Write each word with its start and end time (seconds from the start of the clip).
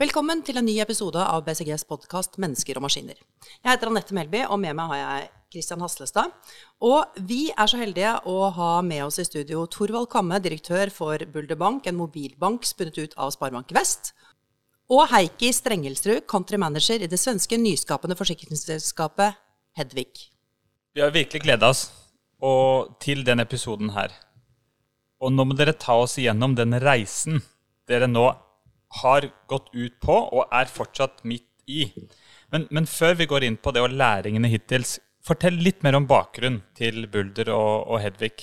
Velkommen 0.00 0.40
til 0.40 0.56
en 0.56 0.64
ny 0.64 0.78
episode 0.80 1.20
av 1.20 1.42
BCGs 1.44 1.82
podkast 1.84 2.38
'Mennesker 2.40 2.78
og 2.78 2.86
maskiner'. 2.86 3.18
Jeg 3.60 3.68
heter 3.68 3.90
Anette 3.90 4.14
Melby, 4.16 4.46
og 4.48 4.56
med 4.58 4.72
meg 4.72 4.88
har 4.88 4.96
jeg 4.96 5.28
Kristian 5.52 5.82
Haslestad. 5.84 6.32
Og 6.80 7.04
vi 7.28 7.50
er 7.50 7.66
så 7.68 7.76
heldige 7.76 8.14
å 8.24 8.48
ha 8.50 8.80
med 8.80 9.04
oss 9.04 9.18
i 9.18 9.26
studio 9.28 9.66
Torvald 9.66 10.08
Kamme, 10.08 10.40
direktør 10.40 10.88
for 10.90 11.18
Bulder 11.18 11.54
Bank, 11.54 11.86
en 11.86 11.96
mobilbank 11.96 12.64
spunnet 12.64 12.96
ut 12.96 13.12
av 13.18 13.30
Sparebank 13.30 13.74
Vest. 13.76 14.14
Og 14.88 15.06
Heikki 15.12 15.52
Strengelsrud, 15.52 16.26
country 16.26 16.56
manager 16.56 16.96
i 16.96 17.06
det 17.06 17.20
svenske 17.20 17.60
nyskapende 17.60 18.16
forsikringsselskapet 18.16 19.36
Hedvig. 19.76 20.30
Vi 20.94 21.02
har 21.02 21.10
virkelig 21.10 21.42
gleda 21.42 21.68
oss 21.68 21.90
til 23.00 23.22
denne 23.22 23.42
episoden 23.42 23.90
her. 23.90 24.08
Og 25.20 25.30
nå 25.30 25.44
må 25.44 25.54
dere 25.54 25.76
ta 25.76 25.92
oss 25.92 26.16
igjennom 26.16 26.56
den 26.56 26.72
reisen 26.80 27.42
dere 27.86 28.08
nå 28.08 28.32
har 29.02 29.28
gått 29.46 29.70
ut 29.74 30.00
på 30.02 30.16
og 30.16 30.50
er 30.52 30.70
fortsatt 30.70 31.22
midt 31.28 31.46
i. 31.70 31.86
Men, 32.50 32.66
men 32.74 32.88
før 32.90 33.14
vi 33.20 33.28
går 33.30 33.46
inn 33.46 33.58
på 33.62 33.72
det 33.74 33.82
og 33.84 33.94
læringene 33.94 34.50
hittils, 34.50 34.98
fortell 35.22 35.60
litt 35.62 35.84
mer 35.86 35.98
om 35.98 36.08
bakgrunnen 36.10 36.62
til 36.76 37.06
Bulder 37.12 37.52
og, 37.54 37.86
og 37.92 38.02
Hedvig. 38.02 38.34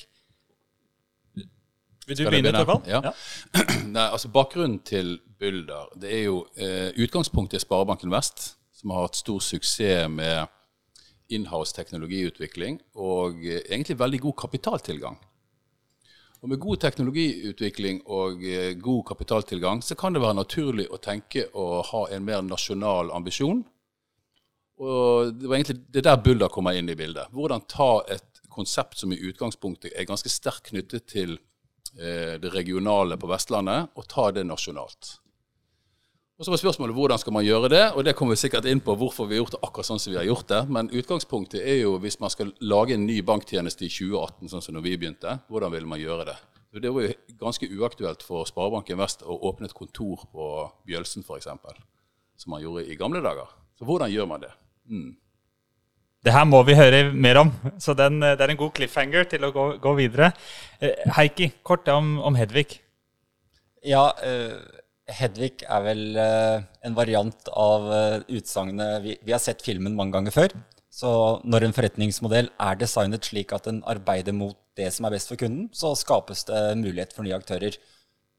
Vil 2.07 2.19
du 2.21 2.23
begynne, 2.29 2.53
Torvald? 2.55 2.87
Ja. 2.87 3.11
Nei, 3.95 4.05
altså 4.05 4.29
Bakgrunnen 4.31 4.79
til 4.87 5.17
Bulder 5.39 5.89
det 5.99 6.13
er 6.15 6.21
jo 6.29 6.37
eh, 6.55 6.93
Utgangspunktet 7.03 7.59
i 7.59 7.65
Sparebanken 7.65 8.13
Vest, 8.13 8.53
som 8.77 8.93
har 8.95 9.09
hatt 9.09 9.19
stor 9.19 9.41
suksess 9.43 10.07
med 10.07 10.47
inhouse 11.35 11.75
teknologiutvikling 11.75 12.79
og 12.95 13.43
eh, 13.43 13.59
egentlig 13.67 13.99
veldig 13.99 14.21
god 14.29 14.37
kapitaltilgang. 14.45 15.19
Og 16.41 16.49
Med 16.51 16.59
god 16.61 16.77
teknologiutvikling 16.83 18.03
og 18.13 18.43
eh, 18.45 18.75
god 18.77 19.03
kapitaltilgang 19.09 19.81
så 19.83 19.97
kan 19.97 20.13
det 20.13 20.21
være 20.21 20.37
naturlig 20.37 20.85
å 20.93 20.99
tenke 21.01 21.47
å 21.57 21.81
ha 21.81 22.03
en 22.13 22.25
mer 22.25 22.43
nasjonal 22.45 23.11
ambisjon. 23.15 23.63
Og 24.77 25.33
Det 25.33 25.49
var 25.49 25.57
egentlig 25.57 25.79
det 25.89 26.03
er 26.03 26.09
der 26.11 26.23
Bulder 26.23 26.53
kommer 26.53 26.77
inn 26.77 26.89
i 26.89 26.97
bildet. 26.97 27.33
Hvordan 27.33 27.65
ta 27.65 28.03
et 28.13 28.43
konsept 28.53 29.01
som 29.01 29.13
i 29.13 29.21
utgangspunktet 29.29 29.93
er 29.93 30.09
ganske 30.09 30.29
sterkt 30.29 30.69
knyttet 30.69 31.07
til 31.09 31.39
eh, 31.97 32.37
det 32.41 32.53
regionale 32.53 33.17
på 33.17 33.29
Vestlandet, 33.29 33.89
og 33.97 34.05
ta 34.09 34.29
det 34.33 34.45
nasjonalt. 34.45 35.17
Og 36.37 36.45
Så 36.45 36.51
var 36.53 36.59
spørsmålet 36.61 36.93
hvordan 36.93 37.17
skal 37.17 37.33
man 37.33 37.45
gjøre 37.45 37.69
det, 37.73 37.85
og 37.97 38.03
det 38.05 38.13
kommer 38.13 38.35
vi 38.35 38.43
sikkert 38.43 38.67
inn 38.69 38.77
på 38.85 38.93
hvorfor 38.93 39.25
vi 39.25 39.33
har 39.33 39.39
gjort 39.41 39.55
det 39.55 39.61
akkurat 39.65 39.87
sånn 39.87 40.01
som 40.01 40.11
vi 40.11 40.19
har 40.19 40.27
gjort 40.27 40.45
det. 40.51 40.59
Men 40.69 40.91
utgangspunktet 40.93 41.63
er 41.65 41.79
jo 41.79 41.95
hvis 42.03 42.19
man 42.21 42.29
skal 42.29 42.51
lage 42.61 42.93
en 42.93 43.07
ny 43.09 43.23
banktjeneste 43.25 43.87
i 43.87 43.89
2018, 43.89 44.51
sånn 44.51 44.61
som 44.61 44.77
når 44.77 44.85
vi 44.85 44.93
begynte, 45.01 45.39
hvordan 45.49 45.73
vil 45.73 45.89
man 45.89 46.01
gjøre 46.03 46.27
det? 46.29 46.37
Så 46.69 46.83
Det 46.83 46.93
var 46.93 47.07
jo 47.07 47.15
ganske 47.41 47.71
uaktuelt 47.73 48.21
for 48.21 48.45
Sparebanken 48.45 49.01
Vest 49.01 49.25
å 49.25 49.39
åpne 49.49 49.65
et 49.65 49.73
kontor 49.73 50.27
på 50.29 50.51
Bjølsen 50.85 51.25
f.eks., 51.25 51.49
som 52.37 52.53
man 52.53 52.61
gjorde 52.61 52.85
i 52.85 52.99
gamle 52.99 53.23
dager. 53.25 53.49
Så 53.73 53.89
hvordan 53.89 54.13
gjør 54.13 54.29
man 54.29 54.45
det? 54.45 54.53
Mm. 54.85 55.17
Det 56.21 56.37
her 56.37 56.45
må 56.45 56.61
vi 56.67 56.77
høre 56.77 57.03
mer 57.13 57.41
om, 57.41 57.51
så 57.81 57.97
den, 57.97 58.21
det 58.21 58.37
er 58.37 58.53
en 58.53 58.61
god 58.61 58.75
cliffhanger 58.77 59.25
til 59.31 59.41
å 59.47 59.53
gå, 59.55 59.69
gå 59.81 59.97
videre. 59.97 60.35
Eh, 60.77 61.01
Heikki, 61.17 61.49
kort 61.65 61.89
om, 61.89 62.19
om 62.21 62.37
Hedvig. 62.37 62.77
Ja, 63.81 64.11
eh, 64.21 64.76
Hedvig 65.07 65.63
er 65.63 65.83
vel 65.85 66.17
eh, 66.19 66.63
en 66.83 66.95
variant 66.97 67.51
av 67.55 67.85
uh, 67.87 68.25
utsagnet 68.27 69.03
vi, 69.05 69.13
vi 69.23 69.31
har 69.31 69.39
sett 69.39 69.63
filmen 69.63 69.95
mange 69.95 70.17
ganger 70.17 70.35
før. 70.35 70.55
Så 70.91 71.09
når 71.45 71.67
en 71.67 71.75
forretningsmodell 71.77 72.49
er 72.63 72.79
designet 72.79 73.27
slik 73.29 73.53
at 73.55 73.67
den 73.69 73.83
arbeider 73.87 74.35
mot 74.35 74.57
det 74.77 74.89
som 74.93 75.07
er 75.07 75.13
best 75.15 75.29
for 75.31 75.39
kunden, 75.39 75.67
så 75.73 75.93
skapes 75.97 76.43
det 76.49 76.61
mulighet 76.79 77.13
for 77.15 77.25
nye 77.25 77.37
aktører. 77.37 77.77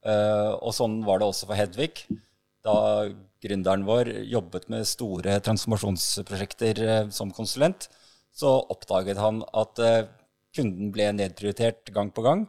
Eh, 0.07 0.53
og 0.59 0.75
sånn 0.75 1.01
var 1.07 1.21
det 1.21 1.29
også 1.29 1.49
for 1.49 1.59
Hedvig. 1.59 2.05
Da 2.67 2.77
gründeren 3.45 3.87
vår 3.87 4.11
jobbet 4.27 4.69
med 4.73 4.87
store 4.91 5.39
transformasjonsprosjekter 5.47 6.83
eh, 6.85 7.11
som 7.15 7.33
konsulent, 7.35 7.89
så 8.35 8.59
oppdaget 8.75 9.21
han 9.23 9.43
at 9.57 9.83
eh, 9.83 10.07
kunden 10.57 10.93
ble 10.95 11.11
nedprioritert 11.15 11.93
gang 11.95 12.11
på 12.15 12.25
gang. 12.27 12.47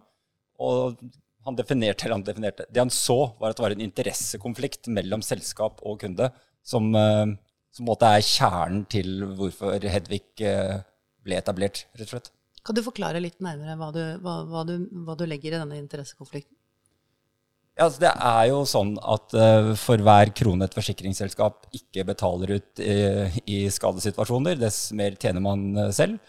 Og 0.59 0.97
han 1.45 1.57
definerte, 1.57 2.05
eller 2.05 2.19
han 2.19 2.25
definerte 2.27 2.65
Det 2.69 2.81
han 2.81 2.91
så, 2.93 3.19
var 3.39 3.51
at 3.51 3.59
det 3.59 3.65
var 3.65 3.75
en 3.75 3.85
interessekonflikt 3.85 4.89
mellom 4.91 5.23
selskap 5.25 5.79
og 5.87 6.01
kunde, 6.03 6.29
som, 6.65 6.91
eh, 6.95 7.25
som 7.71 7.85
på 7.85 7.87
en 7.87 7.91
måte 7.93 8.11
er 8.11 8.25
kjernen 8.25 8.85
til 8.91 9.23
hvorfor 9.39 9.87
Hedvig 9.93 10.23
eh, 10.45 10.79
ble 11.25 11.39
etablert, 11.39 11.85
rett 11.95 12.07
og 12.09 12.15
slett. 12.15 12.31
Kan 12.65 12.75
du 12.75 12.83
forklare 12.83 13.21
litt 13.23 13.39
nærmere 13.41 13.77
hva 13.79 13.91
du, 13.95 14.01
hva, 14.23 14.39
hva 14.49 14.65
du, 14.67 14.75
hva 15.07 15.15
du 15.17 15.25
legger 15.29 15.55
i 15.55 15.61
denne 15.61 15.79
interessekonflikten? 15.79 16.55
Ja, 17.79 17.85
altså 17.85 18.01
det 18.03 18.09
er 18.11 18.47
jo 18.49 18.57
sånn 18.67 18.97
at 18.99 19.35
uh, 19.39 19.69
for 19.79 20.01
hver 20.03 20.33
krone 20.35 20.67
et 20.67 20.73
forsikringsselskap 20.75 21.69
ikke 21.77 22.03
betaler 22.09 22.57
ut 22.57 22.81
i, 22.83 22.97
i 23.47 23.59
skadesituasjoner, 23.71 24.59
dess 24.59 24.89
mer 24.91 25.15
tjener 25.15 25.45
man 25.45 25.63
selv. 25.95 26.19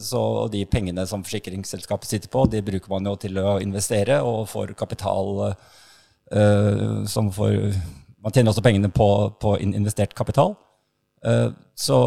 Så 0.00 0.20
de 0.52 0.62
pengene 0.66 1.04
som 1.06 1.24
forsikringsselskapet 1.24 2.08
sitter 2.08 2.30
på, 2.32 2.46
de 2.48 2.62
bruker 2.64 2.90
man 2.90 3.06
jo 3.10 3.12
til 3.20 3.36
å 3.38 3.58
investere 3.62 4.22
og 4.24 4.48
får 4.48 4.72
kapital 4.78 5.52
som 7.10 7.28
får 7.30 7.74
Man 8.24 8.32
tjener 8.32 8.54
også 8.54 8.62
pengene 8.64 8.88
på, 8.88 9.06
på 9.36 9.50
investert 9.60 10.14
kapital. 10.16 10.54
så 11.76 11.98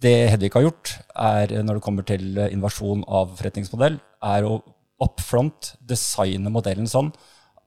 det 0.00 0.30
Hedvig 0.32 0.48
har 0.54 0.64
gjort, 0.64 0.94
er 1.12 1.52
når 1.60 1.76
det 1.76 1.84
kommer 1.84 2.06
til 2.08 2.38
invasjon 2.48 3.02
av 3.04 3.34
forretningsmodell, 3.36 3.98
er 4.24 4.46
å 4.48 4.62
up 5.04 5.20
front 5.20 5.74
designe 5.84 6.48
modellen 6.50 6.88
sånn 6.88 7.12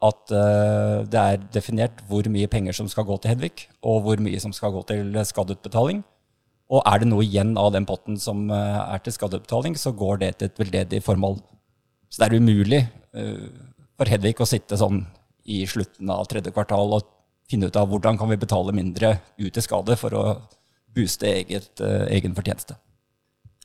at 0.02 0.34
det 1.14 1.22
er 1.22 1.44
definert 1.54 2.02
hvor 2.10 2.26
mye 2.34 2.50
penger 2.50 2.74
som 2.74 2.90
skal 2.90 3.06
gå 3.06 3.20
til 3.22 3.36
Hedvig, 3.36 3.68
og 3.86 4.02
hvor 4.08 4.24
mye 4.24 4.40
som 4.42 4.54
skal 4.56 4.74
gå 4.74 4.82
til 4.90 5.20
skadeutbetaling. 5.30 6.02
Og 6.72 6.84
er 6.88 7.02
det 7.02 7.10
noe 7.12 7.26
igjen 7.26 7.56
av 7.60 7.74
den 7.76 7.88
potten 7.88 8.20
som 8.22 8.46
uh, 8.52 8.94
er 8.94 9.02
til 9.04 9.16
skadebetaling, 9.16 9.76
så 9.76 9.92
går 9.92 10.22
det 10.22 10.32
til 10.38 10.52
et 10.52 10.62
veldedig 10.62 11.02
formål. 11.04 11.42
Så 12.08 12.22
det 12.22 12.30
er 12.30 12.40
umulig 12.40 12.86
uh, 13.18 13.50
for 14.00 14.12
Hedvig 14.12 14.38
å 14.40 14.48
sitte 14.48 14.80
sånn 14.80 15.04
i 15.52 15.66
slutten 15.68 16.12
av 16.14 16.24
tredje 16.32 16.54
kvartal 16.56 16.96
og 16.96 17.10
finne 17.52 17.68
ut 17.68 17.76
av 17.76 17.90
hvordan 17.92 18.16
kan 18.20 18.30
vi 18.32 18.40
betale 18.40 18.76
mindre 18.76 19.18
ut 19.42 19.52
til 19.52 19.66
skade 19.66 19.98
for 20.00 20.16
å 20.16 20.24
booste 20.96 21.28
eget, 21.28 21.82
egen 22.12 22.36
fortjeneste. 22.36 22.78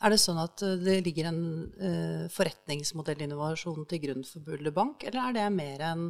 Er 0.04 0.12
det 0.12 0.18
sånn 0.20 0.38
at 0.42 0.60
det 0.82 0.98
ligger 1.06 1.30
en 1.30 1.42
uh, 1.78 2.24
forretningsmodellinnovasjon 2.34 3.86
til 3.88 4.02
grunn 4.02 4.26
for 4.26 4.44
Bulder 4.44 4.74
Bank, 4.74 5.06
eller 5.06 5.30
er 5.30 5.36
det 5.36 5.86
en, 5.88 6.08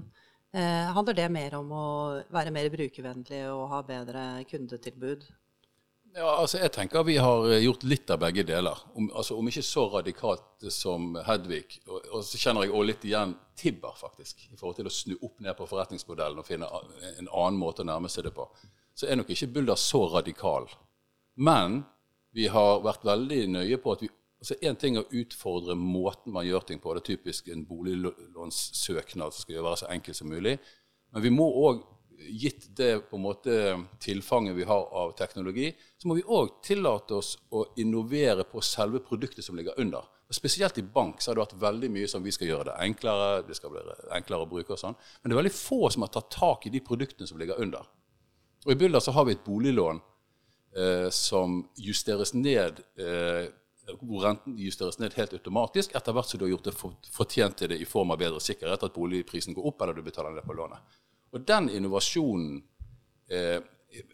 uh, 0.57 0.87
handler 0.97 1.19
det 1.21 1.29
mer 1.35 1.59
om 1.61 1.71
å 1.77 1.89
være 2.35 2.55
mer 2.57 2.71
brukervennlig 2.73 3.45
og 3.53 3.69
ha 3.75 3.83
bedre 3.87 4.25
kundetilbud? 4.51 5.29
Ja, 6.17 6.31
altså 6.41 6.57
jeg 6.63 6.73
tenker 6.73 7.05
Vi 7.05 7.19
har 7.21 7.51
gjort 7.61 7.83
litt 7.85 8.11
av 8.11 8.23
begge 8.23 8.45
deler. 8.49 8.79
Om, 8.97 9.11
altså 9.13 9.37
om 9.37 9.49
ikke 9.51 9.65
så 9.67 9.85
radikalt 9.93 10.65
som 10.73 11.11
Hedvig. 11.27 11.77
Og, 11.85 12.07
og 12.09 12.23
så 12.25 12.41
kjenner 12.41 12.65
jeg 12.65 12.73
også 12.73 12.89
litt 12.89 13.05
igjen 13.05 13.35
Tibber, 13.57 13.93
faktisk. 14.01 14.47
I 14.49 14.57
forhold 14.57 14.79
til 14.79 14.89
å 14.89 14.95
snu 14.97 15.15
opp 15.19 15.43
ned 15.45 15.53
på 15.59 15.67
forretningsmodellen 15.69 16.41
og 16.41 16.49
finne 16.49 16.71
en 17.13 17.29
annen 17.29 17.61
måte 17.61 17.85
å 17.85 17.89
nærme 17.89 18.09
seg 18.13 18.25
det 18.29 18.33
på. 18.37 18.49
Så 18.97 19.11
er 19.11 19.21
nok 19.21 19.33
ikke 19.33 19.51
Bulder 19.59 19.77
så 19.81 20.07
radikal. 20.15 20.71
Men 21.37 21.83
vi 22.37 22.49
har 22.53 22.81
vært 22.85 23.05
veldig 23.05 23.43
nøye 23.53 23.81
på 23.81 23.93
at 23.93 24.07
vi 24.07 24.13
altså 24.41 24.57
Én 24.69 24.77
ting 24.81 24.97
er 24.97 25.05
å 25.05 25.21
utfordre 25.21 25.77
måten 25.77 26.33
man 26.33 26.49
gjør 26.49 26.65
ting 26.69 26.81
på. 26.81 26.97
Det 26.97 27.03
er 27.03 27.11
typisk 27.13 27.53
en 27.53 27.65
boliglånssøknad 27.69 29.37
som 29.37 29.45
skal 29.45 29.65
være 29.65 29.83
så 29.83 29.93
enkel 29.93 30.17
som 30.17 30.33
mulig. 30.33 30.57
Men 31.13 31.25
vi 31.25 31.33
må 31.33 31.47
òg, 31.69 31.85
gitt 32.19 32.69
det 32.77 32.93
på 33.11 33.17
en 33.17 33.23
måte 33.23 33.55
tilfanget 34.03 34.57
vi 34.57 34.67
har 34.69 34.89
av 34.95 35.13
teknologi, 35.19 35.73
så 35.99 36.09
må 36.09 36.17
vi 36.19 36.25
òg 36.27 36.59
tillate 36.65 37.19
oss 37.19 37.37
å 37.51 37.65
innovere 37.83 38.47
på 38.49 38.63
selve 38.65 39.03
produktet 39.05 39.45
som 39.45 39.59
ligger 39.59 39.79
under. 39.81 40.07
Og 40.27 40.35
spesielt 40.35 40.79
i 40.79 40.83
bank 40.83 41.21
så 41.23 41.31
har 41.31 41.39
det 41.39 41.45
vært 41.45 41.61
veldig 41.63 41.91
mye 41.95 42.09
som 42.11 42.25
vi 42.25 42.33
skal 42.35 42.51
gjøre 42.51 42.71
det 42.71 42.79
enklere, 42.89 43.45
det 43.47 43.59
skal 43.59 43.71
bli 43.75 43.85
enklere 44.17 44.47
å 44.47 44.51
bruke 44.51 44.75
og 44.75 44.81
sånn. 44.81 44.97
Men 45.21 45.31
det 45.31 45.37
er 45.37 45.43
veldig 45.43 45.55
få 45.55 45.81
som 45.95 46.03
har 46.03 46.15
tatt 46.17 46.33
tak 46.35 46.67
i 46.67 46.73
de 46.75 46.83
produktene 46.83 47.31
som 47.31 47.39
ligger 47.39 47.61
under. 47.63 47.87
Og 48.67 48.75
I 48.75 48.79
Bulder 48.81 49.05
så 49.05 49.15
har 49.15 49.29
vi 49.29 49.37
et 49.37 49.47
boliglån 49.47 50.01
eh, 50.75 51.07
som 51.15 51.61
justeres 51.79 52.35
ned 52.35 52.83
eh, 52.99 53.47
hvor 54.01 54.25
renten 54.25 54.57
justeres 54.59 54.99
ned 54.99 55.15
helt 55.15 55.35
automatisk 55.37 55.95
etter 55.95 56.15
hvert 56.15 56.31
som 56.31 56.41
du 56.41 56.47
har 56.47 56.57
gjort 56.57 56.71
det 56.71 56.75
fortjent 57.15 57.61
til 57.61 57.71
det 57.71 57.79
i 57.79 57.87
form 57.87 58.11
av 58.11 58.19
bedre 58.19 58.43
sikkerhet, 58.43 58.83
at 58.83 58.97
boligprisen 58.97 59.55
går 59.55 59.69
opp 59.71 59.83
eller 59.83 59.95
du 59.95 60.03
betaler 60.03 60.35
ned 60.35 60.47
på 60.47 60.57
lånet. 60.59 60.97
Og 61.37 61.45
Den 61.45 61.69
innovasjonen 61.69 62.61
eh, 63.29 63.61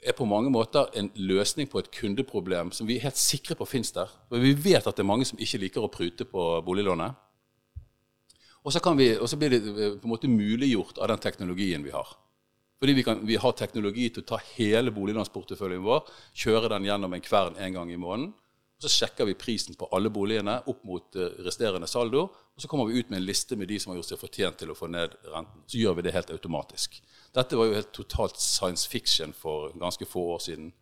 er 0.02 0.14
på 0.16 0.26
mange 0.26 0.50
måter 0.50 0.90
en 0.98 1.10
løsning 1.14 1.68
på 1.70 1.80
et 1.82 1.90
kundeproblem 1.94 2.72
som 2.74 2.88
vi 2.88 2.98
er 2.98 3.06
helt 3.08 3.20
sikre 3.20 3.56
på 3.58 3.66
fins 3.66 3.94
der. 3.94 4.10
For 4.28 4.42
vi 4.42 4.54
vet 4.54 4.86
at 4.86 4.96
det 4.96 5.04
er 5.04 5.10
mange 5.10 5.26
som 5.28 5.38
ikke 5.38 5.60
liker 5.62 5.86
å 5.86 5.92
prute 5.92 6.26
på 6.28 6.48
boliglånet. 6.66 7.14
Og 8.62 8.70
så, 8.70 8.82
vi, 8.94 9.08
og 9.18 9.26
så 9.30 9.38
blir 9.38 9.54
det 9.54 9.62
eh, 9.62 9.94
på 9.98 10.06
en 10.06 10.14
måte 10.14 10.30
muliggjort 10.30 11.00
av 11.02 11.10
den 11.12 11.22
teknologien 11.22 11.86
vi 11.86 11.94
har. 11.94 12.10
Fordi 12.82 12.94
vi, 12.98 13.02
kan, 13.06 13.20
vi 13.26 13.38
har 13.38 13.54
teknologi 13.54 14.08
til 14.10 14.24
å 14.24 14.30
ta 14.32 14.40
hele 14.56 14.90
boliglånsporteføljen 14.94 15.84
vår, 15.84 16.08
kjøre 16.34 16.70
den 16.72 16.88
gjennom 16.88 17.12
en 17.14 17.22
kvern 17.22 17.58
en 17.58 17.76
gang 17.78 17.90
i 17.94 17.98
måneden. 17.98 18.32
Så 18.82 18.90
sjekker 18.90 19.28
vi 19.28 19.36
prisen 19.38 19.76
på 19.78 19.86
alle 19.94 20.10
boligene 20.10 20.56
opp 20.66 20.80
mot 20.88 21.16
eh, 21.16 21.36
resterende 21.46 21.86
saldo. 21.86 22.24
og 22.26 22.62
Så 22.62 22.68
kommer 22.68 22.88
vi 22.90 22.98
ut 22.98 23.10
med 23.12 23.20
en 23.20 23.26
liste 23.28 23.56
med 23.56 23.70
de 23.70 23.78
som 23.78 23.92
har 23.92 24.00
gjort 24.00 24.10
seg 24.10 24.18
fortjent 24.18 24.58
til 24.58 24.72
å 24.72 24.78
få 24.78 24.88
ned 24.90 25.14
renten. 25.30 25.62
Så 25.70 25.78
gjør 25.78 25.98
vi 25.98 26.06
det 26.08 26.14
helt 26.16 26.32
automatisk. 26.34 26.98
Dette 27.32 27.58
var 27.58 27.68
jo 27.68 27.76
helt 27.78 27.92
totalt 27.94 28.42
science 28.42 28.88
fiction 28.90 29.30
for 29.32 29.70
ganske 29.78 30.08
få 30.08 30.24
år 30.34 30.42
siden 30.48 30.72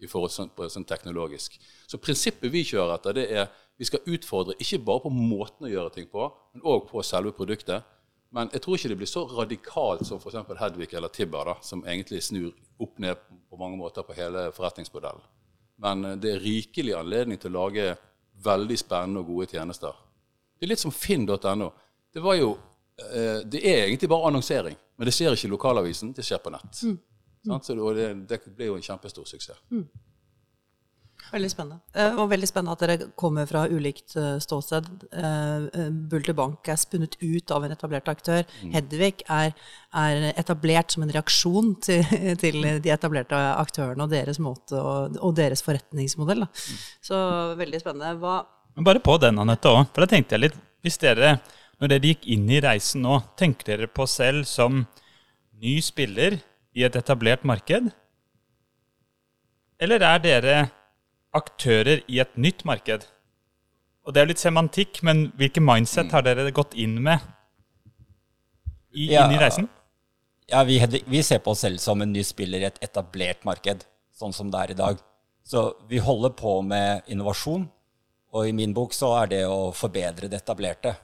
i 0.00 0.08
forhold 0.08 0.32
til 0.32 0.46
sånn, 0.46 0.70
sånn 0.72 0.88
teknologisk. 0.88 1.58
Så 1.84 2.00
prinsippet 2.00 2.48
vi 2.48 2.64
kjører 2.64 2.96
etter, 2.96 3.18
det 3.20 3.26
er 3.28 3.50
vi 3.80 3.88
skal 3.88 4.08
utfordre 4.12 4.56
ikke 4.60 4.80
bare 4.84 5.04
på 5.04 5.12
måten 5.12 5.68
å 5.68 5.72
gjøre 5.72 5.92
ting 5.94 6.08
på, 6.08 6.26
men 6.52 6.64
òg 6.68 6.88
på 6.88 7.04
selve 7.04 7.32
produktet. 7.36 7.84
Men 8.32 8.48
jeg 8.52 8.64
tror 8.64 8.76
ikke 8.76 8.90
det 8.92 8.98
blir 9.00 9.10
så 9.10 9.26
radikalt 9.28 10.06
som 10.06 10.20
f.eks. 10.20 10.36
Hedvig 10.60 10.92
eller 10.94 11.12
Tibber, 11.12 11.48
da, 11.48 11.54
som 11.64 11.84
egentlig 11.84 12.22
snur 12.24 12.52
opp 12.80 13.00
ned 13.02 13.20
på 13.48 13.60
mange 13.60 13.80
måter 13.80 14.04
på 14.06 14.16
hele 14.16 14.48
forretningsmodellen. 14.56 15.24
Men 15.80 16.04
eh, 16.04 16.16
det 16.20 16.34
er 16.34 16.44
rikelig 16.44 16.96
anledning 16.98 17.40
til 17.40 17.52
å 17.54 17.64
lage 17.64 17.94
veldig 18.44 18.78
spennende 18.78 19.22
og 19.22 19.32
gode 19.34 19.50
tjenester. 19.52 19.96
Det 20.56 20.66
er 20.66 20.74
litt 20.74 20.82
som 20.82 20.92
finn.no. 20.94 21.70
Det 22.12 22.22
jo 22.40 22.50
eh, 23.00 23.40
Det 23.46 23.62
er 23.62 23.86
egentlig 23.86 24.10
bare 24.10 24.28
annonsering, 24.28 24.76
men 24.96 25.08
det 25.08 25.14
skjer 25.16 25.36
ikke 25.36 25.48
i 25.48 25.54
lokalavisen, 25.54 26.12
det 26.16 26.26
skjer 26.26 26.42
på 26.44 26.52
nett. 26.52 26.84
Mm. 26.84 26.98
Mm. 27.48 27.60
Så 27.64 27.74
det, 27.96 28.08
det, 28.28 28.40
ble 28.56 28.68
jo 28.68 28.76
en 28.76 28.84
kjempestor 28.84 29.24
suksess. 29.28 29.60
Mm. 29.72 29.86
Veldig 31.30 31.50
spennende. 31.52 31.78
Eh, 31.94 32.16
og 32.18 32.30
veldig 32.32 32.48
spennende 32.48 32.74
at 32.74 32.82
dere 32.82 33.08
kommer 33.18 33.46
fra 33.46 33.62
ulikt 33.70 34.16
eh, 34.18 34.38
ståsted. 34.42 34.88
Eh, 35.14 35.90
Bulter 36.10 36.34
Bank 36.36 36.66
er 36.70 36.78
spunnet 36.80 37.14
ut 37.22 37.52
av 37.54 37.66
en 37.66 37.74
etablert 37.74 38.10
aktør. 38.10 38.42
Mm. 38.64 38.72
Hedvig 38.74 39.22
er, 39.30 39.52
er, 39.94 40.26
etablert 40.40 40.94
som 40.94 41.04
en 41.06 41.12
reaksjon 41.14 41.76
til, 41.86 42.02
til, 42.42 42.66
de 42.82 42.94
etablerte 42.94 43.38
aktørene 43.54 44.06
og 44.06 44.14
deres 44.14 44.40
måte 44.42 44.80
og, 44.80 45.20
og 45.22 45.36
deres 45.38 45.62
forretningsmodell. 45.66 46.46
Mm. 46.48 46.82
Så 47.10 47.20
veldig 47.60 47.82
spennende. 47.82 48.16
Hva 48.18 48.40
Bare 48.80 49.02
på 49.02 49.16
den, 49.20 49.38
Anette, 49.42 49.70
òg. 49.70 49.88
For 49.94 50.02
da 50.04 50.10
tenkte 50.10 50.36
jeg 50.36 50.46
litt 50.46 50.60
Hvis 50.80 50.96
dere, 51.02 51.34
når 51.82 51.90
dere 51.92 52.12
gikk 52.12 52.26
inn 52.32 52.46
i 52.48 52.60
reisen 52.64 53.02
nå, 53.04 53.18
tenker 53.36 53.74
dere 53.74 53.88
på 53.92 54.06
selv 54.08 54.46
som 54.48 54.84
ny 55.60 55.74
spiller 55.84 56.38
i 56.72 56.86
et 56.86 56.96
etablert 56.96 57.44
marked? 57.44 57.90
Eller 59.80 60.04
er 60.04 60.22
dere 60.24 60.54
aktører 61.36 62.04
i 62.08 62.20
et 62.22 62.36
nytt 62.36 62.64
marked? 62.68 63.06
Og 64.06 64.14
Det 64.14 64.22
er 64.22 64.30
litt 64.30 64.42
semantikk, 64.42 65.02
men 65.06 65.28
hvilke 65.38 65.62
mindset 65.62 66.10
har 66.14 66.24
dere 66.26 66.50
gått 66.50 66.74
inn 66.74 66.96
med 67.02 67.20
i, 68.90 69.12
ja, 69.12 69.26
inn 69.26 69.36
i 69.36 69.40
reisen? 69.40 69.68
Ja, 70.50 70.64
vi, 70.66 70.80
vi, 71.06 71.22
ser 71.22 71.38
på 71.44 71.52
oss 71.52 71.62
selv 71.62 71.78
som 71.78 72.00
en 72.02 72.10
ny 72.12 72.24
spiller 72.26 72.64
i 72.64 72.66
et 72.66 72.80
etablert 72.82 73.44
marked, 73.46 73.84
sånn 74.16 74.34
som 74.34 74.50
det 74.50 74.64
er 74.64 74.72
i 74.72 74.78
dag. 74.80 75.04
Så 75.46 75.62
vi 75.88 76.00
holder 76.02 76.34
på 76.34 76.56
med 76.66 77.06
innovasjon, 77.12 77.68
og 78.34 78.48
i 78.48 78.54
min 78.56 78.74
bok 78.74 78.94
så 78.94 79.12
er 79.20 79.30
det 79.30 79.44
å 79.46 79.70
forbedre 79.74 80.30
det 80.30 80.42
etablerte. 80.42 80.96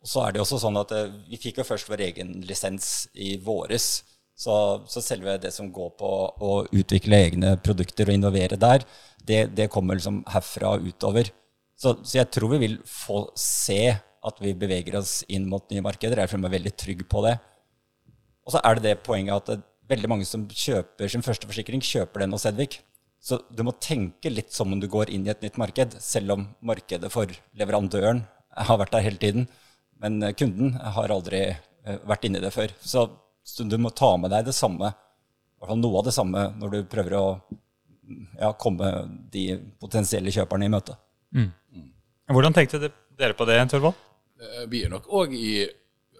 Og 0.00 0.10
så 0.10 0.24
er 0.24 0.34
det 0.34 0.42
også 0.42 0.58
sånn 0.62 0.78
at 0.80 0.92
eh, 0.96 1.10
Vi 1.28 1.36
fikk 1.36 1.60
jo 1.60 1.66
først 1.66 1.90
vår 1.90 2.06
egen 2.08 2.38
lisens 2.48 3.10
i 3.12 3.34
våres. 3.44 4.00
Så, 4.40 4.54
så, 4.88 5.02
selve 5.04 5.34
det 5.40 5.50
som 5.52 5.68
går 5.72 5.90
på 6.00 6.10
å 6.40 6.52
utvikle 6.72 7.18
egne 7.26 7.56
produkter 7.60 8.08
og 8.08 8.16
innovere 8.16 8.56
der, 8.60 8.86
det, 9.28 9.40
det 9.52 9.68
kommer 9.72 9.98
liksom 9.98 10.22
herfra 10.32 10.78
og 10.78 10.86
utover. 10.88 11.28
Så, 11.76 11.98
så, 12.00 12.14
jeg 12.22 12.30
tror 12.32 12.54
vi 12.54 12.62
vil 12.62 12.78
få 12.88 13.26
se 13.36 13.82
at 13.92 14.40
vi 14.40 14.54
beveger 14.56 14.96
oss 15.00 15.20
inn 15.28 15.44
mot 15.48 15.64
nye 15.68 15.84
markeder. 15.84 16.22
Jeg 16.22 16.32
føler 16.32 16.46
meg 16.46 16.56
veldig 16.56 16.72
trygg 16.80 17.04
på 17.12 17.24
det. 17.28 17.36
Og 18.48 18.56
så 18.56 18.64
er 18.64 18.78
det 18.78 18.88
det 18.88 19.04
poenget 19.04 19.52
at 19.52 19.66
veldig 19.90 20.10
mange 20.10 20.28
som 20.28 20.48
kjøper 20.48 21.10
sin 21.12 21.24
første 21.24 21.48
forsikring, 21.50 21.84
kjøper 21.84 22.24
den 22.24 22.36
hos 22.36 22.46
Edvik. 22.48 22.80
Så 23.20 23.42
du 23.52 23.64
må 23.66 23.76
tenke 23.76 24.32
litt 24.32 24.54
som 24.56 24.72
om 24.72 24.80
du 24.80 24.88
går 24.88 25.12
inn 25.12 25.26
i 25.26 25.32
et 25.32 25.42
nytt 25.44 25.60
marked, 25.60 25.98
selv 26.00 26.38
om 26.38 26.46
markedet 26.64 27.10
for 27.12 27.28
leverandøren 27.60 28.24
har 28.56 28.80
vært 28.80 28.96
der 28.96 29.04
hele 29.04 29.20
tiden. 29.20 29.50
Men 30.00 30.22
kunden 30.32 30.78
har 30.80 31.12
aldri 31.12 31.50
eh, 31.50 31.98
vært 32.08 32.24
inni 32.24 32.40
det 32.40 32.54
før. 32.54 32.72
Så 32.80 33.10
så 33.44 33.64
du 33.64 33.76
må 33.80 33.92
ta 33.96 34.12
med 34.20 34.32
deg 34.32 34.46
det 34.48 34.56
samme, 34.56 34.90
i 34.90 35.60
hvert 35.60 35.72
fall 35.72 35.80
noe 35.80 36.00
av 36.00 36.06
det 36.06 36.14
samme, 36.16 36.44
når 36.60 36.74
du 36.74 36.78
prøver 36.90 37.16
å 37.18 37.24
ja, 38.38 38.52
komme 38.58 38.90
de 39.32 39.44
potensielle 39.80 40.32
kjøperne 40.34 40.66
i 40.66 40.72
møte. 40.72 40.96
Mm. 41.36 41.50
Hvordan 42.30 42.54
tenkte 42.54 42.80
dere 42.80 43.36
på 43.36 43.46
det, 43.48 43.58
Torvald? 43.70 43.98
Eh, 44.40 44.64
vi 44.70 44.84
er 44.84 44.92
nok 44.92 45.10
òg 45.12 45.36
i 45.36 45.52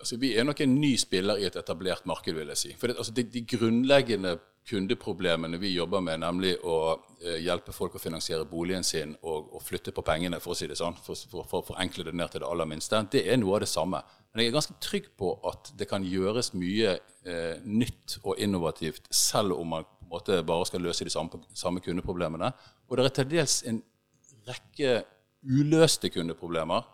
altså 0.01 0.17
Vi 0.17 0.31
er 0.39 0.47
nok 0.49 0.61
en 0.65 0.79
ny 0.81 0.95
spiller 0.97 1.37
i 1.37 1.45
et 1.45 1.57
etablert 1.61 2.07
marked, 2.09 2.33
vil 2.33 2.49
jeg 2.55 2.57
si. 2.57 2.71
For 2.81 2.89
det, 2.89 2.97
altså 3.03 3.13
de, 3.13 3.25
de, 3.29 3.43
grunnleggende 3.45 4.39
kundeproblemene 4.71 5.59
vi 5.59 5.73
jobber 5.75 6.03
med, 6.05 6.21
nemlig 6.23 6.53
å 6.63 6.77
eh, 6.95 7.41
hjelpe 7.43 7.75
folk 7.75 7.97
å 7.99 8.03
finansiere 8.03 8.47
boligen 8.49 8.87
sin 8.87 9.17
og, 9.21 9.51
og, 9.51 9.63
flytte 9.67 9.95
på 9.97 10.05
pengene, 10.07 10.39
for 10.43 10.55
å 10.55 10.59
si 10.59 10.69
det 10.71 10.79
sånn, 10.79 10.97
for 11.03 11.43
å 11.43 11.63
forenkle 11.67 12.07
det 12.07 12.15
ned 12.15 12.31
til 12.33 12.45
det 12.45 12.51
aller 12.51 12.69
minste, 12.71 13.03
det 13.13 13.25
er 13.27 13.41
noe 13.41 13.59
av 13.59 13.65
det 13.65 13.71
samme. 13.73 14.03
Men 14.31 14.45
jeg 14.45 14.53
er 14.53 14.59
ganske 14.59 14.79
trygg 14.83 15.11
på 15.19 15.33
at 15.51 15.73
det 15.79 15.89
kan 15.91 16.07
gjøres 16.07 16.53
mye 16.55 16.95
eh, 16.97 17.57
nytt 17.67 18.21
og 18.23 18.39
innovativt, 18.39 19.11
selv 19.11 19.59
om 19.59 19.75
man 19.75 19.89
på 19.89 20.07
en 20.07 20.15
måte 20.15 20.41
bare 20.47 20.67
skal 20.71 20.87
løse 20.87 21.07
de 21.07 21.13
samme, 21.13 21.43
samme 21.55 21.83
kundeproblemene. 21.83 22.53
Og 22.89 22.99
det 22.99 23.09
er 23.09 23.17
til 23.21 23.31
dels 23.35 23.61
en 23.71 23.83
rekke 24.49 25.03
uløste 25.47 26.11
kundeproblemer 26.13 26.87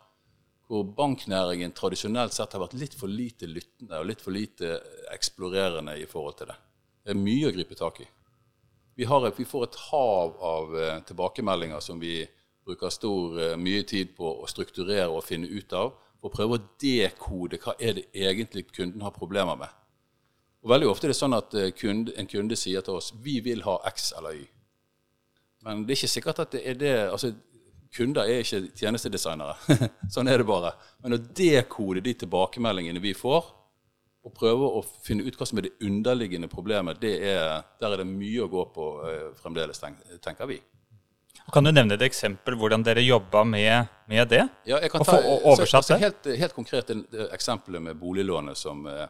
hvor 0.66 0.82
banknæringen 0.98 1.74
tradisjonelt 1.76 2.34
sett 2.34 2.54
har 2.56 2.64
vært 2.64 2.76
litt 2.78 2.94
for 2.98 3.10
lite 3.10 3.46
lyttende 3.46 4.00
og 4.00 4.08
litt 4.08 4.22
for 4.22 4.34
lite 4.34 4.78
eksplorerende 5.14 5.94
i 6.00 6.08
forhold 6.10 6.40
til 6.40 6.50
det. 6.50 6.56
Det 7.06 7.14
er 7.14 7.22
mye 7.22 7.46
å 7.46 7.54
gripe 7.54 7.76
tak 7.78 8.00
i. 8.02 8.06
Vi, 8.98 9.04
et, 9.06 9.38
vi 9.38 9.44
får 9.46 9.68
et 9.68 9.76
hav 9.92 10.32
av 10.42 10.72
eh, 10.74 10.96
tilbakemeldinger 11.06 11.82
som 11.84 12.00
vi 12.02 12.24
bruker 12.66 12.90
stor, 12.90 13.36
eh, 13.38 13.56
mye 13.60 13.84
tid 13.86 14.16
på 14.16 14.26
å 14.42 14.48
strukturere 14.50 15.06
og 15.12 15.22
finne 15.22 15.46
ut 15.46 15.70
av 15.76 15.92
og 16.24 16.32
prøve 16.34 16.56
å 16.56 16.64
dekode 16.82 17.60
hva 17.62 17.76
er 17.78 18.00
det 18.00 18.06
egentlig 18.10 18.64
kunden 18.72 19.04
har 19.06 19.14
problemer 19.14 19.54
med. 19.60 19.70
Og 20.64 20.72
Veldig 20.72 20.88
ofte 20.90 21.06
er 21.06 21.12
det 21.12 21.18
sånn 21.20 21.36
at 21.36 21.54
eh, 21.54 21.70
kunde, 21.78 22.16
en 22.18 22.26
kunde 22.26 22.58
sier 22.58 22.82
til 22.82 22.98
oss 22.98 23.12
vi 23.22 23.38
vil 23.44 23.62
ha 23.62 23.76
X 23.92 24.10
eller 24.18 24.40
Y. 24.40 24.46
Men 25.62 25.84
det 25.86 25.94
er 25.94 26.00
ikke 26.00 26.14
sikkert 26.16 26.42
at 26.42 26.56
det 26.56 26.64
er 26.66 26.80
det 26.80 26.96
altså 27.04 27.36
Kunder 27.96 28.26
er 28.28 28.42
ikke 28.42 28.74
tjenestedesignere. 28.76 29.54
sånn 30.12 30.28
er 30.28 30.42
det 30.42 30.48
bare. 30.48 30.74
Men 31.00 31.14
å 31.14 31.20
dekode 31.38 32.02
de 32.04 32.16
tilbakemeldingene 32.18 33.00
vi 33.00 33.14
får, 33.16 33.46
og 34.26 34.34
prøve 34.34 34.68
å 34.78 34.80
finne 35.06 35.26
ut 35.26 35.36
hva 35.38 35.46
som 35.46 35.60
er 35.60 35.68
det 35.68 35.76
underliggende 35.86 36.48
problemet, 36.50 36.98
det 37.02 37.14
er, 37.30 37.60
der 37.80 37.94
er 37.94 38.02
det 38.02 38.08
mye 38.10 38.42
å 38.42 38.50
gå 38.50 38.64
på 38.74 38.86
eh, 39.06 39.28
fremdeles, 39.38 39.78
tenker 40.24 40.50
vi. 40.50 40.58
Kan 41.52 41.62
du 41.62 41.70
nevne 41.70 41.94
et 41.94 42.02
eksempel 42.02 42.56
hvordan 42.58 42.82
dere 42.82 43.04
jobba 43.04 43.44
med, 43.46 43.92
med, 44.10 44.24
det? 44.32 44.42
Ja, 44.66 44.80
jeg 44.82 44.90
kan 44.90 45.04
ta, 45.06 45.20
oversatt 45.22 45.84
altså, 45.84 45.98
helt, 46.02 46.26
helt, 46.26 46.54
konkret 46.56 46.90
det, 46.90 46.96
det 47.12 47.28
eksempelet 47.36 47.84
med 47.84 48.00
boliglånet 48.00 48.58
som 48.58 48.82
eh, 48.90 49.04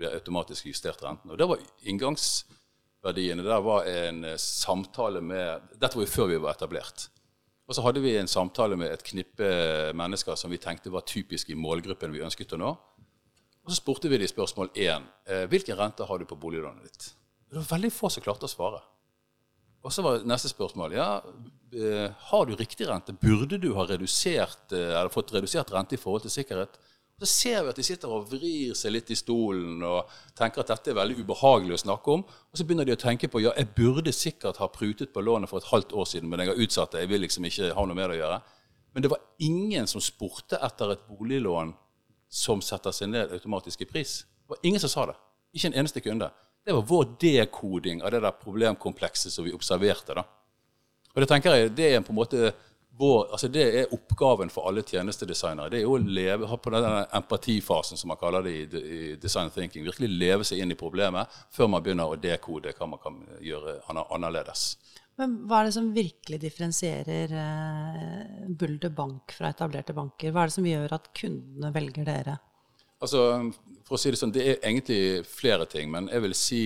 blir 0.00 0.14
automatisk 0.16 0.70
justert 0.70 1.02
renten. 1.04 1.34
Og 1.34 1.40
det 1.40 1.48
var 1.50 1.60
inngangsverdiene. 1.90 3.44
Der 3.44 3.64
var 3.66 3.88
en 3.90 4.24
eh, 4.30 4.38
samtale 4.40 5.20
med 5.20 5.74
Dette 5.74 5.98
var 5.98 6.06
jo 6.06 6.14
før 6.14 6.32
vi 6.32 6.40
var 6.40 6.56
etablert. 6.56 7.10
Og 7.68 7.76
så 7.76 7.84
hadde 7.84 8.00
vi 8.04 8.16
en 8.16 8.30
samtale 8.30 8.76
med 8.76 8.90
et 8.92 9.04
knippe 9.06 9.52
mennesker 9.96 10.38
som 10.38 10.50
vi 10.52 10.60
tenkte 10.62 10.90
var 10.92 11.04
typisk 11.08 11.52
i 11.52 11.58
målgruppen 11.58 12.12
vi 12.14 12.24
ønsket 12.24 12.56
å 12.56 12.62
nå. 12.62 12.72
Og 13.62 13.70
så 13.70 13.78
spurte 13.78 14.10
vi 14.10 14.18
de 14.18 14.28
spørsmål 14.28 14.72
én. 14.74 15.04
Eh, 15.26 15.44
hvilken 15.50 15.78
rente 15.78 16.06
har 16.06 16.18
du 16.18 16.26
på 16.26 16.38
boliglånet 16.38 16.88
ditt? 16.88 17.12
Det 17.50 17.60
var 17.60 17.68
veldig 17.76 17.92
få 17.94 18.10
som 18.10 18.24
klarte 18.24 18.48
å 18.48 18.50
svare. 18.50 18.80
Og 19.82 19.92
så 19.92 20.02
var 20.02 20.22
neste 20.26 20.50
spørsmål 20.50 20.94
ja, 20.94 21.08
eh, 21.74 22.08
har 22.30 22.46
du 22.46 22.54
riktig 22.56 22.86
rente. 22.88 23.14
Burde 23.14 23.58
du 23.58 23.72
ha 23.74 23.86
redusert, 23.86 24.72
eh, 24.72 24.94
eller 24.94 25.10
fått 25.10 25.34
redusert 25.34 25.70
rente 25.74 25.94
i 25.94 26.00
forhold 26.00 26.22
til 26.26 26.34
sikkerhet? 26.34 26.78
Og 27.18 27.26
så 27.26 27.28
ser 27.30 27.62
vi 27.62 27.70
at 27.70 27.78
de 27.78 27.84
sitter 27.86 28.10
og 28.10 28.30
vrir 28.30 28.74
seg 28.74 28.94
litt 28.96 29.10
i 29.10 29.18
stolen 29.18 29.82
og 29.86 30.10
tenker 30.34 30.62
at 30.62 30.72
dette 30.72 30.90
er 30.90 30.98
veldig 30.98 31.22
ubehagelig 31.22 31.76
å 31.76 31.82
snakke 31.84 32.14
om. 32.16 32.24
Og 32.24 32.58
så 32.58 32.66
begynner 32.66 32.88
de 32.88 32.96
å 32.96 33.02
tenke 33.02 33.30
på 33.30 33.42
ja, 33.44 33.52
jeg 33.58 33.74
burde 33.76 34.14
sikkert 34.16 34.58
ha 34.58 34.66
prutet 34.72 35.12
på 35.14 35.22
lånet 35.22 35.50
for 35.50 35.62
et 35.62 35.70
halvt 35.70 35.92
år 35.92 36.08
siden, 36.08 36.30
men 36.30 36.42
jeg 36.42 36.50
har 36.50 36.62
utsatt 36.64 36.96
det. 36.96 37.04
Jeg 37.04 37.12
vil 37.12 37.22
liksom 37.22 37.46
ikke 37.46 37.74
ha 37.76 37.86
noe 37.86 37.98
med 37.98 38.10
det 38.10 38.16
å 38.16 38.22
gjøre. 38.22 38.40
Men 38.92 39.04
det 39.04 39.12
var 39.12 39.22
ingen 39.38 39.86
som 39.86 40.02
spurte 40.04 40.58
etter 40.62 40.92
et 40.92 41.06
boliglån 41.08 41.74
som 42.32 42.62
setter 42.64 42.94
seg 42.96 43.10
ned 43.12 43.32
automatisk 43.36 43.84
i 43.84 43.88
pris. 43.88 44.22
Det 44.24 44.54
var 44.54 44.62
ingen 44.62 44.80
som 44.80 44.90
sa 44.90 45.06
det. 45.10 45.18
Ikke 45.52 45.68
en 45.68 45.80
eneste 45.82 46.00
kunde. 46.00 46.30
Det 46.64 46.72
var 46.72 46.84
vår 46.88 47.16
dekoding 47.20 48.02
av 48.02 48.14
det 48.14 48.22
der 48.24 48.38
problemkomplekset 48.40 49.32
som 49.32 49.44
vi 49.44 49.52
observerte. 49.52 50.14
da. 50.14 50.24
Og 51.14 51.20
Det 51.20 51.28
tenker 51.28 51.54
jeg, 51.54 51.74
det 51.76 51.90
er 51.92 52.00
på 52.00 52.14
en 52.14 52.20
måte 52.22 52.52
vår, 52.96 53.32
altså 53.32 53.48
det 53.48 53.64
er 53.80 53.92
oppgaven 53.94 54.50
for 54.52 54.68
alle 54.68 54.82
tjenestedesignere. 54.84 55.70
Det 55.72 55.78
er 55.80 55.84
jo 55.86 55.96
å 55.96 56.00
leve, 56.00 56.48
på 56.56 56.72
denne 56.72 57.06
empatifasen, 57.16 57.96
som 57.96 58.12
man 58.12 58.20
kaller 58.20 58.44
det 58.44 58.52
i, 58.52 58.64
i 58.80 59.16
design 59.20 59.50
thinking. 59.50 59.84
Virkelig 59.84 60.08
leve 60.08 60.44
seg 60.44 60.60
inn 60.60 60.72
i 60.72 60.78
problemet 60.78 61.32
før 61.52 61.70
man 61.72 61.84
begynner 61.84 62.12
å 62.12 62.20
dekode 62.20 62.74
hva 62.76 62.88
man 62.88 63.00
kan 63.02 63.20
gjøre 63.40 63.78
annerledes. 63.88 64.74
Men 65.20 65.34
Hva 65.48 65.60
er 65.60 65.68
det 65.68 65.74
som 65.76 65.90
virkelig 65.92 66.38
differensierer 66.40 67.34
eh, 67.36 68.46
Bulder 68.48 68.92
Bank 68.96 69.34
fra 69.36 69.50
etablerte 69.52 69.94
banker? 69.96 70.32
Hva 70.32 70.44
er 70.44 70.50
det 70.50 70.56
som 70.56 70.68
gjør 70.68 70.94
at 70.96 71.10
kundene 71.16 71.72
velger 71.74 72.08
dere? 72.08 72.38
Altså, 73.02 73.52
For 73.84 73.98
å 73.98 74.00
si 74.00 74.12
det 74.12 74.20
sånn, 74.20 74.32
det 74.34 74.46
er 74.46 74.62
egentlig 74.62 75.26
flere 75.28 75.66
ting. 75.68 75.90
Men 75.92 76.08
jeg 76.12 76.24
vil 76.24 76.36
si 76.38 76.62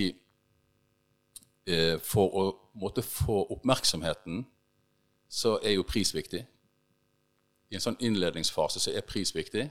eh, 1.67 1.97
for 2.03 2.37
å 2.39 2.45
måtte 2.79 3.03
få 3.03 3.43
oppmerksomheten, 3.57 4.45
så 5.27 5.57
er 5.59 5.75
jo 5.75 5.87
pris 5.87 6.13
viktig. 6.15 6.45
i 7.67 7.75
en 7.75 7.83
sånn 7.83 7.97
innledningsfase 7.99 8.79
så 8.79 8.93
er 8.95 9.03
pris 9.03 9.33
viktig. 9.35 9.65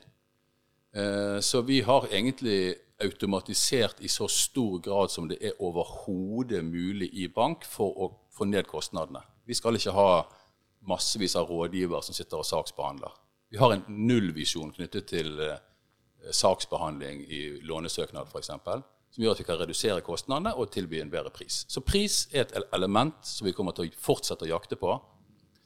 Eh, 0.92 1.38
så 1.40 1.62
vi 1.64 1.80
har 1.80 2.04
egentlig 2.12 2.76
automatisert 3.02 4.00
i 4.00 4.08
så 4.08 4.28
stor 4.28 4.78
grad 4.78 5.10
som 5.12 5.28
det 5.28 5.38
er 5.44 5.60
overhodet 5.60 6.64
mulig 6.64 7.10
i 7.12 7.28
bank 7.28 7.64
for 7.68 7.92
å 7.92 8.10
få 8.32 8.48
ned 8.48 8.66
kostnadene. 8.68 9.20
Vi 9.46 9.54
skal 9.54 9.76
ikke 9.76 9.94
ha 9.96 10.10
massevis 10.86 11.36
av 11.36 11.50
rådgivere 11.50 12.02
som 12.02 12.16
sitter 12.16 12.40
og 12.40 12.48
saksbehandler. 12.48 13.12
Vi 13.50 13.60
har 13.60 13.74
en 13.74 13.84
nullvisjon 13.88 14.72
knyttet 14.74 15.08
til 15.10 15.38
eh, 15.42 15.58
saksbehandling 16.34 17.22
i 17.30 17.42
lånesøknad 17.66 18.30
f.eks. 18.32 18.50
Som 19.14 19.24
gjør 19.24 19.36
at 19.36 19.40
vi 19.40 19.46
kan 19.48 19.60
redusere 19.60 20.04
kostnadene 20.04 20.54
og 20.56 20.72
tilby 20.74 21.00
en 21.00 21.12
bedre 21.12 21.30
pris. 21.34 21.64
Så 21.70 21.80
pris 21.84 22.24
er 22.32 22.46
et 22.46 22.56
element 22.74 23.16
som 23.24 23.46
vi 23.46 23.54
kommer 23.56 23.76
til 23.76 23.86
å 23.86 24.00
fortsette 24.02 24.48
å 24.48 24.50
jakte 24.50 24.78
på. 24.80 24.96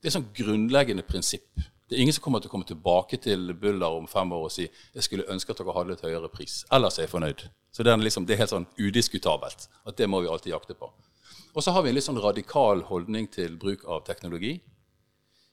Det 0.00 0.08
er 0.08 0.12
et 0.12 0.18
sånn 0.18 0.32
grunnleggende 0.36 1.06
prinsipp. 1.06 1.62
Det 1.90 1.96
er 1.96 2.04
ingen 2.04 2.14
som 2.14 2.22
kommer 2.22 2.38
til 2.38 2.46
å 2.46 2.52
komme 2.52 2.68
tilbake 2.68 3.18
til 3.18 3.48
Buller 3.58 3.96
om 3.98 4.04
fem 4.06 4.30
år 4.30 4.44
og 4.46 4.52
si 4.54 4.68
jeg 4.68 5.02
skulle 5.02 5.26
ønske 5.32 5.50
at 5.50 5.58
dere 5.58 5.72
hadde 5.74 5.90
litt 5.90 6.04
høyere 6.06 6.28
pris. 6.30 6.60
Ellers 6.70 7.00
er 7.00 7.08
jeg 7.08 7.10
fornøyd. 7.10 7.48
Så 7.74 7.82
det 7.82 7.90
er, 7.90 7.98
liksom, 7.98 8.26
det 8.28 8.36
er 8.36 8.44
helt 8.44 8.52
sånn 8.52 8.68
udiskutabelt 8.78 9.66
at 9.66 9.96
det 9.98 10.06
må 10.06 10.20
vi 10.22 10.30
alltid 10.30 10.52
jakte 10.52 10.76
på. 10.78 10.86
Og 11.50 11.64
så 11.66 11.74
har 11.74 11.82
vi 11.82 11.90
en 11.90 11.96
litt 11.98 12.06
sånn 12.06 12.20
radikal 12.22 12.84
holdning 12.86 13.26
til 13.34 13.56
bruk 13.58 13.82
av 13.90 14.04
teknologi. 14.06 14.52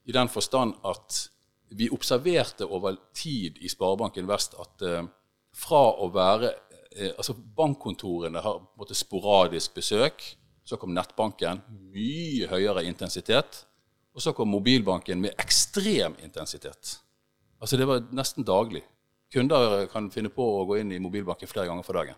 I 0.05 0.13
den 0.13 0.29
forstand 0.29 0.77
at 0.85 1.23
vi 1.73 1.89
observerte 1.89 2.69
over 2.69 2.99
tid 3.17 3.57
i 3.57 3.69
Sparebanken 3.73 4.29
Vest 4.29 4.53
at 4.61 4.85
eh, 4.85 5.07
fra 5.57 5.83
å 5.97 6.11
være 6.13 6.51
eh, 6.53 7.15
Altså 7.17 7.33
bankkontorene 7.33 8.41
har 8.45 8.61
måtte, 8.77 8.95
sporadisk 8.97 9.73
besøk. 9.77 10.21
Så 10.67 10.77
kom 10.77 10.93
nettbanken. 10.93 11.63
Mye 11.93 12.45
høyere 12.51 12.85
intensitet. 12.85 13.63
Og 14.17 14.23
så 14.23 14.33
kom 14.33 14.49
mobilbanken 14.49 15.19
med 15.21 15.37
ekstrem 15.37 16.15
intensitet. 16.25 16.97
Altså 17.61 17.77
Det 17.77 17.85
var 17.85 18.05
nesten 18.17 18.45
daglig. 18.45 18.81
Kunder 19.33 19.85
kan 19.91 20.09
finne 20.09 20.31
på 20.33 20.41
å 20.41 20.63
gå 20.65 20.79
inn 20.81 20.95
i 20.95 21.01
mobilbanken 21.03 21.49
flere 21.49 21.67
ganger 21.69 21.85
for 21.85 21.99
dagen. 21.99 22.17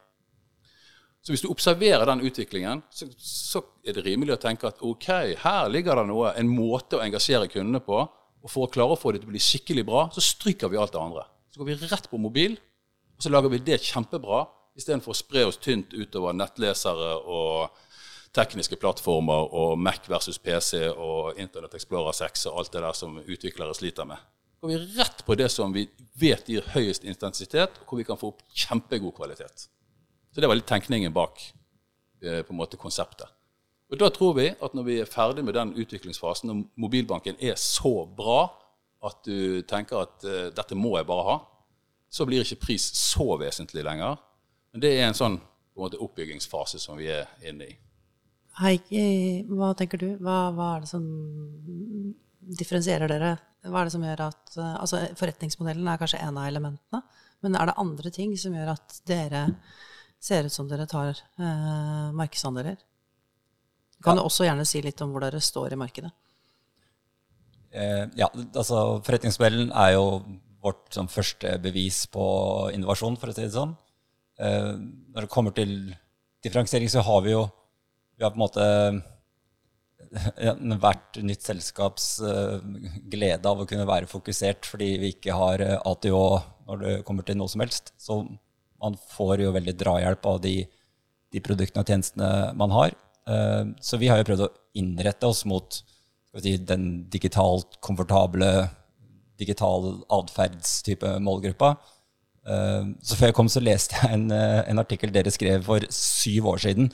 Så 1.20 1.34
hvis 1.34 1.44
du 1.44 1.50
observerer 1.51 2.06
den 2.08 2.24
utviklingen, 2.24 2.82
så, 2.89 3.10
så, 3.20 3.62
er 3.84 3.98
det 3.98 4.06
rimelig 4.06 4.38
å 4.38 4.39
tenke 4.39 4.70
at 4.70 4.79
ok, 4.86 5.10
her 5.41 5.68
ligger 5.72 6.00
det 6.00 6.06
noe, 6.08 6.32
en 6.39 6.48
måte 6.48 6.96
å 6.96 7.03
engasjere 7.03 7.50
kundene 7.51 7.82
på. 7.84 8.00
Og 8.39 8.48
for 8.48 8.63
å 8.63 8.72
klare 8.72 8.96
å 8.96 9.00
få 9.00 9.12
det 9.12 9.20
til 9.20 9.27
å 9.27 9.34
bli 9.34 9.44
skikkelig 9.44 9.84
bra, 9.89 10.06
så 10.15 10.24
stryker 10.24 10.72
vi 10.72 10.79
alt 10.79 10.96
det 10.96 11.01
andre. 11.01 11.25
Så 11.51 11.60
går 11.60 11.74
vi 11.74 11.89
rett 11.89 12.08
på 12.08 12.22
mobil, 12.22 12.56
og 13.18 13.25
så 13.25 13.34
lager 13.34 13.51
vi 13.51 13.60
det 13.68 13.82
kjempebra, 13.84 14.46
istedenfor 14.79 15.12
å 15.12 15.20
spre 15.20 15.44
oss 15.50 15.60
tynt 15.60 15.91
utover 15.91 16.38
nettlesere 16.38 17.18
og 17.20 17.82
tekniske 18.36 18.77
plattformer 18.79 19.53
og 19.57 19.79
Mac 19.79 20.05
versus 20.09 20.39
PC 20.39 20.83
og 20.91 21.39
Internett 21.39 21.75
Explorer 21.77 22.13
6 22.15 22.45
og 22.50 22.59
alt 22.62 22.74
det 22.74 22.83
der 22.83 22.98
som 22.98 23.17
utviklere 23.19 23.74
sliter 23.77 24.07
med. 24.09 24.21
Går 24.62 24.74
vi 24.74 24.79
rett 25.00 25.24
på 25.25 25.36
det 25.39 25.48
som 25.53 25.74
vi 25.74 25.86
vet 26.19 26.50
gir 26.51 26.65
høyest 26.74 27.05
intensitet, 27.07 27.79
og 27.79 27.88
hvor 27.88 28.01
vi 28.01 28.05
kan 28.07 28.19
få 28.19 28.33
opp 28.33 28.43
kjempegod 28.51 29.15
kvalitet. 29.15 29.69
Så 30.33 30.41
det 30.41 30.50
var 30.50 30.59
litt 30.59 30.67
tenkningen 30.69 31.15
bak 31.15 31.39
eh, 32.21 32.41
på 32.43 32.53
en 32.53 32.59
måte 32.59 32.77
konseptet. 32.77 33.29
Og 33.89 33.98
Da 33.98 34.09
tror 34.13 34.36
vi 34.38 34.50
at 34.51 34.75
når 34.77 34.86
vi 34.86 35.00
er 35.01 35.09
ferdig 35.09 35.43
med 35.45 35.55
den 35.57 35.74
utviklingsfasen, 35.74 36.51
og 36.51 36.65
mobilbanken 36.77 37.39
er 37.41 37.55
så 37.57 38.05
bra 38.05 38.51
at 39.05 39.24
du 39.25 39.62
tenker 39.63 40.03
at 40.03 40.25
uh, 40.27 40.50
dette 40.53 40.75
må 40.75 40.98
jeg 40.98 41.07
bare 41.07 41.25
ha, 41.25 41.38
så 42.12 42.25
blir 42.27 42.43
ikke 42.43 42.67
pris 42.67 42.83
så 43.00 43.38
vesentlig 43.39 43.86
lenger. 43.88 44.19
Men 44.74 44.83
det 44.83 44.91
er 44.98 45.07
en 45.07 45.17
sånn 45.17 45.39
en 45.39 45.86
måte, 45.86 45.98
oppbyggingsfase 46.03 46.81
som 46.81 47.00
vi 47.00 47.07
er 47.09 47.29
inne 47.48 47.71
i. 47.71 47.77
Heikki, 48.60 49.04
hva 49.56 49.72
tenker 49.78 50.01
du? 50.01 50.10
Hva, 50.20 50.50
hva, 50.56 50.74
er 50.75 50.84
det 50.84 50.92
som 50.92 51.06
differensierer 52.60 53.12
dere? 53.12 53.36
Hva 53.63 53.82
er 53.82 53.88
det 53.88 53.94
som 53.94 54.04
gjør 54.04 54.25
at 54.25 54.58
Altså, 54.60 55.01
forretningsmodellen 55.20 55.88
er 55.88 56.00
kanskje 56.01 56.20
en 56.25 56.39
av 56.39 56.48
elementene, 56.50 57.01
men 57.46 57.56
er 57.56 57.70
det 57.70 57.80
andre 57.80 58.12
ting 58.12 58.34
som 58.39 58.56
gjør 58.56 58.74
at 58.74 59.00
dere 59.08 59.46
ser 60.20 60.48
ut 60.48 60.54
som 60.54 60.68
dere 60.68 60.88
tar 60.92 61.13
eh, 61.13 62.10
markedsandeler? 62.16 62.80
Du 63.96 64.04
kan 64.04 64.20
ja. 64.20 64.25
også 64.28 64.48
gjerne 64.48 64.68
si 64.68 64.82
litt 64.84 65.00
om 65.04 65.13
hvor 65.13 65.24
dere 65.24 65.39
står 65.44 65.75
i 65.75 65.80
markedet. 65.80 66.12
Eh, 67.72 68.06
ja, 68.18 68.28
altså 68.32 69.00
forretningsmodellen 69.06 69.72
er 69.72 69.94
jo 69.96 70.06
vårt 70.63 70.89
sånn, 70.96 71.08
første 71.12 71.54
bevis 71.63 72.01
på 72.12 72.25
innovasjon, 72.75 73.16
for 73.20 73.32
å 73.32 73.36
si 73.36 73.46
det 73.46 73.56
sånn. 73.56 73.72
Eh, 74.39 74.74
når 75.13 75.28
det 75.28 75.32
kommer 75.32 75.56
til 75.56 75.74
differensiering, 76.44 76.92
så 76.92 77.04
har 77.08 77.24
vi 77.24 77.36
jo 77.36 77.46
vi 78.19 78.25
har 78.25 78.31
på 78.31 78.35
en 78.35 78.43
måte 78.43 78.63
hvert 80.83 81.19
nytt 81.23 81.45
selskaps 81.45 82.07
uh, 82.19 82.59
glede 83.07 83.47
av 83.47 83.61
å 83.61 83.67
kunne 83.69 83.88
være 83.88 84.09
fokusert 84.11 84.67
fordi 84.67 84.89
vi 84.99 85.11
ikke 85.13 85.38
har 85.38 85.63
eh, 85.63 85.77
ATO 85.88 86.19
når 86.67 86.81
det 86.83 86.95
kommer 87.07 87.23
til 87.23 87.38
noe 87.39 87.51
som 87.51 87.63
helst. 87.63 87.93
Så 87.95 88.19
man 88.79 88.97
får 89.13 89.45
jo 89.45 89.53
veldig 89.55 89.75
drahjelp 89.79 90.27
av 90.27 90.41
de, 90.43 90.57
de 91.31 91.43
produktene 91.45 91.85
og 91.85 91.91
tjenestene 91.93 92.31
man 92.59 92.75
har. 92.75 92.93
Så 93.83 93.97
vi 93.99 94.07
har 94.09 94.21
jo 94.21 94.27
prøvd 94.29 94.43
å 94.45 94.51
innrette 94.79 95.27
oss 95.27 95.41
mot 95.49 95.79
si, 96.39 96.53
den 96.61 96.85
digitalt 97.11 97.79
komfortable, 97.83 98.69
digital 99.41 99.89
atferdstype 100.15 101.15
målgruppa. 101.25 101.73
Så 102.45 103.17
før 103.17 103.31
jeg 103.31 103.38
kom, 103.41 103.51
så 103.51 103.65
leste 103.65 103.97
jeg 103.99 104.15
en, 104.15 104.29
en 104.31 104.81
artikkel 104.81 105.11
dere 105.13 105.33
skrev 105.33 105.65
for 105.67 105.89
syv 105.93 106.53
år 106.53 106.63
siden 106.69 106.93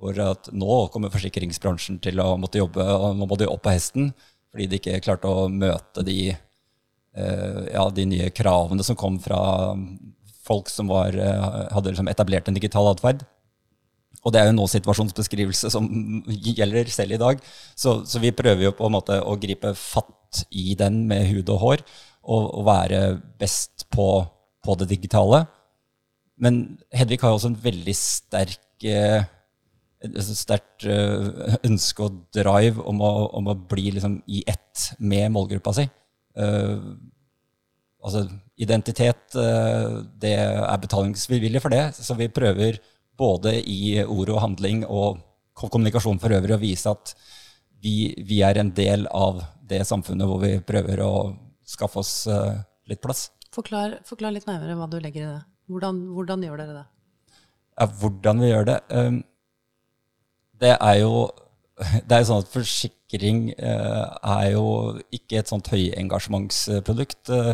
hvor 0.00 0.18
at 0.20 0.50
nå 0.52 0.78
kommer 0.92 1.12
forsikringsbransjen 1.12 2.00
til 2.04 2.20
å 2.20 2.34
måtte 2.40 2.60
jobbe, 2.60 2.84
og 2.84 3.16
nå 3.16 3.28
må 3.28 3.38
de 3.40 3.48
opp 3.48 3.64
på 3.66 3.76
hesten 3.76 4.12
fordi 4.52 4.68
de 4.70 4.78
ikke 4.80 5.00
klarte 5.04 5.28
å 5.28 5.48
møte 5.52 6.00
de, 6.06 6.30
uh, 6.32 7.62
ja, 7.68 7.82
de 7.92 8.06
nye 8.08 8.30
kravene 8.32 8.84
som 8.86 8.96
kom 8.96 9.18
fra 9.20 9.38
folk 10.46 10.70
som 10.72 10.88
var, 10.88 11.12
uh, 11.12 11.66
hadde 11.74 11.92
liksom 11.92 12.08
etablert 12.08 12.48
en 12.48 12.56
digital 12.56 12.88
atferd. 12.88 13.26
Og 14.24 14.32
det 14.32 14.40
er 14.40 14.48
jo 14.48 14.56
nå-situasjonsbeskrivelse 14.56 15.70
som 15.74 15.90
gjelder 16.24 16.88
selv 16.90 17.18
i 17.18 17.20
dag. 17.20 17.42
Så, 17.76 17.98
så, 18.08 18.22
vi 18.22 18.32
prøver 18.34 18.64
jo 18.64 18.74
på 18.78 18.88
en 18.88 18.96
måte 18.96 19.18
å 19.20 19.36
gripe 19.38 19.74
fatt 19.76 20.46
i 20.48 20.72
den 20.78 21.02
med 21.10 21.28
hud 21.28 21.52
og 21.52 21.60
hår, 21.60 21.84
og, 22.24 22.48
og 22.58 22.66
være 22.66 23.02
best 23.38 23.84
på, 23.92 24.08
på, 24.64 24.80
det 24.80 24.88
digitale. 24.96 25.44
Men 26.40 26.78
Hedvig 26.96 27.20
har 27.20 27.34
jo 27.34 27.42
også 27.42 27.52
en 27.52 27.60
veldig 27.60 27.96
sterk 27.96 28.62
et 28.84 29.35
sterkt 30.36 30.86
uh, 30.88 31.56
ønske 31.66 32.06
og 32.06 32.22
drive 32.34 32.82
om 32.88 33.02
å, 33.04 33.12
om 33.38 33.50
å 33.52 33.56
bli 33.68 33.90
liksom 33.96 34.18
i 34.26 34.42
ett 34.48 34.90
med 34.98 35.32
målgruppa 35.34 35.74
si. 35.76 35.86
Uh, 36.36 36.96
altså 38.04 38.26
identitet, 38.60 39.36
uh, 39.36 40.02
det 40.20 40.34
er 40.38 40.82
betalingsvillig 40.82 41.62
for 41.64 41.74
det. 41.74 41.88
Så 41.96 42.18
vi 42.18 42.30
prøver 42.32 42.80
både 43.16 43.56
i 43.62 43.96
ord 44.04 44.34
og 44.34 44.42
handling 44.42 44.84
og 44.86 45.22
kommunikasjon 45.56 46.20
for 46.20 46.36
øvrig 46.36 46.56
å 46.56 46.60
vise 46.60 46.92
at 46.92 47.14
vi, 47.80 48.12
vi, 48.18 48.42
er 48.44 48.58
en 48.60 48.72
del 48.76 49.06
av 49.14 49.40
det 49.64 49.82
samfunnet 49.88 50.28
hvor 50.28 50.42
vi 50.42 50.56
prøver 50.64 51.00
å 51.04 51.12
skaffe 51.66 52.02
oss 52.02 52.12
litt 52.88 53.00
plass. 53.04 53.30
Forklar, 53.54 54.00
forklar, 54.04 54.34
litt 54.34 54.48
nærmere 54.48 54.76
hva 54.76 54.88
du 54.90 54.98
legger 55.00 55.22
i 55.22 55.30
det. 55.30 55.40
Hvordan, 55.72 56.02
hvordan 56.14 56.44
gjør 56.44 56.60
dere 56.60 56.74
det? 56.76 56.84
Ja, 57.76 57.86
hvordan 58.00 58.40
vi 58.40 58.50
gjør 58.50 58.68
det? 58.70 58.76
Um, 58.88 59.18
det 60.60 60.76
er 60.76 61.00
jo 61.02 61.26
det 61.76 62.16
er 62.16 62.24
sånn 62.24 62.40
at 62.40 62.52
Forsikring 62.52 63.40
eh, 63.52 64.04
er 64.24 64.46
jo 64.54 64.66
ikke 65.14 65.40
et 65.42 65.50
sånt 65.50 65.68
høyengasjementsprodukt 65.68 67.32
eh, 67.36 67.50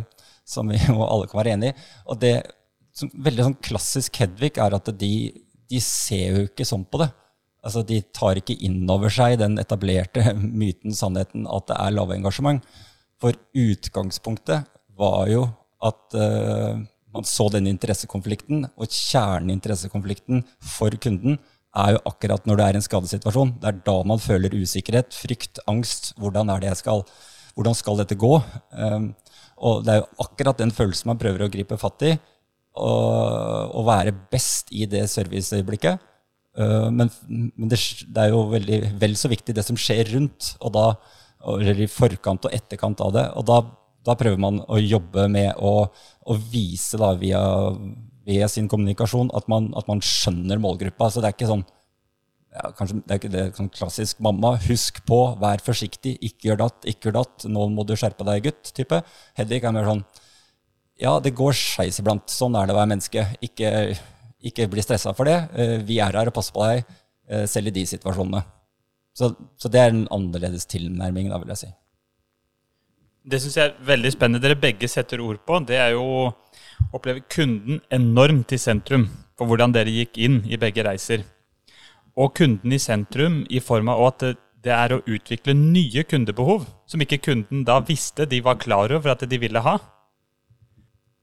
som 0.46 0.70
vi 0.70 0.78
jo 0.86 1.02
alle 1.06 1.26
kan 1.30 1.40
være 1.42 1.56
enig 1.56 1.72
i. 1.72 1.86
Og 2.06 2.20
det 2.22 2.36
som, 2.94 3.10
veldig 3.24 3.48
sånn 3.48 3.58
klassisk 3.64 4.20
Hedvig 4.22 4.60
er 4.62 4.76
at 4.76 4.92
de, 5.00 5.14
de, 5.70 5.82
ser 5.82 6.36
jo 6.36 6.46
ikke 6.46 6.68
sånn 6.68 6.86
på 6.86 7.02
det. 7.02 7.10
Altså, 7.62 7.82
De 7.86 8.00
tar 8.14 8.38
ikke 8.38 8.58
inn 8.66 8.84
over 8.90 9.12
seg 9.12 9.38
den 9.42 9.58
etablerte 9.62 10.32
myten, 10.62 10.94
sannheten, 10.94 11.48
at 11.50 11.68
det 11.70 11.78
er 11.78 11.96
lavengasjement. 11.96 12.62
For 13.22 13.38
utgangspunktet 13.54 14.70
var 14.98 15.26
jo 15.30 15.46
at 15.82 16.14
uh, 16.14 16.78
man 17.14 17.26
så 17.26 17.46
denne 17.50 17.70
interessekonflikten, 17.70 18.66
og 18.74 18.90
kjerneinteressekonflikten 18.90 20.42
for 20.74 20.94
kunden 21.02 21.38
er 21.72 21.94
jo 21.94 22.02
akkurat 22.08 22.46
når 22.46 22.58
det 22.58 22.66
er 22.66 22.78
en 22.78 22.84
skadesituasjon. 22.84 23.54
Det 23.60 23.70
er 23.70 23.80
da 23.86 23.94
man 24.08 24.20
føler 24.20 24.54
usikkerhet, 24.54 25.14
frykt, 25.16 25.62
angst. 25.70 26.12
Hvordan 26.20 26.52
er 26.52 26.60
det 26.60 26.70
jeg 26.72 26.82
skal, 26.82 27.04
hvordan 27.56 27.76
skal 27.76 28.00
dette 28.02 28.18
gå? 28.20 28.34
Um, 28.76 29.12
og 29.62 29.84
det 29.86 29.94
er 29.94 30.00
jo 30.02 30.26
akkurat 30.26 30.60
den 30.60 30.74
følelsen 30.74 31.12
man 31.12 31.20
prøver 31.20 31.46
å 31.46 31.52
gripe 31.52 31.78
fatt 31.80 32.04
i. 32.08 32.14
Å 32.72 33.84
være 33.84 34.14
best 34.32 34.72
i 34.72 34.86
det 34.90 35.04
serviceøyeblikket. 35.12 36.02
Uh, 36.58 36.90
men, 36.92 37.08
men 37.28 37.70
det, 37.70 37.80
det, 38.04 38.26
er 38.26 38.32
jo 38.34 38.44
veldig, 38.52 38.80
vel 39.00 39.16
så 39.16 39.30
viktig 39.32 39.56
det 39.56 39.64
som 39.64 39.78
skjer 39.80 40.12
rundt, 40.12 40.54
og 40.60 40.74
da, 40.76 40.86
eller 41.56 41.80
i 41.80 41.88
forkant 41.88 42.48
og 42.48 42.56
etterkant 42.56 43.00
av 43.04 43.14
det. 43.16 43.26
Og 43.40 43.48
da, 43.48 43.62
da 44.04 44.16
prøver 44.18 44.40
man 44.40 44.60
å 44.68 44.80
jobbe 44.80 45.24
med 45.32 45.56
å, 45.56 45.86
å 45.88 46.40
vise 46.52 47.00
da 47.00 47.14
via 47.16 47.40
ved 48.26 48.48
sin 48.50 48.68
kommunikasjon 48.70 49.30
at 49.36 49.48
man, 49.50 49.70
at 49.78 49.88
man, 49.90 50.02
skjønner 50.02 50.60
målgruppa. 50.62 51.10
Så 51.10 51.22
det 51.22 51.30
er 51.30 51.36
ikke 51.36 51.50
sånn 51.50 51.64
ja, 52.52 52.68
kanskje 52.76 52.98
det 53.00 53.14
er 53.14 53.20
ikke 53.20 53.32
det 53.32 53.44
sånn 53.56 53.70
klassisk 53.72 54.18
'mamma, 54.20 54.58
husk 54.66 54.98
på, 55.08 55.20
vær 55.40 55.62
forsiktig, 55.64 56.18
ikke 56.20 56.50
gjør 56.50 56.58
datt, 56.66 56.84
ikke 56.84 57.08
gjør 57.08 57.14
datt', 57.22 57.46
'nå 57.48 57.68
må 57.72 57.86
du 57.88 57.94
skjerpe 57.96 58.26
deg, 58.28 58.44
gutt', 58.44 58.74
type. 58.76 58.98
Hedvig 59.38 59.64
er 59.64 59.72
mer 59.72 59.88
sånn 59.88 60.04
ja, 61.02 61.18
det 61.22 61.34
går 61.34 61.54
skeis 61.56 61.98
iblant. 61.98 62.30
Sånn 62.30 62.56
er 62.58 62.68
det 62.68 62.74
å 62.74 62.78
være 62.78 62.92
menneske. 62.92 63.24
Ikke, 63.42 63.70
ikke 64.44 64.68
bli 64.70 64.84
stressa 64.84 65.14
for 65.16 65.28
det. 65.28 65.38
Eh, 65.56 65.78
Vi 65.86 65.98
er 65.98 66.14
her 66.14 66.30
og 66.30 66.36
passer 66.36 66.54
på 66.54 66.66
deg, 66.66 66.84
eh, 67.28 67.46
selv 67.46 67.72
i 67.72 67.76
de 67.78 67.86
situasjonene. 67.88 68.42
Så, 69.14 69.32
så 69.58 69.68
det 69.68 69.80
er 69.80 69.90
en 69.92 70.06
annerledes 70.14 70.66
tilnærming, 70.70 71.28
da, 71.32 71.40
vil 71.42 71.52
jeg 71.52 71.64
si. 71.64 71.72
Det 73.22 73.40
syns 73.42 73.56
jeg 73.58 73.70
er 73.70 73.86
veldig 73.86 74.12
spennende. 74.14 74.42
Dere 74.42 74.58
begge 74.58 74.88
setter 74.90 75.20
ord 75.22 75.42
på. 75.46 75.58
Det 75.66 75.78
er 75.78 75.92
jo 75.94 76.32
å 76.90 76.98
oppleve 76.98 77.24
kunden 77.32 77.80
enormt 77.90 78.52
i 78.52 78.60
sentrum 78.60 79.08
for 79.38 79.48
hvordan 79.48 79.74
dere 79.74 79.92
gikk 79.92 80.18
inn 80.18 80.42
i 80.46 80.58
begge 80.60 80.84
reiser. 80.86 81.24
Og 82.18 82.34
kunden 82.36 82.74
i 82.74 82.80
sentrum 82.82 83.42
i 83.48 83.60
form 83.64 83.88
av 83.92 84.04
at 84.10 84.26
det 84.62 84.74
er 84.74 84.94
å 84.94 85.02
utvikle 85.08 85.54
nye 85.58 86.04
kundebehov 86.06 86.66
som 86.86 87.02
ikke 87.02 87.22
kunden 87.24 87.64
da 87.66 87.80
visste 87.82 88.28
de 88.28 88.42
var 88.44 88.60
klar 88.62 88.92
over 88.94 89.14
at 89.14 89.24
de 89.28 89.40
ville 89.40 89.62
ha. 89.64 89.78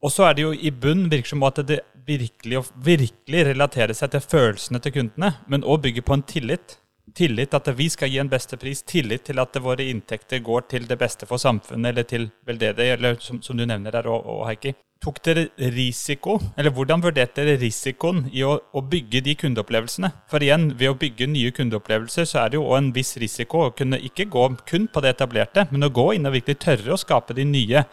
Og 0.00 0.12
så 0.12 0.26
er 0.28 0.36
det 0.36 0.44
jo 0.44 0.52
i 0.52 0.72
bunn 0.72 1.08
virker 1.12 1.34
som 1.34 1.44
at 1.44 1.60
det 1.68 1.80
virkelig, 2.08 2.64
virkelig 2.74 3.46
relaterer 3.52 3.96
seg 3.96 4.12
til 4.12 4.24
følelsene 4.24 4.80
til 4.82 4.94
kundene, 4.96 5.34
men 5.46 5.64
òg 5.64 5.84
bygger 5.86 6.06
på 6.06 6.16
en 6.16 6.26
tillit. 6.26 6.78
Tillit 7.16 7.54
at 7.56 7.68
vi 7.76 7.88
skal 7.90 8.10
gi 8.12 8.20
en 8.22 8.28
beste 8.30 8.58
pris, 8.60 8.82
tillit 8.86 9.24
til 9.26 9.40
at 9.42 9.56
våre 9.62 9.86
inntekter 9.90 10.42
går 10.44 10.68
til 10.70 10.86
det 10.88 10.98
beste 11.00 11.26
for 11.26 11.42
samfunnet, 11.42 11.90
eller 11.90 12.06
til 12.06 12.28
veldedighet, 12.46 12.98
eller 12.98 13.18
som, 13.24 13.40
som 13.42 13.58
du 13.58 13.64
nevner 13.66 13.94
der 13.94 14.08
òg, 14.10 14.44
Heikki. 14.46 14.74
Tok 15.00 15.16
dere 15.24 15.46
risiko, 15.72 16.34
eller 16.60 16.74
hvordan 16.76 17.00
vurderte 17.00 17.40
dere 17.40 17.56
risikoen 17.62 18.26
i 18.36 18.42
å, 18.44 18.58
å 18.76 18.82
bygge 18.84 19.22
de 19.24 19.34
kundeopplevelsene? 19.40 20.10
For 20.28 20.44
igjen, 20.44 20.74
ved 20.76 20.92
å 20.92 20.98
bygge 21.00 21.30
nye 21.30 21.54
kundeopplevelser, 21.56 22.28
så 22.28 22.42
er 22.42 22.52
det 22.52 22.60
jo 22.60 22.66
òg 22.68 22.76
en 22.82 22.92
viss 22.92 23.14
risiko 23.22 23.64
å 23.64 23.72
kunne 23.76 23.96
ikke 24.10 24.28
gå 24.28 24.44
kun 24.68 24.90
på 24.92 25.00
det 25.00 25.14
etablerte, 25.16 25.66
men 25.72 25.88
å 25.88 25.92
gå 25.94 26.10
inn 26.18 26.28
og 26.28 26.36
virkelig 26.36 26.60
tørre 26.66 26.94
å 26.94 27.00
skape 27.00 27.38
de 27.38 27.48
nye 27.48 27.84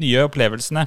nye 0.00 0.26
opplevelsene. 0.26 0.86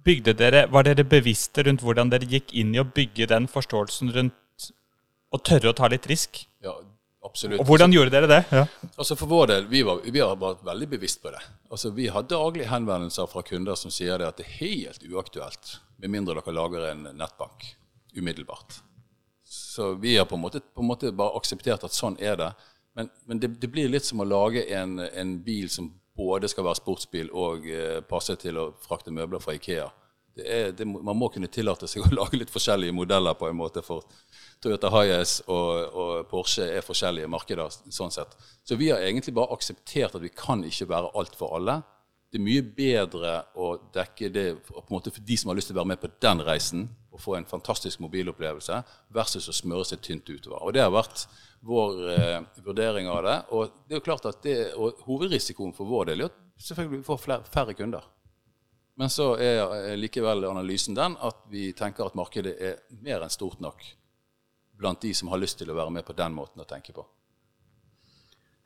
Dere, 0.00 0.64
Var 0.72 0.86
dere 0.88 1.04
bevisste 1.04 1.62
rundt 1.62 1.84
hvordan 1.84 2.08
dere 2.10 2.26
gikk 2.26 2.54
inn 2.56 2.72
i 2.74 2.80
å 2.80 2.88
bygge 2.88 3.28
den 3.30 3.46
forståelsen 3.52 4.10
rundt 4.16 4.39
å 5.30 5.38
tørre 5.38 5.70
å 5.70 5.76
ta 5.76 5.88
litt 5.90 6.06
risk? 6.10 6.42
Ja, 6.64 6.74
absolutt. 7.26 7.60
Og 7.62 7.68
hvordan 7.68 7.94
gjorde 7.94 8.12
dere 8.14 8.30
det? 8.30 8.40
Ja. 8.50 8.64
Altså 8.96 9.16
For 9.18 9.30
vår 9.30 9.52
del, 9.52 9.68
vi, 9.70 9.82
var, 9.86 10.02
vi 10.04 10.22
har 10.22 10.38
vært 10.40 10.64
veldig 10.66 10.90
bevisst 10.96 11.22
på 11.22 11.32
det. 11.34 11.42
Altså 11.70 11.92
Vi 11.96 12.08
har 12.10 12.26
daglig 12.28 12.68
henvendelser 12.70 13.30
fra 13.30 13.44
kunder 13.46 13.78
som 13.78 13.94
sier 13.94 14.18
det 14.20 14.28
at 14.30 14.40
det 14.40 14.48
er 14.48 14.58
helt 14.60 15.06
uaktuelt, 15.06 15.76
med 16.00 16.14
mindre 16.16 16.38
dere 16.38 16.56
lager 16.56 16.90
en 16.90 17.06
nettbank 17.14 17.74
umiddelbart. 18.16 18.80
Så 19.50 19.94
vi 19.94 20.16
har 20.16 20.26
på 20.26 20.34
en 20.34 20.42
måte, 20.42 20.60
på 20.60 20.82
en 20.82 20.90
måte 20.90 21.12
bare 21.14 21.38
akseptert 21.38 21.84
at 21.86 21.94
sånn 21.94 22.18
er 22.22 22.36
det. 22.38 22.50
Men, 22.98 23.10
men 23.24 23.38
det, 23.42 23.54
det, 23.62 23.70
blir 23.70 23.90
litt 23.90 24.06
som 24.06 24.22
å 24.22 24.26
lage 24.26 24.64
en, 24.74 24.98
en 24.98 25.36
bil 25.46 25.70
som 25.70 25.92
både 26.18 26.50
skal 26.50 26.66
være 26.66 26.80
sportsbil 26.80 27.30
og 27.38 27.66
eh, 27.70 28.00
passe 28.06 28.34
til 28.42 28.58
å 28.58 28.70
frakte 28.82 29.14
møbler 29.14 29.42
fra 29.42 29.54
Ikea. 29.56 29.86
Det 30.36 30.46
er, 30.46 30.72
det, 30.76 30.86
man 30.86 31.18
må 31.18 31.28
kunne 31.32 31.50
tillate 31.50 31.88
seg 31.90 32.04
å 32.06 32.12
lage 32.14 32.38
litt 32.38 32.52
forskjellige 32.52 32.94
modeller 32.96 33.36
på 33.38 33.48
en 33.50 33.58
måte. 33.58 33.82
For 33.86 34.06
Toyota 34.62 34.90
Hayes 34.94 35.40
og, 35.46 35.70
og, 35.90 36.12
Porsche 36.30 36.68
er 36.76 36.86
forskjellige 36.86 37.30
markeder. 37.30 37.80
sånn 37.90 38.14
sett. 38.14 38.36
Så 38.64 38.78
vi 38.80 38.90
har 38.92 39.02
egentlig 39.04 39.34
bare 39.36 39.56
akseptert 39.56 40.14
at 40.14 40.22
vi 40.22 40.32
kan 40.34 40.64
ikke 40.66 40.90
være 40.90 41.12
alt 41.18 41.38
for 41.38 41.56
alle. 41.58 41.80
Det 42.30 42.38
er 42.38 42.46
mye 42.46 42.62
bedre 42.62 43.30
å 43.58 43.72
dekke 43.90 44.28
det 44.30 44.46
på 44.68 44.78
en 44.84 44.92
måte 44.94 45.10
for 45.10 45.24
de 45.26 45.36
som 45.40 45.50
har 45.50 45.58
lyst 45.58 45.72
til 45.72 45.74
å 45.74 45.80
være 45.80 45.96
med 45.96 46.02
på 46.02 46.12
den 46.22 46.42
reisen 46.46 46.88
og 47.10 47.18
få 47.18 47.34
en 47.34 47.48
fantastisk 47.48 47.98
mobilopplevelse, 48.04 48.76
versus 49.10 49.48
å 49.50 49.54
smøre 49.54 49.88
seg 49.88 50.02
tynt 50.04 50.30
utover. 50.30 50.60
Og 50.62 50.76
Det 50.76 50.84
har 50.84 50.92
vært 50.94 51.24
vår 51.66 51.98
eh, 52.14 52.38
vurdering 52.64 53.10
av 53.10 53.24
det. 53.26 53.36
Og 53.50 53.74
det 53.86 53.96
er 53.96 54.00
jo 54.00 54.06
klart 54.06 54.28
at 54.30 54.40
det, 54.46 54.56
hovedrisikoen 55.08 55.74
for 55.76 55.90
vår 55.90 56.12
del 56.12 56.24
er 56.24 56.30
at 56.30 56.38
selvfølgelig 56.60 57.00
vi 57.00 57.08
får 57.08 57.20
flere, 57.24 57.50
færre 57.50 57.74
kunder. 57.76 58.06
Men 59.00 59.08
så 59.08 59.32
er 59.40 59.96
likevel 59.96 60.44
analysen 60.44 60.96
den 60.96 61.14
at 61.24 61.46
vi 61.48 61.70
tenker 61.76 62.10
at 62.10 62.18
markedet 62.18 62.52
er 62.60 62.82
mer 63.00 63.24
enn 63.24 63.32
stort 63.32 63.62
nok 63.64 63.80
blant 64.80 65.00
de 65.00 65.14
som 65.16 65.30
har 65.32 65.40
lyst 65.40 65.60
til 65.60 65.72
å 65.72 65.76
være 65.76 65.94
med 65.94 66.04
på 66.04 66.16
den 66.16 66.36
måten 66.36 66.60
å 66.60 66.68
tenke 66.68 66.92
på. 66.96 67.04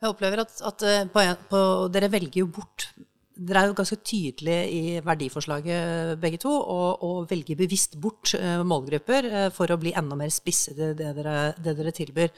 Jeg 0.03 0.11
opplever 0.11 0.43
at, 0.43 0.57
at 0.67 0.83
eh, 0.83 1.03
på 1.11 1.23
på, 1.49 1.59
dere 1.91 2.11
velger 2.11 2.43
jo 2.43 2.49
bort 2.51 2.89
dere 3.35 3.63
er 3.63 3.71
jo 3.71 3.75
ganske 3.75 3.97
tydelige 3.99 4.67
i 4.71 4.99
verdiforslaget 5.03 6.19
begge 6.23 6.37
to, 6.39 6.51
og, 6.51 7.01
og 7.03 7.25
velger 7.27 7.57
bevisst 7.59 7.97
bort 7.99 8.31
uh, 8.39 8.61
målgrupper 8.63 9.27
for 9.51 9.71
å 9.71 9.79
bli 9.79 9.91
enda 9.91 10.15
mer 10.15 10.31
spisse 10.31 10.71
i 10.71 10.77
det 10.95 11.09
det 11.11 11.65
dere 11.65 11.91
tilbyr. 11.95 12.31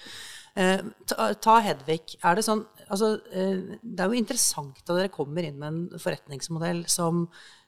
Ta, 0.57 1.27
ta, 1.37 1.59
Hedvig. 1.61 2.15
Er 2.25 2.39
det 2.39 2.47
sånn 2.47 2.63
altså, 2.89 3.11
Det 3.21 4.01
er 4.01 4.09
jo 4.09 4.17
interessant 4.17 4.79
at 4.81 4.89
dere 4.89 5.13
kommer 5.13 5.45
inn 5.45 5.59
med 5.61 5.67
en 5.67 6.01
forretningsmodell 6.01 6.81
som 6.89 7.27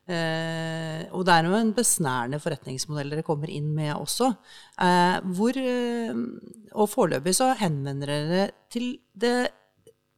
og 0.09 1.21
det 1.27 1.33
er 1.35 1.45
jo 1.45 1.57
en 1.59 1.73
besnærende 1.77 2.39
forretningsmodell 2.41 3.13
dere 3.13 3.25
kommer 3.27 3.51
inn 3.53 3.67
med 3.75 3.91
også. 3.93 4.31
hvor, 5.35 5.59
og 6.73 6.89
foreløpig 6.89 7.35
så 7.37 7.51
henvender 7.59 8.09
dere 8.09 8.47
til 8.73 8.95
det 9.13 9.37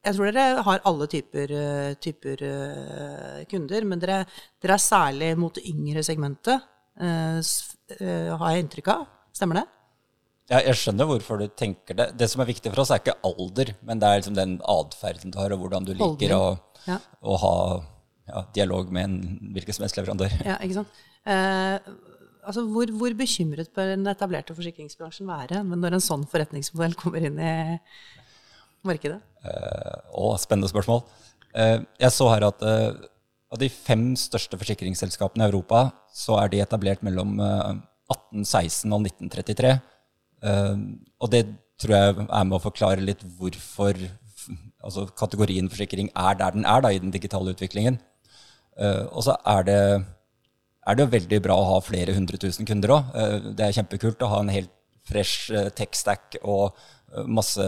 jeg 0.02 0.18
tror 0.18 0.32
dere 0.34 0.64
har 0.66 0.80
alle 0.90 1.06
typer, 1.12 1.52
eh, 1.54 1.92
typer 2.02 2.40
kunder, 3.52 3.84
men 3.86 4.00
dere, 4.02 4.24
dere, 4.64 4.74
er 4.74 4.82
særlig 4.82 5.36
mot 5.38 5.54
det 5.54 5.68
yngre 5.70 6.02
segmentet, 6.02 6.64
har 6.98 8.48
jeg 8.56 8.64
inntrykk 8.64 8.90
av. 8.96 9.06
Stemmer 9.36 9.62
det? 9.62 9.68
Ja, 10.52 10.60
jeg 10.66 10.76
skjønner 10.82 11.08
hvorfor 11.08 11.40
du 11.40 11.46
tenker 11.56 11.96
det. 11.96 12.10
Det 12.20 12.28
som 12.28 12.42
er 12.44 12.50
viktig 12.50 12.74
for 12.74 12.84
oss, 12.84 12.92
er 12.92 13.00
ikke 13.00 13.20
alder, 13.28 13.72
men 13.88 14.02
det 14.02 14.08
er 14.08 14.20
liksom 14.20 14.36
den 14.36 14.58
atferden 14.68 15.32
du 15.32 15.40
har, 15.40 15.54
og 15.56 15.64
hvordan 15.64 15.88
du 15.88 15.94
liker 15.96 16.34
å, 16.36 16.44
ja. 16.90 16.98
å, 17.24 17.38
ha 17.40 17.54
ja, 18.32 18.46
dialog 18.56 18.90
med 18.96 19.08
en 19.08 19.52
hvilken 19.56 19.78
som 19.78 19.86
helst 19.86 20.00
leverandør. 20.00 20.34
Ja, 20.48 20.58
ikke 20.64 20.82
sant? 20.82 21.04
altså, 22.42 22.64
hvor, 22.74 22.90
hvor, 22.98 23.14
bekymret 23.14 23.70
bør 23.76 23.92
den 23.92 24.08
etablerte 24.10 24.56
forsikringsbransjen 24.58 25.30
være 25.30 25.62
når 25.68 25.98
en 25.98 26.04
sånn 26.04 26.26
forretningsmodell 26.32 26.96
kommer 26.98 27.28
inn 27.28 27.38
i 27.38 27.54
markedet? 28.88 29.20
Eh, 29.46 29.98
å, 30.18 30.34
spennende 30.42 30.70
spørsmål. 30.72 31.04
Eh, 31.54 31.80
jeg 32.02 32.16
så 32.16 32.28
her 32.32 32.48
at 32.48 32.64
uh, 32.66 32.92
av 33.52 33.60
de 33.62 33.70
fem 33.72 34.12
største 34.20 34.58
forsikringsselskapene 34.60 35.46
i 35.46 35.52
Europa, 35.52 35.90
så 36.16 36.38
er 36.40 36.52
de 36.54 36.62
etablert 36.64 37.04
mellom 37.04 37.36
1816 37.42 38.88
og 38.96 39.10
1933. 39.10 39.74
og 41.20 41.28
det 41.34 41.42
tror 41.82 41.94
jeg 41.94 42.14
er 42.24 42.46
med 42.48 42.56
å 42.56 42.64
forklare 42.64 43.04
litt 43.04 43.26
hvorfor 43.38 44.00
altså 44.82 45.04
kategorien 45.20 45.68
forsikring 45.70 46.10
er 46.16 46.38
der 46.40 46.56
den 46.56 46.66
er 46.66 46.82
da, 46.82 46.90
i 46.90 47.02
den 47.04 47.12
digitale 47.12 47.52
utviklingen. 47.52 48.00
Og 48.80 49.22
så 49.26 49.36
er 49.52 49.66
det, 49.68 49.80
er 50.88 50.96
det 50.96 51.04
jo 51.04 51.12
veldig 51.12 51.40
bra 51.44 51.58
å 51.60 51.68
ha 51.74 51.80
flere 51.84 52.16
hundre 52.16 52.40
tusen 52.42 52.66
kunder 52.66 52.94
òg. 52.96 53.12
det 53.58 53.66
er 53.66 53.76
kjempekult 53.76 54.24
å 54.24 54.30
ha 54.32 54.40
en 54.42 54.54
helt 54.54 54.72
fresh 55.06 55.52
tech-stack 55.76 56.40
og 56.42 56.78
masse 57.28 57.66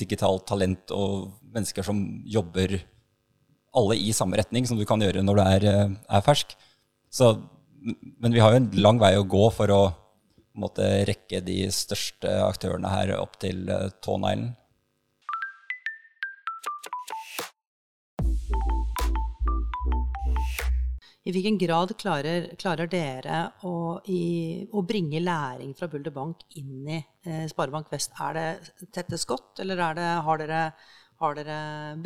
digitalt 0.00 0.46
talent 0.48 0.92
og 0.94 1.28
mennesker 1.52 1.84
som 1.86 2.00
jobber 2.24 2.78
alle 3.76 3.98
i 4.00 4.12
samme 4.16 4.38
retning, 4.40 4.66
som 4.68 4.78
du 4.78 4.86
kan 4.88 5.02
gjøre 5.02 5.24
når 5.24 5.38
du 5.38 5.42
er, 5.44 5.68
eh, 5.68 5.94
er 6.08 6.24
fersk. 6.24 6.56
Så, 7.12 7.34
men 8.20 8.32
vi 8.32 8.40
har 8.40 8.52
jo 8.52 8.62
en 8.62 8.70
lang 8.80 9.00
vei 9.00 9.14
å 9.16 9.26
gå 9.28 9.50
for 9.52 9.72
å 9.72 9.82
måtte 10.56 10.86
rekke 11.08 11.42
de 11.44 11.66
største 11.72 12.30
aktørene 12.46 12.88
her 12.88 13.12
opp 13.20 13.36
til 13.42 13.68
tåneglen. 14.04 14.54
I 21.26 21.32
hvilken 21.34 21.56
grad 21.58 21.90
klarer, 21.98 22.44
klarer 22.54 22.86
dere 22.86 23.38
å, 23.66 23.98
i, 24.14 24.62
å, 24.70 24.82
bringe 24.86 25.18
læring 25.18 25.72
fra 25.74 25.88
Bulder 25.90 26.14
Bank 26.14 26.44
inn 26.60 26.86
i 26.86 27.00
eh, 27.00 27.48
Sparebank 27.50 27.90
Vest? 27.90 28.12
Er 28.22 28.36
det 28.36 28.86
tette 28.94 29.18
skott, 29.18 29.58
eller 29.64 29.82
er, 29.88 29.98
det, 29.98 30.06
dere, 30.44 30.60
dere, 31.40 31.56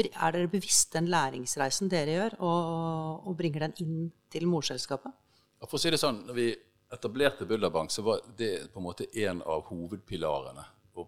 er 0.09 0.37
dere 0.39 0.49
bevisst 0.49 0.97
den 0.97 1.11
læringsreisen 1.13 1.93
dere 1.93 2.15
gjør, 2.17 2.39
og, 2.49 3.29
og 3.29 3.37
bringer 3.37 3.67
den 3.67 3.77
inn 3.85 4.09
til 4.33 4.49
morselskapet? 4.49 5.13
For 5.67 5.77
å 5.77 5.83
si 5.83 5.93
det 5.93 6.01
sånn, 6.01 6.23
når 6.31 6.41
vi 6.41 6.49
etablerte 6.97 7.45
Bulder 7.45 7.77
Bank, 7.77 7.93
så 7.93 8.07
var 8.07 8.25
det 8.41 8.71
på 8.73 8.81
en 8.81 8.89
måte 8.89 9.11
en 9.27 9.45
av 9.45 9.69
hovedpilarene. 9.69 10.65
Å 10.97 11.05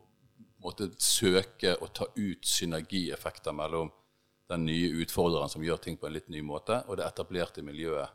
måtte 0.61 0.93
søke 1.01 1.79
å 1.81 1.89
ta 1.97 2.13
ut 2.13 2.45
synergieffekter 2.45 3.57
mellom 3.57 3.89
den 4.51 4.67
nye 4.67 4.89
utfordreren 5.03 5.49
som 5.49 5.65
gjør 5.65 5.81
ting 5.83 5.97
på 5.97 6.09
en 6.09 6.17
litt 6.17 6.29
ny 6.33 6.43
måte, 6.45 6.83
og 6.89 6.99
det 6.99 7.07
etablerte 7.07 7.65
miljøet 7.65 8.09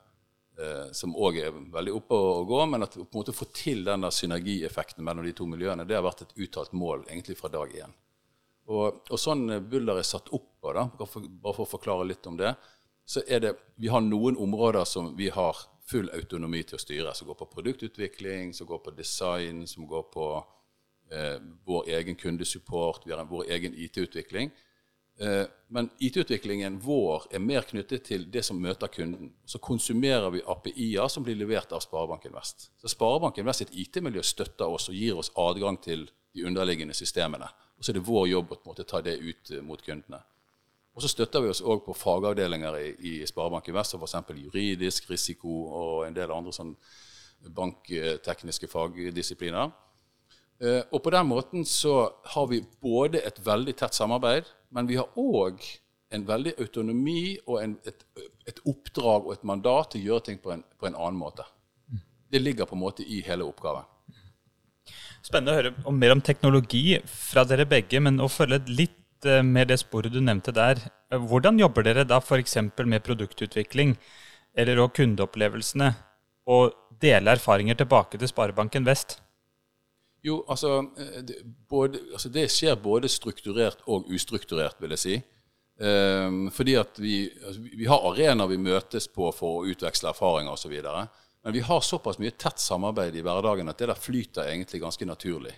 eh, 0.60 0.90
som 0.96 1.16
òg 1.16 1.40
er 1.42 1.56
veldig 1.74 1.94
oppe 2.00 2.18
å 2.18 2.44
gå, 2.48 2.60
men 2.72 2.86
at 2.86 2.98
på 2.98 3.06
en 3.06 3.22
måte 3.22 3.36
få 3.36 3.50
til 3.56 3.86
denne 3.88 4.12
synergieffekten 4.14 5.06
mellom 5.06 5.26
de 5.26 5.34
to 5.38 5.48
miljøene, 5.50 5.86
det 5.88 5.98
har 5.98 6.06
vært 6.06 6.28
et 6.28 6.36
uttalt 6.48 6.76
mål 6.78 7.08
egentlig 7.08 7.38
fra 7.40 7.52
dag 7.54 7.74
én. 7.74 7.96
Og, 8.68 9.04
og 9.08 9.20
sånn 9.20 9.48
Buller 9.70 10.02
er 10.02 10.08
satt 10.08 10.28
opp 10.36 10.50
på, 10.60 10.74
da, 10.76 10.90
bare 10.92 11.56
for 11.56 11.64
å 11.64 11.72
forklare 11.78 12.10
litt 12.10 12.28
om 12.28 12.36
det, 12.40 12.52
så 13.08 13.24
er 13.24 13.40
det 13.40 13.54
Vi 13.80 13.88
har 13.88 14.02
noen 14.04 14.36
områder 14.36 14.84
som 14.84 15.14
vi 15.16 15.30
har 15.32 15.56
full 15.88 16.10
autonomi 16.12 16.64
til 16.68 16.76
å 16.76 16.82
styre, 16.82 17.14
som 17.16 17.30
går 17.30 17.38
på 17.40 17.48
produktutvikling, 17.54 18.52
som 18.54 18.68
går 18.68 18.82
på 18.84 18.92
design, 18.98 19.64
som 19.68 19.88
går 19.88 20.04
på 20.12 20.26
eh, 21.12 21.38
vår 21.66 21.88
egen 22.00 22.20
kundesupport, 22.20 23.06
vi 23.08 23.16
har 23.16 23.24
vår 23.30 23.48
egen 23.56 23.78
IT-utvikling. 23.78 24.52
Eh, 25.20 25.46
men 25.68 25.90
IT-utviklingen 26.00 26.80
vår 26.80 27.24
er 27.32 27.42
mer 27.42 27.66
knyttet 27.66 28.06
til 28.06 28.28
det 28.32 28.44
som 28.46 28.60
møter 28.62 28.92
kunden. 28.94 29.32
Så 29.46 29.60
konsumerer 29.60 30.30
vi 30.32 30.44
API-er 30.46 31.10
som 31.10 31.26
blir 31.26 31.40
levert 31.40 31.74
av 31.74 31.82
Sparebanken 31.84 32.36
Vest. 32.36 32.70
Så 32.78 32.92
Sparebanken 32.94 33.48
Vest 33.48 33.64
sitt 33.64 33.74
IT-miljø 33.74 34.22
støtter 34.24 34.70
oss 34.70 34.90
og 34.92 34.96
gir 34.96 35.18
oss 35.18 35.32
adgang 35.36 35.82
til 35.82 36.06
de 36.36 36.46
underliggende 36.46 36.94
systemene. 36.94 37.50
Og 37.78 37.86
så 37.86 37.92
er 37.92 37.98
det 37.98 38.06
vår 38.08 38.28
jobb 38.30 38.54
å 38.54 38.60
måte, 38.70 38.86
ta 38.86 39.02
det 39.02 39.18
ut 39.18 39.52
eh, 39.52 39.66
mot 39.66 39.82
kundene. 39.82 40.22
Og 40.98 41.04
så 41.06 41.10
støtter 41.12 41.44
vi 41.44 41.50
oss 41.54 41.62
òg 41.62 41.84
på 41.86 41.94
fagavdelinger 41.94 42.78
i, 42.80 42.88
i 43.10 43.18
Sparebanken 43.30 43.76
Vest, 43.76 43.94
som 43.94 44.02
f.eks. 44.02 44.38
juridisk 44.38 45.10
risiko 45.12 45.66
og 45.68 46.08
en 46.08 46.16
del 46.16 46.34
andre 46.34 46.54
sånn 46.54 46.72
banktekniske 47.58 48.70
fagdisipliner. 48.70 49.74
Eh, 50.58 50.82
og 50.90 51.04
på 51.06 51.14
den 51.14 51.28
måten 51.30 51.66
så 51.70 52.00
har 52.34 52.48
vi 52.50 52.64
både 52.82 53.22
et 53.26 53.38
veldig 53.46 53.76
tett 53.78 53.94
samarbeid, 53.94 54.50
men 54.74 54.88
vi 54.90 54.98
har 55.00 55.12
òg 55.20 55.62
en 56.16 56.24
veldig 56.28 56.54
autonomi 56.62 57.38
og 57.46 57.60
en, 57.62 57.76
et, 57.88 58.06
et, 58.48 58.60
oppdrag 58.70 59.28
og 59.28 59.34
et 59.36 59.46
mandat 59.48 59.92
til 59.92 60.04
å 60.04 60.12
gjøre 60.12 60.26
ting 60.30 60.40
på 60.44 60.54
en, 60.56 60.64
på 60.80 60.88
en, 60.88 60.96
annen 60.96 61.20
måte. 61.20 61.46
Det 62.32 62.42
ligger 62.42 62.68
på 62.68 62.76
en 62.78 62.84
måte 62.84 63.04
i 63.04 63.22
hele 63.26 63.48
oppgaven. 63.48 63.88
Spennende 65.24 65.52
å 65.52 65.58
høre 65.58 65.74
om, 65.88 65.98
mer 66.00 66.14
om 66.16 66.24
teknologi 66.24 67.00
fra 67.12 67.44
dere 67.48 67.68
begge, 67.68 68.00
men 68.04 68.22
å 68.24 68.30
følge 68.32 68.62
litt 68.72 69.28
eh, 69.28 69.44
med 69.44 69.72
det 69.72 69.80
sporet 69.82 70.14
du 70.14 70.22
nevnte 70.24 70.54
der. 70.56 70.80
Eh, 71.12 71.20
hvordan 71.20 71.60
jobber 71.60 71.88
dere 71.88 72.08
da 72.08 72.22
f.eks. 72.24 72.60
med 72.86 73.04
produktutvikling 73.04 73.96
eller 74.58 74.80
òg 74.84 74.96
kundeopplevelsene, 74.98 75.92
og 76.48 76.76
dele 77.04 77.36
erfaringer 77.36 77.76
tilbake 77.80 78.20
til 78.20 78.32
Sparebanken 78.32 78.88
Vest? 78.88 79.20
Jo, 80.26 80.42
altså 80.50 80.80
eh, 80.98 81.22
det, 81.24 81.36
både, 81.70 82.00
altså 82.14 82.30
det, 82.30 82.48
skjer 82.52 82.78
både 82.82 83.10
strukturert 83.12 83.84
og 83.86 84.10
ustrukturert, 84.14 84.80
vil 84.82 84.96
jeg 84.96 85.04
si. 85.04 85.18
Um, 85.78 86.48
fordi 86.50 86.74
at 86.80 86.98
vi, 86.98 87.28
altså 87.46 87.62
vi 87.62 87.86
har 87.86 88.06
arenaer 88.10 88.50
vi 88.50 88.58
møtes 88.58 89.06
på 89.14 89.30
for 89.36 89.60
å 89.60 89.68
utveksle 89.70 90.10
erfaringer 90.10 90.56
osv. 90.56 90.74
Men 90.82 91.54
vi 91.54 91.62
har 91.68 91.86
såpass 91.86 92.18
mye 92.20 92.34
tett 92.34 92.60
samarbeid 92.60 93.16
i 93.16 93.22
hverdagen 93.26 93.70
at 93.70 93.78
det 93.78 93.92
der 93.92 94.00
flyter 94.02 94.50
egentlig 94.50 94.82
ganske 94.82 95.06
naturlig. 95.06 95.54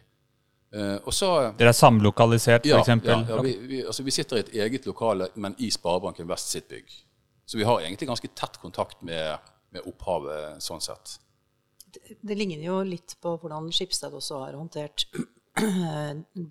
Uh, 0.76 1.00
så, 1.10 1.30
Dere 1.58 1.72
er 1.72 1.78
samlokalisert, 1.78 2.67
ja, 2.67 2.82
f.eks.? 2.84 3.08
Ja, 3.08 3.22
ja 3.32 3.39
vi, 3.45 3.56
vi, 3.63 3.80
altså 3.88 4.04
vi, 4.06 4.13
sitter 4.13 4.38
i 4.38 4.43
et 4.43 4.52
eget 4.65 4.86
lokale, 4.89 5.32
men 5.39 5.56
i 5.58 5.72
Sparebanken 5.74 6.28
Vest 6.30 6.52
sitt 6.52 6.67
bygg. 6.69 6.91
Så 7.50 7.58
vi 7.58 7.65
har 7.65 7.82
egentlig 7.82 8.12
ganske 8.12 8.30
tett 8.38 8.60
kontakt 8.62 9.00
med, 9.02 9.39
med 9.74 9.88
opphavet 9.89 10.62
sånn 10.62 10.84
sett 10.84 11.17
det 12.21 12.38
ligner 12.38 12.65
jo 12.65 12.80
litt 12.88 13.15
på 13.21 13.36
hvordan 13.41 13.69
Skipsted 13.73 14.13
også 14.15 14.43
har 14.43 14.58
håndtert 14.58 15.08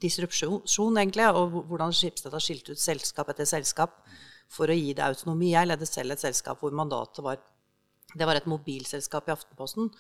disrupsjon, 0.05 0.99
egentlig, 1.01 1.29
og 1.33 1.61
hvordan 1.71 1.95
Skipsted 1.97 2.35
har 2.35 2.45
skilt 2.45 2.69
ut 2.73 2.81
selskap 2.81 3.31
etter 3.33 3.49
selskap 3.49 4.03
for 4.53 4.71
å 4.71 4.77
gi 4.77 4.95
det 4.97 5.05
autonomi. 5.05 5.53
Jeg 5.55 5.69
ledet 5.69 5.89
selv 5.89 6.15
et 6.15 6.25
selskap 6.25 6.61
hvor 6.63 6.75
mandatet 6.77 7.25
var 7.25 7.41
det 8.17 8.25
var 8.25 8.39
et 8.39 8.47
mobilselskap 8.49 9.27
i 9.29 9.33
Aftenposten 9.35 9.91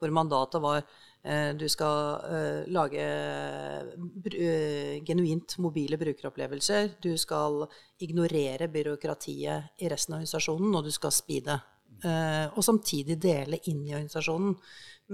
hvor 0.00 0.12
mandatet 0.16 0.62
var 0.64 0.78
eh, 0.80 1.50
du 1.52 1.66
skal 1.68 2.22
eh, 2.24 2.60
lage 2.72 3.02
eh, 3.04 4.94
genuint 5.04 5.58
mobile 5.60 5.98
brukeropplevelser. 6.00 6.94
Du 7.04 7.12
skal 7.20 7.66
ignorere 8.00 8.70
byråkratiet 8.72 9.82
i 9.84 9.90
resten 9.92 10.16
av 10.16 10.22
organisasjonen, 10.22 10.78
og 10.78 10.88
du 10.88 10.94
skal 10.94 11.12
speede. 11.12 11.58
Eh, 12.06 12.46
og 12.54 12.62
samtidig 12.62 13.16
dele 13.18 13.58
inn 13.70 13.82
i 13.86 13.94
organisasjonen. 13.96 14.54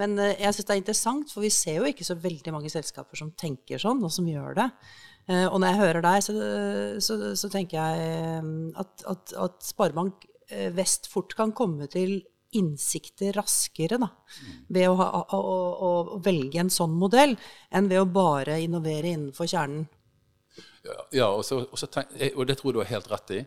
Men 0.00 0.18
eh, 0.20 0.36
jeg 0.42 0.56
syns 0.56 0.68
det 0.68 0.74
er 0.74 0.82
interessant, 0.82 1.32
for 1.32 1.44
vi 1.44 1.52
ser 1.54 1.80
jo 1.80 1.88
ikke 1.88 2.04
så 2.06 2.18
veldig 2.20 2.52
mange 2.52 2.72
selskaper 2.72 3.20
som 3.20 3.32
tenker 3.40 3.80
sånn, 3.80 4.02
og 4.04 4.12
som 4.12 4.28
gjør 4.28 4.58
det. 4.58 4.68
Eh, 5.30 5.46
og 5.46 5.56
når 5.60 5.70
jeg 5.70 5.80
hører 5.80 6.04
deg, 6.04 6.20
så, 6.26 6.36
så, 7.06 7.18
så 7.40 7.50
tenker 7.52 7.80
jeg 7.80 8.44
at, 8.84 9.08
at, 9.08 9.36
at, 9.46 9.60
Sparebank 9.64 10.30
Vest 10.76 11.08
fort 11.08 11.32
kan 11.34 11.54
komme 11.56 11.86
til 11.88 12.18
innsikter 12.54 13.32
raskere 13.34 13.96
da, 13.98 14.10
ved 14.70 14.90
å, 14.90 14.92
ha, 15.00 15.06
å, 15.24 15.38
å, 15.40 15.88
å 16.14 16.18
velge 16.22 16.60
en 16.60 16.70
sånn 16.70 16.92
modell, 17.00 17.32
enn 17.74 17.88
ved 17.90 18.02
å 18.02 18.10
bare 18.12 18.58
innovere 18.62 19.14
innenfor 19.16 19.48
kjernen. 19.50 19.88
Ja, 21.16 21.30
og, 21.32 21.40
så, 21.48 21.62
og, 21.64 21.80
tenk, 21.90 22.12
og 22.36 22.44
det 22.46 22.58
tror 22.60 22.70
jeg 22.70 22.76
du 22.76 22.82
har 22.84 22.92
helt 22.92 23.10
rett 23.10 23.32
i. 23.34 23.40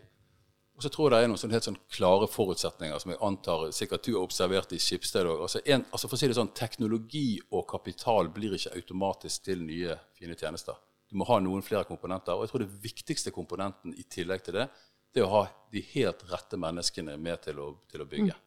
Og 0.78 0.84
så 0.84 0.90
tror 0.94 1.08
jeg 1.08 1.10
det 1.16 1.26
er 1.26 1.30
noen 1.32 1.40
sånn 1.42 1.54
helt 1.56 1.66
sånn 1.66 1.78
klare 1.90 2.28
forutsetninger 2.30 3.00
som 3.02 3.10
jeg 3.10 3.18
antar 3.26 3.64
sikkert 3.74 4.04
du 4.06 4.12
har 4.12 4.22
observert 4.22 4.74
i 4.76 4.78
Skipsted 4.78 5.26
òg. 5.26 5.40
Altså, 5.48 5.62
altså 5.66 6.06
for 6.06 6.14
å 6.14 6.20
si 6.20 6.28
det 6.30 6.36
sånn, 6.38 6.52
teknologi 6.54 7.40
og 7.50 7.64
kapital 7.72 8.30
blir 8.30 8.54
ikke 8.54 8.76
automatisk 8.78 9.48
til 9.48 9.64
nye, 9.66 9.96
fine 10.14 10.38
tjenester. 10.38 10.78
Du 11.10 11.18
må 11.18 11.26
ha 11.26 11.40
noen 11.42 11.66
flere 11.66 11.82
komponenter. 11.88 12.38
Og 12.38 12.46
jeg 12.46 12.52
tror 12.52 12.62
det 12.62 12.78
viktigste 12.84 13.34
komponenten 13.34 13.96
i 13.98 14.06
tillegg 14.06 14.46
til 14.46 14.60
det, 14.60 14.68
det 15.10 15.24
er 15.24 15.26
å 15.26 15.34
ha 15.34 15.44
de 15.74 15.82
helt 15.96 16.22
rette 16.30 16.60
menneskene 16.60 17.18
med 17.18 17.42
til 17.48 17.58
å, 17.58 17.72
til 17.90 18.04
å 18.04 18.08
bygge. 18.14 18.38
Mm. 18.38 18.46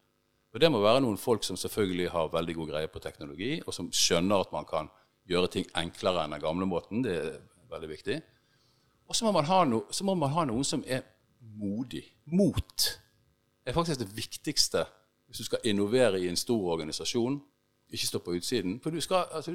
Og 0.56 0.60
Det 0.64 0.72
må 0.72 0.82
være 0.84 1.04
noen 1.04 1.20
folk 1.20 1.44
som 1.44 1.60
selvfølgelig 1.60 2.10
har 2.16 2.32
veldig 2.32 2.56
god 2.58 2.74
greie 2.74 2.92
på 2.92 3.04
teknologi, 3.04 3.54
og 3.66 3.76
som 3.76 3.92
skjønner 3.92 4.44
at 4.46 4.56
man 4.56 4.68
kan 4.68 4.92
gjøre 5.28 5.52
ting 5.52 5.68
enklere 5.80 6.24
enn 6.24 6.36
den 6.36 6.44
gamle 6.44 6.68
måten. 6.68 7.04
Det 7.04 7.18
er 7.18 7.40
veldig 7.72 7.92
viktig. 7.92 8.22
Og 9.12 9.18
så 9.20 9.28
må 9.28 9.36
man 9.36 9.48
ha, 9.52 9.64
no, 9.68 9.84
må 10.08 10.16
man 10.16 10.32
ha 10.32 10.48
noen 10.48 10.68
som 10.68 10.84
er 10.88 11.04
modig. 11.42 12.04
Mot 12.26 12.88
er 13.66 13.74
faktisk 13.74 14.00
det 14.02 14.12
viktigste 14.16 14.86
hvis 15.28 15.38
du 15.38 15.48
skal 15.48 15.64
innovere 15.64 16.20
i 16.20 16.28
en 16.28 16.38
stor 16.40 16.74
organisasjon. 16.74 17.40
Ikke 17.92 18.08
stå 18.08 18.20
på 18.24 18.34
utsiden. 18.36 18.80
For 18.84 19.00
skal, 19.04 19.26
altså, 19.32 19.52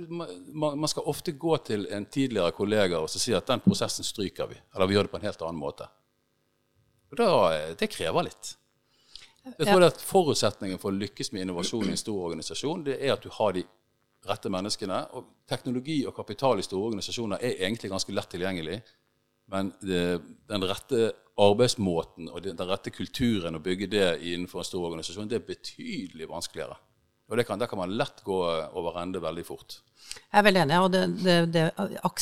man, 0.53 0.89
skal 0.89 1.09
ofte 1.09 1.33
gå 1.33 1.57
til 1.65 1.87
en 1.93 2.07
tidligere 2.07 2.53
kollega 2.53 2.99
og 3.01 3.11
si 3.11 3.33
at 3.37 3.49
den 3.49 3.61
prosessen 3.65 4.05
stryker 4.05 4.49
vi. 4.51 4.57
Eller 4.75 4.87
vi 4.87 4.97
gjør 4.97 5.09
det 5.09 5.13
på 5.13 5.21
en 5.21 5.27
helt 5.29 5.43
annen 5.43 5.61
måte. 5.61 5.89
Og 7.11 7.19
da, 7.21 7.75
Det 7.81 7.91
krever 7.91 8.29
litt. 8.29 8.57
Jeg 9.47 9.67
tror 9.67 9.81
ja. 9.81 9.89
at 9.89 10.03
Forutsetningen 10.03 10.81
for 10.83 10.91
å 10.91 10.99
lykkes 10.99 11.33
med 11.33 11.45
innovasjon 11.45 11.87
i 11.87 11.95
en 11.95 12.01
stor 12.01 12.25
organisasjon, 12.29 12.85
det 12.89 12.99
er 12.99 13.15
at 13.15 13.23
du 13.23 13.31
har 13.33 13.55
de 13.55 13.63
rette 14.27 14.51
menneskene. 14.51 15.03
Og 15.17 15.29
teknologi 15.49 16.01
og 16.07 16.17
kapital 16.17 16.59
i 16.59 16.67
store 16.67 16.91
organisasjoner 16.91 17.41
er 17.41 17.61
egentlig 17.69 17.93
ganske 17.93 18.17
lett 18.17 18.33
tilgjengelig. 18.33 18.81
Men 19.53 19.71
det, 19.81 20.03
den 20.51 20.67
rette 20.67 21.13
arbeidsmåten 21.37 22.31
og 22.33 22.45
den 22.45 22.61
rette 22.69 22.93
kulturen 22.95 23.59
å 23.59 23.63
bygge 23.63 23.91
det 23.93 24.07
innenfor 24.25 24.63
en 24.63 24.69
stor 24.69 24.87
organisasjon, 24.89 25.29
det 25.29 25.41
er 25.41 25.49
betydelig 25.51 26.29
vanskeligere. 26.31 26.79
Og 27.27 27.43
kan, 27.43 27.59
Der 27.59 27.67
kan 27.67 27.81
man 27.81 27.97
lett 27.99 28.23
gå 28.23 28.37
over 28.79 29.01
ende 29.03 29.19
veldig 29.19 29.45
fort. 29.45 29.81
Jeg 30.31 30.39
er 30.39 30.45
veldig 30.47 30.61
enig. 30.63 30.77
og 30.79 30.93
det, 30.93 31.03
det, 31.25 31.37
det, 31.51 31.65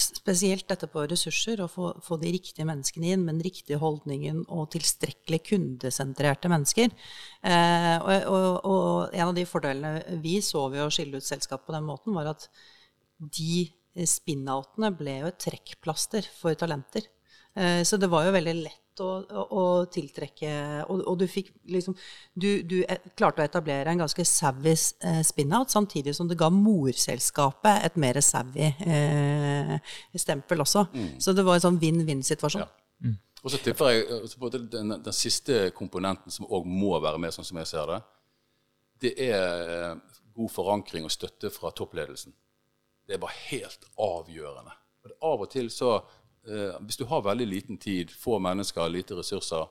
Spesielt 0.00 0.66
dette 0.70 0.88
på 0.88 1.04
ressurser, 1.10 1.60
å 1.60 1.68
få, 1.68 1.90
få, 2.02 2.16
de 2.22 2.32
riktige 2.32 2.64
menneskene 2.64 3.12
inn 3.12 3.26
med 3.26 3.36
den 3.36 3.44
riktige 3.44 3.80
holdningen 3.82 4.46
og 4.48 4.70
tilstrekkelig 4.72 5.42
kundesentrerte 5.50 6.48
mennesker. 6.48 6.94
Eh, 7.44 7.96
og, 8.00 8.30
og, 8.32 8.48
og, 8.64 9.12
en 9.12 9.28
av 9.28 9.34
de 9.36 9.44
fordelene 9.48 10.20
vi 10.24 10.38
så 10.44 10.70
ved 10.72 10.86
å 10.86 10.92
skille 10.94 11.20
ut 11.20 11.28
selskap 11.28 11.66
på 11.66 11.76
den 11.76 11.84
måten, 11.84 12.16
var 12.16 12.32
at 12.32 12.48
de 13.20 13.66
spin-outene 14.08 14.90
ble 14.96 15.20
jo 15.20 15.28
et 15.28 15.42
trekkplaster 15.44 16.26
for 16.40 16.56
talenter. 16.58 17.04
Eh, 17.54 17.82
så 17.84 18.00
det 18.00 18.08
var 18.10 18.24
jo 18.24 18.34
veldig 18.34 18.56
lett 18.62 18.83
å, 19.02 19.08
å, 19.24 19.42
å 19.58 19.64
tiltrekke 19.90 20.50
Og, 20.92 21.02
og 21.10 21.18
du 21.18 21.24
fikk 21.30 21.50
liksom 21.72 21.96
du, 22.34 22.62
du, 22.62 22.76
klarte 23.16 23.42
å 23.42 23.46
etablere 23.46 23.90
en 23.90 24.04
ganske 24.04 24.24
savvy 24.28 24.74
eh, 24.74 25.20
spin-out, 25.26 25.72
samtidig 25.72 26.14
som 26.16 26.28
det 26.30 26.38
ga 26.38 26.50
morselskapet 26.52 27.88
et 27.88 27.98
mer 28.00 28.20
savvy 28.24 28.70
eh, 28.86 29.74
stempel 30.18 30.64
også. 30.64 30.86
Mm. 30.94 31.10
Så 31.22 31.34
det 31.36 31.44
var 31.46 31.58
en 31.58 31.66
sånn 31.66 31.80
vinn-vinn-situasjon. 31.82 32.64
Ja. 32.64 32.70
Mm. 33.04 33.18
Og 33.42 33.52
så 33.52 33.60
tipper 33.60 33.92
jeg 33.92 34.32
på 34.40 34.50
den, 34.54 34.94
den, 34.94 35.14
siste 35.16 35.68
komponenten 35.76 36.32
som 36.32 36.48
òg 36.48 36.66
må 36.68 36.94
være 36.98 37.20
med, 37.20 37.34
sånn 37.34 37.46
som 37.46 37.60
jeg 37.60 37.70
ser 37.70 37.90
det, 37.90 38.00
det 39.04 39.14
er 39.28 39.98
god 40.34 40.50
forankring 40.50 41.06
og 41.06 41.12
støtte 41.12 41.50
fra 41.52 41.72
toppledelsen. 41.74 42.34
Det 43.04 43.16
er 43.16 43.22
bare 43.22 43.36
helt 43.50 43.84
avgjørende. 44.00 44.74
Og 45.04 45.26
av 45.28 45.44
og 45.44 45.50
til 45.52 45.68
så 45.72 45.90
eh, 45.98 46.20
Hvis 46.44 46.98
du 47.00 47.06
har 47.08 47.22
veldig 47.24 47.46
liten 47.48 47.78
tid, 47.80 48.10
få 48.12 48.36
mennesker, 48.42 48.90
lite 48.92 49.16
ressurser, 49.16 49.64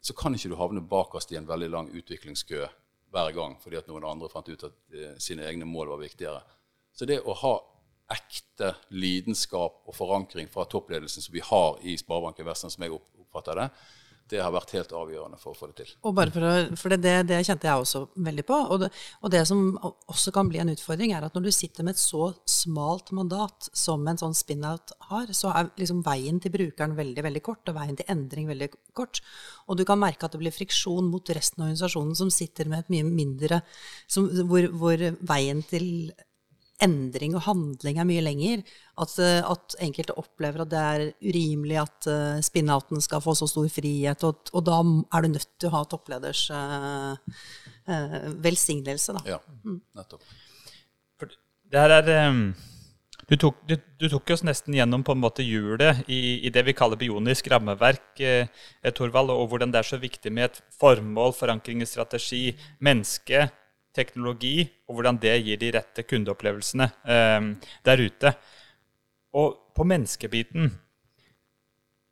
så 0.00 0.14
kan 0.14 0.34
ikke 0.34 0.52
du 0.52 0.58
havne 0.58 0.84
bakerst 0.84 1.32
i 1.32 1.38
en 1.40 1.48
veldig 1.48 1.70
lang 1.72 1.88
utviklingskø 1.90 2.66
hver 3.12 3.32
gang 3.36 3.56
fordi 3.62 3.78
at 3.80 3.88
noen 3.88 4.06
andre 4.06 4.28
fant 4.32 4.48
ut 4.48 4.66
at 4.68 4.76
eh, 4.94 5.14
sine 5.22 5.46
egne 5.48 5.68
mål 5.68 5.94
var 5.94 6.02
viktigere. 6.02 6.42
Så 6.92 7.08
det 7.08 7.20
å 7.22 7.36
ha 7.42 7.54
ekte 8.12 8.72
lidenskap 8.96 9.82
og 9.88 9.96
forankring 9.96 10.48
fra 10.52 10.64
toppledelsen 10.68 11.24
som 11.24 11.34
vi 11.34 11.44
har 11.44 11.78
i 11.84 11.96
Sparebanken 12.00 12.46
Vestland, 12.48 12.74
som 12.74 12.84
jeg 12.84 12.94
oppfatter 12.96 13.60
det, 13.60 13.66
det 14.30 14.40
har 14.42 14.52
vært 14.52 14.74
helt 14.76 14.92
avgjørende 14.94 15.38
for 15.40 15.52
å 15.52 15.58
få 15.58 15.70
det 15.70 15.82
til. 15.82 15.92
Og 16.08 16.14
bare 16.16 16.32
for, 16.34 16.44
å, 16.44 16.76
for 16.78 16.94
det, 16.94 17.14
det, 17.28 17.40
kjente 17.46 17.68
jeg 17.68 17.82
også 17.82 18.02
veldig 18.28 18.44
på. 18.48 18.58
Og 18.74 18.82
det, 18.82 18.90
og 19.24 19.32
det, 19.32 19.42
som 19.48 19.62
også 19.80 20.32
kan 20.34 20.50
bli 20.50 20.60
en 20.62 20.72
utfordring, 20.72 21.14
er 21.16 21.24
at 21.26 21.36
når 21.36 21.48
du 21.48 21.52
sitter 21.54 21.86
med 21.86 21.96
et 21.96 22.02
så 22.02 22.30
smalt 22.48 23.12
mandat 23.16 23.70
som 23.72 24.04
en 24.08 24.20
sånn 24.20 24.36
spin-out 24.36 24.94
har, 25.10 25.32
så 25.36 25.52
er 25.54 25.72
liksom 25.80 26.04
veien 26.06 26.40
til 26.42 26.54
brukeren 26.54 26.96
veldig 26.98 27.24
veldig 27.28 27.44
kort, 27.48 27.64
og 27.70 27.78
veien 27.80 27.98
til 27.98 28.12
endring 28.12 28.48
veldig 28.50 28.70
kort. 28.96 29.22
Og 29.68 29.80
du 29.80 29.84
kan 29.88 30.00
merke 30.00 30.28
at 30.28 30.36
det 30.36 30.42
blir 30.42 30.54
friksjon 30.54 31.08
mot 31.08 31.34
resten 31.34 31.64
av 31.64 31.70
organisasjonen, 31.70 32.16
som 32.18 32.32
sitter 32.32 32.70
med 32.70 32.84
et 32.84 32.94
mye 32.96 33.08
mindre 33.08 33.62
som, 34.06 34.28
hvor, 34.48 34.68
hvor 34.76 35.08
veien 35.28 35.64
til 35.68 36.12
endring 36.82 37.34
og 37.36 37.44
handling 37.46 37.98
er 37.98 38.06
mye 38.08 38.22
lenger. 38.24 38.62
At, 38.98 39.14
eh, 39.22 39.40
at, 39.42 39.76
enkelte 39.84 40.16
opplever 40.18 40.64
at 40.64 40.72
det 40.72 40.84
er 40.84 41.04
urimelig 41.22 41.78
at 41.82 42.08
uh, 42.10 42.38
spin-outen 42.44 43.02
skal 43.04 43.22
få 43.24 43.34
så 43.38 43.48
stor 43.50 43.68
frihet. 43.72 44.24
Og, 44.26 44.50
og, 44.52 44.64
da 44.66 44.78
er 44.82 45.26
du 45.26 45.34
nødt 45.34 45.50
til 45.58 45.70
å 45.70 45.76
ha 45.76 45.84
toppleders 45.90 46.46
uh, 46.54 47.14
uh, 47.90 48.16
velsignelse, 48.44 49.18
da. 49.18 49.36
Ja, 49.36 49.38
nettopp. 49.98 50.26
For 51.18 51.30
det 51.68 51.84
her 51.84 51.96
er 52.00 52.10
um, 52.30 52.42
du, 53.28 53.36
tok, 53.36 53.60
du, 53.68 53.76
du, 54.00 54.08
tok, 54.08 54.34
oss 54.34 54.46
nesten 54.46 54.76
gjennom 54.78 55.04
på 55.06 55.14
en 55.14 55.22
måte 55.22 55.46
hjulet 55.46 56.04
i, 56.08 56.40
i 56.48 56.52
det 56.54 56.64
vi 56.64 56.76
kaller 56.78 56.98
bionisk 57.00 57.50
rammeverk, 57.52 58.22
Torvald, 58.96 59.34
og 59.34 59.50
hvordan 59.50 59.74
det 59.74 59.82
er 59.82 59.90
så 59.90 59.98
viktig 60.00 60.32
med 60.32 60.48
et 60.48 60.60
formål, 60.80 61.34
forankring 61.36 61.84
i 61.84 61.90
strategi, 61.90 62.44
menneske, 62.80 63.50
teknologi, 63.98 64.62
og 64.88 64.98
hvordan 64.98 65.18
det 65.20 65.34
gir 65.42 65.60
de 65.60 65.72
rette 65.74 66.04
kundeopplevelsene 66.06 66.88
eh, 67.04 67.48
der 67.84 68.04
ute. 68.04 68.34
Og 69.36 69.56
på 69.76 69.86
menneskebiten 69.86 70.72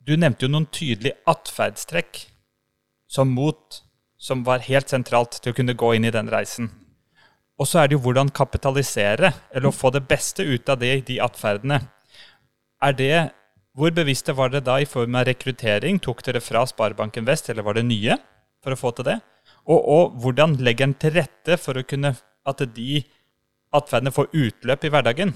Du 0.07 0.13
nevnte 0.15 0.45
jo 0.45 0.51
noen 0.53 0.69
tydelige 0.71 1.17
atferdstrekk 1.27 2.21
som 3.11 3.31
mot, 3.35 3.81
som 4.15 4.45
var 4.47 4.63
helt 4.63 4.87
sentralt 4.91 5.41
til 5.41 5.51
å 5.51 5.57
kunne 5.57 5.75
gå 5.75 5.89
inn 5.97 6.07
i 6.07 6.13
den 6.15 6.29
reisen. 6.31 6.69
Og 7.57 7.67
så 7.67 7.81
er 7.81 7.89
det 7.89 7.97
jo 7.97 8.03
hvordan 8.05 8.29
kapitalisere, 8.31 9.33
eller 9.51 9.67
å 9.67 9.75
få 9.75 9.91
det 9.95 10.05
beste 10.07 10.45
ut 10.45 10.69
av 10.69 10.79
det, 10.79 10.93
de 11.09 11.19
atferdene. 11.23 11.81
Er 12.83 12.93
det 12.93 13.31
Hvor 13.77 13.91
bevisste 13.93 14.33
var 14.33 14.49
dere 14.49 14.65
da 14.65 14.79
i 14.81 14.87
form 14.89 15.15
av 15.19 15.27
rekruttering? 15.27 15.99
Tok 16.01 16.23
dere 16.25 16.39
fra 16.41 16.63
Sparebanken 16.65 17.27
Vest, 17.27 17.51
eller 17.51 17.61
var 17.61 17.75
det 17.77 17.83
nye 17.85 18.15
for 18.63 18.73
å 18.73 18.79
få 18.79 18.89
til 18.97 19.05
det? 19.05 19.19
Og, 19.67 19.79
og 19.83 20.17
hvordan 20.23 20.55
legger 20.63 20.87
en 20.87 20.95
til 20.95 21.17
rette 21.17 21.59
for 21.59 21.77
å 21.77 21.85
kunne 21.87 22.13
at 22.47 22.63
de 22.75 23.03
atferdene 23.75 24.13
får 24.15 24.31
utløp 24.31 24.87
i 24.87 24.91
hverdagen? 24.93 25.33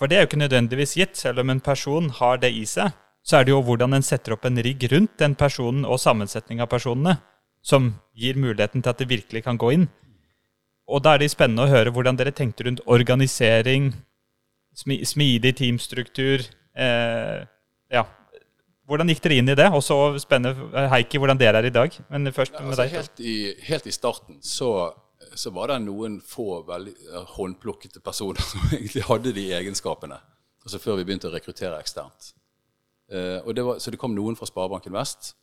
For 0.00 0.08
det 0.08 0.16
er 0.16 0.24
jo 0.24 0.30
ikke 0.30 0.40
nødvendigvis 0.40 0.96
gitt. 0.96 1.18
Selv 1.20 1.42
om 1.42 1.52
en 1.52 1.60
person 1.60 2.08
har 2.16 2.40
det 2.40 2.54
i 2.56 2.64
seg, 2.68 2.94
så 3.20 3.36
er 3.36 3.44
det 3.44 3.52
jo 3.52 3.60
hvordan 3.64 3.98
en 3.98 4.06
setter 4.06 4.32
opp 4.32 4.46
en 4.48 4.60
rigg 4.64 4.86
rundt 4.92 5.18
den 5.20 5.36
personen 5.36 5.84
og 5.84 6.00
sammensetning 6.00 6.62
av 6.64 6.70
personene, 6.72 7.18
som 7.60 7.92
gir 8.16 8.40
muligheten 8.40 8.80
til 8.80 8.94
at 8.94 9.02
det 9.02 9.10
virkelig 9.10 9.44
kan 9.44 9.60
gå 9.60 9.74
inn. 9.76 9.90
Og 10.88 11.04
da 11.04 11.14
er 11.14 11.22
det 11.22 11.28
spennende 11.34 11.66
å 11.66 11.70
høre 11.70 11.92
hvordan 11.92 12.16
dere 12.16 12.32
tenkte 12.34 12.64
rundt 12.66 12.80
organisering, 12.88 13.92
smidig 14.72 15.52
teamstruktur. 15.60 16.46
Eh, 16.72 17.44
ja, 17.92 18.06
hvordan 18.90 19.10
gikk 19.12 19.22
dere 19.22 19.38
inn 19.38 19.52
i 19.52 19.56
det? 19.58 19.68
Og 19.76 19.82
så 19.86 19.96
spennende, 20.22 20.66
eh, 20.74 20.88
Heikki, 20.90 21.20
hvordan 21.22 21.38
dere 21.38 21.62
er 21.62 21.68
i 21.68 21.74
dag. 21.74 21.94
Men 22.10 22.32
først 22.34 22.56
med 22.58 22.72
altså, 22.72 22.82
deg. 22.82 22.96
Helt 22.98 23.22
i, 23.22 23.36
helt 23.68 23.86
i 23.86 23.94
starten 23.94 24.40
så, 24.42 24.70
så, 25.34 25.52
var 25.54 25.70
det 25.70 25.78
noen 25.84 26.18
få 26.26 26.62
veldig 26.66 26.94
uh, 27.12 27.22
håndplukkede 27.36 28.02
personer 28.02 28.42
som 28.42 28.66
egentlig 28.74 29.06
hadde 29.06 29.34
de 29.36 29.46
egenskapene. 29.60 30.18
Altså 30.64 30.82
Før 30.82 30.98
vi 30.98 31.06
begynte 31.06 31.30
å 31.30 31.34
rekruttere 31.34 31.78
eksternt. 31.78 32.32
Uh, 33.10 33.46
det 33.54 33.66
var, 33.66 33.78
så 33.78 33.94
det 33.94 34.00
kom 34.02 34.16
noen 34.16 34.38
fra 34.38 34.50
Sparebanken 34.50 34.96
Vest. 34.98 35.36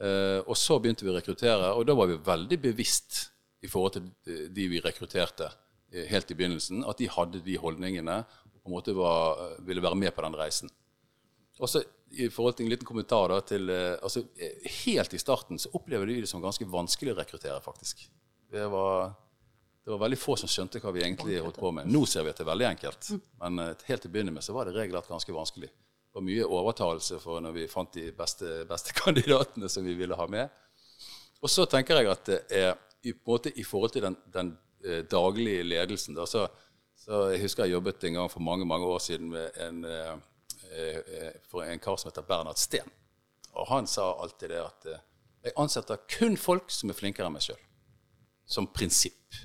Uh, 0.00 0.40
og 0.44 0.56
så 0.60 0.80
begynte 0.80 1.04
vi 1.04 1.12
å 1.12 1.16
rekruttere, 1.16 1.72
og 1.76 1.86
da 1.88 1.96
var 1.96 2.10
vi 2.10 2.18
veldig 2.24 2.60
bevisst 2.64 3.26
i 3.64 3.68
forhold 3.68 3.96
til 3.96 4.48
de 4.52 4.66
vi 4.68 4.80
rekrutterte 4.84 5.48
helt 6.10 6.30
i 6.30 6.36
begynnelsen, 6.36 6.82
at 6.84 6.98
de 7.00 7.06
hadde 7.08 7.40
de 7.44 7.54
holdningene 7.56 8.18
og 8.20 8.58
på 8.58 8.68
en 8.68 8.74
måte 8.74 8.92
var, 8.96 9.38
ville 9.64 9.80
være 9.80 9.96
med 9.96 10.12
på 10.12 10.24
den 10.26 10.36
reisen. 10.36 10.72
Og 11.58 11.70
så 11.70 11.82
i 12.10 12.28
forhold 12.30 12.56
til 12.56 12.66
en 12.66 12.72
liten 12.72 12.86
kommentar 12.86 13.30
da, 13.32 13.40
til 13.44 13.70
eh, 13.72 13.94
altså, 14.02 14.22
Helt 14.84 15.14
i 15.14 15.20
starten 15.20 15.58
så 15.58 15.72
opplever 15.74 16.06
vi 16.06 16.20
det 16.22 16.30
som 16.30 16.42
ganske 16.42 16.66
vanskelig 16.70 17.14
å 17.14 17.18
rekruttere, 17.18 17.58
faktisk. 17.64 18.04
Det 18.52 18.66
var, 18.70 19.10
det 19.84 19.90
var, 19.94 20.02
veldig 20.04 20.18
få 20.20 20.36
som 20.38 20.50
skjønte 20.50 20.80
hva 20.82 20.92
vi 20.94 21.02
egentlig 21.02 21.40
holdt 21.42 21.58
på 21.60 21.72
med. 21.74 21.88
Nå 21.90 22.04
ser 22.08 22.26
vi 22.26 22.32
at 22.32 22.38
det 22.38 22.46
er 22.46 22.52
veldig 22.52 22.68
enkelt, 22.68 23.10
men 23.42 23.62
uh, 23.62 23.72
helt 23.88 24.04
til 24.04 24.12
å 24.12 24.14
begynne 24.14 24.36
med 24.36 24.46
så 24.46 24.54
var 24.54 24.68
det 24.68 24.76
regelrett 24.76 25.10
ganske 25.10 25.34
vanskelig. 25.34 25.72
Det 25.72 26.20
var 26.20 26.26
mye 26.28 26.46
overtalelse 26.58 27.18
for 27.20 27.42
når 27.44 27.56
vi 27.56 27.66
fant 27.72 27.98
de 27.98 28.06
beste, 28.16 28.60
beste 28.68 28.94
kandidatene 29.02 29.70
som 29.72 29.84
vi 29.84 29.96
ville 29.98 30.18
ha 30.18 30.28
med. 30.30 30.62
Og 31.42 31.52
så 31.52 31.66
tenker 31.68 32.00
jeg 32.00 32.12
at 32.12 32.30
det 32.30 32.38
er 32.54 32.70
i, 33.06 33.12
måte, 33.26 33.50
i 33.52 33.66
forhold 33.66 33.92
til 33.94 34.06
den, 34.06 34.16
den 34.32 34.54
eh, 34.84 35.02
daglige 35.10 35.66
ledelsen 35.66 36.16
da, 36.16 36.24
så, 36.26 36.46
så, 36.96 37.26
Jeg 37.34 37.42
husker 37.44 37.66
jeg 37.66 37.76
jobbet 37.76 38.06
en 38.08 38.16
gang 38.18 38.30
for 38.32 38.42
mange 38.42 38.66
mange 38.66 38.88
år 38.88 39.02
siden 39.04 39.28
med 39.34 39.60
en 39.62 39.84
Eh, 39.84 40.08
eh, 40.08 40.16
for 41.50 41.64
en 41.64 41.82
kar 41.82 41.96
som 41.96 42.10
heter 42.10 42.26
Bernhard 42.26 42.60
Steen. 42.60 42.90
Og 43.56 43.68
han 43.68 43.86
sa 43.86 44.10
alltid 44.22 44.52
det 44.52 44.62
at 44.62 44.88
eh, 44.90 45.04
jeg 45.46 45.56
ansetter 45.60 46.02
kun 46.10 46.36
folk 46.40 46.72
som 46.72 46.90
er 46.90 46.98
flinkere 46.98 47.28
enn 47.28 47.36
meg 47.36 47.44
sjøl. 47.46 47.60
Som 48.46 48.68
prinsipp. 48.74 49.38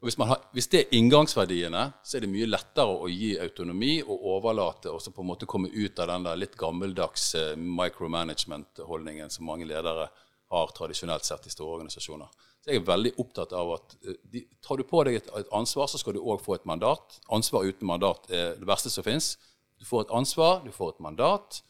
Og 0.00 0.08
hvis, 0.08 0.16
har, 0.16 0.40
hvis, 0.56 0.70
det 0.72 0.80
er 0.80 0.94
inngangsverdiene, 0.96 1.82
så 2.02 2.16
er 2.16 2.24
det 2.24 2.30
mye 2.32 2.48
lettere 2.48 2.94
å 3.04 3.08
gi 3.12 3.34
autonomi 3.42 3.98
og 4.00 4.22
overlate 4.36 4.88
og 4.88 5.02
så 5.04 5.12
på 5.12 5.20
en 5.20 5.28
måte 5.28 5.48
komme 5.50 5.68
ut 5.68 6.00
av 6.00 6.08
den 6.08 6.24
der 6.24 6.40
litt 6.40 6.56
gammeldags 6.58 7.34
micromanagement-holdningen 7.60 9.28
som 9.34 9.50
mange 9.50 9.68
ledere 9.68 10.08
har 10.50 10.72
tradisjonelt 10.74 11.28
sett 11.28 11.46
i 11.46 11.52
store 11.52 11.76
organisasjoner. 11.76 12.30
Så 12.64 12.72
jeg 12.72 12.80
er 12.80 12.88
veldig 12.88 13.12
opptatt 13.20 13.52
av 13.56 13.74
at 13.76 13.92
de, 14.32 14.46
tar 14.64 14.80
du 14.80 14.86
på 14.88 15.04
deg 15.06 15.20
et, 15.20 15.28
et 15.36 15.52
ansvar, 15.56 15.86
så 15.90 16.00
skal 16.00 16.16
du 16.16 16.24
òg 16.24 16.40
få 16.42 16.56
et 16.56 16.66
mandat. 16.68 17.20
Ansvar 17.36 17.68
uten 17.68 17.88
mandat 17.88 18.26
er 18.32 18.56
det 18.56 18.68
verste 18.68 18.92
som 18.92 19.04
fins. 19.06 19.34
Du 19.80 19.88
får 19.88 20.04
et 20.04 20.14
ansvar, 20.20 20.60
du 20.64 20.72
får 20.72 20.94
et 20.94 21.04
mandat, 21.04 21.62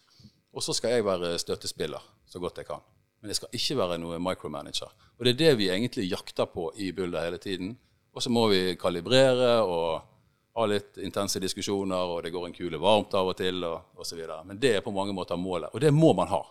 og 0.51 0.65
så 0.67 0.75
skal 0.75 0.97
jeg 0.97 1.07
være 1.07 1.37
støttespiller 1.39 2.03
så 2.27 2.43
godt 2.43 2.59
jeg 2.59 2.67
kan. 2.67 2.83
Men 3.21 3.31
jeg 3.31 3.39
skal 3.39 3.55
ikke 3.55 3.77
være 3.79 3.99
noe 4.01 4.19
micromanager. 4.23 4.91
Og 5.19 5.27
det 5.27 5.35
er 5.35 5.41
det 5.41 5.59
vi 5.61 5.69
egentlig 5.71 6.09
jakter 6.11 6.49
på 6.51 6.71
i 6.81 6.91
Bulder 6.97 7.27
hele 7.27 7.39
tiden. 7.39 7.75
Og 8.13 8.23
så 8.23 8.33
må 8.33 8.47
vi 8.51 8.75
kalibrere 8.81 9.61
og 9.63 10.01
ha 10.57 10.67
litt 10.67 10.99
intense 11.05 11.41
diskusjoner, 11.43 12.15
og 12.15 12.25
det 12.25 12.33
går 12.35 12.49
en 12.49 12.57
kule 12.57 12.81
varmt 12.83 13.15
av 13.15 13.31
og 13.31 13.37
til, 13.39 13.63
og 13.67 14.01
osv. 14.01 14.25
Men 14.49 14.59
det 14.59 14.75
er 14.77 14.85
på 14.85 14.95
mange 14.95 15.15
måter 15.15 15.39
målet. 15.39 15.71
Og 15.75 15.85
det 15.85 15.93
må 15.95 16.13
man 16.17 16.33
ha. 16.33 16.43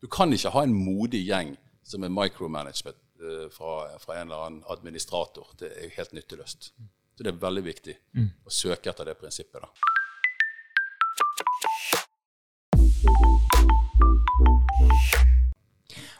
Du 0.00 0.08
kan 0.10 0.32
ikke 0.32 0.54
ha 0.54 0.64
en 0.64 0.74
modig 0.74 1.22
gjeng 1.28 1.54
som 1.86 2.04
er 2.04 2.14
micromanagement 2.14 2.98
uh, 3.22 3.46
fra, 3.52 3.76
fra, 4.00 4.16
en 4.16 4.30
eller 4.30 4.46
annen 4.46 4.66
administrator. 4.72 5.52
Det 5.60 5.70
er 5.70 5.94
helt 5.98 6.16
nytteløst. 6.16 6.72
Så 7.14 7.26
det 7.26 7.34
er 7.34 7.42
veldig 7.42 7.66
viktig 7.66 7.96
mm. 8.16 8.28
å 8.48 8.54
søke 8.54 8.90
etter 8.90 9.10
det 9.10 9.18
prinsippet. 9.20 9.60
da. 9.60 9.99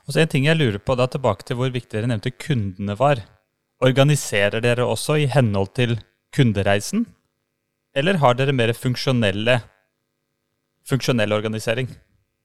Og 0.06 0.14
så 0.14 0.20
En 0.20 0.28
ting 0.28 0.46
jeg 0.46 0.56
lurer 0.56 0.78
på, 0.78 0.96
da 0.98 1.06
tilbake 1.06 1.44
til 1.46 1.58
hvor 1.60 1.70
viktig 1.70 1.92
dere 1.92 2.08
nevnte 2.10 2.32
kundene 2.34 2.96
var. 2.98 3.20
Organiserer 3.84 4.60
dere 4.64 4.86
også 4.88 5.16
i 5.22 5.28
henhold 5.30 5.70
til 5.76 6.00
kundereisen? 6.34 7.06
Eller 7.94 8.18
har 8.22 8.34
dere 8.34 8.52
mer 8.52 8.72
funksjonelle, 8.72 9.60
funksjonell 10.86 11.32
organisering? 11.32 11.88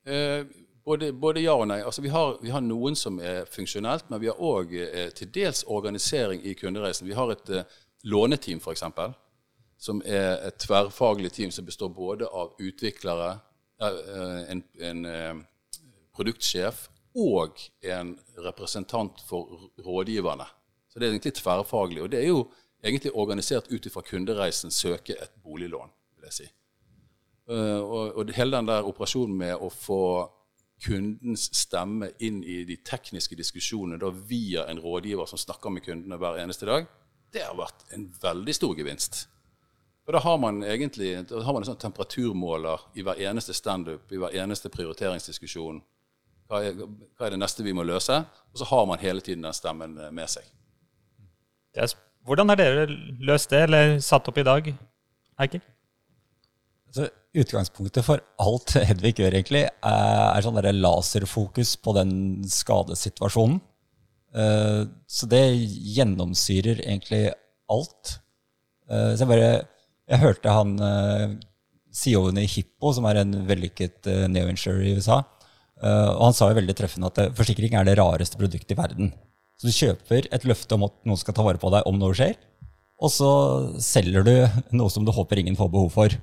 Eh, 0.06 0.46
både, 0.86 1.14
både, 1.14 1.42
ja 1.42 1.56
og 1.58 1.68
nei. 1.70 1.82
Altså, 1.82 2.02
vi, 2.06 2.10
har, 2.14 2.38
vi 2.42 2.54
har 2.54 2.62
noen 2.62 2.96
som 2.96 3.20
er 3.20 3.46
funksjonelt, 3.50 4.10
men 4.10 4.22
vi 4.22 4.30
har 4.30 4.42
òg 4.42 4.74
eh, 4.78 5.10
til 5.18 5.32
dels 5.34 5.64
organisering 5.68 6.46
i 6.46 6.54
kundereisen. 6.54 7.08
Vi 7.08 7.18
har 7.18 7.34
et 7.34 7.50
eh, 7.50 7.66
låneteam, 8.04 8.62
f.eks., 8.62 8.86
som 9.78 10.02
er 10.06 10.40
et 10.48 10.62
tverrfaglig 10.62 11.34
team 11.36 11.52
som 11.52 11.66
består 11.66 11.90
både 11.90 12.30
av 12.30 12.54
utviklere, 12.62 13.40
en, 13.82 14.64
en 14.80 15.06
eh, 15.06 15.40
produktsjef 16.16 16.88
og 17.16 17.60
en 17.84 18.14
representant 18.44 19.20
for 19.28 19.72
rådgiverne. 19.86 20.46
Så 20.90 21.00
det 21.00 21.08
er 21.08 21.16
egentlig 21.16 21.34
tverrfaglig. 21.34 22.04
Og 22.04 22.12
det 22.12 22.22
er 22.22 22.28
jo 22.28 22.46
egentlig 22.84 23.16
organisert 23.16 23.68
ut 23.72 23.86
ifra 23.86 24.02
kundereisen 24.02 24.72
søke 24.72 25.16
et 25.22 25.36
boliglån, 25.44 25.92
vil 26.16 26.30
jeg 26.30 26.38
si. 26.40 26.48
Eh, 27.50 27.80
og, 27.80 28.16
og 28.16 28.34
hele 28.36 28.58
den 28.58 28.72
der 28.72 28.88
operasjonen 28.88 29.38
med 29.38 29.56
å 29.60 29.70
få 29.70 30.04
kundens 30.86 31.48
stemme 31.56 32.12
inn 32.20 32.42
i 32.44 32.64
de 32.68 32.76
tekniske 32.84 33.36
diskusjonene 33.40 34.00
da 34.02 34.10
via 34.12 34.66
en 34.70 34.82
rådgiver 34.84 35.28
som 35.30 35.40
snakker 35.40 35.72
med 35.72 35.86
kundene 35.86 36.20
hver 36.20 36.42
eneste 36.42 36.68
dag, 36.68 36.88
det 37.32 37.44
har 37.44 37.56
vært 37.58 37.88
en 37.96 38.10
veldig 38.22 38.56
stor 38.56 38.76
gevinst. 38.78 39.26
Og 40.06 40.14
Da 40.14 40.22
har 40.22 40.38
man 40.38 40.64
egentlig 40.64 41.16
da 41.30 41.42
har 41.42 41.54
man 41.54 41.64
en 41.64 41.72
sånn 41.72 41.82
temperaturmåler 41.82 42.84
i 42.94 43.06
hver 43.06 43.22
eneste 43.26 43.56
standup, 43.58 44.12
i 44.14 44.20
hver 44.22 44.36
eneste 44.38 44.70
prioriteringsdiskusjon. 44.70 45.82
Hva 46.46 46.62
er, 46.62 46.76
hva 46.78 47.26
er, 47.26 47.34
det 47.34 47.42
neste 47.42 47.66
vi 47.66 47.74
må 47.74 47.84
løse? 47.84 48.20
Og 48.54 48.62
så 48.62 48.68
har 48.70 48.86
man 48.86 49.02
hele 49.02 49.24
tiden 49.26 49.48
den 49.48 49.56
stemmen 49.58 49.98
eh, 49.98 50.12
med 50.14 50.30
seg. 50.30 50.46
Er, 51.74 51.90
hvordan 52.26 52.54
har 52.54 52.60
dere 52.60 52.86
løst 53.26 53.50
det, 53.50 53.64
eller 53.66 53.98
satt 54.04 54.30
opp 54.30 54.38
i 54.38 54.46
dag, 54.46 54.70
Heikki? 55.42 55.62
Altså, 56.86 57.10
Utgangspunktet 57.36 58.06
for 58.06 58.22
alt 58.40 58.78
Hedvig 58.78 59.18
gjør, 59.18 59.34
egentlig, 59.34 59.66
er, 59.66 60.22
er 60.30 60.46
sånn 60.46 60.62
der 60.62 60.70
laserfokus 60.78 61.74
på 61.82 61.98
den 61.98 62.14
skadesituasjonen. 62.46 63.58
Eh, 64.38 64.84
så 65.08 65.30
det 65.32 65.44
gjennomsyrer 65.98 66.86
egentlig 66.86 67.26
alt. 67.74 68.20
Eh, 68.86 69.16
så 69.16 69.26
jeg 69.26 69.32
bare 69.34 69.50
Jeg 70.06 70.22
hørte 70.22 70.54
han 70.54 70.76
eh, 70.86 71.36
CEO-en 71.96 72.38
i 72.38 72.50
Hippo, 72.50 72.92
som 72.94 73.08
er 73.10 73.22
en 73.22 73.32
vellykket 73.48 74.10
uh, 74.12 74.26
neo-insurer 74.30 74.84
i 74.84 74.98
USA, 75.00 75.22
og 75.86 76.22
han 76.22 76.36
sa 76.36 76.48
jo 76.50 76.56
veldig 76.56 76.74
treffende 76.78 77.10
at 77.12 77.34
forsikring 77.36 77.74
er 77.76 77.84
det 77.88 77.98
rareste 78.00 78.38
produktet 78.40 78.72
i 78.72 78.78
verden. 78.80 79.10
Så 79.60 79.68
du 79.68 79.76
kjøper 79.76 80.28
et 80.34 80.46
løfte 80.48 80.76
om 80.76 80.86
at 80.88 80.94
noen 81.08 81.20
skal 81.20 81.36
ta 81.36 81.44
vare 81.44 81.60
på 81.60 81.72
deg 81.74 81.88
om 81.88 81.98
noe 82.00 82.16
skjer, 82.16 82.38
og 83.00 83.12
så 83.12 83.32
selger 83.84 84.24
du 84.28 84.34
noe 84.80 84.92
som 84.92 85.08
du 85.08 85.12
håper 85.16 85.42
ingen 85.42 85.58
får 85.60 85.72
behov 85.74 85.92
for. 85.96 86.16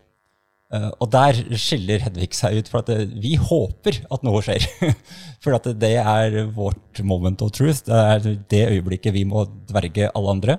Og 0.72 1.04
der 1.12 1.36
skiller 1.60 2.00
Hedvig 2.00 2.30
seg 2.32 2.62
ut, 2.62 2.70
for 2.72 2.80
at 2.80 3.12
vi 3.12 3.34
håper 3.36 3.98
at 4.08 4.24
noe 4.24 4.40
skjer. 4.44 4.64
for 5.44 5.56
at 5.58 5.68
det 5.76 5.94
er 6.00 6.38
vårt 6.56 7.02
moment 7.04 7.44
of 7.44 7.52
truth. 7.52 7.84
Det 7.88 7.98
er 8.16 8.38
det 8.54 8.62
øyeblikket 8.70 9.12
vi 9.16 9.26
må 9.28 9.44
dverge 9.68 10.08
alle 10.08 10.36
andre. 10.38 10.56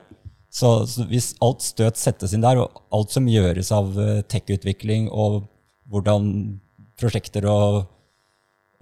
Så, 0.53 0.69
så 0.85 1.07
hvis 1.09 1.31
alt 1.41 1.63
støt 1.65 1.97
settes 1.97 2.35
inn 2.35 2.43
der, 2.45 2.61
og 2.61 2.83
alt 2.93 3.13
som 3.15 3.29
gjøres 3.29 3.71
av 3.73 3.95
uh, 3.97 4.21
tech-utvikling, 4.29 5.09
og 5.09 5.47
hvordan 5.89 6.29
prosjekter 6.99 7.47
og, 7.49 7.79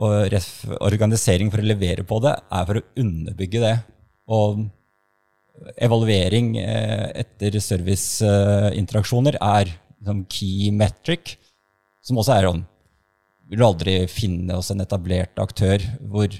og 0.02 0.36
organisering 0.84 1.52
for 1.54 1.64
å 1.64 1.70
levere 1.70 2.04
på 2.08 2.20
det, 2.26 2.36
er 2.52 2.68
for 2.68 2.82
å 2.82 2.86
underbygge 3.00 3.64
det. 3.64 3.76
Og 4.32 4.66
evaluering 5.80 6.58
uh, 6.60 7.08
etter 7.24 7.56
serviceinteraksjoner 7.64 9.40
er 9.40 9.72
sånn 10.04 10.26
key 10.32 10.74
metric, 10.76 11.38
som 12.04 12.20
også 12.20 12.36
er 12.36 12.50
sånn 12.50 12.64
Vil 13.52 13.60
du 13.60 13.66
aldri 13.68 13.94
finne 14.08 14.56
oss 14.58 14.72
en 14.72 14.82
etablert 14.82 15.40
aktør 15.44 15.84
hvor 16.10 16.32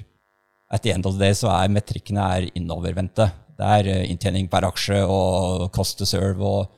at 0.72 0.82
the 0.82 0.92
end 0.94 1.04
of 1.04 1.18
the 1.18 1.20
day 1.20 1.36
så 1.36 1.50
er 1.52 1.68
metrikkene 1.68 2.24
er 2.36 2.46
innovervendte. 2.56 3.26
Det 3.58 3.72
er 3.78 3.90
eh, 3.90 4.06
inntjening 4.12 4.48
per 4.52 4.66
aksje 4.68 5.02
og 5.04 5.68
cost 5.74 5.98
to 6.00 6.08
serve. 6.08 6.42
Og, 6.42 6.70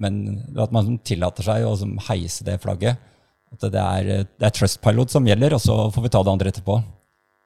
men 0.00 0.22
at 0.60 0.74
man 0.74 0.98
tillater 1.06 1.46
seg 1.46 1.66
å 1.66 1.74
heise 2.10 2.46
det 2.46 2.60
flagget. 2.62 3.00
At 3.54 3.66
det 3.70 3.80
er, 3.80 4.26
det 4.26 4.48
er 4.48 4.54
Trustpilot 4.54 5.12
som 5.14 5.26
gjelder, 5.28 5.54
og 5.54 5.62
så 5.62 5.78
får 5.94 6.06
vi 6.06 6.12
ta 6.14 6.22
det 6.24 6.32
andre 6.32 6.50
etterpå. 6.50 6.78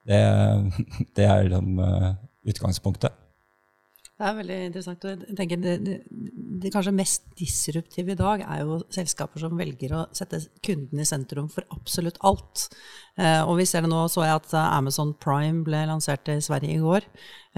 Det, 0.08 0.20
det 1.18 1.26
er 1.28 1.48
liksom, 1.50 1.80
uh, 1.84 2.12
utgangspunktet. 2.48 3.24
Det 4.18 4.26
er 4.26 4.34
veldig 4.34 4.58
interessant. 4.66 5.04
jeg 5.04 5.36
tenker 5.38 5.60
det, 6.62 6.72
kanskje 6.74 6.94
mest 6.96 7.26
disruptive 7.38 8.14
i 8.14 8.18
dag 8.18 8.44
er 8.44 8.62
jo 8.64 8.80
selskaper 8.94 9.42
som 9.42 9.58
velger 9.58 9.94
å 9.96 10.06
sette 10.16 10.40
kunden 10.64 11.02
i 11.02 11.08
sentrum 11.08 11.50
for 11.52 11.66
absolutt 11.74 12.20
alt. 12.26 12.68
Eh, 13.18 13.42
og 13.42 13.56
vi 13.58 13.66
ser 13.66 13.82
det 13.82 13.90
nå, 13.90 14.04
så 14.10 14.22
jeg 14.22 14.38
at 14.38 14.54
Amazon 14.60 15.10
Prime 15.18 15.64
ble 15.66 15.82
lansert 15.90 16.28
i 16.30 16.38
Sverige 16.44 16.76
i 16.76 16.82
går. 16.82 17.06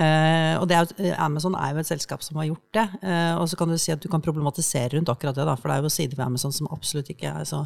Eh, 0.00 0.54
og 0.56 0.72
er, 0.72 0.88
Amazon 1.20 1.52
er 1.58 1.74
jo 1.74 1.82
et 1.82 1.90
selskap 1.90 2.24
som 2.24 2.38
har 2.40 2.48
gjort 2.48 2.78
det. 2.78 2.86
Eh, 3.04 3.34
og 3.36 3.44
så 3.50 3.58
kan 3.60 3.68
du 3.68 3.76
si 3.80 3.92
at 3.92 4.00
du 4.00 4.08
kan 4.12 4.24
problematisere 4.24 4.94
rundt 4.94 5.12
akkurat 5.12 5.36
det, 5.36 5.44
da, 5.44 5.58
for 5.60 5.68
det 5.68 5.76
er 5.76 5.84
jo 5.84 5.92
sider 5.92 6.16
ved 6.16 6.24
Amazon 6.30 6.54
som 6.56 6.70
absolutt 6.72 7.12
ikke 7.12 7.34
er 7.42 7.44
så, 7.48 7.60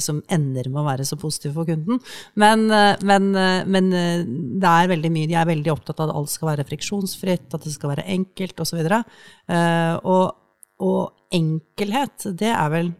som 0.00 0.22
ender 0.32 0.70
med 0.70 0.80
å 0.80 0.86
være 0.86 1.04
så 1.08 1.20
positive 1.20 1.52
for 1.58 1.68
kunden. 1.68 2.00
Men, 2.40 2.64
men, 3.04 3.28
men, 3.68 3.92
det 3.92 4.72
er 4.72 4.90
veldig 4.94 5.12
mye, 5.12 5.28
de 5.28 5.36
er 5.36 5.52
veldig 5.52 5.74
opptatt 5.74 6.00
av 6.00 6.08
at 6.08 6.16
alt 6.16 6.32
skal 6.32 6.54
være 6.54 6.66
friksjonsfritt, 6.70 7.50
at 7.52 7.68
det 7.68 7.74
skal 7.74 7.92
være 7.92 8.08
enkelt 8.16 8.64
osv. 8.64 8.80
Og, 8.80 10.08
og, 10.08 10.24
og 10.82 11.12
enkelhet, 11.34 12.30
det 12.38 12.52
er 12.52 12.70
vel 12.72 12.94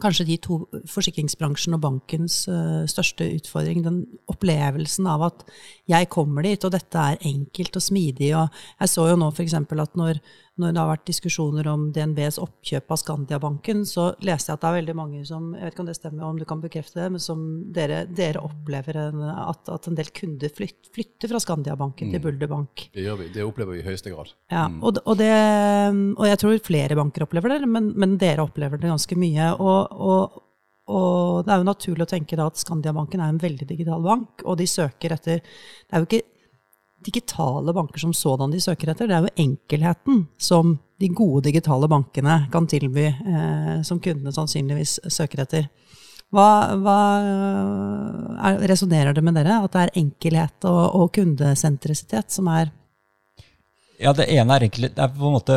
kanskje 0.00 0.26
de 0.28 0.36
to, 0.42 0.60
forsikringsbransjen 0.88 1.74
og 1.76 1.82
bankens 1.82 2.44
uh, 2.50 2.86
største 2.88 3.26
utfordring. 3.36 3.82
Den 3.84 4.04
opplevelsen 4.30 5.08
av 5.10 5.24
at 5.26 5.42
jeg 5.90 6.10
kommer 6.12 6.46
dit, 6.46 6.62
og 6.64 6.74
dette 6.74 7.06
er 7.12 7.26
enkelt 7.26 7.80
og 7.80 7.84
smidig. 7.84 8.30
Og 8.38 8.62
jeg 8.80 8.92
så 8.92 9.08
jo 9.10 9.18
nå 9.18 9.32
f.eks. 9.34 9.56
at 9.58 9.98
når, 9.98 10.22
når, 10.60 10.74
det 10.74 10.82
har 10.82 10.90
vært 10.90 11.06
diskusjoner 11.08 11.68
om 11.70 11.86
DNBs 11.94 12.38
oppkjøp 12.42 12.92
av 12.94 13.00
Skandiabanken, 13.00 13.84
så 13.88 14.10
leste 14.26 14.52
jeg 14.52 14.58
at 14.58 14.64
det 14.64 14.70
er 14.70 14.76
veldig 14.78 14.96
mange 14.98 15.22
som 15.28 15.50
jeg 15.56 15.66
vet 15.66 15.74
ikke 15.74 15.84
om 15.84 15.90
det 15.90 15.96
stemmer, 15.98 16.26
om 16.28 16.40
du 16.40 16.46
kan 16.48 16.62
bekrefte 16.62 17.00
det, 17.00 17.08
men 17.14 17.24
som 17.24 17.46
dere, 17.76 18.02
dere 18.06 18.42
opplever 18.44 19.00
en, 19.06 19.24
at, 19.30 19.64
at, 19.72 19.88
en 19.90 19.98
del 19.98 20.12
kunder 20.16 20.52
flyt, 20.56 20.92
flytter 20.94 21.32
fra 21.32 21.40
Skandiabanken 21.42 22.10
mm. 22.10 22.14
til 22.14 22.24
Bulder 22.26 22.52
Bank. 22.52 22.86
Det 22.94 23.06
gjør 23.06 23.22
vi. 23.22 23.30
Det 23.34 23.46
opplever 23.46 23.76
vi 23.76 23.82
i 23.82 23.88
høyeste 23.88 24.12
grad. 24.12 24.34
Ja, 24.52 24.66
mm. 24.68 24.78
og, 24.84 25.00
og, 25.04 25.16
det, 25.20 25.32
og, 26.16 26.26
jeg 26.28 26.42
tror 26.44 26.62
flere 26.68 27.00
banker 27.00 27.26
opplever 27.26 27.56
det, 27.56 27.66
men, 27.70 27.92
men 27.98 28.20
dere 28.20 28.46
opplever 28.46 28.80
det 28.80 28.92
ganske 28.92 29.18
mye. 29.20 29.50
og, 29.56 29.98
og 30.00 30.46
og 30.90 31.44
det 31.46 31.52
er 31.54 31.60
jo 31.60 31.68
naturlig 31.68 32.02
å 32.02 32.10
tenke 32.10 32.34
da 32.38 32.48
at 32.50 32.58
Skandiabanken 32.58 33.22
er 33.22 33.30
en 33.30 33.40
veldig 33.40 33.68
digital 33.68 34.02
bank, 34.02 34.42
og 34.42 34.56
de 34.58 34.66
søker 34.66 35.14
etter 35.14 35.38
Det 35.38 35.94
er 35.94 36.02
jo 36.02 36.08
ikke 36.08 36.39
digitale 37.04 37.72
banker 37.72 38.02
som 38.02 38.12
sådan 38.14 38.52
de 38.52 38.60
søker 38.60 38.92
etter. 38.92 39.08
Det 39.08 39.16
er 39.16 39.26
jo 39.26 39.44
enkelheten 39.44 40.24
som 40.38 40.78
de 41.00 41.08
gode 41.16 41.46
digitale 41.48 41.88
bankene 41.88 42.42
kan 42.52 42.66
tilby, 42.68 43.06
eh, 43.08 43.76
som 43.86 44.00
kundene 44.00 44.32
sannsynligvis 44.36 44.98
søker 45.08 45.44
etter. 45.46 45.70
Hva, 46.30 46.76
hva 46.78 46.98
resonnerer 48.70 49.16
det 49.16 49.24
med 49.26 49.34
dere? 49.34 49.62
At 49.64 49.74
det 49.74 49.86
er 49.86 49.96
enkelhet 49.98 50.68
og, 50.68 50.82
og 50.94 51.10
kundesentrisitet 51.16 52.30
som 52.30 52.50
er 52.52 52.70
Ja, 54.00 54.14
det 54.16 54.30
ene 54.32 54.54
er 54.54 54.64
egentlig 54.64 54.94
Det 54.94 55.02
er 55.04 55.10
på 55.12 55.26
en 55.28 55.34
måte 55.34 55.56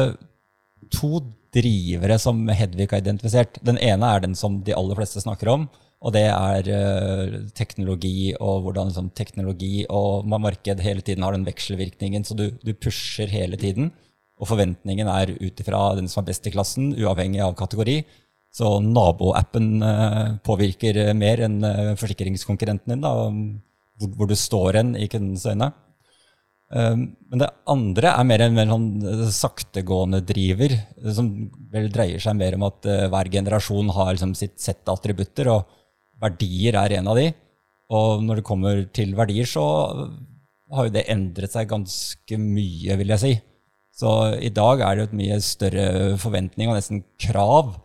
to 0.91 1.21
drivere 1.53 2.17
som 2.19 2.41
Hedvig 2.49 2.89
har 2.89 3.03
identifisert. 3.03 3.59
Den 3.61 3.77
ene 3.77 4.09
er 4.09 4.23
den 4.23 4.33
som 4.35 4.57
de 4.65 4.73
aller 4.75 4.97
fleste 4.97 5.21
snakker 5.21 5.51
om, 5.53 5.67
og 6.03 6.11
det 6.11 6.25
er 6.27 6.67
uh, 6.67 7.35
teknologi 7.55 8.33
og 8.35 8.65
hvordan 8.65 8.89
liksom, 8.91 9.11
teknologi 9.15 9.85
og 9.87 10.27
marked 10.27 10.81
hele 10.83 11.03
tiden 11.05 11.23
har 11.23 11.35
den 11.35 11.45
vekselvirkningen. 11.47 12.25
Så 12.27 12.35
du, 12.35 12.49
du 12.59 12.73
pusher 12.75 13.31
hele 13.31 13.59
tiden. 13.59 13.93
Og 14.41 14.49
forventningen 14.49 15.07
er 15.07 15.31
ut 15.37 15.61
ifra 15.61 15.93
den 15.95 16.09
som 16.11 16.21
er 16.21 16.27
best 16.27 16.49
i 16.49 16.51
klassen, 16.51 16.91
uavhengig 16.99 17.39
av 17.45 17.55
kategori. 17.55 18.01
Så 18.53 18.75
naboappen 18.83 19.69
uh, 19.79 20.33
påvirker 20.43 20.99
mer 21.15 21.45
enn 21.45 21.63
uh, 21.63 21.93
forsikringskonkurrenten 21.99 22.97
din, 22.97 23.05
da, 23.05 23.13
hvor, 24.01 24.11
hvor, 24.17 24.27
du 24.27 24.35
står 24.37 24.81
hen 24.81 24.91
i 24.99 25.07
kundens 25.11 25.47
øyne. 25.47 25.71
Men 26.73 27.37
det 27.37 27.51
andre 27.69 28.15
er 28.17 28.25
mer 28.25 28.41
en 28.41 28.55
mer 28.55 28.65
sånn 28.71 28.87
saktegående 29.35 30.23
driver, 30.25 30.71
som 31.13 31.27
vel 31.69 31.85
dreier 31.93 32.23
seg 32.23 32.33
mer 32.39 32.55
om 32.57 32.65
at 32.65 32.87
hver 33.13 33.29
generasjon 33.35 33.91
har 33.93 34.09
liksom 34.15 34.31
sitt 34.39 34.55
sett 34.63 34.89
attributter. 34.89 35.51
og 35.53 35.82
verdier 36.23 36.77
er 36.79 36.97
en 36.97 37.09
av 37.11 37.19
de. 37.19 37.29
Og 37.93 38.23
når 38.25 38.39
det 38.39 38.47
kommer 38.47 38.83
til 38.95 39.13
verdier, 39.17 39.47
så 39.49 39.63
har 40.73 40.87
jo 40.87 40.93
det 40.95 41.07
endret 41.11 41.53
seg 41.53 41.69
ganske 41.69 42.39
mye, 42.39 42.97
vil 42.99 43.13
jeg 43.13 43.21
si. 43.21 43.33
Så 43.93 44.09
i 44.41 44.49
dag 44.53 44.81
er 44.81 44.95
det 44.95 45.03
jo 45.03 45.09
et 45.11 45.19
mye 45.19 45.39
større 45.45 45.87
forventning 46.21 46.71
og 46.71 46.79
nesten 46.79 47.03
krav 47.21 47.75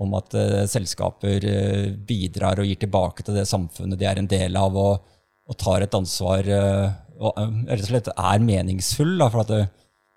om 0.00 0.14
at 0.16 0.36
uh, 0.38 0.62
selskaper 0.70 1.44
uh, 1.44 1.90
bidrar 2.08 2.62
og 2.62 2.70
gir 2.70 2.78
tilbake 2.80 3.26
til 3.26 3.36
det 3.36 3.48
samfunnet 3.50 3.98
de 4.00 4.06
er 4.08 4.20
en 4.20 4.30
del 4.30 4.56
av, 4.56 4.78
og, 4.78 5.02
og 5.50 5.58
tar 5.60 5.84
et 5.84 5.98
ansvar 5.98 6.48
uh, 6.48 6.86
og 7.18 7.36
rett 7.66 7.82
og 7.82 7.90
slett 7.90 8.10
er 8.14 8.46
meningsfull. 8.46 9.16
Da, 9.18 9.28
for 9.34 9.42
at 9.42 9.52
det, 9.52 9.62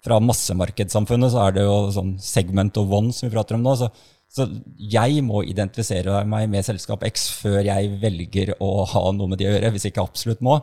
fra 0.06 0.22
massemarkedssamfunnet 0.24 1.34
så 1.34 1.44
er 1.48 1.58
det 1.58 1.65
jo 1.67 1.76
sånn 1.94 2.15
segment 2.22 2.78
of 2.80 2.94
one 2.94 3.13
som 3.13 3.28
vi 3.28 3.36
prater 3.36 3.58
om 3.58 3.65
nå. 3.65 3.76
så 3.78 3.89
så 4.32 4.46
jeg 4.80 5.24
må 5.28 5.41
identifisere 5.44 6.22
meg 6.30 6.48
med 6.52 6.63
selskap 6.63 7.04
X 7.10 7.28
før 7.41 7.60
jeg 7.67 7.98
velger 8.00 8.54
å 8.63 8.86
ha 8.88 9.04
noe 9.15 9.34
med 9.34 9.41
de 9.41 9.50
å 9.50 9.52
gjøre, 9.52 9.74
hvis 9.74 9.88
jeg 9.88 9.96
ikke 9.96 10.06
absolutt 10.08 10.44
må. 10.46 10.62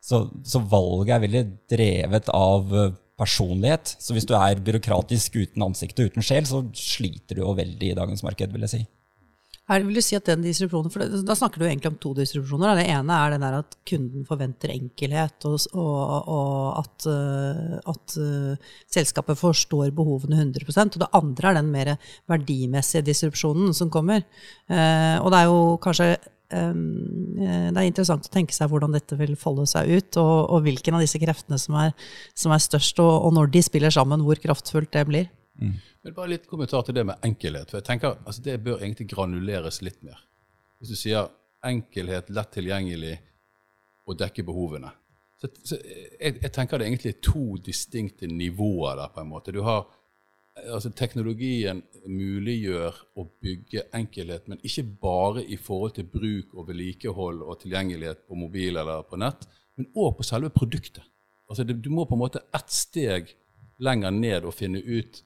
Så, 0.00 0.22
så 0.48 0.62
valget 0.64 1.12
er 1.18 1.24
veldig 1.26 1.42
drevet 1.68 2.30
av 2.32 2.72
eh, 2.72 2.94
personlighet. 3.20 3.92
Så 4.00 4.16
hvis 4.16 4.24
du 4.28 4.32
er 4.38 4.62
byråkratisk 4.64 5.36
uten 5.36 5.66
ansikt 5.66 6.00
og 6.00 6.08
uten 6.08 6.24
sjel, 6.24 6.48
så 6.48 6.62
sliter 6.72 7.36
du 7.36 7.44
jo 7.44 7.52
veldig 7.58 7.92
i 7.92 7.98
dagens 7.98 8.24
marked, 8.24 8.56
vil 8.56 8.64
jeg 8.64 8.72
si. 8.72 8.82
Her 9.70 9.84
vil 9.86 10.00
du 10.00 10.02
si 10.02 10.16
at 10.18 10.26
den 10.26 10.42
distribusjonen, 10.42 10.90
for 10.90 11.04
Da 11.26 11.36
snakker 11.38 11.62
du 11.62 11.66
egentlig 11.68 11.92
om 11.92 11.98
to 12.02 12.10
distribusjoner. 12.18 12.80
Det 12.80 12.88
ene 12.90 13.18
er 13.22 13.34
den 13.34 13.44
der 13.44 13.58
at 13.60 13.76
kunden 13.86 14.26
forventer 14.26 14.72
enkelhet, 14.74 15.46
og, 15.46 15.60
og, 15.78 16.32
og 16.34 16.80
at, 16.80 17.06
eh, 17.12 17.76
at 17.92 18.16
uh, 18.18 18.74
selskapet 18.90 19.38
forstår 19.38 19.94
behovene 19.94 20.40
100% 20.42 20.98
Og 20.98 21.04
det 21.04 21.10
andre 21.14 21.52
er 21.52 21.60
den 21.60 21.70
mer 21.70 21.94
verdimessige 22.30 23.06
distribusjonen 23.06 23.72
som 23.76 23.92
kommer. 23.94 24.26
Uh, 24.66 25.22
og 25.22 25.30
det 25.30 25.38
er 25.38 25.48
jo 25.52 25.62
kanskje 25.86 26.10
um, 26.50 26.84
det 27.38 27.78
er 27.78 27.86
interessant 27.86 28.26
å 28.26 28.34
tenke 28.34 28.56
seg 28.56 28.72
hvordan 28.72 28.96
dette 28.96 29.18
vil 29.22 29.36
folde 29.38 29.68
seg 29.70 29.86
ut, 29.86 30.18
og, 30.18 30.36
og 30.50 30.66
hvilken 30.66 30.98
av 30.98 31.06
disse 31.06 31.20
kreftene 31.22 31.60
som 31.62 31.78
er, 31.78 31.94
som 32.34 32.50
er 32.50 32.66
størst, 32.66 32.98
og, 32.98 33.12
og 33.28 33.38
når 33.38 33.54
de 33.54 33.62
spiller 33.70 33.94
sammen, 33.94 34.26
hvor 34.26 34.42
kraftfullt 34.42 34.90
det 34.98 35.06
blir. 35.06 35.30
Mm. 35.60 35.74
Men 36.02 36.16
bare 36.16 36.32
litt 36.32 36.48
kommentar 36.48 36.82
til 36.86 36.96
det 36.96 37.04
med 37.06 37.26
enkelhet. 37.26 37.70
for 37.70 37.78
jeg 37.78 37.88
tenker 37.88 38.16
altså 38.24 38.42
Det 38.42 38.62
bør 38.64 38.80
egentlig 38.80 39.10
granuleres 39.10 39.82
litt 39.82 40.02
mer. 40.02 40.18
Hvis 40.78 40.94
du 40.94 40.96
sier 40.96 41.28
enkelhet, 41.64 42.30
lett 42.32 42.52
tilgjengelig 42.56 43.18
og 44.08 44.18
dekke 44.18 44.44
behovene. 44.48 44.90
Så, 45.40 45.48
så 45.64 45.76
jeg, 45.76 46.36
jeg, 46.42 46.52
tenker 46.52 46.78
det 46.78 46.86
er 46.86 46.90
egentlig 46.90 47.16
to 47.24 47.56
distinkte 47.64 48.28
nivåer 48.28 48.96
der. 48.96 49.12
på 49.14 49.20
en 49.20 49.28
måte. 49.28 49.52
Du 49.52 49.60
har 49.62 49.86
altså 50.68 50.90
teknologien 50.96 51.82
muliggjør 52.06 52.96
å 53.16 53.26
bygge 53.42 53.86
enkelhet, 53.96 54.48
men 54.48 54.60
ikke 54.66 54.84
bare 55.02 55.44
i 55.44 55.56
forhold 55.56 55.94
til 55.96 56.08
bruk 56.10 56.54
og 56.54 56.68
vedlikehold 56.68 57.42
og 57.44 57.60
tilgjengelighet 57.62 58.26
på 58.28 58.38
mobil 58.38 58.76
eller 58.76 59.04
på 59.08 59.20
nett, 59.20 59.46
men 59.78 59.88
òg 59.94 60.16
på 60.18 60.26
selve 60.26 60.50
produktet. 60.52 61.04
Altså 61.50 61.64
det, 61.66 61.80
du 61.82 61.90
må 61.90 62.04
på 62.06 62.16
en 62.16 62.24
måte 62.24 62.44
ett 62.54 62.72
steg 62.72 63.32
lenger 63.80 64.12
ned 64.14 64.46
og 64.46 64.54
finne 64.54 64.82
ut 64.84 65.22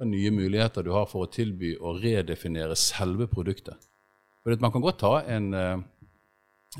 hva 0.00 0.08
nye 0.08 0.32
muligheter 0.32 0.84
du 0.86 0.94
har 0.94 1.04
for 1.10 1.26
å 1.26 1.30
tilby 1.30 1.74
og 1.76 2.00
redefinere 2.00 2.76
selve 2.78 3.28
produktet. 3.28 3.76
For 4.40 4.56
Man 4.56 4.72
kan 4.72 4.80
godt 4.80 5.02
ta 5.02 5.20
en, 5.28 5.52
eh, 5.52 5.76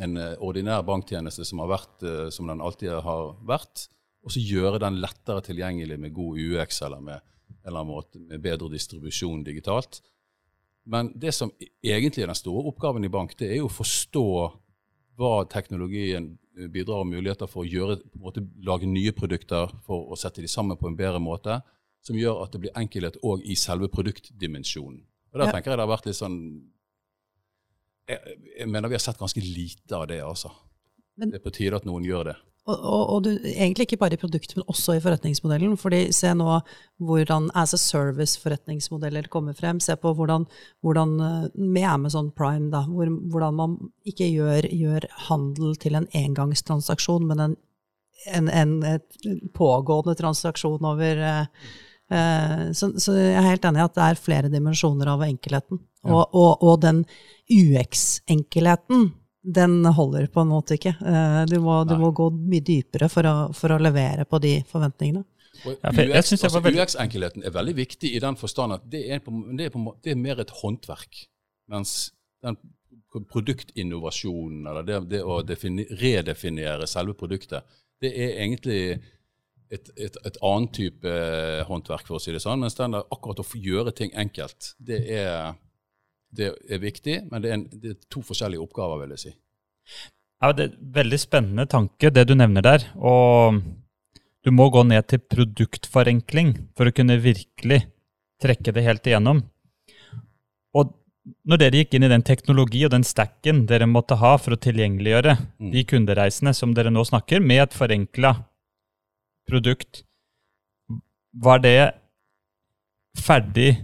en 0.01 0.17
ordinær 0.41 0.83
banktjeneste 0.83 1.45
som, 1.45 1.59
vært, 1.59 2.03
eh, 2.03 2.31
som 2.31 2.47
den 2.47 2.61
alltid 2.61 3.03
har 3.03 3.37
vært, 3.45 3.89
og 4.25 4.33
så 4.33 4.41
gjøre 4.41 4.81
den 4.81 5.01
lettere 5.01 5.43
tilgjengelig 5.43 5.99
med 5.99 6.15
god 6.15 6.39
UX 6.39 6.81
eller 6.83 7.01
med, 7.01 7.21
eller 7.67 7.85
måte, 7.85 8.19
med 8.19 8.41
bedre 8.41 8.71
distribusjon 8.71 9.45
digitalt. 9.45 10.01
Men 10.87 11.13
det 11.15 11.35
som 11.35 11.53
egentlig 11.85 12.23
er 12.23 12.33
den 12.33 12.35
store 12.35 12.73
oppgaven 12.73 13.05
i 13.05 13.13
bank, 13.13 13.37
det 13.37 13.51
er 13.51 13.57
jo 13.61 13.69
å 13.69 13.77
forstå 13.83 14.53
hva 15.21 15.45
teknologien 15.45 16.39
bidrar 16.73 17.05
med 17.05 17.21
muligheter 17.21 17.47
for 17.47 17.65
å 17.65 17.69
gjøre, 17.69 18.01
måte, 18.19 18.43
lage 18.65 18.89
nye 18.89 19.13
produkter, 19.13 19.69
for 19.85 20.09
å 20.11 20.17
sette 20.17 20.41
de 20.41 20.49
sammen 20.49 20.79
på 20.81 20.89
en 20.89 20.97
bedre 20.97 21.21
måte, 21.21 21.61
som 22.07 22.19
gjør 22.19 22.45
at 22.45 22.55
det 22.55 22.63
blir 22.65 22.77
enkelhet 22.79 23.19
òg 23.27 23.45
i 23.45 23.57
selve 23.59 23.91
produktdimensjonen. 23.93 25.03
Og 25.31 25.39
Der 25.39 25.51
ja. 25.51 25.55
tenker 25.55 25.73
jeg 25.73 25.79
det 25.79 25.87
har 25.87 25.95
vært 25.95 26.09
litt 26.09 26.19
sånn 26.19 26.39
jeg, 28.11 28.39
jeg, 28.59 28.69
mener 28.69 28.91
vi 28.91 28.97
har 28.99 29.03
sett 29.05 29.21
ganske 29.21 29.43
lite 29.45 29.95
av 29.97 30.09
det, 30.11 30.21
altså. 30.25 30.51
Men, 31.21 31.31
det 31.31 31.41
er 31.41 31.45
på 31.45 31.53
tide 31.55 31.79
at 31.79 31.87
noen 31.87 32.07
gjør 32.07 32.33
det. 32.33 32.39
Og, 32.69 32.77
og, 32.77 33.03
og 33.15 33.23
du, 33.25 33.31
egentlig 33.49 33.87
ikke 33.87 33.99
bare 34.03 34.17
i 34.17 34.21
produktet, 34.21 34.57
men 34.57 34.67
også 34.71 34.97
i 34.97 35.03
forretningsmodellen. 35.03 35.77
fordi 35.81 36.01
Se 36.15 36.33
nå 36.37 36.59
hvordan 37.07 37.49
as 37.59 37.75
a 37.75 37.81
service-forretningsmodeller 37.81 39.31
kommer 39.33 39.57
frem. 39.57 39.81
Se 39.81 39.97
på 39.97 40.13
hvordan, 40.17 40.47
hvordan 40.85 41.15
eh, 41.27 41.47
med 41.57 41.89
Amazon 41.89 42.31
Prime, 42.37 42.71
da, 42.73 42.85
hvor, 42.89 43.11
hvordan 43.33 43.57
man 43.57 43.79
ikke 44.05 44.29
gjør, 44.29 44.69
gjør, 44.69 45.09
handel 45.31 45.77
til 45.81 45.99
en 45.99 46.09
engangstransaksjon, 46.15 47.27
men 47.31 47.45
en, 47.47 47.57
en, 48.27 48.51
en 48.53 48.75
pågående 49.57 50.15
transaksjon 50.19 50.85
over 50.85 51.23
uh, 51.25 51.47
uh, 51.47 51.79
så, 52.11 52.89
så, 52.99 53.15
jeg 53.15 53.37
er 53.39 53.47
helt 53.47 53.67
enig 53.69 53.79
i 53.79 53.85
at 53.85 53.95
det 53.95 54.07
er 54.07 54.19
flere 54.19 54.51
dimensjoner 54.51 55.13
av 55.13 55.23
enkelheten. 55.23 55.79
Ja. 56.03 56.25
Og, 56.25 56.63
og 56.65 56.81
den 56.83 57.05
UX-enkelheten 57.47 59.11
den 59.43 59.85
holder 59.87 60.27
på 60.27 60.41
en 60.41 60.51
måte 60.53 60.77
ikke. 60.77 60.95
Eh, 61.01 61.43
du 61.49 61.59
må, 61.65 61.83
du 61.89 61.97
må 62.01 62.11
gå 62.17 62.29
mye 62.35 62.65
dypere 62.65 63.09
for 63.13 63.27
å, 63.27 63.35
for 63.57 63.73
å, 63.73 63.79
levere 63.81 64.27
på 64.29 64.41
de 64.43 64.59
forventningene. 64.69 65.25
UX-enkelheten 65.65 67.45
er 67.45 67.55
veldig 67.55 67.75
viktig 67.77 68.13
i 68.17 68.21
den 68.23 68.37
forstand 68.41 68.77
at 68.77 68.85
det 68.93 69.07
er, 69.13 69.23
på, 69.25 69.33
det, 69.57 69.69
er 69.69 69.75
på, 69.75 69.85
det 70.05 70.15
er, 70.15 70.21
mer 70.21 70.43
et 70.45 70.53
håndverk. 70.61 71.25
Mens 71.73 72.13
den 72.45 72.59
produktinnovasjonen, 73.33 74.69
eller 74.71 74.87
det, 74.87 75.01
det 75.11 75.23
å 75.25 75.41
definere, 75.43 75.97
redefinere 76.01 76.87
selve 76.89 77.17
produktet, 77.19 77.67
det 78.01 78.13
er 78.15 78.37
egentlig 78.45 78.83
et, 79.71 79.91
et, 79.97 80.17
et 80.27 80.39
annet 80.43 80.73
type 80.75 81.17
håndverk, 81.69 82.07
for 82.09 82.19
å 82.19 82.23
si 82.23 82.35
det 82.35 82.43
sånn. 82.43 82.63
Mens 82.63 82.79
den 82.79 82.97
der, 82.97 83.07
akkurat 83.15 83.43
å 83.43 83.47
gjøre 83.55 83.95
ting 83.97 84.15
enkelt, 84.19 84.75
det 84.83 85.05
er 85.21 85.53
det 86.31 86.53
er 86.71 86.81
viktig, 86.83 87.17
men 87.31 87.43
det 87.43 87.51
er, 87.51 87.59
en, 87.59 87.67
det 87.83 87.95
er, 87.95 88.01
to 88.13 88.23
forskjellige 88.23 88.63
oppgaver, 88.63 89.03
vil 89.03 89.15
jeg 89.17 89.23
si. 89.25 89.33
Ja, 90.41 90.53
Det 90.55 90.65
er 90.65 90.69
en 90.71 90.93
veldig 90.95 91.19
spennende 91.21 91.67
tanke, 91.69 92.13
det 92.15 92.27
du 92.29 92.37
nevner 92.39 92.65
der. 92.65 92.87
Og 92.97 93.61
du 94.47 94.53
må 94.55 94.71
gå 94.73 94.85
ned 94.87 95.09
til 95.11 95.21
produktforenkling 95.21 96.55
for 96.79 96.89
å 96.89 96.95
kunne 96.95 97.19
virkelig 97.21 97.83
trekke 98.41 98.73
det 98.73 98.87
helt 98.87 99.11
igjennom. 99.11 99.43
Og 100.79 100.95
når 101.45 101.61
dere 101.61 101.83
gikk 101.83 101.99
inn 101.99 102.07
i 102.07 102.13
den 102.13 102.25
teknologi 102.25 102.87
og 102.87 102.95
den 102.95 103.05
stacken 103.05 103.67
dere 103.69 103.91
måtte 103.91 104.17
ha 104.23 104.37
for 104.41 104.57
å 104.57 104.61
tilgjengeliggjøre 104.65 105.35
mm. 105.37 105.73
de 105.75 105.83
kundereisene 105.91 106.55
som 106.57 106.73
dere 106.75 106.93
nå 106.95 107.05
snakker, 107.05 107.43
med 107.45 107.67
et 107.67 107.77
forenkla 107.77 108.33
produkt, 109.51 110.05
var 111.31 111.61
det 111.63 111.93
ferdig 113.19 113.75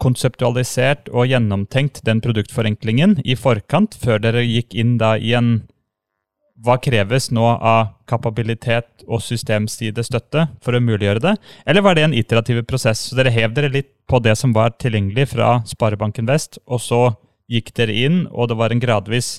konseptualisert 0.00 1.10
og 1.12 1.28
gjennomtenkt 1.28 2.00
den 2.06 2.22
produktforenklingen 2.24 3.18
i 3.24 3.36
forkant, 3.36 3.96
før 4.00 4.22
dere 4.22 4.46
gikk 4.46 4.76
inn 4.78 4.96
da 5.00 5.16
i 5.18 5.34
en 5.36 5.60
hva 6.60 6.76
kreves 6.76 7.30
nå 7.32 7.44
av 7.46 7.94
kapabilitet 8.10 9.04
og 9.08 9.22
systemsidestøtte 9.24 10.46
for 10.60 10.76
å 10.76 10.82
muliggjøre 10.84 11.22
det? 11.24 11.34
Eller 11.64 11.84
var 11.84 11.96
det 11.96 12.04
en 12.04 12.16
iterativ 12.16 12.60
prosess? 12.68 13.06
Så 13.08 13.16
dere 13.16 13.32
hev 13.32 13.54
dere 13.56 13.72
litt 13.72 13.94
på 14.10 14.20
det 14.20 14.36
som 14.36 14.52
var 14.56 14.74
tilgjengelig 14.76 15.30
fra 15.32 15.60
Sparebanken 15.68 16.28
Vest, 16.28 16.58
og 16.66 16.82
så 16.84 17.02
gikk 17.50 17.72
dere 17.78 17.96
inn, 17.96 18.26
og 18.30 18.50
det 18.50 18.58
var 18.60 18.74
en 18.74 18.82
gradvis 18.82 19.38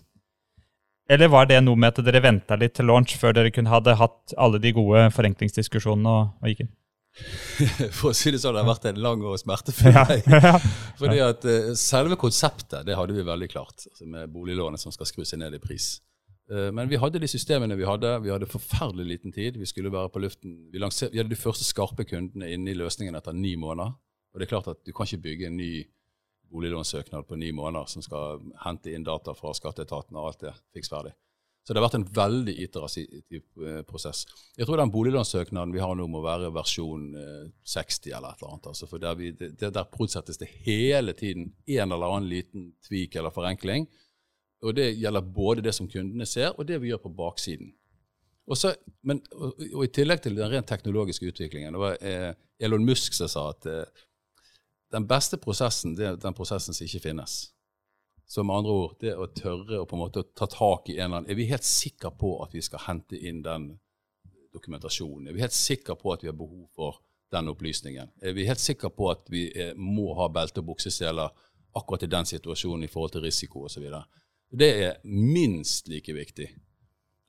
Eller 1.12 1.28
var 1.28 1.48
det 1.50 1.58
noe 1.64 1.76
med 1.76 1.92
at 1.92 2.06
dere 2.08 2.22
venta 2.24 2.56
litt 2.56 2.78
til 2.78 2.88
launch 2.88 3.18
før 3.20 3.36
dere 3.36 3.52
kunne 3.52 3.72
hadde 3.72 3.98
hatt 4.00 4.36
alle 4.40 4.62
de 4.64 4.72
gode 4.76 5.10
forenklingsdiskusjonene 5.16 6.12
og, 6.12 6.30
og 6.40 6.52
gikk 6.52 6.64
inn? 6.64 6.72
For 7.98 8.12
å 8.12 8.16
si 8.16 8.32
det 8.32 8.40
sånn, 8.40 8.56
det 8.56 8.64
har 8.64 8.70
vært 8.70 8.88
en 8.94 9.02
lang 9.04 9.24
og 9.28 9.36
smertefull 9.42 9.98
vei. 9.98 10.22
Ja. 10.32 10.54
Fordi 11.02 11.20
at 11.26 11.44
uh, 11.48 11.74
Selve 11.80 12.16
konseptet 12.20 12.88
det 12.88 12.96
hadde 12.96 13.18
vi 13.18 13.26
veldig 13.28 13.50
klart, 13.52 13.84
altså 13.90 14.08
med 14.08 14.32
boliglånet 14.32 14.80
som 14.80 14.96
skal 14.96 15.10
skru 15.10 15.26
seg 15.28 15.42
ned 15.44 15.58
i 15.58 15.62
pris. 15.64 15.98
Uh, 16.52 16.70
men 16.76 16.88
vi 16.92 17.00
hadde 17.02 17.20
de 17.20 17.30
systemene 17.32 17.76
vi 17.80 17.88
hadde. 17.88 18.14
Vi 18.24 18.32
hadde 18.32 18.48
forferdelig 18.50 19.10
liten 19.10 19.36
tid. 19.36 19.60
Vi 19.60 19.68
skulle 19.68 19.92
være 19.92 20.14
på 20.14 20.24
luften. 20.24 20.56
Vi, 20.72 20.80
vi 20.80 21.20
hadde 21.20 21.32
de 21.34 21.40
første 21.40 21.68
skarpe 21.68 22.08
kundene 22.08 22.54
inne 22.56 22.72
i 22.72 22.80
løsningen 22.80 23.20
etter 23.20 23.36
ni 23.36 23.58
måneder. 23.60 23.98
Og 24.32 24.40
det 24.40 24.48
er 24.48 24.54
klart 24.54 24.72
at 24.72 24.80
du 24.88 24.94
kan 24.96 25.10
ikke 25.10 25.26
bygge 25.28 25.52
en 25.52 25.60
ny 25.60 25.74
boliglånssøknad 26.52 27.28
på 27.28 27.40
ni 27.40 27.52
måneder 27.56 27.90
som 27.90 28.04
skal 28.06 28.42
hente 28.66 28.94
inn 28.94 29.08
data 29.08 29.34
fra 29.38 29.54
skatteetaten 29.58 30.18
og 30.18 30.30
alt 30.30 30.46
det 30.46 30.56
fiks 30.76 30.92
ferdig. 30.92 31.14
Så 31.62 31.74
det 31.74 31.78
har 31.78 31.86
vært 31.86 32.00
en 32.00 32.08
veldig 32.16 32.54
iterativ 32.64 33.42
eh, 33.62 33.82
prosess. 33.86 34.24
Jeg 34.58 34.66
tror 34.66 34.82
den 34.82 34.94
boliglånssøknaden 34.94 35.74
vi 35.76 35.82
har 35.84 35.94
nå, 35.98 36.08
må 36.10 36.24
være 36.26 36.50
versjon 36.56 37.12
60 37.14 38.10
eh, 38.10 38.16
eller 38.18 38.34
et 38.34 38.42
eller 38.42 38.56
annet. 38.56 38.70
Altså, 38.72 38.90
for 38.90 39.04
der, 39.04 39.18
vi, 39.20 39.30
det, 39.38 39.60
der 39.62 39.92
produsettes 39.92 40.42
det 40.42 40.50
hele 40.66 41.14
tiden 41.18 41.52
en 41.70 41.94
eller 41.94 42.08
annen 42.08 42.32
liten 42.32 42.72
tvik 42.88 43.20
eller 43.20 43.34
forenkling. 43.36 43.86
Og 44.66 44.74
det 44.78 44.90
gjelder 44.98 45.30
både 45.38 45.64
det 45.66 45.74
som 45.78 45.90
kundene 45.90 46.26
ser, 46.30 46.56
og 46.58 46.66
det 46.70 46.82
vi 46.82 46.90
gjør 46.90 47.06
på 47.06 47.14
baksiden. 47.22 47.72
Også, 48.52 48.74
men, 49.06 49.22
og, 49.38 49.54
og, 49.74 49.84
I 49.86 49.94
tillegg 49.94 50.24
til 50.26 50.38
den 50.38 50.50
rent 50.50 50.70
teknologiske 50.70 51.30
utviklingen. 51.30 51.78
Det 51.78 51.82
var 51.82 52.02
eh, 52.02 52.32
Elon 52.62 52.86
Musk 52.86 53.14
som 53.16 53.30
sa 53.30 53.48
at 53.54 53.70
eh, 53.70 54.02
den 54.92 55.08
beste 55.08 55.40
prosessen 55.40 55.96
det 55.96 56.08
er 56.08 56.20
den 56.20 56.36
prosessen 56.36 56.76
som 56.76 56.86
ikke 56.86 57.06
finnes. 57.08 57.52
Så 58.32 58.44
med 58.48 58.62
andre 58.62 58.72
ord, 58.72 58.98
det 59.00 59.12
å 59.20 59.28
tørre 59.36 59.82
å 59.82 59.86
på 59.88 59.98
en 59.98 60.04
måte 60.06 60.24
ta 60.38 60.48
tak 60.48 60.90
i 60.90 60.98
en 60.98 61.10
eller 61.10 61.18
annen 61.18 61.32
Er 61.32 61.36
vi 61.36 61.50
helt 61.50 61.68
sikre 61.68 62.14
på 62.16 62.38
at 62.44 62.54
vi 62.56 62.62
skal 62.64 62.86
hente 62.86 63.20
inn 63.20 63.42
den 63.44 63.74
dokumentasjonen? 64.54 65.28
Er 65.28 65.36
vi 65.36 65.44
helt 65.44 65.56
sikre 65.56 65.98
på 66.00 66.14
at 66.14 66.24
vi 66.24 66.30
har 66.32 66.38
behov 66.40 66.70
for 66.76 67.02
den 67.32 67.52
opplysningen? 67.52 68.12
Er 68.22 68.36
vi 68.36 68.48
helt 68.48 68.64
sikre 68.64 68.92
på 68.96 69.10
at 69.12 69.28
vi 69.32 69.50
er, 69.52 69.76
må 69.76 70.14
ha 70.16 70.30
belte 70.32 70.64
og 70.64 70.70
bukseseler 70.72 71.32
akkurat 71.76 72.04
i 72.08 72.12
den 72.12 72.28
situasjonen 72.28 72.88
i 72.88 72.92
forhold 72.92 73.16
til 73.16 73.26
risiko 73.28 73.66
osv.? 73.68 73.88
Det 74.52 74.72
er 74.86 74.98
minst 75.08 75.92
like 75.92 76.16
viktig. 76.16 76.48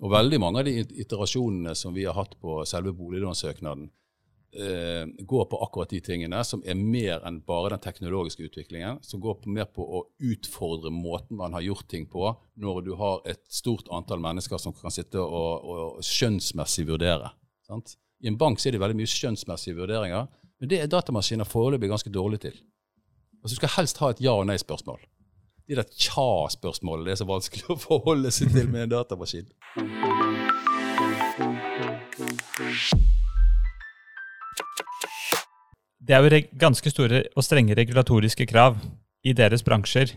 Og 0.03 0.11
veldig 0.11 0.39
mange 0.43 0.63
av 0.63 0.67
de 0.67 0.87
iterasjonene 1.03 1.75
som 1.79 1.95
vi 1.95 2.07
har 2.07 2.15
hatt 2.19 2.35
på 2.43 2.61
selve 2.67 2.95
boliglånssøknaden, 2.99 3.91
eh, 4.53 5.05
går 5.19 5.45
på 5.51 5.61
akkurat 5.65 5.91
de 5.91 6.01
tingene, 6.05 6.43
som 6.45 6.63
er 6.67 6.75
mer 6.79 7.25
enn 7.27 7.41
bare 7.47 7.73
den 7.75 7.83
teknologiske 7.83 8.45
utviklingen. 8.49 9.01
Som 9.03 9.21
går 9.21 9.41
på, 9.43 9.53
mer 9.53 9.69
på 9.71 9.83
å 9.83 10.05
utfordre 10.21 10.93
måten 10.95 11.37
man 11.41 11.57
har 11.57 11.65
gjort 11.67 11.89
ting 11.89 12.07
på, 12.11 12.35
når 12.61 12.83
du 12.87 12.93
har 13.01 13.23
et 13.29 13.43
stort 13.49 13.89
antall 13.91 14.23
mennesker 14.23 14.61
som 14.61 14.75
kan 14.77 14.95
sitte 14.95 15.21
og, 15.23 15.65
og 15.65 16.05
skjønnsmessig 16.07 16.87
vurdere. 16.91 17.33
Sant? 17.67 17.97
I 18.23 18.31
en 18.31 18.39
bank 18.39 18.63
er 18.63 18.77
det 18.77 18.83
veldig 18.83 19.01
mye 19.01 19.11
skjønnsmessige 19.11 19.79
vurderinger, 19.81 20.29
men 20.63 20.71
det 20.71 20.79
er 20.79 20.91
datamaskiner 20.91 21.49
foreløpig 21.49 21.91
ganske 21.91 22.13
dårlig 22.13 22.45
til. 22.45 22.61
Altså 23.43 23.57
Du 23.57 23.59
skal 23.59 23.75
helst 23.81 23.99
ha 23.99 24.13
et 24.13 24.21
ja- 24.23 24.39
og 24.39 24.47
nei-spørsmål. 24.47 25.01
De 25.67 25.75
der 25.79 25.89
tja-spørsmålene 25.91 27.07
det 27.07 27.13
er 27.17 27.21
så 27.23 27.27
vanskelig 27.27 27.67
å 27.71 27.79
forholde 27.81 28.31
seg 28.35 28.53
til 28.55 28.71
med 28.71 28.87
en 28.87 28.95
datamaskin. 28.95 29.51
Det 36.03 36.17
er 36.17 36.25
jo 36.25 36.43
ganske 36.59 36.91
store 36.91 37.23
og 37.37 37.45
strenge 37.47 37.77
regulatoriske 37.79 38.47
krav 38.51 38.79
i 39.23 39.35
deres 39.39 39.63
bransjer. 39.63 40.17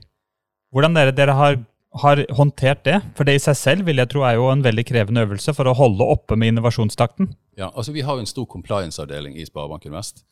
Hvordan 0.74 0.98
dere, 0.98 1.14
dere 1.14 1.36
har, 1.38 1.58
har, 2.02 2.24
håndtert 2.34 2.82
det? 2.88 2.96
For 3.18 3.28
det 3.28 3.38
i 3.38 3.44
seg 3.44 3.58
selv 3.60 3.86
vil 3.86 4.02
jeg 4.02 4.10
tro 4.10 4.24
er 4.26 4.40
jo 4.40 4.48
en 4.50 4.66
veldig 4.66 4.86
krevende 4.90 5.22
øvelse 5.28 5.54
for 5.54 5.70
å 5.70 5.76
holde 5.78 6.08
oppe 6.16 6.38
med 6.40 6.56
innovasjonstakten. 6.56 7.30
Ja, 7.60 7.70
altså 7.70 7.94
Vi 7.94 8.02
har 8.02 8.18
jo 8.18 8.26
en 8.26 8.32
stor 8.32 8.48
compliance-avdeling 8.50 9.38
i 9.38 9.46
Sparebanken 9.46 9.94
Vest. 9.94 10.26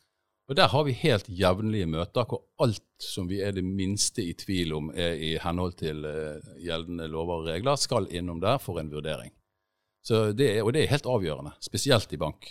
Og 0.50 0.56
Der 0.56 0.68
har 0.68 0.82
vi 0.84 0.92
helt 0.92 1.28
jevnlige 1.28 1.86
møter 1.88 2.26
hvor 2.28 2.42
alt 2.60 2.82
som 3.00 3.30
vi 3.30 3.38
er 3.40 3.54
det 3.56 3.64
minste 3.64 4.20
i 4.26 4.34
tvil 4.36 4.74
om 4.76 4.90
er 4.92 5.14
i 5.16 5.38
henhold 5.40 5.78
til 5.80 6.04
uh, 6.04 6.42
gjeldende 6.60 7.06
lover 7.08 7.40
og 7.40 7.48
regler, 7.48 7.80
skal 7.80 8.10
innom 8.10 8.42
der 8.42 8.58
for 8.60 8.82
en 8.82 8.90
vurdering. 8.92 9.32
Så 10.04 10.34
det 10.36 10.50
er, 10.50 10.60
og 10.66 10.74
det 10.74 10.82
er 10.82 10.92
helt 10.92 11.08
avgjørende, 11.08 11.54
spesielt 11.64 12.12
i 12.12 12.20
bank. 12.20 12.50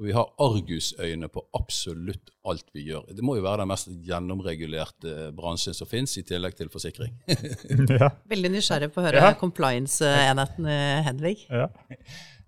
Og 0.00 0.06
vi 0.08 0.14
har 0.16 0.30
argusøyne 0.40 1.28
på 1.30 1.42
absolutt 1.54 2.30
alt 2.48 2.64
vi 2.74 2.86
gjør. 2.88 3.04
Det 3.12 3.22
må 3.22 3.36
jo 3.36 3.44
være 3.44 3.62
den 3.62 3.70
mest 3.70 3.90
gjennomregulerte 4.06 5.28
bransjen 5.36 5.76
som 5.76 5.88
fins, 5.90 6.16
i 6.18 6.24
tillegg 6.26 6.56
til 6.58 6.70
forsikring. 6.72 7.12
ja. 8.00 8.08
Veldig 8.32 8.50
nysgjerrig 8.54 8.88
på 8.94 9.02
å 9.02 9.06
høre 9.06 9.20
Ja. 9.22 9.34
compliance-enheten 9.38 10.70
Hedvig. 10.70 11.04
Henvig. 11.10 11.36
Ja. 11.52 11.68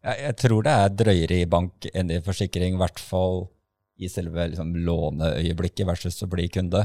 Jeg, 0.04 0.16
jeg 0.24 0.38
tror 0.40 0.64
det 0.66 0.72
er 0.72 0.96
drøyere 1.04 1.42
i 1.42 1.50
bank 1.50 1.86
enn 1.94 2.10
i 2.12 2.22
forsikring, 2.24 2.74
i 2.74 2.80
hvert 2.80 3.00
fall 3.00 3.44
i 4.02 4.10
selve 4.10 4.48
liksom, 4.50 4.72
låneøyeblikket 4.88 5.86
versus 5.86 6.18
å 6.24 6.30
bli 6.32 6.48
kunde. 6.52 6.82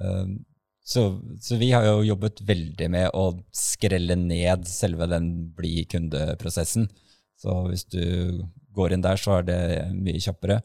Um, 0.00 0.40
så, 0.84 1.06
så 1.40 1.56
vi 1.60 1.70
har 1.72 1.86
jo 1.86 2.02
jobbet 2.04 2.42
veldig 2.44 2.88
med 2.92 3.12
å 3.16 3.28
skrelle 3.54 4.16
ned 4.20 4.66
selve 4.68 5.06
den 5.12 5.30
bli 5.56 5.84
kunde-prosessen. 5.88 6.88
Så 7.40 7.54
hvis 7.70 7.86
du 7.88 8.02
går 8.74 8.94
inn 8.94 9.04
der, 9.04 9.20
så 9.20 9.38
er 9.38 9.48
det 9.48 9.60
mye 9.94 10.22
kjappere. 10.22 10.60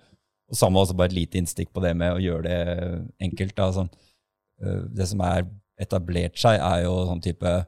Og 0.49 0.57
samme 0.57 0.81
også 0.81 0.97
bare 0.97 1.11
et 1.11 1.17
lite 1.19 1.39
innstikk 1.39 1.73
på 1.73 1.83
det 1.83 1.93
med 1.97 2.15
å 2.15 2.21
gjøre 2.23 2.45
det 2.47 2.59
enkelt. 3.27 3.55
Da. 3.57 3.69
Sånn, 3.75 3.91
øh, 4.63 4.85
det 4.97 5.09
som 5.11 5.21
er 5.25 5.45
etablert 5.79 6.39
seg, 6.41 6.57
er 6.59 6.85
jo 6.87 6.95
sånn 7.09 7.23
type 7.23 7.59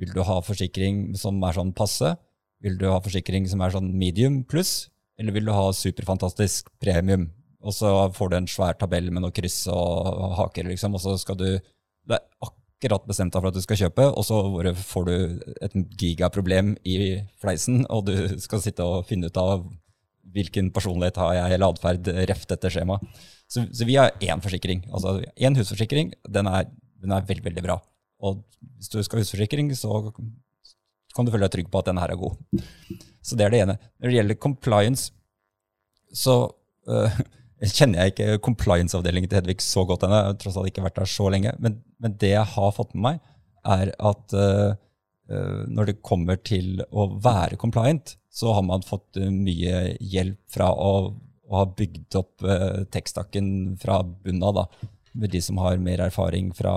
Vil 0.00 0.14
du 0.16 0.22
ha 0.24 0.38
forsikring 0.40 1.10
som 1.20 1.42
er 1.44 1.52
sånn 1.52 1.74
passe? 1.76 2.14
Vil 2.64 2.78
du 2.80 2.86
ha 2.88 3.02
forsikring 3.04 3.44
som 3.48 3.60
er 3.60 3.74
sånn 3.74 3.90
medium 3.92 4.38
pluss? 4.48 4.88
Eller 5.20 5.34
vil 5.36 5.44
du 5.44 5.52
ha 5.52 5.66
superfantastisk 5.76 6.70
premium? 6.80 7.26
Og 7.60 7.76
så 7.76 7.90
får 8.16 8.30
du 8.30 8.36
en 8.38 8.48
svær 8.48 8.78
tabell 8.80 9.10
med 9.12 9.20
noe 9.20 9.34
kryss 9.36 9.66
og 9.68 10.32
haker, 10.38 10.70
liksom, 10.72 10.96
og 10.96 11.04
så 11.04 11.18
skal 11.20 11.36
du 11.36 11.50
Det 12.08 12.16
er 12.16 12.24
akkurat 12.48 13.04
bestemt 13.06 13.34
deg 13.34 13.42
for 13.42 13.50
at 13.50 13.54
du 13.54 13.60
skal 13.60 13.76
kjøpe, 13.76 14.06
og 14.08 14.24
så 14.24 14.38
får 14.74 15.04
du 15.04 15.16
et 15.60 15.74
gigaproblem 16.00 16.72
i 16.88 17.20
fleisen, 17.38 17.84
og 17.92 18.06
du 18.08 18.40
skal 18.40 18.62
sitte 18.64 18.82
og 18.82 19.04
finne 19.06 19.28
ut 19.28 19.36
av 19.36 19.66
hvilken 20.34 20.70
personlighet 20.74 21.18
har 21.20 21.34
jeg 21.36 21.56
eller 21.56 21.72
atferd 21.72 22.10
ref 22.30 22.46
dette 22.50 22.72
skjemaet. 22.72 23.22
Så, 23.50 23.64
så 23.74 23.86
vi 23.88 23.96
har 23.98 24.12
én 24.22 24.42
forsikring. 24.42 24.84
Altså 24.94 25.18
én 25.34 25.56
husforsikring. 25.58 26.12
Den 26.28 26.50
er, 26.50 26.68
den 27.02 27.14
er 27.14 27.26
veldig, 27.26 27.44
veldig 27.48 27.64
bra. 27.66 27.80
Og 28.22 28.42
hvis 28.76 28.92
du 28.92 29.00
skal 29.02 29.18
ha 29.18 29.24
husforsikring, 29.24 29.72
så 29.76 30.12
kan 31.16 31.26
du 31.26 31.32
føle 31.32 31.46
deg 31.46 31.54
trygg 31.56 31.70
på 31.72 31.80
at 31.80 31.90
denne 31.90 32.04
her 32.04 32.14
er 32.14 32.20
god. 32.20 32.38
Så 33.24 33.36
det 33.36 33.46
er 33.46 33.54
det 33.54 33.62
ene. 33.64 33.76
Når 33.98 34.10
det 34.10 34.18
gjelder 34.18 34.40
compliance, 34.46 35.10
så 36.14 36.36
øh, 36.90 37.18
kjenner 37.60 38.04
jeg 38.04 38.14
ikke 38.14 38.38
compliance-avdelingen 38.46 39.30
til 39.30 39.40
Hedvig 39.40 39.60
så 39.64 39.84
godt 39.88 40.06
ennå. 40.06 40.20
Tross 40.40 40.58
alt 40.60 40.70
ikke 40.70 40.84
vært 40.86 41.00
der 41.00 41.10
så 41.10 41.28
lenge. 41.32 41.52
Men, 41.58 41.80
men 42.00 42.14
det 42.22 42.34
jeg 42.36 42.46
har 42.54 42.76
fått 42.76 42.94
med 42.94 43.06
meg, 43.08 43.20
er 43.66 43.92
at 43.98 44.36
øh, 44.38 44.78
når 45.30 45.90
det 45.90 46.00
kommer 46.06 46.40
til 46.42 46.80
å 46.90 47.06
være 47.22 47.58
compliant, 47.60 48.16
så 48.30 48.54
har 48.54 48.64
man 48.66 48.86
fått 48.86 49.18
øh, 49.18 49.30
mye 49.34 49.96
hjelp 49.98 50.40
fra 50.54 50.70
å, 50.70 50.92
å 51.50 51.58
ha 51.58 51.66
bygd 51.76 52.16
opp 52.20 52.46
øh, 52.46 52.84
tekstakken 52.94 53.76
fra 53.82 54.00
bunnen 54.06 54.46
av, 54.46 54.62
med 55.12 55.34
de 55.34 55.42
som 55.42 55.58
har 55.62 55.80
mer 55.82 56.04
erfaring 56.06 56.52
fra 56.54 56.72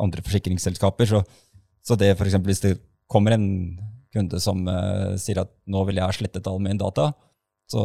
andre 0.00 0.24
forsikringsselskaper. 0.24 1.10
Så, 1.10 1.20
så 1.84 1.98
det 2.00 2.14
for 2.16 2.26
eksempel, 2.26 2.54
hvis 2.54 2.64
det 2.64 2.78
kommer 3.12 3.36
en 3.36 3.48
kunde 4.14 4.38
som 4.40 4.62
uh, 4.70 5.18
sier 5.20 5.42
at 5.42 5.50
nå 5.70 5.82
vil 5.88 5.98
jeg 5.98 6.06
ha 6.06 6.14
slettet 6.14 6.46
all 6.48 6.60
min 6.62 6.78
data, 6.80 7.10
så 7.70 7.82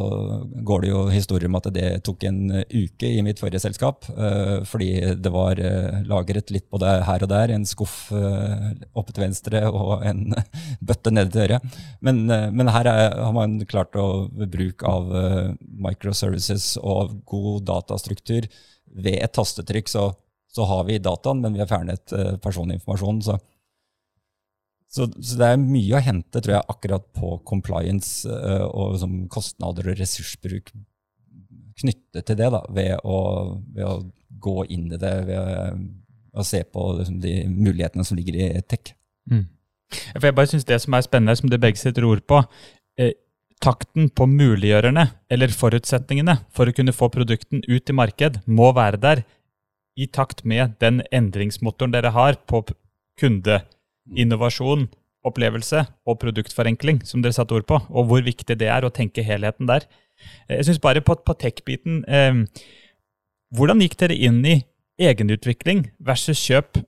går 0.68 0.82
det 0.84 0.90
jo 0.92 1.02
historier 1.08 1.48
om 1.48 1.56
at 1.56 1.70
det 1.72 1.88
tok 2.04 2.26
en 2.28 2.40
uke 2.68 3.08
i 3.08 3.22
mitt 3.24 3.40
forrige 3.40 3.62
selskap, 3.64 4.04
eh, 4.12 4.60
fordi 4.68 4.90
det 5.16 5.32
var 5.32 5.60
eh, 5.64 6.02
lagret 6.10 6.52
litt 6.52 6.68
både 6.72 6.98
her 7.08 7.24
og 7.24 7.32
der, 7.32 7.54
en 7.56 7.68
skuff 7.68 8.10
eh, 8.12 8.74
oppe 9.00 9.16
til 9.16 9.24
venstre 9.24 9.64
og 9.72 10.04
en 10.08 10.36
bøtte 10.88 11.14
nede 11.16 11.32
til 11.32 11.46
høyre. 11.46 11.62
Men, 12.04 12.26
men 12.28 12.72
her 12.76 12.92
er, 12.92 13.16
har 13.24 13.36
man 13.36 13.56
klart 13.70 13.96
å 13.96 14.28
ved 14.36 14.52
bruk 14.52 14.84
av 14.88 15.08
microservices 15.60 16.74
og 16.84 17.22
god 17.30 17.64
datastruktur 17.70 18.50
ved 19.00 19.16
et 19.16 19.34
tastetrykk, 19.36 19.90
så, 19.92 20.10
så 20.52 20.68
har 20.68 20.84
vi 20.90 21.00
dataen, 21.00 21.40
men 21.44 21.56
vi 21.56 21.64
har 21.64 21.72
fjernet 21.72 22.14
personinformasjonen. 22.44 23.24
Så 23.24 23.40
så, 24.90 25.06
så 25.22 25.38
det 25.38 25.48
er 25.54 25.60
mye 25.62 25.98
å 26.00 26.02
hente, 26.02 26.42
tror 26.42 26.56
jeg, 26.58 26.68
akkurat 26.74 27.06
på 27.14 27.36
compliance 27.48 28.26
uh, 28.26 28.66
og 28.70 28.96
som 29.02 29.20
kostnader 29.32 29.92
og 29.92 30.00
ressursbruk 30.02 30.72
knyttet 31.80 32.26
til 32.28 32.40
det, 32.40 32.50
da, 32.52 32.64
ved 32.76 32.98
å, 33.08 33.20
ved 33.76 33.86
å 33.86 33.94
gå 34.44 34.66
inn 34.74 34.90
i 34.92 34.98
det, 35.00 35.14
ved 35.30 35.86
å 36.34 36.44
se 36.46 36.64
på 36.68 36.88
liksom, 36.98 37.22
de 37.24 37.36
mulighetene 37.50 38.04
som 38.06 38.18
ligger 38.20 38.36
i 38.42 38.50
tech. 38.68 38.96
For 40.18 40.28
jeg 40.28 40.36
bare 40.38 40.50
synes 40.52 40.68
Det 40.70 40.78
som 40.84 40.94
er 40.94 41.06
spennende, 41.06 41.38
som 41.40 41.50
dere 41.50 41.64
begge 41.64 41.80
setter 41.82 42.06
ord 42.06 42.22
på 42.30 42.42
eh, 43.00 43.14
Takten 43.60 44.08
på 44.16 44.24
muliggjørerne, 44.30 45.04
eller 45.34 45.52
forutsetningene 45.52 46.38
for 46.56 46.70
å 46.70 46.76
kunne 46.76 46.94
få 46.96 47.10
produkten 47.12 47.60
ut 47.68 47.90
i 47.92 47.96
marked, 47.96 48.38
må 48.48 48.70
være 48.72 49.00
der 49.02 49.24
i 50.00 50.06
takt 50.08 50.46
med 50.48 50.78
den 50.80 51.02
endringsmotoren 51.12 51.92
dere 51.92 52.14
har 52.16 52.38
på 52.48 52.62
p- 52.70 52.78
kundeinnovasjon, 54.10 54.88
opplevelse 55.28 55.84
og 56.08 56.20
produktforenkling, 56.22 57.02
som 57.06 57.22
dere 57.22 57.36
satte 57.36 57.56
ord 57.58 57.68
på, 57.68 57.80
og 57.90 58.08
hvor 58.08 58.24
viktig 58.24 58.56
det 58.60 58.70
er 58.72 58.86
å 58.88 58.92
tenke 58.94 59.24
helheten 59.26 59.68
der. 59.68 59.86
Eh, 60.48 60.58
Jeg 60.58 60.70
synes 60.70 60.80
bare 60.80 61.02
på, 61.02 61.16
på 61.16 61.36
tech-biten 61.40 62.04
eh, 62.08 62.44
Hvordan 63.56 63.82
gikk 63.82 63.96
dere 63.98 64.14
inn 64.14 64.44
i 64.46 64.60
egenutvikling 65.02 65.88
versus 66.06 66.38
kjøp 66.38 66.84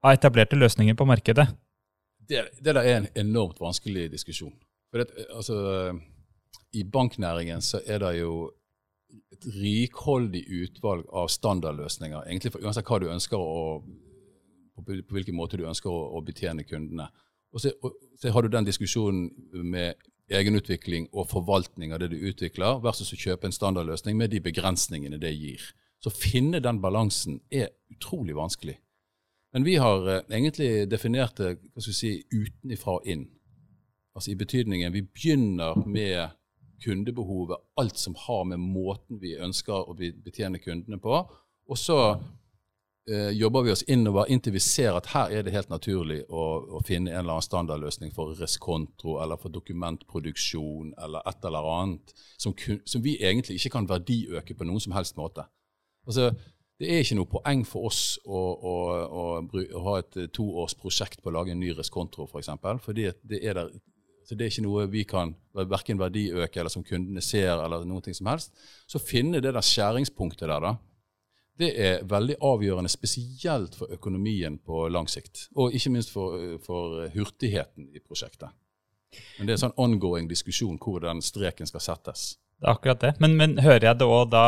av 0.00 0.14
etablerte 0.14 0.56
løsninger 0.56 0.96
på 0.96 1.04
markedet? 1.04 1.44
Det, 2.28 2.46
det 2.64 2.72
der 2.72 2.80
er 2.80 2.94
en 3.02 3.08
enormt 3.14 3.60
vanskelig 3.60 4.06
diskusjon. 4.12 4.54
For 4.88 5.02
det, 5.02 5.26
altså, 5.34 5.98
I 6.72 6.84
banknæringen 6.88 7.60
så 7.60 7.82
er 7.84 8.00
det 8.00 8.14
jo 8.22 8.50
et 9.32 9.44
rikholdig 9.52 10.42
utvalg 10.62 11.04
av 11.12 11.28
standardløsninger, 11.32 12.24
egentlig 12.24 12.52
for 12.54 12.64
uansett 12.64 12.88
hva 12.88 12.98
du 13.00 13.08
ønsker 13.12 13.36
å, 13.40 13.82
på, 14.84 15.00
på 15.02 15.18
hvilken 15.18 15.36
måte 15.36 15.58
du 15.58 15.66
ønsker 15.68 15.90
å, 15.90 16.04
å 16.18 16.22
betjene 16.24 16.66
kundene. 16.68 17.08
Og 17.54 17.62
så, 17.64 17.72
og 17.82 17.96
så 18.20 18.32
har 18.34 18.44
du 18.44 18.52
den 18.52 18.68
diskusjonen 18.68 19.30
med 19.64 19.98
egenutvikling 20.28 21.08
og 21.12 21.30
forvaltning 21.30 21.94
av 21.94 22.02
det 22.02 22.10
du 22.12 22.18
utvikler, 22.28 22.82
versus 22.84 23.14
å 23.14 23.20
kjøpe 23.20 23.48
en 23.48 23.56
standardløsning 23.56 24.18
med 24.18 24.34
de 24.34 24.42
begrensningene 24.44 25.20
det 25.20 25.32
gir. 25.32 25.64
Så 26.02 26.12
å 26.12 26.18
finne 26.18 26.60
den 26.62 26.82
balansen 26.82 27.40
er 27.50 27.72
utrolig 27.90 28.36
vanskelig. 28.36 28.76
Men 29.56 29.64
vi 29.64 29.78
har 29.80 30.04
eh, 30.06 30.24
egentlig 30.28 30.88
definert 30.90 31.38
det 31.40 31.54
hva 31.56 31.82
skal 31.82 31.94
vi 31.94 31.98
si, 31.98 32.12
utenifra 32.34 32.98
og 32.98 33.08
inn. 33.08 33.24
Altså 34.18 34.32
i 34.32 34.38
betydningen 34.38 34.92
vi 34.92 35.06
begynner 35.06 35.78
med 35.86 36.36
kundebehovet, 36.84 37.58
alt 37.80 37.98
som 37.98 38.14
har 38.26 38.44
med 38.52 38.62
måten 38.62 39.18
vi 39.22 39.34
ønsker 39.40 39.88
å 39.88 39.96
betjene 39.96 40.60
kundene 40.62 41.00
på. 41.02 41.22
Og 41.68 41.78
så 41.78 41.98
eh, 43.08 43.30
jobber 43.36 43.64
vi 43.66 43.72
oss 43.72 43.84
innover 43.90 44.28
inntil 44.32 44.54
vi 44.54 44.62
ser 44.62 44.96
at 44.98 45.10
her 45.14 45.32
er 45.32 45.46
det 45.46 45.54
helt 45.54 45.70
naturlig 45.72 46.20
å, 46.28 46.44
å 46.78 46.82
finne 46.86 47.12
en 47.12 47.22
eller 47.22 47.38
annen 47.38 47.46
standardløsning 47.46 48.12
for 48.14 48.36
reskonto 48.38 49.18
eller 49.22 49.40
for 49.40 49.54
dokumentproduksjon 49.54 50.94
eller 51.04 51.26
et 51.28 51.48
eller 51.48 51.70
annet 51.72 52.14
som, 52.36 52.54
kun, 52.56 52.80
som 52.86 53.04
vi 53.04 53.16
egentlig 53.18 53.58
ikke 53.58 53.74
kan 53.78 53.90
verdiøke 53.90 54.56
på 54.58 54.68
noen 54.68 54.84
som 54.84 54.96
helst 54.96 55.18
måte. 55.20 55.46
Altså, 56.08 56.30
det 56.78 56.88
er 56.94 57.02
ikke 57.02 57.18
noe 57.18 57.30
poeng 57.32 57.64
for 57.66 57.90
oss 57.90 58.02
å, 58.22 58.38
å, 58.38 58.74
å, 59.04 59.22
å 59.42 59.84
ha 59.88 59.98
et 59.98 60.18
eh, 60.22 60.32
toårsprosjekt 60.34 61.22
på 61.22 61.32
å 61.32 61.38
lage 61.40 61.54
en 61.54 61.62
ny 61.62 61.72
reskonto, 61.74 62.24
f.eks. 62.24 62.32
For 62.32 62.44
eksempel, 62.44 62.82
fordi 62.84 63.10
det 63.26 63.42
er 63.42 63.64
det 64.28 64.44
er 64.44 64.52
ikke 64.52 64.64
noe 64.66 64.84
vi 64.92 65.02
kan 65.08 65.30
verken 65.56 65.96
verdiøke 66.00 66.60
eller 66.60 66.72
som 66.72 66.84
kundene 66.84 67.22
ser, 67.24 67.62
eller 67.64 67.86
ting 68.04 68.16
som 68.16 68.28
helst. 68.28 68.52
Så 68.84 69.00
finne 69.00 69.40
det 69.40 69.54
der 69.56 69.64
skjæringspunktet 69.64 70.48
der, 70.50 70.60
da, 70.60 70.74
det 71.58 71.68
er 71.74 72.04
veldig 72.06 72.36
avgjørende, 72.44 72.90
spesielt 72.92 73.74
for 73.74 73.90
økonomien 73.94 74.58
på 74.62 74.86
lang 74.94 75.08
sikt. 75.10 75.48
Og 75.58 75.74
ikke 75.74 75.90
minst 75.90 76.12
for, 76.14 76.58
for 76.62 77.08
hurtigheten 77.14 77.88
i 77.90 78.02
prosjektet. 78.02 78.54
Men 79.38 79.48
det 79.48 79.54
er 79.54 79.56
en 79.56 79.64
sånn 79.66 79.80
ongoing 79.80 80.28
diskusjon 80.30 80.78
hvor 80.82 81.02
den 81.02 81.22
streken 81.24 81.66
skal 81.66 81.82
settes. 81.82 82.36
Det 82.58 82.66
er 82.68 82.74
akkurat 82.74 83.02
det. 83.02 83.12
Men, 83.22 83.36
men 83.38 83.56
hører 83.62 83.90
jeg 83.90 84.00
det 84.00 84.06
òg 84.06 84.30
da 84.30 84.46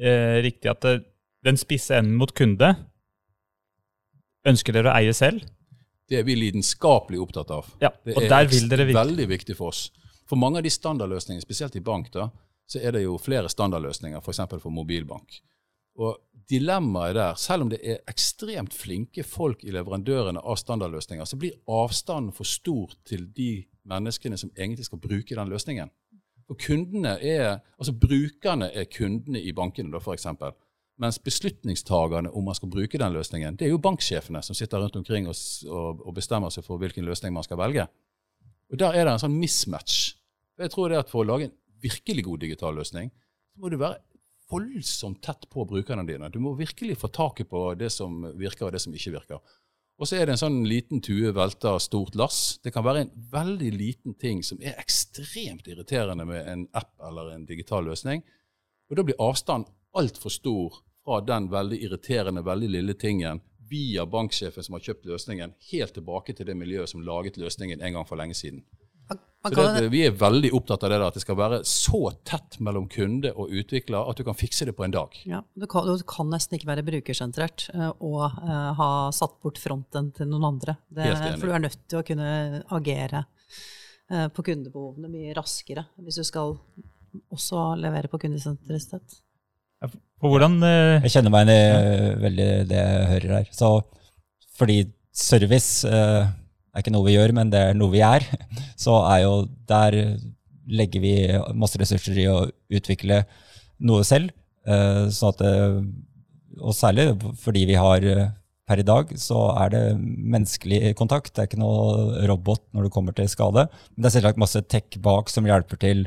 eh, 0.00 0.40
riktig 0.44 0.70
at 0.72 0.84
det, 0.86 0.94
den 1.44 1.60
spisse 1.60 1.98
enden 1.98 2.16
mot 2.20 2.32
kunde 2.36 2.74
ønsker 4.48 4.76
dere 4.76 4.92
å 4.92 4.96
eie 4.96 5.14
selv? 5.16 5.44
Det 6.10 6.18
er 6.18 6.26
vi 6.26 6.36
lidenskapelig 6.38 7.20
opptatt 7.22 7.52
av. 7.54 7.68
Ja, 7.82 7.92
Det 8.04 8.16
og 8.16 8.24
er 8.24 8.32
der 8.32 8.48
vil 8.50 8.68
dere 8.70 8.86
virkelig 8.88 9.00
veldig 9.00 9.28
viktig 9.30 9.56
for 9.58 9.74
oss. 9.74 9.90
For 10.28 10.40
mange 10.40 10.60
av 10.60 10.66
de 10.66 10.72
standardløsningene, 10.72 11.44
spesielt 11.44 11.76
i 11.76 11.84
bank, 11.84 12.10
da, 12.14 12.28
så 12.70 12.80
er 12.82 12.94
det 12.94 13.04
jo 13.04 13.16
flere 13.18 13.50
standardløsninger, 13.50 14.22
f.eks. 14.22 14.42
For, 14.46 14.62
for 14.62 14.74
mobilbank. 14.74 15.40
Og 16.00 16.18
dilemmaet 16.50 17.14
der, 17.14 17.34
selv 17.38 17.66
om 17.66 17.70
det 17.70 17.80
er 17.84 18.00
ekstremt 18.10 18.74
flinke 18.74 19.24
folk 19.26 19.64
i 19.64 19.74
leverandørene 19.74 20.40
av 20.40 20.58
standardløsninger, 20.58 21.28
så 21.28 21.38
blir 21.38 21.58
avstanden 21.70 22.32
for 22.34 22.48
stor 22.48 22.94
til 23.06 23.28
de 23.36 23.66
menneskene 23.90 24.38
som 24.40 24.52
egentlig 24.56 24.88
skal 24.88 25.02
bruke 25.02 25.36
den 25.36 25.52
løsningen. 25.52 25.92
Og 26.50 26.58
kundene 26.58 27.14
er, 27.22 27.60
altså 27.78 27.94
Brukerne 27.94 28.72
er 28.74 28.88
kundene 28.90 29.42
i 29.42 29.52
bankene, 29.54 29.92
da, 29.94 30.02
eksempel. 30.12 30.56
Mens 31.00 31.20
beslutningstagerne 31.22 32.32
om 32.36 32.44
man 32.44 32.56
skal 32.58 32.70
bruke 32.72 32.98
den 32.98 33.14
løsningen, 33.14 33.56
det 33.56 33.68
er 33.68 33.72
jo 33.72 33.80
banksjefene 33.80 34.42
som 34.44 34.56
sitter 34.58 34.82
rundt 34.82 34.98
omkring 34.98 35.28
og, 35.30 35.36
og, 35.68 36.02
og 36.06 36.16
bestemmer 36.16 36.52
seg 36.52 36.66
for 36.66 36.82
hvilken 36.82 37.06
løsning 37.06 37.32
man 37.32 37.46
skal 37.46 37.60
velge. 37.60 37.86
Og 38.70 38.78
Der 38.78 38.94
er 38.94 39.06
det 39.06 39.14
en 39.14 39.22
sånn 39.22 39.38
mismatch. 39.38 40.16
Jeg 40.60 40.72
tror 40.74 40.90
det 40.90 40.98
at 41.00 41.10
For 41.10 41.22
å 41.22 41.28
lage 41.30 41.48
en 41.48 41.56
virkelig 41.80 42.26
god 42.26 42.42
digital 42.42 42.76
løsning, 42.76 43.08
så 43.54 43.62
må 43.62 43.70
du 43.72 43.78
være 43.80 44.02
voldsomt 44.50 45.22
tett 45.22 45.46
på 45.50 45.64
brukerne 45.68 46.04
dine. 46.08 46.28
Du 46.30 46.40
må 46.42 46.54
virkelig 46.58 46.98
få 47.00 47.10
taket 47.14 47.50
på 47.50 47.62
det 47.78 47.90
som 47.94 48.22
virker, 48.38 48.66
og 48.66 48.74
det 48.74 48.82
som 48.82 48.94
ikke 48.94 49.14
virker. 49.16 49.56
Og 50.00 50.08
så 50.08 50.16
er 50.16 50.26
det 50.26 50.34
en 50.34 50.40
sånn 50.40 50.62
liten 50.64 51.02
tue 51.04 51.28
velter 51.36 51.76
stort 51.82 52.14
lass. 52.16 52.58
Det 52.64 52.72
kan 52.72 52.86
være 52.86 53.04
en 53.04 53.10
veldig 53.32 53.70
liten 53.76 54.14
ting 54.16 54.40
som 54.46 54.60
er 54.64 54.78
ekstremt 54.80 55.68
irriterende 55.68 56.24
med 56.24 56.46
en 56.48 56.62
app 56.72 56.94
eller 57.04 57.34
en 57.34 57.44
digital 57.48 57.84
løsning. 57.84 58.24
Og 58.88 58.96
da 58.96 59.04
blir 59.04 59.20
avstanden 59.20 59.68
altfor 60.00 60.32
stor 60.32 60.80
fra 61.04 61.20
den 61.20 61.50
veldig 61.52 61.82
irriterende, 61.84 62.44
veldig 62.46 62.70
lille 62.72 62.96
tingen 62.96 63.42
via 63.70 64.06
banksjefen 64.06 64.64
som 64.64 64.76
har 64.76 64.86
kjøpt 64.88 65.06
løsningen, 65.06 65.52
helt 65.70 65.94
tilbake 65.94 66.34
til 66.34 66.48
det 66.48 66.56
miljøet 66.58 66.90
som 66.90 67.04
laget 67.06 67.38
løsningen 67.38 67.84
en 67.84 67.98
gang 67.98 68.08
for 68.08 68.18
lenge 68.18 68.34
siden. 68.38 68.64
Så 69.40 69.54
det, 69.56 69.88
vi 69.88 70.02
er 70.04 70.16
veldig 70.20 70.50
opptatt 70.52 70.82
av 70.84 70.90
det 70.92 70.96
der, 70.98 71.06
at 71.06 71.16
det 71.16 71.22
skal 71.22 71.36
være 71.38 71.58
så 71.64 72.10
tett 72.28 72.58
mellom 72.60 72.84
kunde 72.92 73.30
og 73.32 73.52
utvikler 73.56 74.10
at 74.10 74.18
du 74.18 74.24
kan 74.26 74.36
fikse 74.36 74.66
det 74.68 74.74
på 74.76 74.84
en 74.84 74.92
dag. 74.92 75.14
Ja, 75.24 75.40
Du 75.56 75.64
kan, 75.70 75.86
du 75.88 76.04
kan 76.04 76.28
nesten 76.28 76.58
ikke 76.58 76.68
være 76.68 76.84
brukersentrert 76.84 77.70
uh, 77.72 77.88
og 78.04 78.36
uh, 78.36 78.72
ha 78.76 78.90
satt 79.16 79.38
bort 79.40 79.60
fronten 79.62 80.10
til 80.16 80.28
noen 80.28 80.44
andre. 80.50 80.76
Det, 80.92 81.08
for 81.40 81.48
du 81.48 81.54
er 81.56 81.64
nødt 81.64 81.78
til 81.88 82.02
å 82.02 82.04
kunne 82.04 82.28
agere 82.76 83.22
uh, 84.12 84.28
på 84.28 84.44
kundebehovene 84.50 85.08
mye 85.08 85.32
raskere 85.38 85.86
hvis 86.04 86.20
du 86.20 86.26
skal 86.28 86.52
også 87.32 87.70
levere 87.80 88.12
på 88.12 88.20
kundesentristhet. 88.20 89.22
Ja, 89.80 89.88
hvordan 90.20 90.60
Jeg 90.60 91.14
kjenner 91.14 91.32
meg 91.32 91.48
igjen 91.48 91.56
i 91.56 92.12
veldig 92.26 92.50
det 92.68 92.84
jeg 92.84 93.08
hører 93.14 93.34
her. 93.38 93.48
Så 93.56 93.72
fordi 94.60 94.82
service 95.16 95.88
er 96.70 96.82
ikke 96.82 96.92
noe 96.94 97.06
vi 97.06 97.16
gjør, 97.16 97.34
men 97.36 97.50
det 97.52 97.62
er 97.70 97.78
noe 97.78 97.92
vi 97.92 98.02
er, 98.04 98.26
så 98.84 99.00
er 99.10 99.24
jo 99.24 99.34
der 99.70 99.96
legger 100.70 101.02
vi 101.02 101.14
masse 101.58 101.80
ressurser 101.80 102.18
i 102.20 102.28
å 102.30 102.44
utvikle 102.70 103.24
noe 103.82 104.04
selv. 104.06 104.30
Sånn 105.10 105.32
at, 105.32 105.40
og 106.60 106.76
særlig 106.76 107.08
fordi 107.40 107.64
vi 107.66 107.78
har 107.80 108.04
per 108.70 108.78
i 108.78 108.86
dag 108.86 109.10
så 109.18 109.48
er 109.58 109.72
det 109.72 109.82
menneskelig 109.98 110.92
kontakt. 111.00 111.32
Det 111.34 111.42
er 111.42 111.48
ikke 111.48 111.62
noe 111.62 112.22
robot 112.30 112.62
når 112.76 112.86
du 112.86 112.94
kommer 112.94 113.16
til 113.16 113.26
skade. 113.32 113.66
Men 113.66 114.04
det 114.04 114.10
er 114.10 114.14
selvsagt 114.20 114.38
masse 114.38 114.62
tech 114.70 115.00
bak 115.02 115.32
som 115.32 115.48
hjelper 115.48 115.80
til, 115.82 116.04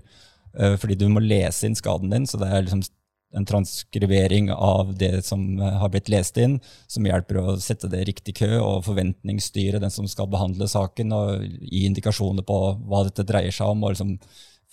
fordi 0.53 0.95
du 1.01 1.09
må 1.11 1.23
lese 1.25 1.67
inn 1.67 1.75
skaden 1.75 2.13
din. 2.13 2.29
Så 2.29 2.39
det 2.39 2.47
er 2.47 2.63
liksom 2.63 2.85
en 3.33 3.45
transkribering 3.45 4.51
av 4.51 4.93
det 4.97 5.25
som 5.25 5.59
eh, 5.59 5.77
har 5.81 5.89
blitt 5.89 6.09
lest 6.09 6.37
inn, 6.37 6.59
som 6.87 7.05
hjelper 7.07 7.39
å 7.41 7.57
sette 7.61 7.89
det 7.89 8.03
i 8.03 8.09
riktig 8.11 8.35
kø 8.37 8.49
og 8.59 8.85
forventningsstyre 8.87 9.81
den 9.81 9.93
som 9.93 10.07
skal 10.09 10.29
behandle 10.31 10.67
saken, 10.69 11.13
og 11.17 11.45
gi 11.61 11.85
indikasjoner 11.89 12.45
på 12.47 12.59
hva 12.85 13.03
dette 13.07 13.25
dreier 13.27 13.53
seg 13.53 13.73
om, 13.73 13.83
og 13.83 13.95
liksom 13.95 14.17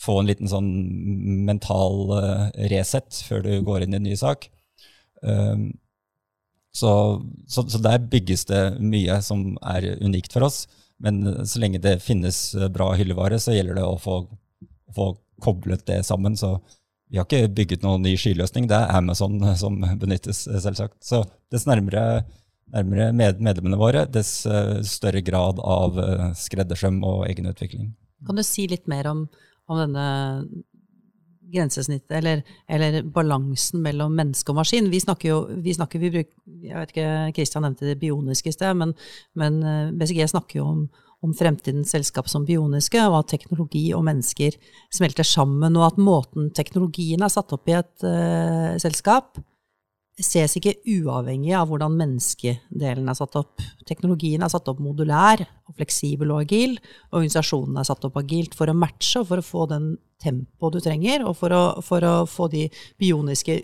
få 0.00 0.20
en 0.20 0.30
liten 0.30 0.48
sånn 0.48 0.68
mental 1.44 2.12
uh, 2.14 2.44
reset 2.72 3.18
før 3.26 3.42
du 3.44 3.50
går 3.66 3.84
inn 3.84 3.96
i 3.96 3.98
en 3.98 4.06
ny 4.08 4.14
sak. 4.16 4.46
Um, 5.20 5.66
så, 6.72 6.92
så, 7.50 7.66
så, 7.68 7.80
der 7.84 8.06
bygges 8.08 8.46
det 8.48 8.62
mye 8.80 9.18
som 9.26 9.58
er 9.60 9.90
unikt 10.00 10.32
for 10.32 10.46
oss. 10.46 10.62
Men 11.04 11.20
så 11.48 11.60
lenge 11.60 11.82
det 11.84 11.98
finnes 12.04 12.38
bra 12.72 12.94
hyllevare, 12.96 13.36
så 13.40 13.52
gjelder 13.52 13.76
det 13.80 13.84
å 13.84 13.98
få, 14.00 14.22
få 14.96 15.10
koblet 15.44 15.84
det 15.88 16.00
sammen. 16.08 16.36
Så 16.38 16.54
vi 17.10 17.18
har 17.18 17.26
ikke 17.26 17.50
bygget 17.58 17.82
noen 17.82 18.04
ny 18.06 18.14
skyløsning, 18.18 18.68
det 18.70 18.76
er 18.78 18.92
Amazon 18.94 19.40
som 19.58 19.80
benyttes, 19.98 20.44
selvsagt. 20.46 21.00
Så 21.02 21.24
dess 21.50 21.66
nærmere, 21.66 22.22
nærmere 22.70 23.10
med 23.16 23.42
medlemmene 23.42 23.78
våre, 23.80 24.04
dess 24.06 24.44
eh, 24.46 24.78
større 24.86 25.22
grad 25.26 25.58
av 25.58 25.98
eh, 25.98 26.26
skreddersøm 26.38 27.02
og 27.06 27.24
egenutvikling. 27.26 27.90
Kan 28.26 28.38
du 28.38 28.44
si 28.46 28.68
litt 28.70 28.86
mer 28.90 29.10
om, 29.10 29.24
om 29.66 29.80
denne 29.80 30.06
grensesnittet, 31.50 32.12
eller, 32.20 32.44
eller, 32.70 33.02
balansen 33.02 33.82
mellom 33.82 34.14
menneske 34.14 34.52
og 34.52 34.60
maskin. 34.60 34.90
Vi 34.92 35.02
snakker 35.02 35.32
jo, 35.32 35.38
vi 35.64 35.74
snakker, 35.74 35.98
vi 35.98 36.12
bruker, 36.14 36.34
jeg 36.62 36.76
vet 36.76 36.92
ikke, 36.94 37.12
Kristian 37.34 37.66
nevnte 37.66 37.88
det 37.88 37.98
bioniske 37.98 38.52
i 38.52 38.54
sted, 38.54 38.76
men, 38.78 38.94
men 39.34 39.62
eh, 39.66 39.94
BCG 39.98 40.28
snakker 40.30 40.62
jo 40.62 40.68
om, 40.76 40.84
om 41.24 41.34
fremtidens 41.36 41.92
selskap 41.92 42.30
som 42.32 42.46
bioniske, 42.48 43.00
og 43.08 43.18
at 43.20 43.32
teknologi 43.34 43.90
og 43.96 44.06
mennesker 44.08 44.56
smelter 44.92 45.26
sammen, 45.26 45.76
og 45.76 45.90
at 45.90 46.00
måten 46.00 46.48
teknologien 46.56 47.22
er 47.22 47.32
satt 47.32 47.52
opp 47.56 47.68
i 47.68 47.76
et 47.76 48.06
uh, 48.06 48.76
selskap, 48.80 49.40
ses 50.20 50.56
ikke 50.58 50.76
uavhengig 50.90 51.54
av 51.56 51.70
hvordan 51.70 51.96
menneskedelen 51.96 53.08
er 53.08 53.16
satt 53.16 53.36
opp. 53.40 53.62
Teknologien 53.88 54.42
er 54.44 54.52
satt 54.52 54.68
opp 54.68 54.80
modulær 54.82 55.40
og 55.40 55.76
fleksibel 55.78 56.34
og 56.34 56.42
agil. 56.44 56.76
Og 57.10 57.20
Organisasjonen 57.20 57.80
er 57.80 57.88
satt 57.88 58.04
opp 58.08 58.18
agilt 58.20 58.56
for 58.58 58.70
å 58.70 58.76
matche 58.76 59.22
og 59.22 59.30
for 59.30 59.40
å 59.40 59.46
få 59.46 59.66
den 59.70 59.94
tempoet 60.22 60.76
du 60.76 60.82
trenger, 60.84 61.24
og 61.26 61.36
for 61.38 61.54
å, 61.54 61.64
for 61.84 62.04
å 62.06 62.14
få 62.28 62.50
de 62.52 62.66
bioniske 63.00 63.56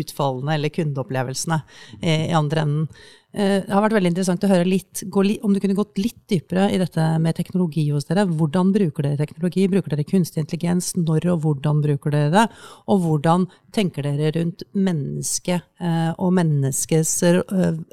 utfallene 0.00 0.56
eller 0.56 0.74
kundeopplevelsene 0.74 1.62
eh, 2.00 2.28
i 2.30 2.36
andre 2.36 2.64
enden. 2.64 2.90
Eh, 3.36 3.58
det 3.66 3.74
har 3.74 3.84
vært 3.84 3.98
veldig 3.98 4.10
interessant 4.14 4.44
å 4.46 4.50
høre 4.50 4.64
litt, 4.66 5.02
om 5.44 5.52
du 5.52 5.60
kunne 5.60 5.76
gått 5.76 6.00
litt 6.00 6.20
dypere 6.32 6.70
i 6.72 6.80
dette 6.80 7.04
med 7.20 7.36
teknologi 7.36 7.84
hos 7.92 8.08
dere. 8.08 8.24
Hvordan 8.24 8.72
bruker 8.72 9.04
dere 9.04 9.20
teknologi? 9.20 9.66
Bruker 9.68 9.92
dere 9.92 10.06
kunstig 10.08 10.42
intelligens? 10.42 10.94
Når 10.96 11.28
og 11.34 11.44
hvordan 11.44 11.82
bruker 11.84 12.14
dere 12.14 12.32
det? 12.32 12.46
Og 12.88 13.04
hvordan 13.04 13.46
tenker 13.76 14.08
dere 14.08 14.32
rundt 14.38 14.64
mennesket 14.72 15.68
eh, 15.84 16.12
og 16.16 16.34
menneskets 16.40 17.18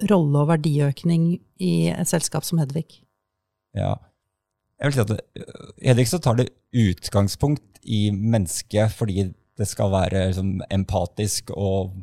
rolle 0.09 0.43
og 0.45 0.51
verdiøkning 0.55 1.33
i 1.59 1.75
et 1.91 2.09
selskap 2.09 2.47
som 2.47 2.63
Hedvig? 2.63 3.01
Ja, 3.75 3.97
jeg 4.93 5.95
vil 5.97 6.05
si 6.05 6.09
at 6.09 6.13
så 6.13 6.21
tar 6.23 6.39
det 6.39 6.51
utgangspunkt 6.75 7.79
i 7.85 8.09
mennesket 8.11 8.93
fordi 8.93 9.29
det 9.55 9.67
skal 9.69 9.93
være 9.93 10.27
liksom, 10.29 10.59
empatisk 10.73 11.53
og 11.55 11.95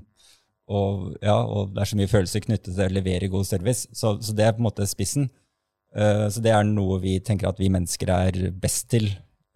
og, 0.72 1.18
ja, 1.20 1.36
og, 1.42 1.74
det 1.74 1.82
er 1.82 1.90
så 1.90 1.98
mye 1.98 2.10
følelser 2.10 2.44
knyttet 2.44 2.74
til 2.76 2.86
å 2.86 2.94
levere 2.94 3.30
god 3.32 3.44
service. 3.48 3.88
Så, 3.92 4.14
så 4.24 4.34
det 4.36 4.46
er 4.46 4.54
på 4.56 4.62
en 4.62 4.68
måte 4.68 4.86
spissen. 4.88 5.28
Uh, 5.92 6.28
så 6.32 6.40
det 6.40 6.52
er 6.54 6.64
noe 6.64 7.00
vi 7.02 7.18
tenker 7.24 7.50
at 7.50 7.60
vi 7.60 7.70
mennesker 7.72 8.12
er 8.14 8.38
best 8.62 8.88
til, 8.94 9.10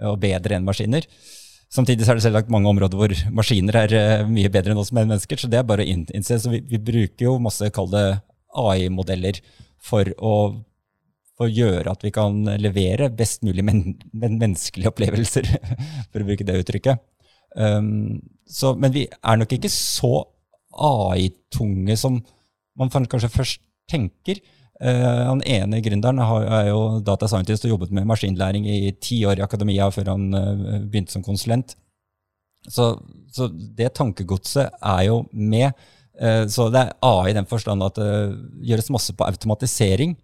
og 0.05 0.19
bedre 0.21 0.59
enn 0.59 0.67
maskiner. 0.67 1.07
Samtidig 1.73 2.05
så 2.05 2.13
er 2.13 2.19
det 2.19 2.27
selvsagt 2.27 2.53
mange 2.53 2.69
områder 2.69 3.01
hvor 3.01 3.15
maskiner 3.35 3.79
er 3.87 3.97
uh, 3.97 4.29
mye 4.29 4.51
bedre 4.53 4.75
enn 4.75 4.83
oss 4.83 4.93
mennesker, 4.95 5.41
så 5.41 5.49
det 5.51 5.63
er 5.63 5.69
bare 5.69 5.87
å 5.87 5.89
innse. 5.89 6.41
Så 6.43 6.53
vi, 6.53 6.61
vi 6.69 6.83
bruker 6.83 7.31
jo 7.31 7.39
masse, 7.43 7.71
kall 7.75 7.89
det 7.95 8.07
AI-modeller, 8.57 9.41
for 9.87 10.11
å, 10.19 10.35
for 11.37 11.49
å 11.49 11.53
gjøre 11.53 11.93
at 11.93 12.05
vi 12.05 12.13
kan 12.15 12.39
levere 12.61 13.11
best 13.13 13.45
mulig 13.45 13.65
men, 13.67 13.83
men 14.17 14.39
menneskelige 14.41 14.91
opplevelser, 14.93 15.51
for 16.11 16.23
å 16.23 16.29
bruke 16.29 16.47
det 16.49 16.57
uttrykket. 16.63 17.05
Um, 17.57 18.21
så, 18.49 18.75
men 18.77 18.93
vi 18.95 19.07
er 19.07 19.39
nok 19.41 19.53
ikke 19.57 19.71
så 19.73 20.21
AI-tunge 20.77 21.97
som 21.99 22.21
man 22.77 22.93
kanskje 22.93 23.33
først 23.33 23.63
tenker. 23.91 24.41
Uh, 24.77 25.25
han 25.31 25.41
ene 25.49 25.81
gründeren 25.81 26.21
er 26.21 26.69
jo 26.69 26.81
data 27.05 27.29
scientist 27.31 27.65
og 27.65 27.73
jobbet 27.73 27.95
med 27.97 28.09
maskinlæring 28.09 28.67
i 28.69 28.93
ti 29.01 29.23
år 29.25 29.41
i 29.41 29.45
akademia 29.47 29.89
før 29.93 30.13
han 30.13 30.29
uh, 30.37 30.81
begynte 30.85 31.17
som 31.17 31.25
konsulent. 31.25 31.77
Så, 32.69 32.97
så, 33.33 33.49
det 33.49 33.95
tankegodset 33.97 34.77
er 34.83 35.03
jo 35.09 35.23
med. 35.33 35.73
Uh, 36.21 36.45
så 36.51 36.69
det 36.73 36.83
er 36.83 36.95
AI 37.09 37.33
i 37.33 37.37
den 37.39 37.49
forstand 37.49 37.85
at 37.87 38.01
det 38.01 38.13
gjøres 38.69 38.93
masse 38.93 39.17
på 39.17 39.29
automatisering. 39.29 40.17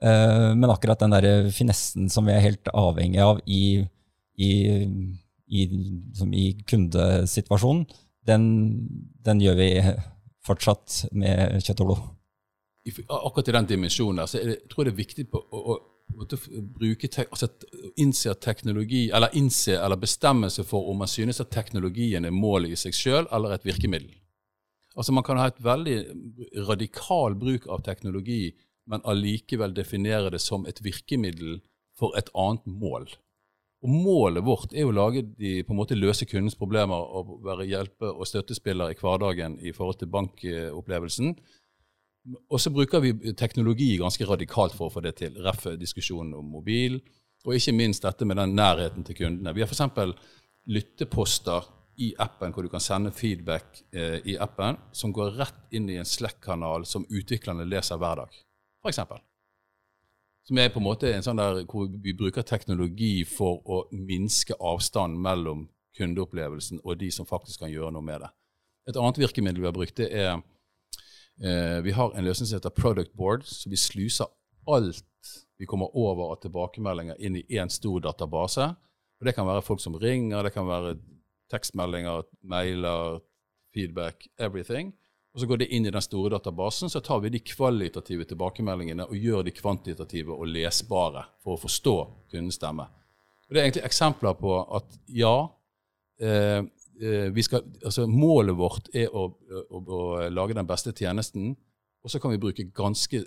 Men 0.00 0.70
akkurat 0.70 1.00
den 1.02 1.10
der 1.10 1.48
finessen 1.50 2.06
som 2.12 2.28
vi 2.28 2.34
er 2.36 2.44
helt 2.44 2.68
avhengig 2.70 3.18
av 3.24 3.40
i, 3.50 3.80
i, 4.38 4.50
i, 5.50 5.64
i 6.38 6.44
kundesituasjonen, 6.70 7.82
den, 8.28 8.44
den 9.26 9.42
gjør 9.42 9.58
vi 9.58 9.68
fortsatt 10.46 11.04
med 11.16 11.58
kjøtt 11.64 11.82
og 11.84 11.90
blod. 11.90 12.06
Akkurat 13.08 13.50
i 13.50 13.56
den 13.58 13.68
dimensjonen 13.68 14.22
der, 14.22 14.30
så 14.30 14.40
jeg 14.40 14.60
tror 14.70 14.84
jeg 14.84 14.90
det 14.90 14.94
er 14.94 15.02
viktig 15.02 15.26
på, 15.32 15.40
å, 15.42 15.74
å, 15.74 15.74
å 16.24 16.62
bruke 16.78 17.10
altså, 17.26 17.50
innse 18.00 18.32
teknologi, 18.40 19.08
eller 19.14 19.34
innse 19.36 19.76
eller 19.76 20.00
bestemme 20.00 20.48
seg 20.52 20.68
for 20.68 20.88
om 20.88 21.02
man 21.02 21.10
synes 21.10 21.42
at 21.44 21.52
teknologien 21.52 22.24
er 22.24 22.34
målet 22.34 22.72
i 22.72 22.80
seg 22.80 22.96
sjøl 22.96 23.28
eller 23.34 23.56
et 23.56 23.68
virkemiddel. 23.68 24.14
Altså 24.98 25.12
Man 25.14 25.26
kan 25.26 25.38
ha 25.38 25.46
et 25.50 25.60
veldig 25.62 25.98
radikal 26.66 27.36
bruk 27.38 27.68
av 27.70 27.84
teknologi, 27.86 28.54
men 28.88 29.04
allikevel 29.04 29.74
definere 29.76 30.32
det 30.32 30.40
som 30.42 30.66
et 30.66 30.80
virkemiddel 30.84 31.60
for 31.98 32.16
et 32.18 32.30
annet 32.34 32.64
mål. 32.66 33.08
Og 33.84 33.92
Målet 33.94 34.42
vårt 34.42 34.72
er 34.74 34.88
å 34.88 34.94
lage 34.94 35.22
de 35.38 35.60
på 35.62 35.74
en 35.74 35.78
måte 35.78 35.98
løse 35.98 36.26
kundens 36.26 36.56
problemer 36.58 36.98
og 36.98 37.36
være 37.46 37.68
hjelpe- 37.68 38.10
og 38.10 38.26
støttespiller 38.26 38.90
i 38.90 38.98
hverdagen 38.98 39.58
i 39.62 39.72
forhold 39.74 40.00
til 40.00 40.10
bankopplevelsen. 40.10 41.36
Og 42.50 42.60
så 42.60 42.72
bruker 42.74 43.04
vi 43.04 43.14
teknologi 43.38 43.92
ganske 44.00 44.26
radikalt 44.26 44.74
for 44.74 44.88
å 44.88 44.94
få 44.96 45.04
det 45.04 45.14
til. 45.20 45.38
Ref. 45.44 45.68
diskusjonen 45.78 46.34
om 46.34 46.50
mobil, 46.58 46.98
og 47.46 47.54
ikke 47.54 47.76
minst 47.76 48.02
dette 48.02 48.26
med 48.26 48.36
den 48.36 48.56
nærheten 48.58 49.06
til 49.06 49.14
kundene. 49.14 49.54
Vi 49.54 49.62
har 49.62 49.70
f.eks. 49.70 50.16
lytteposter 50.66 51.70
i 51.98 52.12
appen 52.18 52.52
hvor 52.52 52.66
du 52.66 52.70
kan 52.70 52.82
sende 52.82 53.14
feedback 53.14 53.82
eh, 53.92 54.18
i 54.24 54.36
appen, 54.38 54.76
som 54.92 55.14
går 55.14 55.38
rett 55.38 55.74
inn 55.74 55.88
i 55.90 55.98
en 55.98 56.06
Slack-kanal 56.06 56.86
som 56.86 57.06
utviklerne 57.08 57.66
leser 57.66 57.98
hver 57.98 58.24
dag. 58.24 58.36
Eksempel. 58.86 59.18
Som 60.46 60.58
er 60.58 60.70
på 60.72 60.80
en 60.80 60.86
måte 60.86 61.10
en 61.12 61.24
sånn 61.24 61.40
der 61.40 61.64
hvor 61.68 61.88
vi 61.90 62.14
bruker 62.16 62.46
teknologi 62.46 63.24
for 63.28 63.60
å 63.68 63.82
minske 63.92 64.56
avstanden 64.60 65.20
mellom 65.20 65.66
kundeopplevelsen 65.98 66.80
og 66.84 67.00
de 67.00 67.10
som 67.12 67.26
faktisk 67.28 67.64
kan 67.64 67.72
gjøre 67.72 67.92
noe 67.92 68.04
med 68.04 68.22
det. 68.22 68.30
Et 68.88 68.96
annet 68.96 69.20
virkemiddel 69.20 69.60
vi 69.60 69.68
har 69.68 69.76
brukt, 69.76 69.96
det 69.98 70.08
er 70.08 70.38
eh, 71.42 71.82
Vi 71.84 71.92
har 71.92 72.14
en 72.14 72.24
løsning 72.24 72.48
som 72.48 72.56
heter 72.56 72.72
Product 72.72 73.12
Board, 73.12 73.44
så 73.44 73.68
vi 73.68 73.76
sluser 73.76 74.30
alt 74.68 75.04
vi 75.58 75.66
kommer 75.66 75.90
over 75.96 76.32
av 76.32 76.38
tilbakemeldinger 76.42 77.18
inn 77.18 77.36
i 77.36 77.46
én 77.58 77.68
stor 77.68 78.00
database. 78.00 78.68
Og 79.18 79.26
Det 79.26 79.34
kan 79.34 79.46
være 79.46 79.62
folk 79.66 79.80
som 79.82 79.96
ringer, 79.98 80.42
det 80.42 80.52
kan 80.54 80.68
være 80.68 80.96
tekstmeldinger, 81.50 82.22
mailer, 82.42 83.20
feedback, 83.74 84.28
everything. 84.38 84.94
Og 85.38 85.42
Så 85.42 85.46
går 85.46 85.58
det 85.60 85.68
inn 85.70 85.84
i 85.86 85.90
den 85.94 86.02
store 86.02 86.32
databasen, 86.34 86.90
så 86.90 86.98
tar 86.98 87.20
vi 87.22 87.30
de 87.30 87.38
kvalitative 87.38 88.24
tilbakemeldingene 88.26 89.04
og 89.06 89.20
gjør 89.22 89.44
de 89.46 89.52
kvantitative 89.54 90.34
og 90.34 90.48
lesbare 90.50 91.20
for 91.44 91.54
å 91.54 91.60
forstå 91.62 91.92
kundens 92.32 92.56
stemme. 92.58 92.88
Og 93.46 93.54
Det 93.54 93.60
er 93.60 93.68
egentlig 93.68 93.84
eksempler 93.86 94.34
på 94.34 94.56
at 94.74 94.96
ja, 95.14 95.36
eh, 96.18 96.64
eh 96.98 97.38
skal, 97.46 97.62
altså 97.84 98.08
målet 98.10 98.56
vårt 98.58 98.90
er 98.92 99.14
å, 99.14 99.28
å, 99.70 99.78
å, 99.78 100.00
lage 100.28 100.56
den 100.58 100.66
beste 100.66 100.90
tjenesten, 100.90 101.54
og 102.02 102.10
så 102.10 102.18
kan 102.18 102.34
vi 102.34 102.42
bruke 102.42 102.66
ganske 102.74 103.22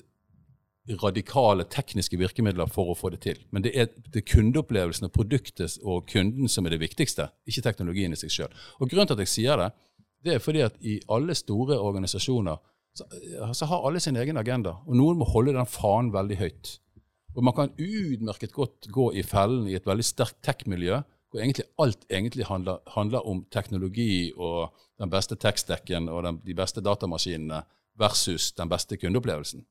radikale 1.00 1.64
tekniske 1.64 2.20
virkemidler 2.20 2.68
for 2.68 2.92
å 2.92 2.98
få 2.98 3.14
det 3.16 3.22
til. 3.24 3.40
Men 3.52 3.64
det 3.64 3.72
er, 3.72 3.88
det 4.12 4.26
kundeopplevelsen 4.28 5.08
og 5.08 5.14
produktet 5.16 5.80
og 5.80 6.12
kunden 6.12 6.52
som 6.52 6.68
er 6.68 6.76
det 6.76 6.84
viktigste, 6.84 7.30
ikke 7.48 7.64
teknologien 7.70 8.12
i 8.12 8.20
seg 8.20 8.36
sjøl. 8.36 8.52
Grunnen 8.84 9.08
til 9.08 9.16
at 9.16 9.24
jeg 9.24 9.32
sier 9.32 9.64
det, 9.64 9.72
det 10.26 10.36
er 10.36 10.44
fordi 10.44 10.62
at 10.66 10.78
i 10.86 11.00
alle 11.12 11.36
store 11.38 11.80
organisasjoner 11.80 12.60
så, 12.94 13.06
så, 13.54 13.66
har 13.66 13.88
alle 13.88 14.02
sin 14.04 14.18
egen 14.20 14.38
agenda. 14.38 14.76
Og 14.86 14.98
noen 15.00 15.20
må 15.22 15.28
holde 15.32 15.56
den 15.56 15.70
fanen 15.70 16.12
veldig 16.14 16.38
høyt. 16.42 16.74
Og 17.36 17.46
man 17.48 17.56
kan 17.56 17.74
utmerket 17.80 18.52
godt 18.52 18.90
gå 18.92 19.12
i 19.16 19.24
fellen 19.24 19.70
i 19.72 19.78
et 19.78 19.88
veldig 19.88 20.06
sterkt 20.06 20.42
tech-miljø, 20.44 21.00
hvor 21.32 21.40
egentlig 21.40 21.70
alt 21.80 22.04
egentlig 22.12 22.46
handler, 22.50 22.82
handler, 22.92 23.28
om 23.28 23.46
teknologi 23.52 24.34
og 24.36 24.74
den 25.00 25.10
beste 25.10 25.38
tech-dekken 25.40 26.10
og 26.12 26.26
den, 26.28 26.42
de 26.44 26.56
beste 26.56 26.84
datamaskinene 26.84 27.62
versus 28.00 28.52
den 28.58 28.70
beste 28.72 28.98
kundeopplevelsen. 29.00 29.64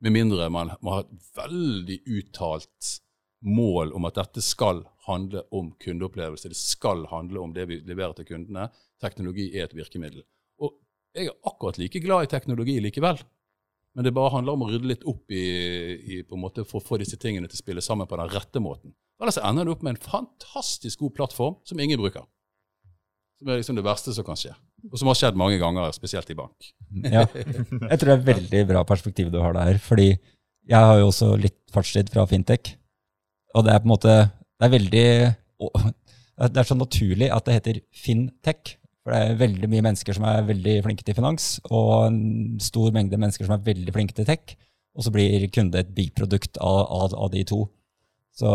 Med 0.00 0.12
mindre 0.12 0.50
man 0.52 0.74
må 0.84 0.98
ha 0.98 1.04
et 1.06 1.30
veldig 1.36 1.98
uttalt 2.18 2.92
mål 3.40 3.92
om 3.96 4.06
at 4.08 4.18
dette 4.18 4.42
skal 4.44 4.82
handle 5.06 5.42
om 5.56 5.72
kundeopplevelse. 5.80 6.50
Det 6.52 6.58
skal 6.58 7.06
handle 7.10 7.40
om 7.40 7.52
det 7.56 7.66
vi 7.70 7.80
leverer 7.86 8.14
til 8.18 8.28
kundene. 8.28 8.68
Teknologi 9.00 9.48
er 9.56 9.66
et 9.66 9.76
virkemiddel. 9.76 10.24
Og 10.60 10.74
jeg 11.16 11.30
er 11.30 11.36
akkurat 11.48 11.78
like 11.80 12.02
glad 12.04 12.26
i 12.26 12.32
teknologi 12.32 12.78
likevel. 12.84 13.22
Men 13.96 14.06
det 14.06 14.14
bare 14.14 14.30
handler 14.36 14.54
om 14.54 14.66
å 14.66 14.68
rydde 14.70 14.86
litt 14.86 15.06
opp 15.08 15.32
i, 15.34 15.44
i 15.98 16.20
på 16.22 16.36
en 16.36 16.44
måte 16.44 16.62
for 16.68 16.78
å 16.78 16.84
få 16.84 17.00
disse 17.00 17.18
tingene 17.18 17.48
til 17.50 17.58
å 17.58 17.62
spille 17.64 17.82
sammen 17.82 18.06
på 18.06 18.18
den 18.20 18.30
rette 18.30 18.62
måten. 18.62 18.94
Ellers 19.20 19.40
ender 19.42 19.66
det 19.66 19.74
opp 19.74 19.82
med 19.84 19.96
en 19.96 20.04
fantastisk 20.04 21.02
god 21.02 21.16
plattform 21.16 21.56
som 21.66 21.80
ingen 21.82 21.98
bruker. 22.00 22.22
Som 23.40 23.50
er 23.50 23.58
liksom 23.58 23.78
det 23.78 23.84
verste 23.84 24.14
som 24.14 24.24
kan 24.24 24.38
skje. 24.38 24.52
Og 24.92 25.00
som 25.00 25.10
har 25.10 25.16
skjedd 25.18 25.38
mange 25.38 25.58
ganger, 25.60 25.90
spesielt 25.96 26.30
i 26.30 26.36
bank. 26.38 26.70
Ja, 27.16 27.24
Jeg 27.34 27.98
tror 27.98 28.12
det 28.12 28.16
er 28.18 28.28
veldig 28.28 28.62
bra 28.68 28.84
perspektiv 28.86 29.32
du 29.32 29.40
har 29.42 29.56
der. 29.56 29.80
Fordi 29.82 30.12
jeg 30.12 30.86
har 30.90 31.00
jo 31.00 31.08
også 31.08 31.32
litt 31.40 31.58
fartstid 31.74 32.12
fra 32.12 32.26
fintech. 32.30 32.76
Og 33.56 33.66
det 33.66 33.72
er 33.72 33.82
på 33.82 33.88
en 33.88 33.94
måte 33.94 34.14
Det 34.30 34.66
er 34.66 34.74
veldig 34.76 35.06
Det 36.40 36.60
er 36.62 36.68
så 36.68 36.76
naturlig 36.78 37.30
at 37.34 37.46
det 37.46 37.56
heter 37.58 37.80
fintech. 37.92 38.76
For 39.00 39.12
det 39.12 39.20
er 39.20 39.40
veldig 39.40 39.68
mye 39.72 39.84
mennesker 39.84 40.16
som 40.16 40.26
er 40.28 40.46
veldig 40.48 40.74
flinke 40.84 41.04
til 41.04 41.16
finans, 41.16 41.54
og 41.72 42.06
en 42.06 42.58
stor 42.60 42.92
mengde 42.92 43.16
mennesker 43.20 43.48
som 43.48 43.56
er 43.56 43.64
veldig 43.64 43.94
flinke 43.96 44.16
til 44.16 44.28
tech. 44.28 44.54
Og 44.96 45.06
så 45.06 45.12
blir 45.14 45.46
kunde 45.52 45.80
et 45.80 45.94
biprodukt 45.96 46.60
av, 46.60 46.82
av, 46.84 47.14
av 47.16 47.30
de 47.32 47.44
to. 47.48 47.62
Så 48.36 48.50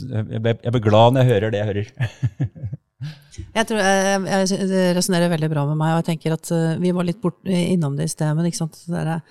jeg, 0.00 0.40
jeg 0.40 0.72
blir 0.74 0.84
glad 0.84 1.16
når 1.16 1.24
jeg 1.24 1.32
hører 1.32 1.52
det 1.52 1.60
jeg 1.60 1.70
hører. 1.70 1.88
jeg 3.56 3.68
tror 3.68 3.80
jeg, 3.84 4.50
jeg 4.52 4.96
resonnerer 4.96 5.32
veldig 5.32 5.50
bra 5.52 5.64
med 5.68 5.80
meg, 5.80 5.94
og 5.94 6.02
jeg 6.02 6.08
tenker 6.10 6.36
at 6.36 6.52
uh, 6.52 6.76
vi 6.80 6.92
var 6.96 7.08
litt 7.08 7.20
bort, 7.22 7.40
innom 7.48 7.96
det 7.98 8.08
i 8.08 8.12
sted, 8.12 8.32
men 8.36 8.48
ikke 8.48 8.62
sant, 8.62 8.80
det 8.88 9.04
der, 9.08 9.24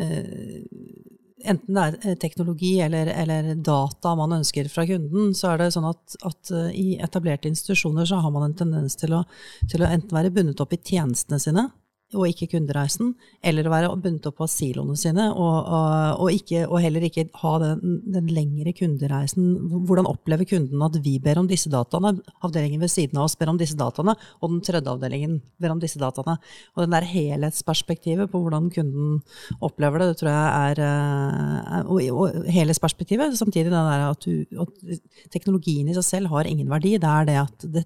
uh, 0.00 1.13
enten 1.50 1.76
det 1.76 1.84
er 1.84 1.96
eh, 2.00 2.16
teknologi 2.20 2.72
eller, 2.84 3.10
eller, 3.12 3.52
data 3.54 4.14
man 4.18 4.38
ønsker 4.38 4.68
fra 4.72 4.86
kunden, 4.88 5.32
så 5.36 5.52
er 5.52 5.62
det 5.62 5.70
sånn 5.76 5.88
at, 5.90 6.16
at, 6.26 6.52
eh, 6.54 6.70
i 6.74 6.86
etablerte 7.02 7.50
institusjoner 7.50 8.08
så 8.08 8.20
har 8.24 8.34
man 8.34 8.48
en 8.48 8.58
tendens 8.58 8.98
til 9.00 9.16
å, 9.16 9.24
til 9.70 9.84
å 9.84 9.90
enten 9.90 10.16
være 10.16 10.32
bundet 10.34 10.62
opp 10.64 10.74
i 10.76 10.80
tjenestene 10.80 11.40
sine, 11.42 11.68
og 12.14 12.28
ikke 12.30 12.48
kundereisen, 12.54 13.12
eller 13.44 13.66
å 13.66 13.72
være 13.72 13.90
bundet 14.00 14.28
opp 14.30 14.42
av 14.44 14.50
siloene 14.50 14.96
sine, 14.98 15.26
og, 15.32 15.56
og, 15.62 16.22
og, 16.24 16.30
ikke, 16.34 16.64
og 16.68 16.80
heller 16.82 17.06
ikke 17.08 17.26
ha 17.42 17.52
den, 17.62 17.98
den, 18.14 18.30
lengre 18.34 18.72
kundereisen. 18.76 19.50
Hvordan 19.88 20.08
opplever 20.10 20.48
kunden 20.48 20.84
at 20.86 20.98
vi 21.04 21.16
ber 21.22 21.40
om 21.42 21.48
disse 21.50 21.70
dataene? 21.72 22.14
Avdelingen 22.46 22.82
ved 22.82 22.92
siden 22.92 23.20
av 23.20 23.28
oss 23.28 23.36
ber 23.40 23.52
om 23.52 23.60
disse 23.60 23.78
dataene, 23.78 24.16
og 24.40 24.52
den 24.52 24.62
tredje 24.64 24.94
avdelingen 24.94 25.40
ber 25.62 25.74
om 25.74 25.82
disse 25.82 26.00
dataene. 26.02 26.38
Og 26.74 26.84
den 26.84 26.96
der 26.96 27.08
helhetsperspektivet 27.08 28.32
på 28.32 28.42
hvordan 28.42 28.70
kunden 28.74 29.20
opplever 29.64 30.02
det, 30.02 30.12
det 30.12 30.20
tror 30.22 30.32
jeg 30.32 30.70
er 30.70 30.84
eh, 30.88 31.78
Og, 31.84 32.00
og 32.14 32.50
helhetsperspektivet, 32.52 33.36
samtidig 33.38 33.72
den 33.72 33.90
der 33.90 34.08
at, 34.08 34.24
du, 34.24 34.60
at 34.64 35.30
teknologien 35.34 35.88
i 35.88 35.96
seg 35.96 36.06
selv 36.06 36.32
har 36.32 36.48
ingen 36.48 36.70
verdi. 36.70 36.96
Det 37.00 37.10
er 37.10 37.28
det 37.28 37.38
at 37.42 37.68
det 37.74 37.84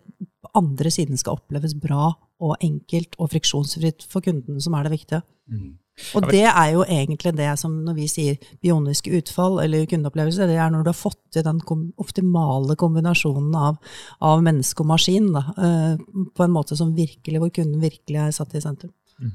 andre 0.57 0.91
siden 0.93 1.19
skal 1.21 1.39
oppleves 1.39 1.75
bra 1.79 2.13
og 2.39 2.57
enkelt 2.65 3.19
og 3.19 3.33
friksjonsfritt 3.33 4.07
for 4.09 4.25
kunden 4.25 4.61
som 4.63 4.77
er 4.79 4.87
det 4.87 4.95
viktige. 4.95 5.23
Mm. 5.51 5.77
Og 6.15 6.29
det 6.31 6.45
er 6.47 6.69
jo 6.77 6.85
egentlig 6.87 7.33
det 7.35 7.49
som 7.59 7.73
når 7.83 7.97
vi 7.97 8.07
sier 8.11 8.37
bioniske 8.63 9.11
utfall 9.19 9.59
eller 9.65 9.89
kundeopplevelse, 9.91 10.47
det 10.47 10.59
er 10.61 10.71
når 10.71 10.87
du 10.87 10.93
har 10.93 10.99
fått 10.99 11.21
til 11.35 11.45
den 11.47 11.59
optimale 11.99 12.77
kombinasjonen 12.79 13.57
av, 13.59 13.81
av 14.23 14.45
menneske 14.47 14.85
og 14.85 14.91
maskin 14.93 15.33
da, 15.35 15.43
uh, 15.59 15.99
på 16.35 16.47
en 16.47 16.55
måte 16.55 16.79
som 16.79 16.95
virkelig, 16.97 17.43
hvor 17.43 17.53
kunden 17.55 17.83
virkelig 17.83 18.23
er 18.23 18.37
satt 18.37 18.55
i 18.55 18.63
sentrum. 18.63 18.95
Mm. 19.19 19.35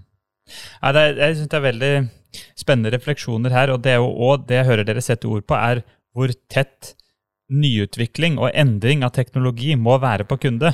Ja, 0.80 0.94
det 0.96 1.04
er, 1.04 1.22
jeg 1.26 1.38
synes 1.38 1.52
det 1.52 1.60
er 1.60 1.68
veldig 1.68 1.94
spennende 2.60 2.96
refleksjoner 2.96 3.54
her, 3.54 3.76
og 3.76 3.84
det 3.84 3.98
jo 4.00 4.10
òg 4.32 4.48
det 4.48 4.62
jeg 4.62 4.70
hører 4.72 4.88
dere 4.88 5.04
sette 5.04 5.30
ord 5.30 5.44
på, 5.50 5.60
er 5.60 5.84
hvor 6.16 6.32
tett 6.52 6.94
nyutvikling 7.54 8.40
og 8.40 8.54
endring 8.56 9.04
av 9.06 9.14
teknologi 9.18 9.76
må 9.76 9.98
være 10.02 10.26
på 10.30 10.40
kunde. 10.48 10.72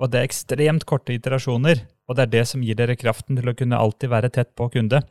Og 0.00 0.08
det 0.08 0.20
er 0.20 0.28
ekstremt 0.28 0.86
korte 0.88 1.12
iterasjoner, 1.12 1.82
og 2.08 2.16
det 2.16 2.24
er 2.24 2.32
det 2.32 2.44
som 2.48 2.62
gir 2.64 2.78
dere 2.78 2.96
kraften 2.96 3.36
til 3.36 3.50
å 3.52 3.56
kunne 3.56 3.78
alltid 3.78 4.10
være 4.12 4.32
tett 4.32 4.54
på 4.56 4.70
kunde. 4.72 5.02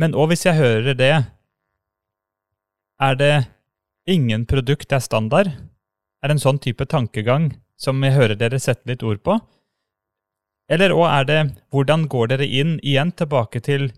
Men 0.00 0.16
òg 0.16 0.32
hvis 0.32 0.46
jeg 0.48 0.58
hører 0.58 0.96
det, 0.98 1.12
er 3.04 3.18
det 3.20 3.34
ingen 4.10 4.46
produkt 4.48 4.92
er 4.92 5.02
standard? 5.04 5.52
Er 6.22 6.30
det 6.30 6.38
en 6.38 6.44
sånn 6.46 6.60
type 6.62 6.86
tankegang 6.88 7.50
som 7.76 8.00
jeg 8.02 8.16
hører 8.16 8.38
dere 8.40 8.60
sette 8.62 8.88
litt 8.88 9.04
ord 9.04 9.20
på? 9.26 9.36
Eller 10.72 10.94
òg 10.96 11.04
er 11.10 11.26
det 11.28 11.40
hvordan 11.74 12.06
går 12.08 12.32
dere 12.32 12.48
inn 12.48 12.78
igjen 12.80 13.12
tilbake 13.12 13.60
til 13.60 13.90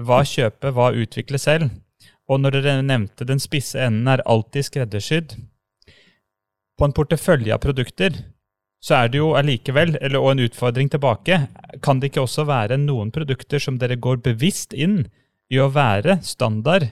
hva 0.00 0.20
kjøpe, 0.28 0.74
hva 0.76 0.90
utvikle 0.92 1.40
selv? 1.40 1.70
Og 2.28 2.42
når 2.42 2.58
dere 2.58 2.82
nevnte 2.84 3.24
den 3.26 3.40
spisse 3.42 3.80
enden 3.80 4.10
er 4.12 4.22
alltid 4.28 4.68
skreddersydd 4.68 5.32
På 6.78 6.86
en 6.86 6.94
portefølje 6.94 7.56
av 7.56 7.58
produkter 7.64 8.14
så 8.80 8.96
er 8.96 9.10
det 9.12 9.20
jo 9.20 9.34
allikevel, 9.36 9.96
eller 10.00 10.22
og 10.22 10.32
en 10.32 10.44
utfordring 10.46 10.88
tilbake, 10.92 11.42
kan 11.84 12.00
det 12.00 12.10
ikke 12.10 12.24
også 12.24 12.46
være 12.48 12.80
noen 12.80 13.12
produkter 13.12 13.60
som 13.62 13.76
dere 13.80 14.00
går 14.00 14.22
bevisst 14.24 14.72
inn 14.72 15.02
i 15.52 15.60
å 15.60 15.68
være 15.74 16.20
standard, 16.24 16.88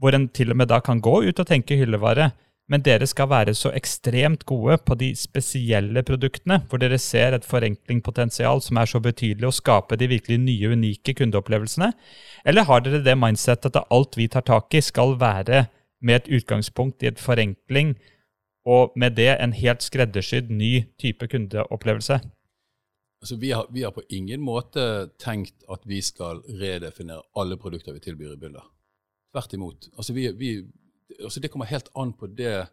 hvor 0.00 0.16
en 0.16 0.28
til 0.28 0.52
og 0.52 0.60
med 0.60 0.68
da 0.68 0.82
kan 0.84 1.00
gå 1.00 1.22
ut 1.24 1.40
og 1.40 1.48
tenke 1.48 1.78
hyllevare, 1.80 2.32
men 2.68 2.80
dere 2.84 3.04
skal 3.08 3.28
være 3.28 3.52
så 3.56 3.70
ekstremt 3.76 4.46
gode 4.48 4.78
på 4.86 4.96
de 5.00 5.10
spesielle 5.18 6.00
produktene, 6.06 6.62
hvor 6.68 6.80
dere 6.80 6.98
ser 7.00 7.36
et 7.36 7.44
forenklingpotensial 7.44 8.62
som 8.64 8.80
er 8.80 8.88
så 8.88 9.00
betydelig, 9.04 9.48
å 9.48 9.58
skape 9.58 9.98
de 10.00 10.08
virkelig 10.14 10.38
nye, 10.40 10.72
unike 10.72 11.16
kundeopplevelsene? 11.18 11.90
Eller 12.44 12.68
har 12.68 12.84
dere 12.84 13.02
det 13.04 13.16
mindsettet 13.20 13.76
at 13.76 13.92
alt 13.92 14.16
vi 14.16 14.30
tar 14.32 14.46
tak 14.48 14.72
i, 14.76 14.84
skal 14.84 15.16
være 15.20 15.66
med 16.04 16.22
et 16.22 16.32
utgangspunkt 16.40 17.04
i 17.04 17.12
et 17.12 17.20
forenkling, 17.20 17.94
og 18.64 18.94
med 18.96 19.16
det 19.18 19.28
en 19.36 19.52
helt 19.52 19.84
skreddersydd 19.84 20.50
ny 20.50 20.84
type 21.00 21.28
kundeopplevelse? 21.28 22.20
Altså, 23.24 23.36
vi, 23.40 23.50
har, 23.50 23.66
vi, 23.72 23.82
har, 23.82 23.90
på 23.90 24.02
ingen 24.08 24.40
måte 24.44 25.08
tenkt 25.20 25.64
at 25.72 25.84
vi 25.88 26.00
skal 26.04 26.42
redefinere 26.60 27.22
alle 27.40 27.56
produkter 27.56 27.96
vi 27.96 28.02
tilbyr 28.04 28.34
i 28.34 28.40
Bilder. 28.40 28.64
Tvert 29.32 29.54
imot. 29.56 29.88
Altså, 29.96 30.12
vi, 30.12 30.26
vi, 30.36 30.50
altså, 31.22 31.40
det 31.40 31.50
kommer 31.52 31.70
helt 31.70 31.88
an 31.96 32.12
på 32.12 32.28
det 32.36 32.66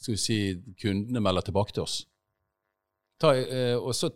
si, 0.00 0.56
kundene 0.80 1.22
melder 1.22 1.46
tilbake 1.46 1.74
til 1.76 1.86
oss. 1.86 2.00
Ta, 3.20 3.34
eh, 3.36 3.76
og, 3.76 3.94
så, 3.94 4.10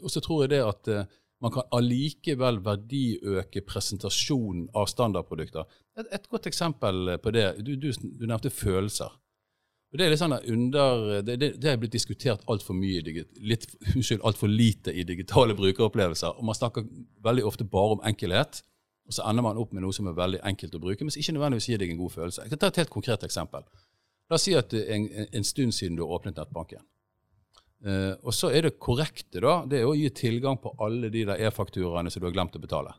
og, 0.00 0.10
så, 0.10 0.20
tror 0.24 0.42
jeg 0.44 0.54
det 0.56 0.62
at 0.66 0.90
eh, 0.90 1.06
man 1.42 1.54
kan 1.54 1.70
allikevel 1.78 2.58
verdiøke 2.64 3.62
presentasjonen 3.70 4.66
av 4.74 4.90
standardprodukter. 4.90 5.66
Et, 5.98 6.10
et 6.10 6.26
godt 6.30 6.46
eksempel 6.50 7.18
på 7.22 7.34
det, 7.34 7.52
du, 7.62 7.76
du, 7.76 7.92
du 7.92 8.26
nevnte 8.26 8.50
følelser. 8.50 9.14
Det 9.88 10.04
er 10.04 10.12
litt 10.12 10.20
sånn 10.20 10.34
under, 10.36 11.04
det, 11.24 11.38
det, 11.40 11.48
det 11.62 11.68
er 11.70 11.78
blitt 11.80 11.94
diskutert 11.94 12.42
altfor 12.52 12.76
mye, 12.76 13.00
litt, 13.40 13.64
unnskyld, 13.94 14.20
altfor 14.26 14.50
lite 14.52 14.92
i 14.92 15.04
digitale 15.08 15.56
brukeropplevelser. 15.56 16.36
og 16.36 16.44
Man 16.44 16.58
snakker 16.58 16.84
veldig 17.24 17.46
ofte 17.48 17.64
bare 17.64 17.96
om 17.96 18.04
enkelhet, 18.10 18.60
og 19.08 19.16
så 19.16 19.24
ender 19.30 19.46
man 19.46 19.60
opp 19.60 19.72
med 19.72 19.86
noe 19.86 19.96
som 19.96 20.10
er 20.10 20.18
veldig 20.18 20.42
enkelt 20.50 20.76
å 20.76 20.82
bruke, 20.82 21.00
men 21.00 21.14
som 21.14 21.22
ikke 21.22 21.38
nødvendigvis 21.38 21.70
gir 21.70 21.80
deg 21.80 21.94
en 21.94 22.02
god 22.02 22.12
følelse. 22.18 22.44
Jeg 22.44 22.52
kan 22.52 22.60
ta 22.60 22.68
et 22.68 22.82
helt 22.82 22.92
konkret 22.92 23.24
eksempel. 23.24 23.64
La 24.28 24.36
oss 24.36 24.44
si 24.44 24.52
at 24.58 24.68
det 24.74 24.84
en, 24.92 25.08
en 25.32 25.48
stund 25.48 25.72
siden 25.72 25.96
du 25.96 26.04
har 26.04 26.12
åpnet 26.18 26.36
nettbanken. 26.36 26.84
Eh, 27.86 28.12
og 28.20 28.34
så 28.36 28.50
er 28.52 28.66
det 28.66 28.76
korrekte, 28.82 29.40
da. 29.40 29.62
Det 29.64 29.80
er 29.80 29.88
å 29.88 29.96
gi 29.96 30.10
tilgang 30.12 30.60
på 30.60 30.74
alle 30.84 31.08
de 31.14 31.24
der 31.30 31.40
e-fakturaene 31.48 32.12
som 32.12 32.20
du 32.20 32.28
har 32.28 32.36
glemt 32.36 32.56
å 32.58 32.62
betale. 32.62 32.92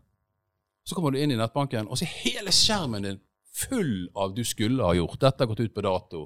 Så 0.88 0.98
kommer 0.98 1.14
du 1.14 1.22
inn 1.22 1.36
i 1.36 1.38
nettbanken, 1.38 1.86
og 1.86 2.00
så 2.00 2.08
er 2.08 2.18
hele 2.24 2.54
skjermen 2.56 3.06
din 3.06 3.22
full 3.60 4.10
av 4.18 4.34
du 4.34 4.42
skulle 4.48 4.86
ha 4.86 4.96
gjort. 4.98 5.20
Dette 5.22 5.46
har 5.46 5.52
gått 5.52 5.62
ut 5.68 5.76
på 5.76 5.86
dato. 5.86 6.26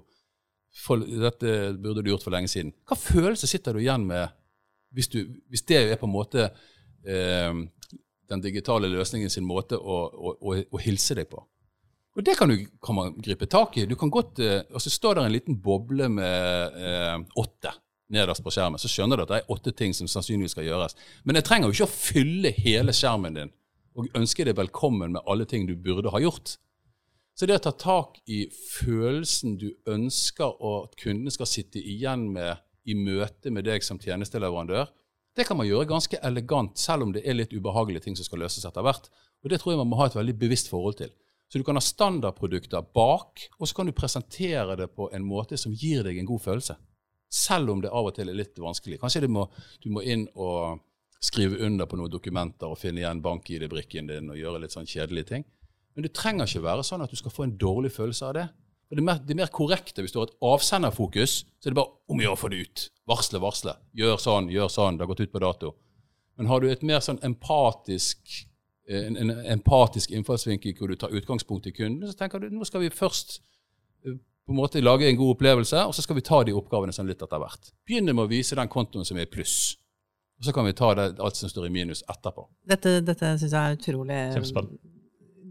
For, 0.73 0.97
dette 0.97 1.73
burde 1.77 2.01
du 2.01 2.09
gjort 2.09 2.25
for 2.25 2.33
lenge 2.33 2.49
siden. 2.49 2.73
Hva 2.89 2.97
følelse 2.97 3.49
sitter 3.49 3.75
du 3.75 3.83
igjen 3.83 4.07
med 4.09 4.31
hvis, 4.93 5.09
du, 5.09 5.19
hvis 5.49 5.65
det 5.69 5.79
er 5.79 5.99
på 6.01 6.07
en 6.09 6.13
måte 6.13 6.47
eh, 7.05 7.53
den 8.29 8.41
digitale 8.41 8.89
løsningen 8.89 9.29
sin 9.29 9.45
måte 9.45 9.77
å, 9.77 9.99
å, 10.09 10.33
å, 10.37 10.55
å, 10.69 10.81
hilse 10.81 11.17
deg 11.17 11.29
på? 11.29 11.41
Og 12.13 12.25
det 12.25 12.35
kan, 12.37 12.49
du, 12.49 12.67
kan 12.81 12.97
man 12.97 13.15
gripe 13.17 13.49
tak 13.49 13.77
i. 13.81 13.87
Du 13.89 13.95
kan 13.97 14.11
godt, 14.13 14.41
eh, 14.41 14.61
og 14.69 14.81
så 14.81 14.93
står 14.93 15.17
der 15.17 15.29
en 15.29 15.33
liten 15.33 15.57
boble 15.61 16.09
med 16.13 16.77
eh, 16.77 17.15
åtte 17.41 17.73
nederst 18.13 18.45
på 18.45 18.53
skjermen. 18.53 18.81
Så 18.81 18.91
skjønner 18.91 19.17
du 19.17 19.25
at 19.25 19.31
det 19.31 19.39
er 19.41 19.53
åtte 19.53 19.73
ting 19.77 19.95
som 19.97 20.09
sannsynligvis 20.09 20.53
skal 20.53 20.67
gjøres. 20.67 20.97
Men 21.25 21.39
jeg 21.39 21.47
trenger 21.47 21.69
jo 21.69 21.77
ikke 21.77 21.89
å 21.89 21.95
fylle 21.95 22.53
hele 22.59 22.93
skjermen 22.93 23.37
din 23.37 23.53
og 23.93 24.09
ønske 24.17 24.45
deg 24.45 24.57
velkommen 24.57 25.13
med 25.13 25.25
alle 25.29 25.45
ting 25.49 25.67
du 25.69 25.75
burde 25.77 26.09
ha 26.13 26.21
gjort. 26.21 26.55
Så 27.33 27.47
det 27.49 27.57
å 27.57 27.63
ta 27.65 27.71
tak 27.73 28.19
i 28.29 28.43
følelsen 28.53 29.55
du 29.57 29.71
ønsker 29.89 30.53
at 30.53 30.93
kundene 31.01 31.33
skal 31.33 31.49
sitte 31.49 31.81
igjen 31.81 32.27
med 32.33 32.61
i 32.85 32.93
møte 32.97 33.49
med 33.53 33.65
deg 33.65 33.85
som 33.85 33.97
tjenesteleverandør, 34.01 34.91
det 35.33 35.47
kan 35.47 35.57
man 35.57 35.65
gjøre 35.65 35.89
ganske 35.89 36.19
elegant, 36.21 36.77
selv 36.77 37.07
om 37.07 37.13
det 37.15 37.23
er 37.25 37.33
litt 37.33 37.53
ubehagelige 37.55 38.05
ting 38.05 38.17
som 38.17 38.27
skal 38.27 38.43
løses 38.43 38.65
etter 38.69 38.85
hvert. 38.85 39.09
Og 39.41 39.49
Det 39.49 39.59
tror 39.59 39.73
jeg 39.73 39.81
man 39.81 39.89
må 39.89 39.97
ha 39.97 40.05
et 40.11 40.17
veldig 40.17 40.35
bevisst 40.37 40.69
forhold 40.69 40.99
til. 40.99 41.09
Så 41.49 41.57
du 41.57 41.65
kan 41.65 41.77
ha 41.77 41.81
standardprodukter 41.81 42.85
bak, 42.93 43.41
og 43.57 43.67
så 43.67 43.75
kan 43.75 43.89
du 43.89 43.93
presentere 43.97 44.77
det 44.77 44.91
på 44.93 45.09
en 45.13 45.25
måte 45.25 45.57
som 45.57 45.73
gir 45.73 46.05
deg 46.05 46.19
en 46.19 46.29
god 46.29 46.41
følelse. 46.41 46.77
Selv 47.33 47.73
om 47.73 47.81
det 47.81 47.89
av 47.89 48.09
og 48.09 48.13
til 48.13 48.29
er 48.29 48.37
litt 48.37 48.61
vanskelig. 48.61 48.99
Kanskje 49.01 49.25
må, 49.27 49.47
du 49.81 49.89
må 49.89 50.05
inn 50.05 50.27
og 50.33 50.81
skrive 51.23 51.57
under 51.65 51.89
på 51.89 51.97
noen 51.97 52.13
dokumenter 52.13 52.69
og 52.69 52.77
finne 52.77 53.01
igjen 53.01 53.21
bank-ID-brikken 53.25 54.09
din 54.11 54.29
og 54.29 54.37
gjøre 54.37 54.61
litt 54.61 54.75
sånn 54.75 54.89
kjedelige 54.89 55.31
ting. 55.31 55.45
Men 55.93 56.07
det 56.07 56.13
trenger 56.17 56.49
ikke 56.49 56.65
være 56.65 56.85
sånn 56.87 57.03
at 57.05 57.11
du 57.13 57.19
skal 57.19 57.33
få 57.33 57.45
en 57.47 57.57
dårlig 57.59 57.93
følelse 57.93 58.29
av 58.29 58.37
det. 58.37 58.47
Og 58.89 58.97
det, 58.97 59.01
er 59.01 59.07
mer, 59.07 59.21
det 59.25 59.33
er 59.33 59.39
mer 59.39 59.53
korrekte 59.53 60.03
hvis 60.05 60.13
du 60.13 60.19
har 60.19 60.29
et 60.29 60.35
avsenderfokus, 60.45 61.35
så 61.57 61.69
er 61.69 61.73
det 61.73 61.79
bare 61.79 61.95
om 62.11 62.19
å 62.19 62.25
gjøre 62.25 62.37
å 62.37 62.41
få 62.41 62.49
det 62.53 62.59
ut. 62.65 62.83
Varsle, 63.09 63.41
varsle. 63.41 63.75
Gjør 63.97 64.19
sånn, 64.21 64.49
gjør 64.53 64.69
sånn. 64.69 64.99
Det 64.99 65.05
har 65.05 65.11
gått 65.13 65.23
ut 65.25 65.33
på 65.33 65.41
dato. 65.41 65.71
Men 66.37 66.49
har 66.49 66.61
du 66.61 66.67
et 66.69 66.83
mer 66.85 67.01
sånn 67.01 67.21
empatisk, 67.25 68.21
eh, 68.89 69.07
en, 69.07 69.17
en 69.21 69.33
empatisk 69.55 70.13
innfallsvinkel 70.13 70.75
hvor 70.77 70.93
du 70.93 70.97
tar 70.99 71.13
utgangspunkt 71.13 71.69
i 71.69 71.75
kunden, 71.75 72.05
så 72.09 72.17
tenker 72.17 72.41
du 72.41 72.53
nå 72.53 72.65
skal 72.69 72.85
vi 72.85 72.93
først 72.93 73.39
eh, 74.05 74.17
på 74.17 74.53
en 74.53 74.59
måte 74.59 74.81
lage 74.83 75.07
en 75.07 75.17
god 75.19 75.37
opplevelse, 75.37 75.85
og 75.87 75.93
så 75.95 76.03
skal 76.03 76.17
vi 76.19 76.25
ta 76.25 76.41
de 76.43 76.55
oppgavene 76.57 76.93
sånn 76.95 77.09
litt 77.09 77.21
etter 77.23 77.41
hvert. 77.41 77.73
Begynne 77.87 78.15
med 78.15 78.25
å 78.25 78.31
vise 78.31 78.57
den 78.59 78.71
kontoen 78.71 79.07
som 79.07 79.17
er 79.17 79.27
i 79.27 79.31
pluss. 79.31 79.77
Og 80.41 80.49
så 80.49 80.53
kan 80.55 80.65
vi 80.67 80.73
ta 80.75 80.89
det, 80.97 81.13
alt 81.23 81.37
som 81.39 81.49
står 81.49 81.69
i 81.69 81.73
minus 81.73 82.01
etterpå. 82.11 82.49
Dette, 82.67 82.97
dette 83.05 83.37
syns 83.39 83.53
jeg 83.53 83.61
er 83.61 83.77
utrolig 83.77 84.23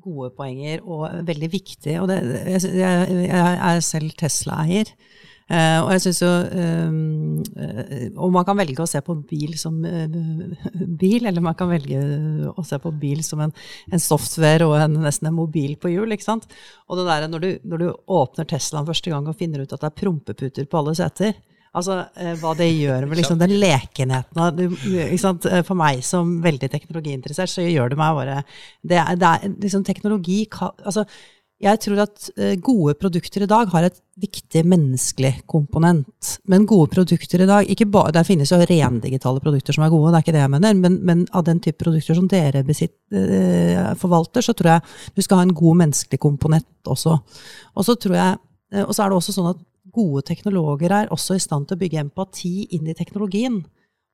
gode 0.03 0.33
poenger 0.37 0.83
og 0.85 1.07
veldig 1.27 1.51
viktig. 1.53 1.99
Og 2.03 2.09
det, 2.11 2.21
jeg, 2.55 2.73
jeg, 2.75 3.29
er 3.29 3.85
selv 3.85 4.17
Tesla-eier. 4.19 4.91
Uh, 5.53 5.83
og 5.83 5.89
jeg 5.93 6.03
synes 6.05 6.21
jo 6.23 6.29
um, 6.31 7.41
uh, 7.59 8.05
Og 8.23 8.31
man 8.33 8.45
kan 8.47 8.57
velge 8.57 8.85
å 8.85 8.87
se 8.89 9.01
på 9.05 9.17
bil 9.29 9.57
som 9.61 9.75
uh, 9.85 10.07
bil, 11.03 11.27
eller 11.29 11.45
man 11.45 11.57
kan 11.59 11.69
velge 11.69 11.99
å 12.49 12.65
se 12.65 12.79
på 12.81 12.93
bil 13.03 13.21
som 13.27 13.43
en, 13.45 13.53
en 13.91 14.01
software 14.01 14.65
og 14.65 14.79
en, 14.79 15.01
nesten 15.03 15.29
en 15.29 15.37
mobil 15.37 15.75
på 15.83 15.91
hjul. 15.93 16.15
ikke 16.15 16.29
sant? 16.29 16.47
Og 16.89 17.01
det 17.01 17.09
der, 17.11 17.27
når 17.33 17.45
du, 17.45 17.51
når 17.69 17.83
du 17.83 17.89
åpner 18.17 18.49
Teslaen 18.49 18.89
første 18.89 19.13
gang 19.13 19.29
og 19.29 19.37
finner 19.41 19.65
ut 19.65 19.75
at 19.75 19.83
det 19.83 19.91
er 19.91 19.99
prompeputer 19.99 20.71
på 20.71 20.81
alle 20.81 20.95
seter, 20.97 21.37
Altså 21.73 22.03
eh, 22.21 22.35
hva 22.37 22.53
det 22.57 22.69
gjør 22.69 23.07
med 23.09 23.17
liksom, 23.17 23.39
den 23.41 23.55
lekenheten 23.57 24.75
eh, 24.93 25.61
For 25.65 25.79
meg 25.79 26.03
som 26.05 26.35
veldig 26.45 26.69
teknologiinteressert, 26.73 27.49
så 27.49 27.65
gjør 27.65 27.95
det 27.95 28.01
meg 28.01 28.19
bare 28.19 28.41
Det 28.85 28.99
er, 29.01 29.15
det 29.17 29.31
er 29.31 29.55
liksom 29.55 29.87
teknologi 29.87 30.43
altså, 30.53 31.07
jeg 31.63 31.81
tror 31.81 32.03
at 32.05 32.29
eh, 32.37 32.59
gode 32.61 32.93
produkter 33.01 33.47
i 33.47 33.49
dag 33.49 33.73
har 33.73 33.87
et 33.87 33.99
viktig 34.21 34.65
menneskelig 34.67 35.47
komponent. 35.49 36.33
Men 36.51 36.67
gode 36.69 36.91
produkter 36.93 37.41
i 37.41 37.49
dag 37.49 37.71
ikke 37.71 37.87
bare, 37.87 38.13
Der 38.13 38.27
finnes 38.27 38.51
jo 38.51 38.59
rendigitale 38.59 39.41
produkter 39.41 39.73
som 39.73 39.87
er 39.87 39.95
gode, 39.95 40.11
det 40.11 40.19
er 40.19 40.27
ikke 40.27 40.35
det 40.37 40.43
jeg 40.43 40.53
mener, 40.53 40.75
men, 40.75 40.99
men 41.07 41.25
av 41.33 41.47
den 41.47 41.63
type 41.63 41.79
produkter 41.81 42.19
som 42.19 42.27
dere 42.29 42.65
besitt, 42.67 42.99
forvalter, 44.03 44.43
så 44.43 44.53
tror 44.59 44.75
jeg 44.75 45.15
du 45.15 45.23
skal 45.23 45.39
ha 45.39 45.47
en 45.47 45.55
god 45.55 45.79
menneskelig 45.85 46.21
komponent 46.21 46.91
også. 46.91 47.15
Og 47.79 47.87
så 47.87 47.95
tror 47.95 48.19
jeg, 48.19 48.43
og 48.83 48.93
så 48.93 49.05
er 49.05 49.13
det 49.13 49.21
også 49.23 49.37
sånn 49.39 49.53
at 49.55 49.63
gode 49.93 50.25
teknologer 50.29 50.93
er 50.93 51.13
også 51.13 51.37
i 51.37 51.43
stand 51.43 51.69
til 51.69 51.79
å 51.79 51.83
bygge 51.83 52.01
empati 52.03 52.55
inn 52.75 52.89
i 52.89 52.97
teknologien. 52.97 53.63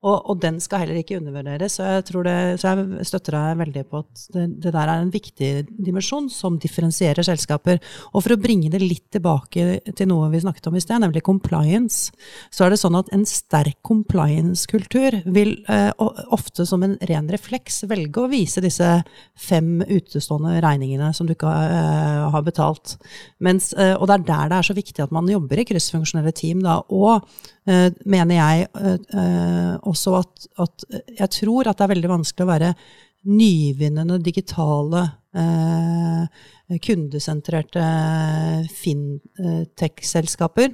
Og, 0.06 0.30
og, 0.30 0.36
den 0.38 0.60
skal 0.62 0.84
heller 0.84 1.00
ikke 1.00 1.16
undervurderes. 1.18 1.74
Så 1.74 1.82
jeg, 1.82 2.04
det, 2.22 2.34
så 2.62 2.70
jeg 2.70 3.06
støtter 3.08 3.34
deg 3.34 3.62
veldig 3.64 3.82
på 3.90 4.02
at 4.04 4.20
det, 4.34 4.44
det, 4.62 4.70
der 4.76 4.92
er 4.92 5.02
en 5.02 5.10
viktig 5.10 5.48
dimensjon 5.74 6.28
som 6.30 6.58
differensierer 6.62 7.26
selskaper. 7.26 7.80
Og 8.12 8.22
for 8.22 8.36
å 8.36 8.38
bringe 8.38 8.70
det 8.70 8.78
litt 8.84 9.08
tilbake 9.16 9.80
til 9.98 10.10
noe 10.10 10.28
vi 10.30 10.42
snakket 10.44 10.70
om 10.70 10.78
i 10.78 10.82
sted, 10.84 11.02
nemlig 11.02 11.24
compliance, 11.26 12.12
så 12.54 12.66
er 12.66 12.74
det 12.74 12.80
sånn 12.84 13.00
at 13.00 13.10
en 13.14 13.26
sterk 13.26 13.80
compliance-kultur 13.86 15.18
vil 15.34 15.56
eh, 15.66 15.90
ofte 15.98 16.68
som 16.68 16.86
en 16.86 16.94
ren 17.10 17.26
refleks 17.34 17.82
velge 17.90 18.22
å 18.22 18.30
vise 18.30 18.62
disse 18.62 19.00
fem 19.34 19.80
utestående 19.82 20.60
regningene 20.62 21.10
som 21.16 21.26
du 21.26 21.34
ikke 21.34 21.50
eh, 21.50 22.24
har 22.30 22.46
betalt. 22.46 23.00
Mens, 23.42 23.72
eh, 23.74 23.96
og 23.98 24.06
det 24.06 24.20
er 24.20 24.30
der 24.30 24.54
det 24.54 24.62
er 24.62 24.70
så 24.70 24.78
viktig 24.78 25.08
at 25.08 25.14
man 25.14 25.26
jobber 25.26 25.58
i 25.58 25.66
kryssfunksjonelle 25.66 26.36
team. 26.38 26.62
Da, 26.62 26.84
og 26.86 27.26
mener 28.08 28.38
jeg 28.38 28.68
eh, 28.80 29.74
også 29.88 30.14
at, 30.22 30.48
at, 30.64 30.84
jeg 31.20 31.30
tror 31.36 31.68
at 31.68 31.78
det 31.78 31.84
er 31.84 31.94
veldig 31.94 32.10
vanskelig 32.14 32.46
å 32.46 32.52
være 32.52 32.72
nyvinnende 33.28 34.16
digitale, 34.24 35.02
eh, 35.36 36.24
kundesentrerte 36.84 37.84
fintech-selskaper. 38.72 40.70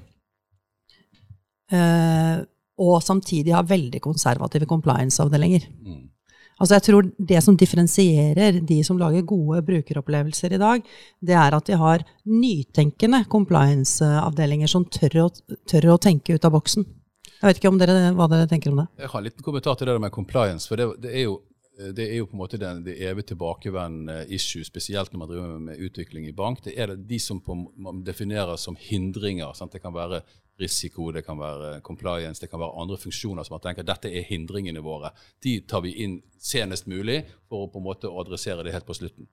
og 2.75 3.03
samtidig 3.03 3.55
ha 3.55 3.63
veldig 3.67 4.01
konservative 4.03 4.67
compliance-avdelinger. 4.67 5.67
Mm. 5.83 6.14
Altså 6.61 6.77
jeg 6.77 6.85
tror 6.87 7.07
Det 7.19 7.41
som 7.43 7.57
differensierer 7.59 8.61
de 8.63 8.81
som 8.87 8.99
lager 9.01 9.27
gode 9.27 9.63
brukeropplevelser 9.67 10.55
i 10.55 10.61
dag, 10.63 10.85
det 11.21 11.39
er 11.39 11.57
at 11.57 11.71
de 11.71 11.79
har 11.81 12.05
nytenkende 12.25 13.25
compliance-avdelinger 13.31 14.71
som 14.71 14.87
tør 14.87 15.25
å, 15.25 15.31
tør 15.71 15.91
å, 15.95 15.99
tenke 15.99 16.37
ut 16.37 16.47
av 16.47 16.55
boksen. 16.55 16.87
Jeg 17.35 17.49
vet 17.49 17.59
ikke 17.61 17.75
dere, 17.81 18.13
hva 18.17 18.29
dere 18.31 18.49
tenker 18.49 18.73
om 18.73 18.85
det? 18.85 18.87
Jeg 19.03 19.11
har 19.11 19.21
en 19.21 19.27
liten 19.27 19.45
kommentar 19.45 19.77
til 19.77 19.91
det 19.91 19.99
med 20.01 20.15
compliance. 20.15 20.69
for 20.69 20.81
det, 20.81 20.89
det 21.03 21.13
er 21.13 21.29
jo 21.29 21.43
det 21.75 22.05
er 22.07 22.21
jo 22.21 22.27
på 22.31 22.37
en 22.37 22.39
måte 22.39 22.59
den, 22.61 22.85
det 22.87 23.01
evig 23.03 23.25
tilbakevendende 23.27 24.29
issue, 24.31 24.63
spesielt 24.63 25.11
når 25.13 25.19
man 25.19 25.31
driver 25.31 25.59
med 25.59 25.81
utvikling 25.83 26.29
i 26.29 26.35
bank. 26.37 26.63
Det 26.63 26.77
er 26.79 26.93
det 26.93 27.09
de 27.09 27.19
som 27.19 27.41
på, 27.43 27.57
man 27.75 28.05
definerer 28.07 28.55
som 28.61 28.77
hindringer. 28.79 29.51
Sant? 29.59 29.75
Det 29.75 29.83
kan 29.83 29.95
være 29.95 30.23
risiko, 30.61 31.11
det 31.11 31.25
kan 31.27 31.39
være 31.41 31.81
compliance, 31.87 32.41
det 32.41 32.51
kan 32.51 32.63
være 32.63 32.81
andre 32.83 32.99
funksjoner 33.01 33.47
som 33.47 33.57
man 33.57 33.65
tenker 33.65 33.87
dette 33.87 34.11
er 34.11 34.27
hindringene 34.29 34.83
våre. 34.85 35.11
De 35.43 35.59
tar 35.67 35.83
vi 35.87 35.97
inn 36.05 36.21
senest 36.39 36.87
mulig 36.91 37.23
for 37.49 37.65
å 37.65 37.71
på 37.73 37.83
en 37.83 37.89
måte 37.89 38.11
adressere 38.11 38.63
det 38.67 38.75
helt 38.75 38.87
på 38.87 38.97
slutten. 38.97 39.27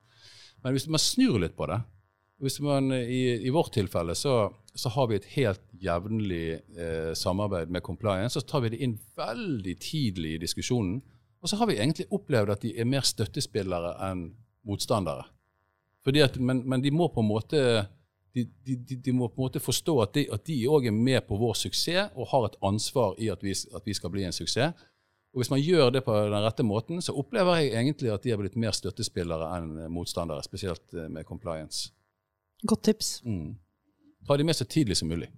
Men 0.62 0.78
hvis 0.78 0.90
man 0.90 1.02
snur 1.02 1.40
litt 1.42 1.58
på 1.58 1.70
det 1.70 1.82
hvis 2.42 2.58
man, 2.66 2.90
i, 2.92 3.38
i 3.46 3.52
vårt 3.54 3.76
tilfelle 3.76 4.16
så, 4.18 4.50
så, 4.74 4.90
har 4.96 5.12
vi 5.12 5.20
et 5.20 5.28
helt 5.36 5.62
jevnlig 5.78 6.46
eh, 6.74 7.12
samarbeid 7.14 7.70
med 7.70 7.84
compliance. 7.86 8.34
Så 8.34 8.48
tar 8.50 8.64
vi 8.64 8.72
det 8.74 8.80
inn 8.82 8.96
veldig 9.18 9.76
tidlig 9.82 10.32
i 10.36 10.40
diskusjonen. 10.42 11.04
Og 11.42 11.50
så 11.50 11.60
har 11.60 11.70
vi 11.70 11.78
egentlig 11.78 12.08
opplevd 12.10 12.54
at 12.56 12.66
de 12.66 12.74
er 12.74 12.90
mer 12.90 13.06
støttespillere 13.06 13.94
enn 14.10 14.32
motstandere. 14.66 15.28
At, 16.02 16.40
men, 16.42 16.64
men, 16.66 16.82
de 16.82 16.90
må 16.94 17.12
på 17.14 17.22
en 17.22 17.30
måte 17.30 17.62
de, 18.34 18.46
de, 18.66 18.96
de, 18.96 19.12
må 19.12 19.28
på 19.28 19.42
en 19.42 19.48
måte 19.48 19.62
forstå 19.64 19.96
at 20.06 20.16
de 20.48 20.58
òg 20.72 20.88
er 20.88 20.96
med 20.96 21.20
på 21.28 21.38
vår 21.40 21.58
suksess 21.66 22.14
og 22.16 22.30
har 22.32 22.48
et 22.48 22.58
ansvar 22.64 23.18
i 23.20 23.28
at 23.34 23.44
vi, 23.44 23.52
at 23.52 23.88
vi, 23.88 23.96
skal 23.98 24.14
bli 24.14 24.24
en 24.28 24.36
suksess. 24.36 24.88
Og 25.32 25.42
Hvis 25.42 25.52
man 25.52 25.62
gjør 25.64 25.92
det 25.96 26.04
på 26.04 26.16
den 26.16 26.44
rette 26.44 26.64
måten, 26.64 27.02
så 27.02 27.16
opplever 27.16 27.62
jeg 27.62 27.74
egentlig 27.74 28.12
at 28.12 28.24
de 28.24 28.34
har 28.34 28.40
blitt 28.40 28.60
mer 28.60 28.76
støttespillere 28.76 29.48
enn 29.58 29.86
motstandere, 29.92 30.44
spesielt 30.44 30.84
eh, 30.94 31.08
med 31.08 31.28
compliance. 31.28 31.92
Godt 32.68 32.84
tips. 32.84 33.22
Mm. 33.24 33.56
Ta 34.28 34.38
de 34.38 34.48
med 34.48 34.56
så 34.56 34.68
tidlig 34.68 35.00
som 35.00 35.08
mulig. 35.12 35.32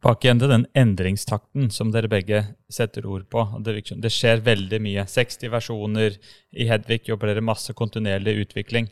Tilbake 0.00 0.24
igjen 0.24 0.38
til 0.40 0.52
den 0.52 0.66
endringstakten 0.80 1.66
som 1.72 1.90
dere 1.92 2.08
begge 2.08 2.38
setter 2.72 3.04
ord 3.04 3.26
på. 3.32 3.42
Det 3.60 4.12
skjer 4.12 4.40
veldig 4.44 4.78
mye. 4.80 5.04
60 5.04 5.50
versjoner. 5.52 6.16
I 6.56 6.68
Hedvig 6.70 7.02
jobber 7.10 7.28
dere 7.28 7.44
masse 7.44 7.74
kontinuerlig 7.76 8.38
utvikling. 8.46 8.88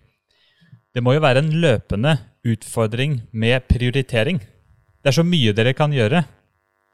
Det 0.95 1.05
må 1.05 1.15
jo 1.15 1.23
være 1.23 1.43
en 1.45 1.51
løpende 1.63 2.17
utfordring 2.49 3.21
med 3.33 3.67
prioritering. 3.69 4.41
Det 4.99 5.11
er 5.11 5.19
så 5.19 5.25
mye 5.27 5.55
dere 5.57 5.75
kan 5.77 5.93
gjøre. 5.95 6.25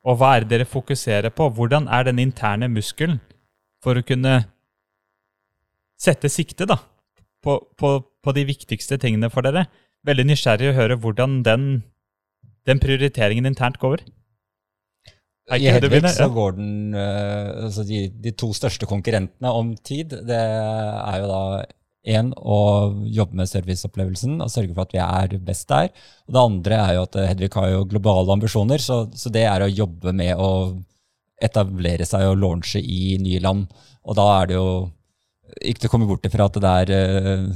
Og 0.05 0.19
hva 0.21 0.35
er 0.35 0.45
det 0.45 0.51
dere 0.53 0.69
fokuserer 0.69 1.33
på? 1.33 1.49
Hvordan 1.57 1.87
er 1.89 2.05
den 2.09 2.21
interne 2.21 2.69
muskelen 2.69 3.21
for 3.85 3.97
å 3.97 4.05
kunne 4.05 4.43
sette 6.01 6.29
sikte 6.29 6.67
da, 6.69 6.77
på, 7.45 7.57
på, 7.79 7.95
på 8.21 8.35
de 8.37 8.45
viktigste 8.49 8.99
tingene 9.01 9.31
for 9.33 9.47
dere? 9.47 9.67
Veldig 10.05 10.27
nysgjerrig 10.29 10.73
å 10.73 10.77
høre 10.77 10.99
hvordan 11.01 11.39
den, 11.47 11.65
den 12.69 12.83
prioriteringen 12.83 13.49
internt 13.49 13.81
går. 13.81 14.05
I 15.53 15.69
Hedvig 15.69 16.01
så 16.09 16.29
går 16.33 16.55
den 16.57 16.95
eh, 16.97 17.65
altså 17.67 17.85
de, 17.85 18.07
de 18.09 18.33
to 18.33 18.49
største 18.57 18.89
konkurrentene 18.89 19.51
om 19.53 19.75
tid, 19.77 20.15
det 20.25 20.41
er 20.41 21.19
jo 21.21 21.27
da 21.29 21.41
én 22.05 22.33
å 22.37 22.59
jobbe 23.09 23.39
med 23.41 23.49
serviceopplevelsen 23.49 24.37
og 24.45 24.51
sørge 24.53 24.75
for 24.75 24.85
at 24.85 24.95
vi 24.95 25.01
er 25.03 25.37
best 25.45 25.69
der. 25.71 25.91
Og 26.29 26.37
det 26.37 26.43
andre 26.43 26.81
er 26.81 26.97
jo 26.99 27.05
at 27.07 27.17
eh, 27.17 27.29
Hedvig 27.31 27.53
har 27.57 27.71
jo 27.73 27.87
globale 27.89 28.35
ambisjoner, 28.37 28.83
så, 28.83 29.05
så 29.17 29.33
det 29.33 29.47
er 29.49 29.65
å 29.65 29.73
jobbe 29.73 30.13
med 30.17 30.37
å 30.41 30.51
etablere 31.45 32.07
seg 32.09 32.29
og 32.29 32.39
launche 32.41 32.81
i 32.81 33.17
nye 33.23 33.41
land. 33.43 33.67
Og 34.05 34.19
da 34.19 34.27
er 34.39 34.51
det 34.51 34.59
jo 34.59 34.69
ikke 35.65 35.85
til 35.85 35.91
å 35.91 35.93
komme 35.93 36.09
bort 36.09 36.27
ifra 36.29 36.49
at 36.49 36.59
det 36.61 36.75
er 36.83 36.93
eh, 36.99 37.47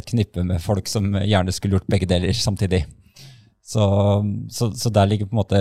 et 0.00 0.08
knippe 0.08 0.44
med 0.46 0.62
folk 0.62 0.88
som 0.90 1.12
gjerne 1.20 1.52
skulle 1.54 1.78
gjort 1.78 1.90
begge 1.90 2.08
deler 2.10 2.36
samtidig. 2.36 2.84
Så, 3.70 3.84
så, 4.50 4.70
så 4.74 4.90
der 4.90 5.06
ligger 5.06 5.28
på 5.28 5.36
en 5.36 5.42
måte 5.42 5.60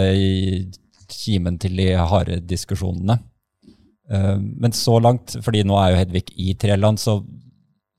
kimen 1.09 1.59
til 1.61 1.75
de 1.77 1.91
harde 1.97 2.39
diskusjonene. 2.47 3.19
Eh, 4.09 4.37
Men 4.39 4.73
så 4.73 4.97
langt, 5.03 5.35
fordi 5.43 5.65
nå 5.67 5.77
er 5.77 5.93
jo 5.93 6.01
Hedvig 6.01 6.33
i 6.37 6.55
tre 6.59 6.79
land, 6.79 7.01
så 7.01 7.19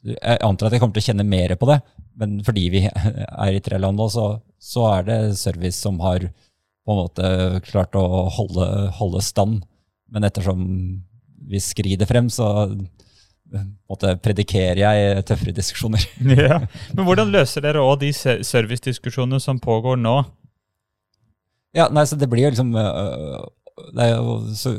jeg 0.05 0.41
antar 0.47 0.69
at 0.69 0.77
jeg 0.77 0.83
kommer 0.83 0.97
til 0.97 1.05
å 1.05 1.09
kjenne 1.11 1.27
mer 1.29 1.55
på 1.61 1.69
det. 1.71 1.81
Men 2.21 2.39
fordi 2.45 2.69
vi 2.73 2.85
er 2.87 3.57
i 3.57 3.63
tre 3.65 3.81
land 3.81 4.01
nå, 4.01 4.09
så, 4.13 4.31
så 4.61 4.87
er 4.95 5.07
det 5.09 5.19
service 5.41 5.81
som 5.81 6.01
har 6.05 6.25
på 6.25 6.95
en 6.95 7.03
måte 7.03 7.61
klart 7.69 7.97
å 7.99 8.07
holde, 8.33 8.67
holde 8.97 9.23
stand. 9.25 9.61
Men 10.11 10.27
ettersom 10.27 10.65
vi 11.51 11.61
skrider 11.63 12.09
frem, 12.09 12.31
så 12.33 12.49
måte 13.91 14.15
predikerer 14.23 14.83
jeg 14.83 15.25
tøffere 15.29 15.55
diskusjoner. 15.57 16.05
Ja. 16.41 16.61
Men 16.95 17.07
hvordan 17.07 17.33
løser 17.33 17.65
dere 17.65 17.83
òg 17.85 18.01
de 18.05 18.13
servicediskusjonene 18.15 19.41
som 19.43 19.61
pågår 19.63 19.99
nå? 20.01 20.21
Ja, 21.77 21.87
nei, 21.93 22.05
så 22.07 22.19
det 22.19 22.27
blir 22.31 22.49
jo 22.49 22.53
liksom 22.55 22.73
øh, 22.75 23.43
det 23.97 24.07
er 24.07 24.21
så, 24.59 24.73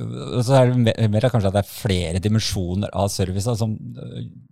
så 0.45 0.55
er 0.57 0.71
det 0.71 1.09
mer, 1.11 1.27
kanskje 1.31 1.49
at 1.49 1.57
det 1.57 1.63
er 1.63 1.69
flere 1.69 2.21
dimensjoner 2.23 2.91
av 2.97 3.09
service, 3.13 3.55
som, 3.59 3.75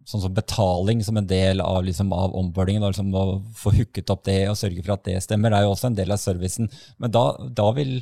sånn 0.08 0.24
som 0.26 0.36
betaling 0.36 1.04
som 1.06 1.20
en 1.20 1.30
del 1.30 1.64
av, 1.64 1.82
liksom, 1.88 2.12
av 2.16 2.36
onboardingen. 2.38 2.84
og 2.86 2.94
Liksom, 2.94 3.14
å 3.16 3.40
få 3.58 3.74
hooket 3.78 4.12
opp 4.14 4.26
det 4.28 4.42
og 4.52 4.58
sørge 4.60 4.84
for 4.84 4.96
at 4.98 5.06
det 5.08 5.18
stemmer, 5.26 5.56
er 5.56 5.66
jo 5.66 5.74
også 5.74 5.90
en 5.92 5.98
del 6.00 6.14
av 6.16 6.22
servicen. 6.22 6.70
Men 7.02 7.16
da, 7.16 7.26
da 7.56 7.70
vil 7.78 7.98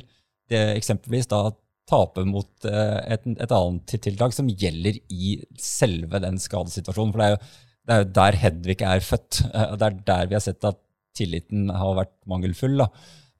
det 0.48 0.64
eksempelvis 0.78 1.30
da 1.30 1.46
tape 1.88 2.24
mot 2.28 2.68
øh, 2.68 2.98
et, 3.08 3.24
et 3.32 3.54
annet 3.54 3.94
tiltak 4.04 4.34
som 4.36 4.50
gjelder 4.50 4.98
i 5.08 5.38
selve 5.60 6.20
den 6.24 6.36
skadesituasjonen. 6.42 7.14
For 7.14 7.22
det 7.22 7.28
er 7.28 7.34
jo, 7.34 7.40
det 7.88 7.96
er 7.96 8.10
der 8.18 8.38
Hedvig 8.42 8.82
er 8.84 9.04
født. 9.04 9.40
og 9.48 9.78
Det 9.80 9.88
er 9.88 10.02
der 10.10 10.28
vi 10.28 10.36
har 10.36 10.44
sett 10.44 10.68
at 10.68 10.80
tilliten 11.18 11.70
har 11.72 11.96
vært 11.98 12.14
mangelfull. 12.30 12.76
da. 12.82 12.90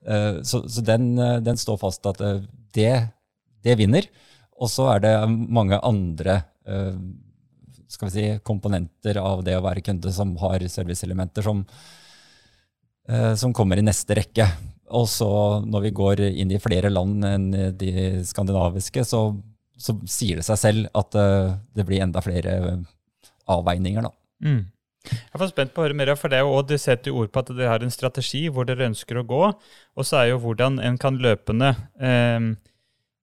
Eh, 0.07 0.43
Så, 0.43 0.69
så 0.69 0.81
den, 0.85 1.19
eh, 1.19 1.39
den 1.41 1.57
står 1.57 1.79
fast 1.79 2.07
at 2.07 2.21
eh, 2.21 2.43
det, 2.75 3.09
det 3.65 3.79
vinner. 3.79 4.07
Og 4.59 4.71
så 4.71 4.89
er 4.95 5.01
det 5.05 5.15
mange 5.31 5.79
andre 5.83 6.43
skal 7.89 8.11
vi 8.11 8.13
si, 8.13 8.25
komponenter 8.45 9.17
av 9.17 9.41
det 9.47 9.55
å 9.57 9.63
være 9.65 9.81
kunde 9.81 10.11
som 10.13 10.35
har 10.43 10.61
serviceelementer 10.69 11.47
som, 11.47 11.63
som 13.41 13.55
kommer 13.57 13.81
i 13.81 13.85
neste 13.87 14.19
rekke. 14.19 14.45
Og 14.93 15.07
så 15.09 15.29
når 15.65 15.87
vi 15.87 15.93
går 15.97 16.21
inn 16.27 16.53
i 16.53 16.61
flere 16.61 16.91
land 16.93 17.25
enn 17.25 17.47
de 17.81 17.95
skandinaviske, 18.29 19.07
så, 19.09 19.23
så 19.73 19.95
sier 20.05 20.43
det 20.43 20.45
seg 20.51 20.61
selv 20.61 20.91
at 21.01 21.17
det 21.73 21.87
blir 21.89 22.05
enda 22.05 22.21
flere 22.21 22.59
avveininger. 23.49 24.05
da. 24.05 24.13
Mm. 24.45 24.61
Jeg 25.09 25.41
er 25.41 25.51
spent 25.51 25.75
på 25.75 25.83
å 25.83 25.87
høre 25.87 25.97
mer, 25.99 26.15
for 26.19 26.33
det 26.33 26.41
er 26.41 26.47
jo 26.47 26.63
det 26.67 26.81
setter 26.83 27.17
ord 27.17 27.33
på 27.33 27.43
at 27.43 27.53
dere 27.55 27.73
har 27.73 27.85
en 27.85 27.95
strategi 27.95 28.47
hvor 28.53 28.69
dere 28.69 28.89
ønsker 28.91 29.21
å 29.21 29.27
gå, 29.29 29.45
og 29.53 30.07
så 30.07 30.23
er 30.23 30.33
jo 30.33 30.43
hvordan 30.43 30.81
en 30.85 30.99
kan 31.01 31.19
løpende 31.23 31.75
eh, 32.01 32.53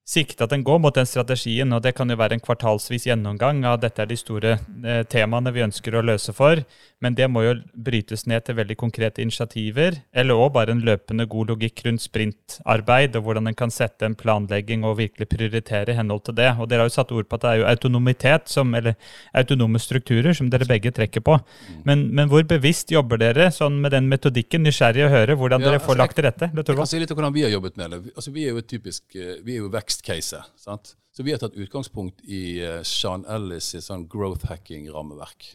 sikte 0.06 0.46
at 0.46 0.54
en 0.54 0.64
går 0.64 0.78
mot 0.84 0.94
den 0.94 1.08
strategien, 1.10 1.72
og 1.74 1.82
det 1.82 1.96
kan 1.98 2.10
jo 2.10 2.18
være 2.20 2.38
en 2.38 2.44
kvartalsvis 2.44 3.08
gjennomgang 3.10 3.64
av 3.66 3.80
dette 3.82 4.04
er 4.04 4.10
de 4.10 4.18
store 4.20 4.52
eh, 4.86 5.02
temaene 5.10 5.50
vi 5.56 5.64
ønsker 5.66 5.98
å 5.98 6.04
løse 6.06 6.34
for, 6.38 6.62
men 7.02 7.18
det 7.18 7.26
må 7.30 7.42
jo 7.42 7.56
brytes 7.74 8.28
ned 8.30 8.46
til 8.46 8.58
veldig 8.60 8.78
konkrete 8.78 9.24
initiativer, 9.24 9.98
eller 10.14 10.38
også 10.38 10.54
bare 10.60 10.76
en 10.76 10.84
løpende 10.86 11.26
god 11.30 11.54
logikk 11.56 11.82
rundt 11.88 12.06
sprintarbeid, 12.06 13.18
og 13.18 13.26
hvordan 13.26 13.50
en 13.50 13.58
kan 13.58 13.74
sette 13.74 14.06
en 14.06 14.18
planlegging 14.18 14.86
og 14.86 15.00
virkelig 15.02 15.28
prioritere 15.32 15.96
i 15.96 15.98
henhold 15.98 16.28
til 16.30 16.38
det. 16.38 16.52
Og 16.62 16.70
dere 16.70 16.86
har 16.86 16.92
jo 16.92 16.96
satt 17.00 17.14
ord 17.16 17.26
på 17.26 17.40
at 17.40 17.48
det 17.48 17.52
er 17.52 17.60
jo 17.64 17.68
autonomitet, 17.74 18.54
som, 18.54 18.78
eller 18.78 18.94
autonome 19.34 19.82
strukturer, 19.82 20.38
som 20.38 20.54
dere 20.54 20.70
begge 20.70 20.94
trekker 20.94 21.26
på. 21.26 21.40
Men, 21.90 22.08
men 22.14 22.30
hvor 22.30 22.46
bevisst 22.46 22.94
jobber 22.94 23.22
dere 23.22 23.50
sånn 23.54 23.82
med 23.82 23.98
den 23.98 24.10
metodikken? 24.12 24.66
Nysgjerrig 24.66 25.08
å 25.08 25.12
høre 25.12 25.38
hvordan 25.40 25.66
Ja, 25.66 25.74
dere 25.74 25.82
får 25.82 25.96
altså, 25.96 26.04
lagt 26.04 26.18
til 26.22 26.30
rette. 26.30 26.52
Det 26.54 26.66
Jeg 26.70 26.78
kan 26.78 26.94
si 26.94 27.02
litt 27.02 27.14
om 27.14 27.20
hvordan 27.20 27.36
vi 27.36 27.46
har 27.48 27.54
jobbet 27.58 27.82
med 27.82 27.94
det. 27.98 28.02
Altså, 28.14 28.34
vi 28.38 28.46
er 28.46 28.54
jo 28.54 28.62
et 28.62 28.70
typisk, 28.70 29.04
eh, 29.18 29.42
vi 29.42 29.58
er 29.58 29.66
jo 29.66 29.74
vekstcase. 29.74 29.95
Sant? 30.60 30.96
Så 31.16 31.24
vi 31.24 31.32
har 31.32 31.40
tatt 31.40 31.56
utgangspunkt 31.56 32.26
i 32.28 32.60
eh, 32.60 32.82
Sean 32.84 33.24
Ellis 33.32 33.72
sånn 33.80 34.08
growth 34.12 34.50
hacking-rammeverk. 34.50 35.54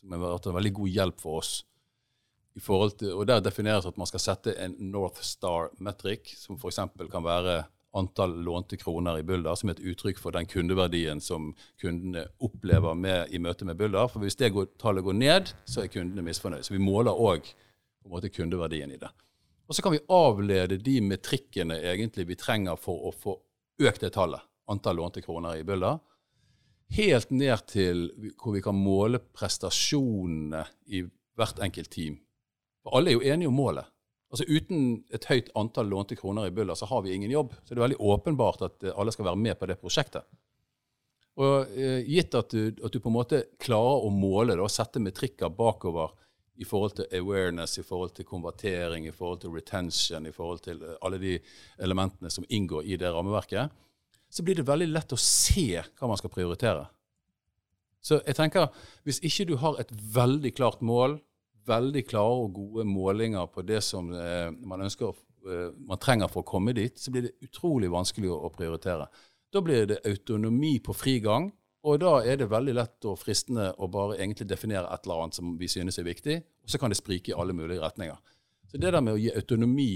Som 0.00 0.14
har 0.14 0.22
vært 0.24 0.48
en 0.48 0.56
veldig 0.56 0.72
god 0.78 0.88
hjelp 0.88 1.20
for 1.20 1.42
oss. 1.42 1.52
I 2.56 2.60
til, 2.60 3.12
og 3.12 3.26
Der 3.26 3.40
defineres 3.40 3.86
at 3.86 3.96
man 3.96 4.08
skal 4.08 4.20
sette 4.20 4.54
en 4.60 4.74
North 4.92 5.20
Star-metric, 5.24 6.34
som 6.36 6.56
f.eks. 6.56 6.80
kan 7.12 7.24
være 7.24 7.62
antall 7.92 8.34
lånte 8.44 8.76
kroner 8.80 9.18
i 9.20 9.22
Bulder, 9.22 9.54
som 9.54 9.68
er 9.68 9.76
et 9.76 9.84
uttrykk 9.92 10.20
for 10.20 10.32
den 10.32 10.48
kundeverdien 10.48 11.20
som 11.20 11.52
kundene 11.80 12.26
opplever 12.40 12.96
med, 12.96 13.32
i 13.32 13.40
møte 13.40 13.68
med 13.68 13.76
Bulder. 13.76 14.08
For 14.08 14.24
hvis 14.24 14.36
det 14.40 14.52
går, 14.52 14.70
tallet 14.80 15.04
går 15.04 15.18
ned, 15.18 15.52
så 15.68 15.84
er 15.84 15.92
kundene 15.92 16.24
misfornøyd. 16.24 16.64
Så 16.64 16.72
vi 16.72 16.80
måler 16.80 17.12
òg 17.12 17.52
kundeverdien 18.32 18.92
i 18.92 19.00
det. 19.00 19.12
Og 19.68 19.76
så 19.76 19.84
kan 19.84 19.92
vi 19.94 20.02
avlede 20.08 20.80
de 20.80 20.98
metrikkene 21.04 21.78
egentlig 21.92 22.26
vi 22.32 22.36
trenger 22.36 22.80
for 22.80 23.08
å 23.08 23.12
få 23.12 23.36
økt 23.80 24.04
det 24.04 24.12
tallet, 24.16 24.42
antall 24.70 24.98
lånte 25.00 25.22
kroner 25.24 25.60
i 25.60 25.64
Bulder, 25.66 26.00
helt 26.92 27.30
ned 27.32 27.64
til 27.72 28.04
hvor 28.40 28.56
vi 28.56 28.62
kan 28.64 28.76
måle 28.76 29.20
prestasjonene 29.32 30.64
i 30.92 31.02
hvert 31.38 31.62
enkelt 31.64 31.90
team. 31.92 32.18
For 32.82 32.98
alle 32.98 33.12
er 33.12 33.18
jo 33.18 33.32
enige 33.32 33.48
om 33.48 33.56
målet. 33.56 33.88
Altså 34.32 34.46
Uten 34.48 35.02
et 35.12 35.26
høyt 35.28 35.50
antall 35.60 35.90
lånte 35.92 36.16
kroner 36.16 36.48
i 36.48 36.54
Bulder, 36.54 36.76
så 36.76 36.88
har 36.88 37.02
vi 37.04 37.12
ingen 37.14 37.32
jobb. 37.32 37.52
Så 37.62 37.74
det 37.74 37.80
er 37.80 37.86
veldig 37.86 38.00
åpenbart 38.00 38.64
at 38.64 38.86
eh, 38.88 38.94
alle 38.96 39.12
skal 39.12 39.28
være 39.28 39.40
med 39.40 39.58
på 39.60 39.68
det 39.68 39.76
prosjektet. 39.80 40.24
Og 41.40 41.68
eh, 41.76 42.00
Gitt 42.08 42.34
at 42.36 42.52
du, 42.52 42.72
at 42.84 42.92
du 42.92 43.00
på 43.00 43.12
en 43.12 43.18
måte 43.18 43.42
klarer 43.60 44.06
å 44.06 44.12
måle 44.12 44.56
det 44.56 44.64
og 44.64 44.72
sette 44.72 45.02
metrikker 45.04 45.52
bakover 45.56 46.16
i 46.62 46.66
forhold 46.68 46.96
til 46.98 47.18
awareness, 47.18 47.76
i 47.78 47.84
forhold 47.86 48.14
til 48.16 48.28
konvertering, 48.28 49.06
i 49.06 49.14
forhold 49.14 49.42
til 49.42 49.54
retention, 49.54 50.26
i 50.26 50.34
forhold 50.34 50.62
til 50.64 50.82
eh, 50.82 50.96
alle 51.02 51.20
de 51.22 51.36
elementene 51.82 52.30
som 52.30 52.46
inngår 52.48 52.86
i 52.86 52.98
det 53.00 53.10
rammeverket, 53.12 53.72
så 54.32 54.44
blir 54.44 54.56
det 54.56 54.68
veldig 54.68 54.88
lett 54.88 55.12
å 55.12 55.20
se 55.20 55.66
hva 55.82 56.08
man 56.08 56.20
skal 56.20 56.32
prioritere. 56.32 56.86
Så 58.02 58.18
jeg 58.26 58.34
tenker, 58.38 58.70
hvis 59.06 59.20
ikke 59.22 59.46
du 59.52 59.56
har 59.62 59.76
et 59.78 59.92
veldig 59.92 60.54
klart 60.56 60.80
mål, 60.82 61.20
veldig 61.68 62.02
klare 62.08 62.46
og 62.46 62.56
gode 62.56 62.86
målinger 62.88 63.46
på 63.52 63.62
det 63.66 63.82
som 63.86 64.10
eh, 64.16 64.48
man 64.66 64.82
ønsker 64.88 65.12
eh, 65.12 65.68
man 65.78 66.00
trenger 66.02 66.30
for 66.32 66.42
å 66.42 66.48
komme 66.48 66.74
dit, 66.74 66.98
så 66.98 67.14
blir 67.14 67.28
det 67.28 67.36
utrolig 67.46 67.92
vanskelig 67.92 68.32
å, 68.32 68.40
å 68.48 68.54
prioritere. 68.54 69.06
Da 69.52 69.62
blir 69.62 69.86
det 69.90 70.00
autonomi 70.08 70.78
på 70.82 70.94
frigang, 70.96 71.50
og 71.82 71.98
da 71.98 72.12
er 72.22 72.38
det 72.38 72.50
veldig 72.50 72.74
lett 72.76 73.06
og 73.10 73.18
fristende 73.18 73.72
å 73.82 73.88
bare 73.90 74.18
egentlig 74.20 74.46
definere 74.50 74.86
et 74.94 75.06
eller 75.06 75.24
annet 75.24 75.38
som 75.38 75.56
vi 75.58 75.68
synes 75.70 75.98
er 75.98 76.06
viktig, 76.06 76.36
og 76.62 76.70
så 76.70 76.78
kan 76.78 76.92
det 76.92 77.00
sprike 77.00 77.32
i 77.32 77.36
alle 77.36 77.56
mulige 77.56 77.82
retninger. 77.82 78.18
Så 78.70 78.78
det 78.80 78.92
der 78.94 79.02
med 79.04 79.16
å 79.16 79.20
gi 79.20 79.32
autonomi 79.34 79.90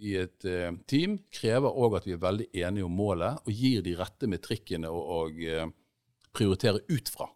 i 0.00 0.14
et, 0.16 0.44
eh, 0.44 0.70
team 0.88 1.18
krever 1.34 1.68
òg 1.68 1.98
at 1.98 2.06
vi 2.06 2.14
er 2.14 2.22
veldig 2.22 2.46
enige 2.54 2.86
om 2.86 2.94
målet, 2.96 3.42
og 3.44 3.52
gir 3.52 3.82
de 3.82 3.96
rette 3.98 4.30
metrikkene 4.30 4.88
å 4.88 5.02
og, 5.20 5.42
eh, 5.42 5.66
prioritere 6.32 6.80
ut 6.88 7.08
fra. 7.08 7.28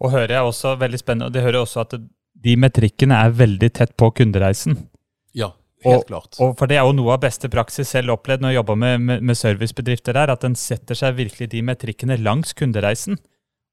Og 0.00 0.10
hører 0.10 0.38
jeg 0.38 0.46
også, 0.46 0.78
veldig 0.78 0.98
spennende, 0.98 1.26
og 1.26 1.32
det 1.32 1.42
hører 1.42 1.58
jeg 1.58 1.66
også 1.66 1.80
at 1.80 2.00
de 2.40 2.56
metrikkene 2.56 3.18
er 3.26 3.30
veldig 3.30 3.72
tett 3.72 3.96
på 3.96 4.10
kundereisen. 4.14 4.88
Ja, 5.34 5.52
helt 5.84 6.02
Og, 6.02 6.06
klart. 6.08 6.40
og 6.40 6.56
for 6.58 6.70
det 6.70 6.78
er 6.78 6.86
jo 6.86 6.96
noe 6.96 7.14
av 7.16 7.22
beste 7.24 7.50
praksis 7.52 7.88
selv 7.88 8.14
opplevd 8.16 8.44
når 8.44 8.54
jeg 8.54 8.60
jobber 8.60 8.80
med, 8.82 9.00
med, 9.06 9.22
med 9.30 9.38
servicebedrifter 9.38 10.16
der, 10.16 10.32
at 10.32 10.44
en 10.44 10.58
setter 10.58 10.98
seg 10.98 11.16
virkelig 11.18 11.50
de 11.52 11.62
metrikkene 11.62 12.18
langs 12.20 12.52
kundereisen. 12.56 13.20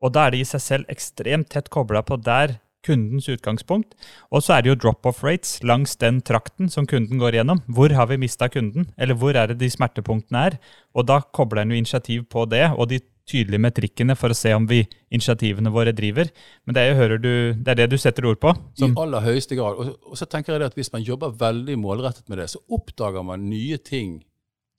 Og 0.04 0.14
da 0.14 0.28
er 0.28 0.36
de 0.36 0.44
i 0.44 0.48
seg 0.48 0.62
selv 0.62 0.94
ekstremt 0.94 1.50
tett 1.54 1.72
kobla 1.74 2.04
på 2.06 2.20
der 2.22 2.60
kundens 2.88 3.28
utgangspunkt. 3.32 3.96
Og 4.32 4.44
så 4.46 4.56
er 4.56 4.64
det 4.64 4.72
jo 4.72 4.80
drop-off 4.80 5.24
rates 5.26 5.58
langs 5.66 5.98
den 6.00 6.22
trakten 6.26 6.70
som 6.72 6.88
kunden 6.88 7.20
går 7.20 7.40
gjennom. 7.40 7.62
Hvor 7.68 7.94
har 7.98 8.08
vi 8.12 8.20
mista 8.22 8.48
kunden, 8.52 8.92
eller 8.98 9.18
hvor 9.18 9.36
er 9.36 9.52
det 9.52 9.60
de 9.62 9.70
smertepunktene 9.74 10.44
er? 10.52 10.58
Og 10.96 11.08
da 11.10 11.20
kobler 11.22 11.66
en 11.66 11.74
jo 11.74 11.82
initiativ 11.82 12.28
på 12.32 12.46
det, 12.50 12.70
og 12.78 12.90
de 12.94 13.02
tydelige 13.28 13.62
metrikkene 13.62 14.16
for 14.18 14.32
å 14.32 14.38
se 14.38 14.54
om 14.56 14.66
vi 14.70 14.80
initiativene 15.14 15.72
våre 15.74 15.92
driver. 15.96 16.28
Men 16.66 16.74
det 16.78 16.82
er, 16.88 17.18
du, 17.20 17.54
det 17.54 17.74
er 17.74 17.78
det 17.82 17.90
du 17.92 17.98
setter 18.00 18.26
ord 18.30 18.40
på? 18.44 18.54
Som, 18.80 18.94
I 18.94 18.96
aller 19.04 19.22
høyeste 19.26 19.58
grad. 19.60 19.74
Og, 19.82 19.86
og 20.12 20.16
så 20.20 20.26
tenker 20.30 20.54
jeg 20.54 20.64
det 20.64 20.70
at 20.72 20.78
hvis 20.80 20.94
man 20.94 21.06
jobber 21.06 21.36
veldig 21.40 21.76
målrettet 21.82 22.28
med 22.32 22.38
det, 22.42 22.48
så 22.54 22.60
oppdager 22.74 23.24
man 23.28 23.50
nye 23.52 23.78
ting 23.78 24.10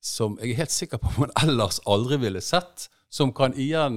som 0.05 0.39
jeg 0.41 0.55
er 0.55 0.63
helt 0.63 0.75
sikker 0.75 0.99
på 1.03 1.09
man 1.19 1.33
ellers 1.43 1.79
aldri 1.91 2.17
ville 2.23 2.43
sett, 2.45 2.77
som 3.11 3.33
kan 3.35 3.53
igjen 3.59 3.97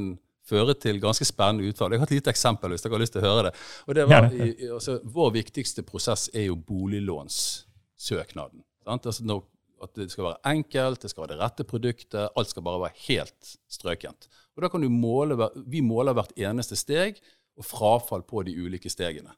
føre 0.52 0.74
til 0.76 1.00
ganske 1.02 1.26
spennende 1.28 1.70
utfall. 1.70 1.92
Jeg 1.94 2.00
har 2.02 2.08
et 2.10 2.18
lite 2.18 2.34
eksempel 2.34 2.70
hvis 2.74 2.84
dere 2.84 2.96
har 2.98 3.04
lyst 3.04 3.14
til 3.16 3.24
å 3.24 3.30
høre 3.30 3.44
det. 3.48 3.54
Og 3.88 3.92
det 3.96 4.04
var, 4.10 4.22
i, 4.34 4.36
altså, 4.68 4.92
vår 5.14 5.30
viktigste 5.38 5.82
prosess 5.88 6.24
er 6.34 6.44
jo 6.50 6.56
boliglånssøknaden. 6.60 8.60
Sant? 8.88 9.06
Altså 9.06 9.24
når 9.30 9.40
At 9.82 9.96
det 9.98 10.12
skal 10.14 10.28
være 10.30 10.54
enkelt, 10.54 11.02
det 11.02 11.12
skal 11.12 11.26
være 11.26 11.34
det 11.34 11.42
rette 11.42 11.66
produktet. 11.68 12.30
Alt 12.38 12.52
skal 12.52 12.66
bare 12.66 12.84
være 12.86 13.06
helt 13.08 13.54
strøkent. 13.72 14.28
Og 14.56 14.64
da 14.64 14.70
kan 14.70 14.84
du 14.84 14.90
måle, 14.90 15.50
Vi 15.66 15.82
måler 15.82 16.14
hvert 16.14 16.36
eneste 16.38 16.76
steg 16.76 17.22
og 17.58 17.66
frafall 17.66 18.24
på 18.24 18.44
de 18.44 18.56
ulike 18.56 18.90
stegene. 18.90 19.34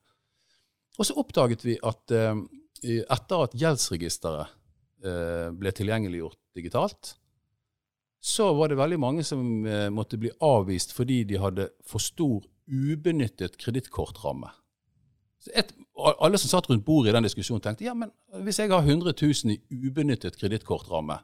Og 0.99 1.07
så 1.07 1.15
oppdaget 1.17 1.65
vi 1.65 1.77
at 1.81 2.13
eh, 2.13 2.35
etter 2.83 3.45
at 3.47 3.55
gjeldsregisteret 3.57 4.51
eh, 5.05 5.49
ble 5.57 5.71
tilgjengeliggjort 5.73 6.37
digitalt, 6.55 7.15
så 8.23 8.53
var 8.55 8.71
det 8.71 8.79
veldig 8.79 8.99
mange 9.01 9.23
som 9.27 9.65
eh, 9.67 9.89
måtte 9.91 10.19
bli 10.21 10.31
avvist 10.43 10.93
fordi 10.95 11.23
de 11.27 11.41
hadde 11.41 11.69
for 11.87 12.03
stor 12.03 12.45
ubenyttet 12.69 13.57
kredittkortramme. 13.59 14.51
Et, 15.51 15.73
alle 16.13 16.39
som 16.39 16.51
satt 16.51 16.69
rundt 16.69 16.85
bordet 16.85 17.11
i 17.11 17.15
den 17.17 17.27
diskusjonen, 17.27 17.61
tenkte 17.63 17.85
ja, 17.85 17.93
men 17.97 18.11
hvis 18.45 18.61
jeg 18.61 18.71
har 18.71 18.85
100 18.85 19.13
000 19.19 19.55
i 19.55 19.59
ubenyttet 19.87 20.37
kredittkortramme, 20.39 21.17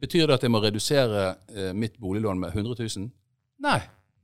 betyr 0.00 0.26
det 0.26 0.38
at 0.38 0.46
jeg 0.46 0.52
må 0.52 0.62
redusere 0.64 1.26
eh, 1.54 1.72
mitt 1.76 1.98
boliglån 2.00 2.40
med 2.40 2.56
100 2.56 2.74
000? 2.96 3.10
Nei. 3.66 3.80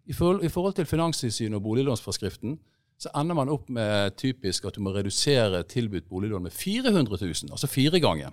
I 0.06 0.14
forhold, 0.14 0.44
I 0.44 0.48
forhold 0.48 0.76
til 0.78 0.86
Finanstilsynet 0.86 1.58
og 1.58 1.62
boliglånsforskriften 1.62 2.58
så 2.98 3.10
ender 3.18 3.36
man 3.36 3.50
opp 3.52 3.68
med 3.68 4.14
typisk 4.16 4.64
at 4.64 4.76
du 4.76 4.80
må 4.84 4.94
redusere 4.94 5.64
tilbudt 5.68 6.08
boliglån 6.08 6.46
med 6.46 6.54
400 6.54 7.18
000, 7.20 7.50
altså 7.50 7.66
fire 7.66 8.00
ganger. 8.00 8.30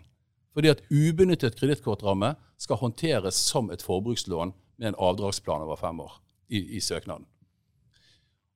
Fordi 0.54 0.70
at 0.70 0.84
ubenyttet 0.92 1.58
kredittkortramme 1.58 2.36
skal 2.62 2.80
håndteres 2.80 3.36
som 3.36 3.72
et 3.74 3.82
forbrukslån 3.82 4.54
med 4.78 4.88
en 4.88 5.00
avdragsplan 5.00 5.66
over 5.66 5.76
fem 5.82 6.00
år 6.00 6.20
i, 6.50 6.62
i 6.78 6.80
søknaden. 6.80 7.26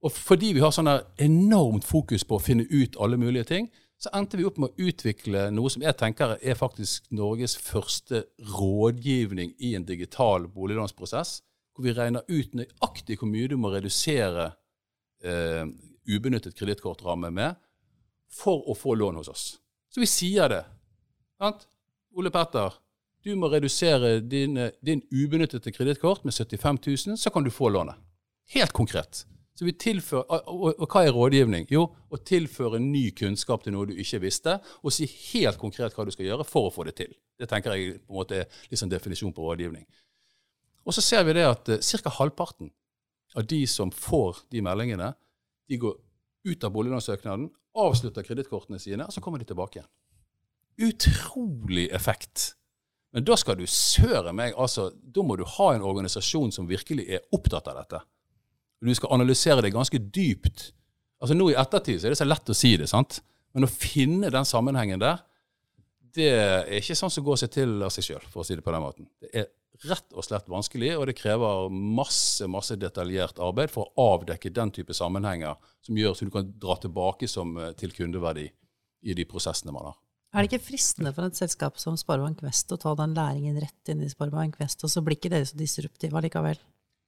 Og 0.05 0.13
fordi 0.13 0.53
vi 0.53 0.61
har 0.61 0.73
sånn 0.73 0.89
enormt 1.23 1.87
fokus 1.87 2.25
på 2.27 2.37
å 2.37 2.43
finne 2.43 2.67
ut 2.69 2.97
alle 3.01 3.17
mulige 3.17 3.47
ting, 3.49 3.69
så 3.97 4.11
endte 4.13 4.37
vi 4.37 4.45
opp 4.45 4.59
med 4.61 4.69
å 4.69 4.87
utvikle 4.89 5.47
noe 5.53 5.71
som 5.73 5.81
jeg 5.81 5.97
tenker 5.97 6.35
er 6.37 6.57
faktisk 6.57 7.07
Norges 7.17 7.55
første 7.57 8.27
rådgivning 8.45 9.55
i 9.57 9.73
en 9.77 9.87
digital 9.87 10.45
boliglånsprosess, 10.53 11.39
hvor 11.73 11.87
vi 11.87 11.95
regner 11.97 12.25
ut 12.29 12.53
nøyaktig 12.57 13.17
hvor 13.17 13.31
mye 13.31 13.49
du 13.49 13.55
må 13.57 13.71
redusere 13.73 14.51
eh, 15.25 15.65
ubenyttet 16.05 16.53
kredittkortramme 16.57 17.31
med 17.33 17.57
for 18.29 18.69
å 18.69 18.75
få 18.77 18.93
lån 18.99 19.17
hos 19.17 19.31
oss. 19.33 19.45
Så 19.89 20.03
vi 20.03 20.09
sier 20.09 20.51
det. 20.51 20.61
Sant? 21.41 21.65
Ole 22.17 22.29
Petter, 22.33 22.75
du 23.25 23.33
må 23.37 23.49
redusere 23.49 24.19
din, 24.21 24.59
din 24.85 25.01
ubenyttede 25.09 25.73
kredittkort 25.73 26.25
med 26.25 26.37
75 26.37 26.79
000, 26.85 27.17
så 27.17 27.33
kan 27.33 27.45
du 27.45 27.49
få 27.53 27.69
lånet. 27.73 27.97
Helt 28.53 28.73
konkret. 28.77 29.25
Så 29.57 29.65
vi 29.65 29.73
tilfører, 29.73 30.27
og, 30.29 30.49
og, 30.53 30.81
og 30.83 30.91
hva 30.91 31.01
er 31.01 31.15
rådgivning? 31.15 31.65
Jo, 31.73 31.87
å 31.89 32.17
tilføre 32.21 32.77
ny 32.81 33.07
kunnskap 33.17 33.63
til 33.65 33.73
noe 33.73 33.87
du 33.89 33.95
ikke 33.97 34.19
visste, 34.21 34.59
og 34.85 34.93
si 34.93 35.07
helt 35.09 35.57
konkret 35.57 35.95
hva 35.97 36.05
du 36.05 36.11
skal 36.13 36.27
gjøre 36.27 36.45
for 36.45 36.67
å 36.67 36.73
få 36.73 36.85
det 36.85 36.93
til. 36.99 37.15
Det 37.37 37.49
tenker 37.49 37.73
jeg 37.73 37.95
på 38.03 38.13
en 38.13 38.19
måte 38.19 38.43
er 38.43 38.59
liksom 38.69 38.91
definisjon 38.91 39.33
på 39.33 39.47
rådgivning. 39.47 39.87
Og 40.85 40.93
så 40.93 41.01
ser 41.01 41.25
vi 41.25 41.33
det 41.39 41.47
at 41.47 41.71
uh, 41.73 41.79
ca. 41.81 42.13
halvparten 42.19 42.69
av 43.35 43.47
de 43.49 43.63
som 43.67 43.89
får 43.91 44.43
de 44.53 44.61
meldingene, 44.63 45.09
de 45.67 45.79
går 45.81 45.97
ut 46.47 46.63
av 46.63 46.75
boliglånssøknaden, 46.75 47.49
avslutter 47.77 48.25
kredittkortene 48.25 48.79
sine, 48.81 49.07
og 49.09 49.13
så 49.13 49.21
kommer 49.25 49.41
de 49.41 49.49
tilbake 49.49 49.79
igjen. 49.79 49.89
Utrolig 50.87 51.87
effekt. 51.97 52.51
Men 53.13 53.25
da 53.25 53.35
skal 53.39 53.57
du 53.57 53.65
søre 53.65 54.31
meg, 54.37 54.53
altså, 54.53 54.91
da 54.93 55.25
må 55.25 55.35
du 55.39 55.43
ha 55.57 55.71
en 55.73 55.85
organisasjon 55.85 56.53
som 56.53 56.69
virkelig 56.69 57.07
er 57.17 57.25
opptatt 57.33 57.69
av 57.73 57.81
dette. 57.81 58.03
Du 58.84 58.93
skal 58.95 59.15
analysere 59.15 59.63
det 59.65 59.73
ganske 59.73 59.99
dypt. 59.99 60.71
Altså 61.21 61.38
Nå 61.38 61.49
i 61.51 61.57
ettertid 61.57 62.01
så 62.01 62.07
er 62.07 62.13
det 62.13 62.19
så 62.19 62.28
lett 62.28 62.51
å 62.53 62.57
si 62.57 62.75
det, 62.78 62.89
sant? 62.91 63.21
men 63.55 63.65
å 63.65 63.71
finne 63.71 64.30
den 64.30 64.45
sammenhengen 64.45 65.01
der, 65.01 65.23
det 66.17 66.28
er 66.30 66.75
ikke 66.78 66.97
sånn 66.97 67.09
som 67.13 67.23
går 67.25 67.39
seg 67.41 67.53
til 67.55 67.71
av 67.86 67.89
seg 67.93 68.05
sjøl, 68.05 68.28
for 68.30 68.43
å 68.43 68.45
si 68.45 68.57
det 68.57 68.61
på 68.65 68.73
den 68.73 68.84
måten. 68.84 69.07
Det 69.23 69.32
er 69.34 69.47
rett 69.89 70.13
og 70.13 70.25
slett 70.25 70.49
vanskelig, 70.49 70.91
og 70.97 71.07
det 71.09 71.17
krever 71.17 71.69
masse 71.73 72.45
masse 72.49 72.78
detaljert 72.78 73.41
arbeid 73.43 73.73
for 73.73 73.89
å 73.89 74.07
avdekke 74.15 74.53
den 74.53 74.73
type 74.73 74.93
sammenhenger 74.97 75.57
som 75.86 75.97
gjør 75.97 76.17
så 76.17 76.28
du 76.28 76.34
kan 76.34 76.49
dra 76.61 76.78
tilbake 76.82 77.30
som, 77.30 77.55
eh, 77.57 77.73
til 77.78 77.93
kundeverdi 77.93 78.47
i 79.03 79.13
de 79.13 79.25
prosessene 79.25 79.73
man 79.73 79.91
har. 79.91 79.97
Er 80.34 80.43
det 80.43 80.51
ikke 80.51 80.67
fristende 80.69 81.13
for 81.15 81.25
et 81.25 81.38
selskap 81.38 81.78
som 81.80 81.95
Sparebank 81.97 82.41
Vest 82.43 82.69
å 82.69 82.80
ta 82.80 82.93
den 82.95 83.15
læringen 83.15 83.59
rett 83.61 83.89
inn 83.89 84.01
i 84.01 84.09
Sparebank 84.09 84.59
Vest, 84.59 84.84
og 84.84 84.89
så 84.89 85.01
blir 85.01 85.17
ikke 85.17 85.32
dere 85.34 85.45
så 85.45 85.57
disruptive 85.57 86.13
allikevel? 86.13 86.59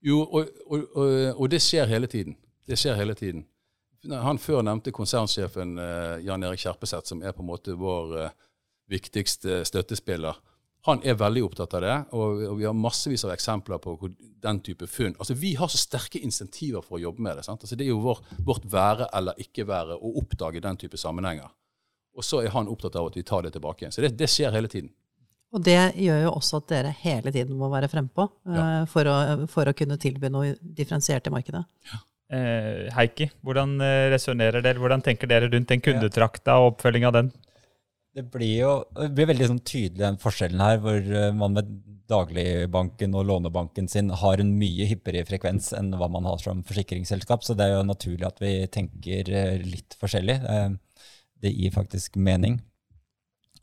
Jo, 0.06 0.22
og, 0.24 0.52
og, 0.68 0.84
og, 0.96 1.16
og 1.36 1.50
det 1.52 1.60
skjer 1.64 1.90
hele 1.92 2.08
tiden. 2.08 2.38
Det 2.68 2.78
skjer 2.80 2.96
hele 3.00 3.16
tiden. 3.18 3.46
Han 4.08 4.40
før 4.40 4.62
nevnte 4.64 4.94
konsernsjefen 4.96 5.76
eh, 5.82 6.22
Jan 6.24 6.44
Erik 6.48 6.62
Kjerpeseth, 6.62 7.10
som 7.10 7.24
er 7.24 7.34
på 7.36 7.44
en 7.44 7.50
måte 7.50 7.76
vår 7.76 8.14
eh, 8.22 8.38
viktigste 8.90 9.64
støttespiller. 9.68 10.38
Han 10.88 11.02
er 11.04 11.18
veldig 11.20 11.42
opptatt 11.44 11.74
av 11.76 11.84
det, 11.84 11.96
og, 12.16 12.44
vi 12.56 12.64
har 12.64 12.78
massevis 12.78 13.26
av 13.28 13.34
eksempler 13.34 13.82
på 13.84 13.98
den 14.40 14.62
type 14.64 14.88
funn 14.88 15.18
Altså, 15.20 15.36
Vi 15.36 15.52
har 15.60 15.68
så 15.68 15.78
sterke 15.78 16.22
insentiver 16.24 16.82
for 16.86 16.96
å 16.96 17.02
jobbe 17.04 17.26
med 17.26 17.36
det. 17.36 17.44
sant? 17.46 17.66
Altså, 17.66 17.76
Det 17.76 17.84
er 17.84 17.92
jo 17.92 18.00
vår, 18.00 18.22
vårt 18.48 18.64
være 18.72 19.10
eller 19.14 19.36
ikke 19.44 19.68
være 19.68 20.00
å 20.00 20.14
oppdage 20.22 20.64
den 20.64 20.80
type 20.80 20.98
sammenhenger. 20.98 21.52
Og 22.16 22.24
så 22.24 22.42
er 22.44 22.56
han 22.56 22.72
opptatt 22.72 22.96
av 22.96 23.12
at 23.12 23.18
vi 23.20 23.24
tar 23.24 23.44
det 23.44 23.52
tilbake 23.58 23.84
igjen. 23.84 23.92
Så 23.92 24.02
det, 24.02 24.16
det 24.18 24.32
skjer 24.32 24.56
hele 24.56 24.72
tiden. 24.72 24.94
Og 25.56 25.64
det 25.66 25.80
gjør 25.98 26.20
jo 26.28 26.36
også 26.36 26.60
at 26.62 26.70
dere 26.70 26.92
hele 27.02 27.34
tiden 27.34 27.58
må 27.58 27.72
være 27.72 27.90
frempå 27.90 28.28
eh, 28.54 28.84
for, 28.92 29.10
å, 29.10 29.48
for 29.50 29.70
å 29.70 29.74
kunne 29.78 29.98
tilby 30.02 30.30
noe 30.30 30.54
differensiert 30.62 31.26
i 31.26 31.34
markedet. 31.34 31.64
Eh, 32.30 32.86
Heikki, 32.94 33.32
hvordan 33.42 33.80
eh, 33.82 34.08
resonnerer 34.14 34.62
dere? 34.62 34.78
Hvordan 34.78 35.02
tenker 35.06 35.30
dere 35.30 35.50
rundt 35.50 35.72
den 35.72 35.82
kundetrakta 35.82 36.60
og 36.62 36.76
oppfølging 36.76 37.08
av 37.10 37.16
den? 37.16 37.32
Det 38.14 38.26
blir 38.30 38.54
jo 38.60 38.74
det 38.98 39.10
blir 39.18 39.30
veldig 39.32 39.48
sånn 39.50 39.64
tydelig 39.66 40.04
den 40.04 40.20
forskjellen 40.22 40.62
her, 40.62 40.78
hvor 40.84 41.00
eh, 41.00 41.32
man 41.34 41.58
med 41.58 41.72
dagligbanken 42.10 43.18
og 43.18 43.26
lånebanken 43.30 43.90
sin 43.90 44.14
har 44.22 44.42
en 44.42 44.54
mye 44.58 44.86
hyppigere 44.90 45.26
frekvens 45.30 45.72
enn 45.78 45.92
hva 45.98 46.10
man 46.10 46.30
har 46.30 46.38
som 46.42 46.62
forsikringsselskap. 46.66 47.46
Så 47.46 47.58
det 47.58 47.66
er 47.66 47.78
jo 47.80 47.90
naturlig 47.90 48.30
at 48.30 48.42
vi 48.42 48.54
tenker 48.70 49.30
litt 49.62 49.98
forskjellig. 50.02 50.40
Det 51.40 51.52
gir 51.54 51.76
faktisk 51.76 52.18
mening. 52.18 52.58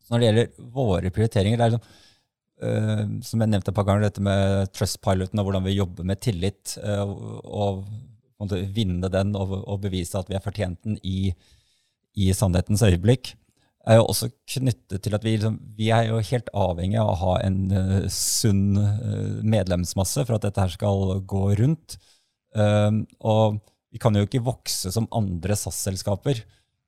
Så 0.06 0.14
når 0.14 0.22
det 0.22 0.26
gjelder 0.28 0.66
våre 0.76 1.10
prioriteringer, 1.10 1.58
det 1.58 1.64
er 1.66 1.72
liksom, 1.74 1.94
uh, 2.62 3.00
som 3.26 3.42
jeg 3.42 3.50
nevnte 3.50 3.72
et 3.72 3.78
par 3.78 3.88
ganger, 3.88 4.06
dette 4.06 4.22
med 4.22 4.70
Trustpiloten 4.70 5.42
og 5.42 5.48
hvordan 5.48 5.66
vi 5.66 5.74
jobber 5.74 6.06
med 6.06 6.22
tillit, 6.22 6.76
uh, 6.78 7.02
og, 7.42 7.82
vinne 8.76 9.08
den 9.10 9.32
og, 9.34 9.54
og 9.64 9.80
bevise 9.82 10.18
at 10.20 10.28
vi 10.28 10.36
er 10.36 10.44
fortjent 10.44 10.78
den 10.84 10.98
i, 11.02 11.32
i 12.20 12.28
sannhetens 12.36 12.84
øyeblikk, 12.86 13.32
er 13.86 13.96
jo 13.98 14.08
også 14.10 14.28
knyttet 14.50 15.02
til 15.02 15.14
at 15.16 15.24
vi, 15.24 15.36
liksom, 15.38 15.56
vi 15.78 15.88
er 15.94 16.10
jo 16.10 16.18
helt 16.30 16.50
avhengig 16.54 16.98
av 17.00 17.10
å 17.10 17.20
ha 17.22 17.36
en 17.46 17.58
uh, 17.72 18.10
sunn 18.12 18.76
medlemsmasse 19.42 20.26
for 20.26 20.36
at 20.36 20.46
dette 20.46 20.62
her 20.62 20.74
skal 20.74 21.18
gå 21.26 21.48
rundt. 21.58 21.98
Og 22.56 23.58
vi 23.92 24.00
kan 24.00 24.16
jo 24.16 24.24
ikke 24.26 24.44
vokse 24.44 24.90
som 24.92 25.08
andre 25.14 25.56
SAS-selskaper. 25.58 26.40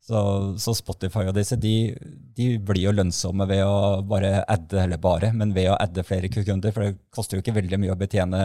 Så, 0.08 0.20
så 0.56 0.72
Spotify 0.72 1.26
og 1.28 1.34
disse 1.36 1.58
de, 1.60 1.92
de 2.36 2.46
blir 2.64 2.86
jo 2.86 2.94
lønnsomme 2.96 3.44
ved 3.50 3.60
å 3.66 4.00
bare 4.08 4.38
adde, 4.48 4.78
eller 4.86 5.00
bare, 5.02 5.34
men 5.36 5.52
ved 5.56 5.68
å 5.68 5.76
adde 5.76 6.06
flere 6.06 6.30
kunder, 6.32 6.72
for 6.72 6.86
det 6.86 6.94
koster 7.12 7.36
jo 7.36 7.44
ikke 7.44 7.58
veldig 7.58 7.82
mye 7.82 7.92
å 7.92 8.00
betjene 8.00 8.40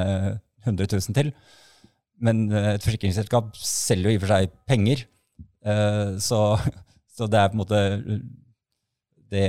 100 0.65 0.89
000 0.91 1.15
til. 1.15 1.31
Men 2.23 2.45
eh, 2.51 2.73
et 2.75 2.83
forsikringsselskap 2.83 3.55
selger 3.55 4.11
jo 4.11 4.15
i 4.17 4.19
og 4.19 4.25
for 4.25 4.35
seg 4.35 4.51
penger, 4.67 5.05
Eh, 5.63 6.17
så, 6.19 6.39
så 7.15 7.27
det 7.31 7.39
er 7.39 7.51
på 7.51 7.55
en 7.55 7.61
måte 7.61 7.81
det, 9.33 9.45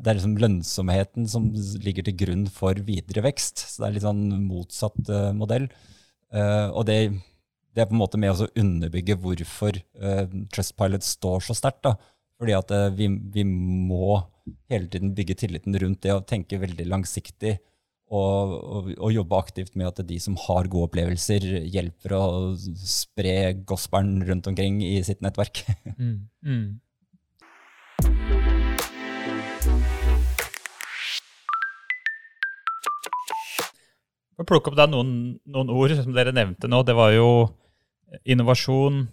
det 0.00 0.08
er 0.08 0.16
liksom 0.16 0.38
lønnsomheten 0.40 1.26
som 1.28 1.50
ligger 1.84 2.06
til 2.06 2.16
grunn 2.22 2.46
for 2.52 2.78
videre 2.86 3.26
vekst. 3.26 3.66
Så 3.68 3.82
det 3.82 3.88
er 3.88 3.96
litt 3.98 4.06
sånn 4.06 4.22
motsatt 4.46 5.12
eh, 5.12 5.32
modell. 5.36 5.68
Og 6.32 6.86
det, 6.88 6.96
det 7.72 7.82
er 7.82 7.88
på 7.88 7.96
en 7.96 8.02
måte 8.02 8.20
med 8.20 8.36
å 8.36 8.48
underbygge 8.58 9.16
hvorfor 9.20 9.78
uh, 10.02 10.26
Trustpilot 10.52 11.06
står 11.06 11.44
så 11.46 11.56
sterkt. 11.56 11.88
Fordi 12.40 12.56
at 12.56 12.72
uh, 12.74 12.88
vi, 12.92 13.08
vi 13.32 13.44
må 13.48 14.18
hele 14.72 14.90
tiden 14.92 15.14
bygge 15.16 15.38
tilliten 15.44 15.76
rundt 15.80 16.02
det 16.04 16.12
og 16.14 16.26
tenke 16.28 16.60
veldig 16.60 16.88
langsiktig. 16.90 17.56
Og, 18.12 18.52
og, 18.60 18.88
og 18.98 19.14
jobbe 19.14 19.38
aktivt 19.40 19.76
med 19.78 19.88
at 19.88 20.02
de 20.04 20.18
som 20.20 20.36
har 20.36 20.68
gode 20.68 20.90
opplevelser, 20.90 21.46
hjelper 21.72 22.12
å 22.18 22.22
spre 22.60 23.54
gospelen 23.64 24.18
rundt 24.28 24.50
omkring 24.50 24.82
i 24.84 24.98
sitt 25.06 25.24
nettverk. 25.24 25.64
Mm. 25.92 26.28
Mm. 26.42 26.66
plukke 34.48 34.72
opp 34.72 34.78
da 34.78 34.88
noen, 34.90 35.38
noen 35.46 35.70
ord 35.70 35.92
som 35.94 36.14
dere 36.14 36.32
nevnte 36.34 36.66
nå. 36.70 36.82
Det 36.86 36.96
var 36.98 37.12
jo 37.14 37.28
innovasjon, 38.24 39.08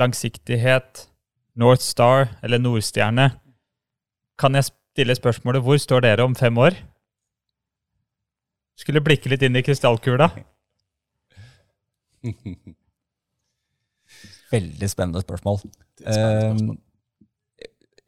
langsiktighet, 0.00 1.08
North 1.54 1.82
Star 1.82 2.28
eller 2.42 2.58
Nordstjerne. 2.62 3.30
Kan 4.40 4.54
jeg 4.56 4.64
stille 4.70 5.14
spørsmålet 5.16 5.62
hvor 5.64 5.78
står 5.80 6.00
dere 6.06 6.24
om 6.24 6.34
fem 6.38 6.58
år? 6.58 6.74
Skulle 8.80 9.04
blikke 9.04 9.28
litt 9.32 9.42
inn 9.44 9.56
i 9.58 9.62
krystallkula. 9.64 10.30
Veldig 14.50 14.88
spennende 14.90 15.20
spørsmål. 15.22 15.58
Spennende 15.60 16.54
spørsmål. 16.54 16.76
Eh, 16.76 16.86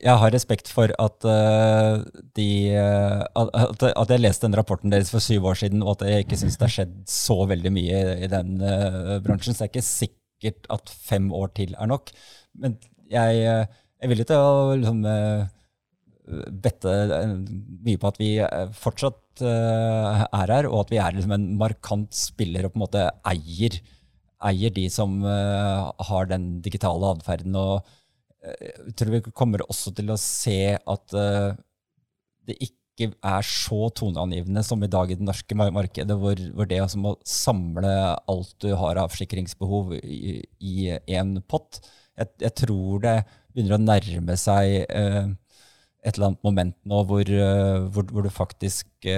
jeg 0.03 0.19
har 0.19 0.33
respekt 0.35 0.71
for 0.73 0.91
at, 0.99 1.25
uh, 1.25 2.03
de, 2.35 2.49
uh, 2.75 3.23
at, 3.39 4.11
jeg 4.11 4.23
leste 4.23 4.49
den 4.49 4.57
rapporten 4.59 4.91
deres 4.91 5.13
for 5.15 5.23
syv 5.23 5.47
år 5.53 5.61
siden, 5.61 5.83
og 5.83 5.95
at 5.95 6.09
jeg 6.11 6.25
ikke 6.25 6.39
syns 6.41 6.59
det 6.59 6.67
har 6.67 6.75
skjedd 6.75 6.97
så 7.11 7.37
veldig 7.47 7.73
mye 7.75 8.01
i, 8.17 8.31
den 8.31 8.57
uh, 8.59 9.21
bransjen. 9.23 9.55
Så 9.55 9.63
jeg 9.63 9.71
er 9.71 9.73
ikke 9.77 9.87
sikkert 10.43 10.69
at 10.75 10.91
fem 10.91 11.31
år 11.35 11.55
til 11.57 11.77
er 11.79 11.91
nok. 11.91 12.13
Men 12.59 12.77
jeg 13.13 13.43
er 13.47 14.11
villig 14.11 14.27
til 14.29 14.43
å 14.43 14.75
liksom, 14.75 15.03
bette 16.63 16.93
mye 17.87 18.01
på 18.01 18.11
at 18.11 18.21
vi 18.21 18.31
fortsatt 18.79 19.43
er 19.43 20.53
her, 20.53 20.69
og 20.69 20.85
at 20.85 20.93
vi 20.93 21.01
er 21.01 21.17
liksom 21.17 21.35
en 21.37 21.49
markant 21.61 22.13
spiller 22.15 22.67
og 22.67 22.75
på 22.75 22.81
en 22.81 22.85
måte 22.85 23.07
eier, 23.31 23.79
eier 24.43 24.75
de 24.75 24.89
som 24.93 25.23
har 25.23 26.31
den 26.31 26.57
digitale 26.65 27.15
atferden. 27.15 27.57
og 27.57 27.87
jeg 28.43 28.73
eh, 28.75 28.95
tror 28.99 29.13
vi 29.15 29.21
kommer 29.31 29.63
også 29.69 29.93
til 29.95 30.11
å 30.11 30.19
se 30.19 30.75
at 30.75 31.15
det 32.49 32.57
ikke 32.59 32.82
er 33.01 33.47
så 33.47 33.89
toneangivende 33.97 34.63
som 34.67 34.83
i 34.85 34.91
dag 34.91 35.11
i 35.11 35.17
det 35.19 35.25
norske 35.27 35.57
markedet, 35.57 36.17
hvor, 36.19 36.39
hvor 36.55 36.69
det 36.69 36.81
altså 36.83 37.01
å 37.09 37.15
samle 37.27 37.93
alt 38.31 38.53
du 38.63 38.73
har 38.79 39.01
av 39.01 39.13
forsikringsbehov 39.15 39.95
i 39.97 40.93
én 40.93 41.39
pott 41.49 41.81
jeg, 42.19 42.29
jeg, 42.45 42.53
tror 42.61 43.01
det 43.03 43.17
begynner 43.55 43.79
å 43.79 43.83
nærme 43.83 44.37
seg 44.37 44.85
eh, 44.85 45.25
et 46.05 46.15
eller 46.15 46.33
annet 46.33 46.45
moment 46.45 46.77
nå 46.85 47.03
hvor, 47.09 47.25
uh, 47.25 47.89
hvor, 47.95 48.05
hvor 48.11 48.27
du 48.27 48.31
faktisk 48.35 49.09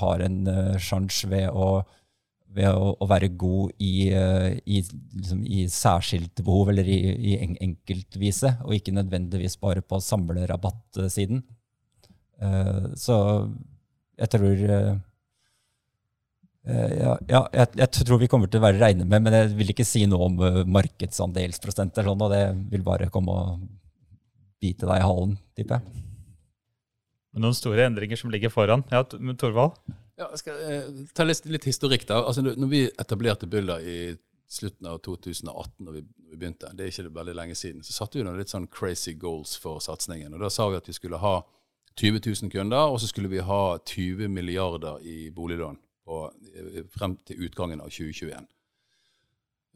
har 0.00 0.22
en 0.22 0.44
sjanse 0.78 1.26
ved 1.28 1.50
å 1.50 1.82
ved 2.54 2.68
å, 2.70 2.94
å, 2.98 3.08
være 3.10 3.30
god 3.38 3.74
i, 3.82 4.10
eh, 4.14 4.58
i, 4.66 4.82
liksom, 5.16 5.42
i 5.46 5.64
særskilte 5.70 6.44
behov 6.46 6.72
eller 6.72 6.88
i, 6.90 6.98
i 7.30 7.36
en, 7.44 7.56
enkeltvise, 7.68 8.56
og 8.64 8.76
ikke 8.76 8.94
nødvendigvis 8.96 9.58
bare 9.62 9.84
på 9.86 10.00
samlerabattsiden. 10.04 11.44
Uh, 12.40 12.90
så 12.96 13.16
jeg 14.20 14.32
tror 14.32 14.62
uh, 14.64 14.94
ja, 16.70 17.12
ja 17.28 17.40
jeg, 17.52 17.68
jeg, 17.82 17.88
tror 17.98 18.20
vi 18.20 18.28
kommer 18.32 18.48
til 18.48 18.60
å 18.60 18.64
være 18.64 18.80
regne 18.80 19.04
med, 19.08 19.24
men 19.26 19.36
jeg 19.36 19.52
vil 19.58 19.72
ikke 19.74 19.86
si 19.88 20.06
noe 20.08 20.28
om 20.30 20.40
uh, 20.40 20.62
markedsandelsprosenter, 20.64 22.08
sånn, 22.08 22.24
og 22.24 22.32
det 22.32 22.44
vil 22.72 22.86
bare 22.86 23.10
komme 23.12 23.36
og 23.36 23.66
bite 24.60 24.88
deg 24.88 25.00
i 25.00 25.08
halen, 25.08 25.36
tipper 25.56 25.80
jeg. 25.80 26.06
Noen 27.40 27.54
store 27.54 27.86
endringer 27.86 28.18
som 28.18 28.32
ligger 28.32 28.50
foran. 28.52 28.82
Ja, 28.90 29.04
Torvald? 29.06 29.78
Ja, 30.18 30.26
jeg 30.34 30.40
skal 30.42 30.64
eh, 30.66 30.88
ta 31.16 31.24
litt, 31.24 31.46
litt, 31.48 31.68
historikk. 31.68 32.04
da. 32.08 32.18
Altså, 32.26 32.42
når 32.44 32.68
vi 32.68 32.82
etablerte 32.90 33.48
Bulla 33.48 33.78
i 33.80 34.16
slutten 34.50 34.88
av 34.90 34.98
2018, 35.06 35.86
når 35.86 35.96
vi, 35.96 36.02
vi, 36.26 36.36
begynte, 36.36 36.72
det 36.74 36.84
er 36.84 36.92
ikke 36.92 37.14
veldig 37.14 37.36
lenge 37.38 37.56
siden, 37.56 37.84
så 37.86 37.94
satte 37.94 38.18
vi 38.18 38.26
noen 38.26 38.40
litt 38.40 38.52
sånn 38.52 38.66
crazy 38.72 39.14
goals 39.14 39.54
for 39.62 39.80
satsingen. 39.84 40.34
Og 40.34 40.42
Da 40.42 40.50
sa 40.52 40.68
vi 40.68 40.80
at 40.80 40.90
vi 40.90 40.96
skulle 40.96 41.22
ha 41.22 41.38
20 41.98 42.20
000 42.42 42.52
kunder, 42.52 42.90
og 42.90 43.00
så 43.00 43.08
skulle 43.10 43.30
vi 43.32 43.42
ha 43.44 43.78
20 43.78 44.28
milliarder 44.28 45.02
i 45.02 45.30
boliglån 45.34 45.78
på, 46.06 46.22
frem 46.94 47.16
til 47.26 47.46
utgangen 47.46 47.82
av 47.82 47.90
2021. 47.92 48.46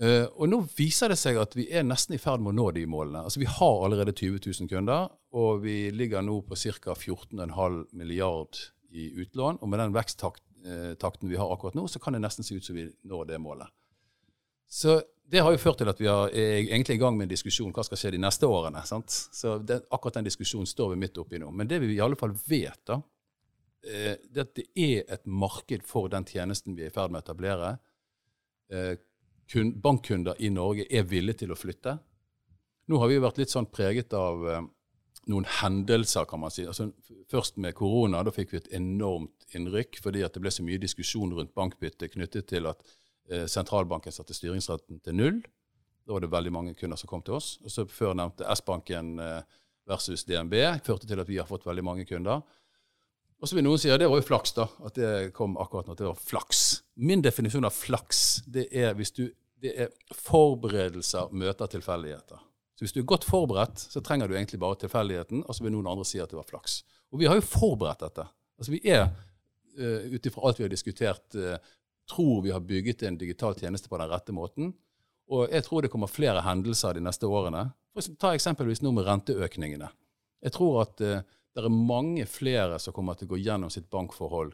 Uh, 0.03 0.09
eh, 0.09 0.25
og 0.27 0.49
nå 0.51 0.59
viser 0.75 1.13
det 1.13 1.19
seg 1.21 1.39
at 1.39 1.53
vi 1.55 1.69
er 1.71 1.85
nesten 1.87 2.17
i 2.17 2.23
ferd 2.23 2.43
med 2.43 2.55
å 2.55 2.59
nå 2.59 2.71
de 2.75 2.87
målene. 2.91 3.23
Altså 3.23 3.43
Vi 3.43 3.51
har 3.51 3.85
allerede 3.87 4.15
20 4.15 4.41
000 4.47 4.71
kunder, 4.71 5.11
og 5.35 5.63
vi 5.63 5.91
ligger 5.95 6.25
nå 6.25 6.41
på 6.47 6.59
ca. 6.59 6.95
14,5 6.95 7.85
milliard 7.93 8.59
i 8.91 9.11
utlån. 9.23 9.61
Og 9.61 9.71
med 9.71 9.83
den 9.83 9.95
veksttakten 9.95 11.31
vi 11.31 11.39
har 11.39 11.53
akkurat 11.53 11.79
nå, 11.79 11.87
så 11.91 12.03
kan 12.03 12.17
det 12.17 12.25
nesten 12.25 12.47
se 12.47 12.59
ut 12.59 12.67
som 12.67 12.79
vi 12.79 12.89
når 13.07 13.31
det 13.31 13.43
målet. 13.43 13.71
Så 14.71 15.01
det 15.31 15.41
har 15.41 15.55
jo 15.55 15.61
ført 15.61 15.81
til 15.81 15.89
at 15.89 16.01
vi 16.01 16.09
er 16.09 16.35
egentlig 16.37 16.99
i 16.99 17.01
gang 17.01 17.17
med 17.17 17.27
en 17.27 17.33
diskusjon 17.33 17.73
hva 17.75 17.85
skal 17.87 17.99
skje 18.01 18.13
de 18.15 18.21
neste 18.21 18.49
årene. 18.49 18.83
Sant? 18.87 19.13
Så 19.33 19.57
det, 19.65 19.81
akkurat 19.95 20.19
den 20.19 20.29
diskusjonen 20.29 20.69
står 20.69 20.93
vi 20.93 21.01
midt 21.01 21.19
oppi 21.21 21.41
nå. 21.41 21.49
Men 21.51 21.71
det 21.71 21.81
vi 21.83 21.95
i 21.97 22.03
alle 22.05 22.19
fall 22.21 22.35
vet, 22.47 22.81
da, 22.91 23.01
eh, 23.89 24.15
det 24.29 24.43
er 24.43 24.49
at 24.49 24.55
det 24.59 24.67
er 24.75 25.17
et 25.17 25.27
marked 25.27 25.87
for 25.89 26.13
den 26.13 26.29
tjenesten 26.29 26.77
vi 26.77 26.85
er 26.85 26.93
i 26.93 26.95
ferd 26.95 27.15
med 27.15 27.23
å 27.23 27.25
etablere. 27.25 27.73
Eh, 28.71 28.95
bankkunder 29.85 30.41
i 30.41 30.51
Norge 30.53 30.87
er 30.91 31.09
villige 31.09 31.45
til 31.45 31.55
å 31.55 31.59
flytte. 31.59 31.99
Nå 32.89 33.01
har 33.01 33.09
vi 33.09 33.21
vært 33.23 33.41
litt 33.41 33.53
sånn 33.53 33.71
preget 33.73 34.13
av 34.17 34.45
eh, 34.49 34.67
noen 35.33 35.47
hendelser, 35.61 36.27
kan 36.29 36.43
man 36.43 36.53
si. 36.53 36.67
Altså, 36.69 36.91
først 37.33 37.57
med 37.57 37.77
korona, 37.79 38.23
da 38.25 38.33
fikk 38.35 38.53
vi 38.53 38.61
et 38.61 38.73
enormt 38.77 39.49
innrykk 39.57 40.03
fordi 40.05 40.25
det 40.25 40.43
ble 40.43 40.53
så 40.53 40.65
mye 40.67 40.83
diskusjon 40.83 41.33
rundt 41.33 41.55
bankbytte 41.57 42.11
knyttet 42.13 42.51
til 42.53 42.69
at 42.69 42.85
eh, 42.85 43.01
sentralbanken 43.49 44.13
satte 44.13 44.37
styringsretten 44.37 44.99
til 45.05 45.17
null. 45.17 45.39
Da 46.05 46.13
var 46.13 46.21
det 46.21 46.33
veldig 46.33 46.53
mange 46.53 46.75
kunder 46.77 47.01
som 47.01 47.09
kom 47.09 47.23
til 47.25 47.39
oss. 47.39 47.57
Og 47.65 47.73
så 47.73 47.87
Før 47.89 48.13
nevnte 48.17 48.47
S-banken 48.57 49.19
eh, 49.23 49.41
versus 49.89 50.25
DNB 50.29 50.55
førte 50.85 51.09
til 51.09 51.21
at 51.21 51.29
vi 51.29 51.41
har 51.41 51.49
fått 51.49 51.67
veldig 51.67 51.85
mange 51.85 52.05
kunder. 52.09 52.43
Og 53.41 53.49
så 53.49 53.57
vil 53.57 53.65
noen 53.67 53.81
si 53.81 53.91
at 53.93 54.01
det 54.01 54.09
var 54.09 54.21
jo 54.21 54.27
flaks, 54.29 54.55
da. 54.57 54.69
At 54.85 54.97
det 54.97 55.33
kom 55.37 55.57
akkurat 55.61 55.89
når 55.89 55.99
det 56.01 56.07
var 56.09 56.21
flaks. 56.21 56.61
Min 56.97 57.25
definisjon 57.25 57.67
av 57.67 57.75
flaks 57.77 58.45
det 58.47 58.69
er 58.73 58.95
du 58.95 59.27
det 59.65 59.71
er 59.81 59.93
forberedelser 60.13 61.31
møter 61.33 61.71
tilfeldigheter. 61.73 62.41
Så 62.77 62.85
hvis 62.85 62.93
du 62.93 62.99
er 63.01 63.07
godt 63.09 63.25
forberedt, 63.25 63.81
så 63.81 64.03
trenger 64.05 64.29
du 64.29 64.35
egentlig 64.35 64.59
bare 64.61 64.77
tilfeldigheten, 64.83 65.45
og 65.47 65.57
så 65.57 65.65
vil 65.65 65.73
noen 65.73 65.89
andre 65.89 66.05
si 66.05 66.19
at 66.21 66.29
det 66.29 66.37
var 66.37 66.45
flaks. 66.49 66.83
Og 67.15 67.23
vi 67.23 67.29
har 67.31 67.39
jo 67.39 67.47
forberedt 67.47 68.03
dette. 68.03 68.27
Altså 68.61 68.75
Vi 68.75 68.81
er, 68.93 69.07
uh, 69.79 70.11
ut 70.13 70.27
ifra 70.27 70.45
alt 70.45 70.61
vi 70.61 70.67
har 70.67 70.75
diskutert, 70.75 71.39
tror 72.11 72.43
vi 72.43 72.53
har 72.55 72.61
bygget 72.61 73.03
en 73.03 73.19
digital 73.19 73.55
tjeneste 73.59 73.89
på 73.89 73.99
den 73.99 74.11
rette 74.11 74.33
måten. 74.33 74.73
Og 75.31 75.49
jeg 75.53 75.65
tror 75.65 75.83
det 75.83 75.91
kommer 75.93 76.11
flere 76.11 76.43
hendelser 76.45 76.97
de 76.97 77.05
neste 77.05 77.27
årene. 77.27 77.71
Ta 78.21 78.35
eksempelvis 78.35 78.83
nå 78.85 78.93
med 78.93 79.07
renteøkningene. 79.07 79.89
Jeg 80.45 80.53
tror 80.53 80.83
at 80.83 81.01
uh, 81.01 81.23
det 81.55 81.63
er 81.63 81.71
mange 81.73 82.27
flere 82.29 82.81
som 82.83 82.93
kommer 82.93 83.17
til 83.17 83.29
å 83.29 83.35
gå 83.35 83.41
gjennom 83.45 83.73
sitt 83.73 83.87
bankforhold 83.93 84.53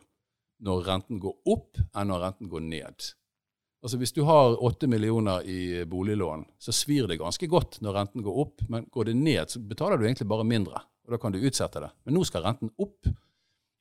når 0.61 0.85
renten 0.85 1.19
går 1.23 1.39
opp, 1.49 1.81
enn 1.97 2.11
når 2.13 2.23
renten 2.27 2.51
går 2.53 2.63
ned. 2.69 3.07
Altså 3.81 3.97
Hvis 3.97 4.13
du 4.13 4.21
har 4.29 4.59
åtte 4.61 4.87
millioner 4.93 5.47
i 5.49 5.87
boliglån, 5.89 6.45
så 6.61 6.73
svir 6.77 7.09
det 7.09 7.17
ganske 7.23 7.49
godt 7.49 7.79
når 7.81 7.97
renten 7.97 8.23
går 8.27 8.41
opp. 8.43 8.67
Men 8.69 8.85
går 8.93 9.09
det 9.09 9.15
ned, 9.17 9.49
så 9.49 9.63
betaler 9.65 9.97
du 9.97 10.05
egentlig 10.05 10.29
bare 10.29 10.45
mindre. 10.45 10.83
Og 11.09 11.15
da 11.15 11.19
kan 11.23 11.33
du 11.33 11.41
utsette 11.41 11.81
det. 11.81 11.89
Men 12.05 12.19
nå 12.19 12.27
skal 12.29 12.45
renten 12.45 12.75
opp. 12.77 13.09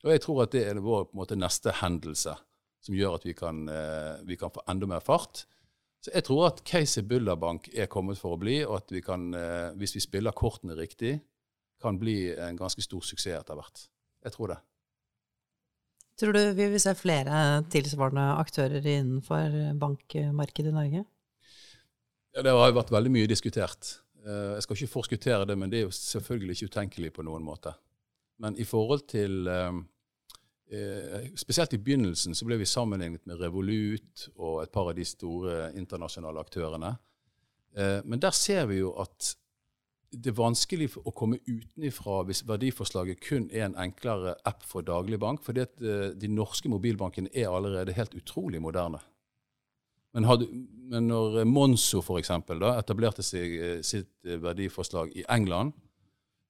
Og 0.00 0.14
jeg 0.14 0.22
tror 0.24 0.46
at 0.46 0.56
det 0.56 0.64
er 0.70 0.80
vår 0.80 1.10
måte, 1.12 1.36
neste 1.36 1.76
hendelse 1.82 2.32
som 2.80 2.96
gjør 2.96 3.18
at 3.18 3.26
vi 3.28 3.34
kan, 3.36 3.68
eh, 3.68 4.20
vi 4.26 4.36
kan, 4.40 4.52
få 4.52 4.64
enda 4.68 4.88
mer 4.88 5.04
fart. 5.04 5.44
Så 6.00 6.12
jeg 6.14 6.24
tror 6.24 6.46
at 6.48 6.62
caset 6.64 7.08
Bullerbank 7.08 7.68
er 7.74 7.90
kommet 7.92 8.18
for 8.18 8.36
å 8.36 8.40
bli, 8.40 8.62
og 8.64 8.78
at 8.78 8.92
vi 8.92 9.02
kan, 9.04 9.34
eh, 9.34 9.70
hvis 9.76 9.94
vi 9.94 10.00
spiller 10.00 10.32
kortene 10.32 10.76
riktig, 10.76 11.20
kan 11.80 11.98
bli 11.98 12.32
en 12.36 12.56
ganske 12.56 12.82
stor 12.82 13.00
suksess 13.00 13.40
etter 13.40 13.56
hvert. 13.56 13.88
Jeg 14.24 14.32
tror 14.32 14.48
det. 14.48 14.58
Tror 16.20 16.32
du 16.36 16.52
vi 16.52 16.68
vil 16.68 16.80
se 16.80 16.92
flere 16.94 17.64
tilsvarende 17.72 18.36
aktører 18.36 18.84
innenfor 18.84 19.78
bankmarkedet 19.80 20.68
i 20.68 20.76
Norge? 20.76 21.04
Ja, 22.34 22.42
det 22.42 22.52
har 22.52 22.68
jo 22.68 22.76
vært 22.76 22.92
veldig 22.92 23.12
mye 23.12 23.28
diskutert. 23.28 24.00
Eh, 24.24 24.56
jeg 24.56 24.64
skal 24.64 24.76
ikke 24.76 24.94
forskuttere 24.94 25.46
det, 25.48 25.56
men 25.58 25.72
det 25.72 25.80
er 25.80 25.88
jo 25.88 25.96
selvfølgelig 25.96 26.56
ikke 26.56 26.72
utenkelig 26.74 27.12
på 27.16 27.24
noen 27.24 27.44
måte. 27.44 27.72
Men 28.40 28.56
i 28.60 28.64
forhold 28.64 29.06
til 29.08 29.48
eh, 30.70 31.04
eh, 31.18 31.28
Spesielt 31.38 31.74
i 31.74 31.82
begynnelsen 31.82 32.34
så 32.34 32.46
ble 32.48 32.60
vi 32.60 32.68
sammenlignet 32.68 33.26
med 33.26 33.40
Revolut 33.42 34.28
og 34.36 34.62
et 34.64 34.72
par 34.72 34.90
av 34.90 34.96
de 34.98 35.04
store 35.04 35.70
internasjonale 35.78 36.42
aktørene. 36.42 36.96
Men 37.70 38.18
der 38.18 38.34
ser 38.34 38.64
vi 38.66 38.80
jo 38.80 38.88
at 38.98 39.28
det 40.10 40.32
er 40.32 40.38
vanskelig 40.40 40.88
å 40.98 41.12
komme 41.14 41.38
utenifra 41.46 42.24
hvis 42.26 42.42
verdiforslaget 42.48 43.20
kun 43.22 43.46
er 43.54 43.68
en 43.68 43.76
enklere 43.78 44.34
app 44.48 44.64
for 44.66 44.82
dagligbank, 44.86 45.42
fordi 45.46 45.62
at 45.62 45.84
eh, 45.84 46.08
de 46.18 46.30
norske 46.32 46.70
mobilbankene 46.70 47.30
er 47.30 47.50
allerede 47.50 47.94
helt 47.94 48.16
utrolig 48.18 48.60
moderne. 48.62 49.00
Men, 50.14 50.26
hadde, 50.26 50.48
men 50.90 51.06
når 51.06 51.44
Monzo 51.46 52.02
f.eks. 52.02 52.32
etablerte 52.32 53.22
seg 53.22 53.54
eh, 53.54 53.76
sitt 53.86 54.10
eh, 54.26 54.40
verdiforslag 54.42 55.14
i 55.14 55.24
England, 55.30 55.76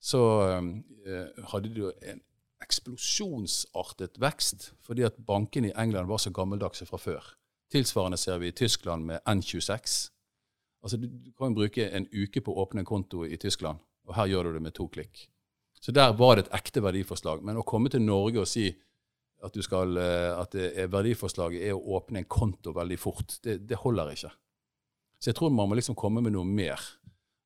så 0.01 0.22
eh, 0.48 1.44
hadde 1.52 1.74
de 1.76 1.92
en 2.09 2.24
eksplosjonsartet 2.62 4.20
vekst, 4.20 4.72
fordi 4.84 5.04
at 5.08 5.18
bankene 5.26 5.70
i 5.70 5.76
England 5.78 6.08
var 6.08 6.22
så 6.22 6.32
gammeldagse 6.34 6.86
fra 6.86 7.00
før. 7.00 7.34
Tilsvarende 7.70 8.18
ser 8.18 8.38
vi 8.42 8.50
i 8.50 8.56
Tyskland 8.56 9.04
med 9.06 9.20
N26 9.28 10.10
Altså, 10.82 10.96
du, 10.96 11.08
kan 11.36 11.50
jo 11.50 11.58
bruke 11.58 11.90
en 11.92 12.06
uke 12.08 12.40
på 12.40 12.52
å 12.54 12.62
åpne 12.64 12.80
en 12.80 12.88
konto 12.88 13.26
i 13.28 13.36
Tyskland, 13.36 13.82
og 14.08 14.14
her 14.16 14.30
gjør 14.30 14.48
du 14.48 14.54
det 14.54 14.62
med 14.64 14.72
to 14.72 14.86
klikk. 14.88 15.26
Så 15.80 15.92
der 15.92 16.12
var 16.16 16.36
det 16.36 16.46
et 16.46 16.54
ekte 16.60 16.82
verdiforslag. 16.84 17.42
Men 17.44 17.60
å 17.60 17.64
komme 17.68 17.92
til 17.92 18.02
Norge 18.04 18.42
og 18.42 18.48
si 18.48 18.66
at, 19.44 19.56
skal, 19.64 19.96
eh, 19.96 20.56
er 20.68 20.90
verdiforslaget 20.92 21.64
er 21.68 21.76
å 21.76 21.96
åpne 21.96 22.20
en 22.20 22.28
konto 22.28 22.74
veldig 22.76 22.98
fort, 23.00 23.38
det, 23.44 23.62
det, 23.68 23.78
holder 23.80 24.12
ikke. 24.12 24.32
Så 25.20 25.30
jeg 25.30 25.36
tror 25.36 25.52
man 25.52 25.68
må 25.68 25.78
liksom 25.78 25.96
komme 25.96 26.20
med 26.24 26.32
noe 26.32 26.44
mer. 26.44 26.80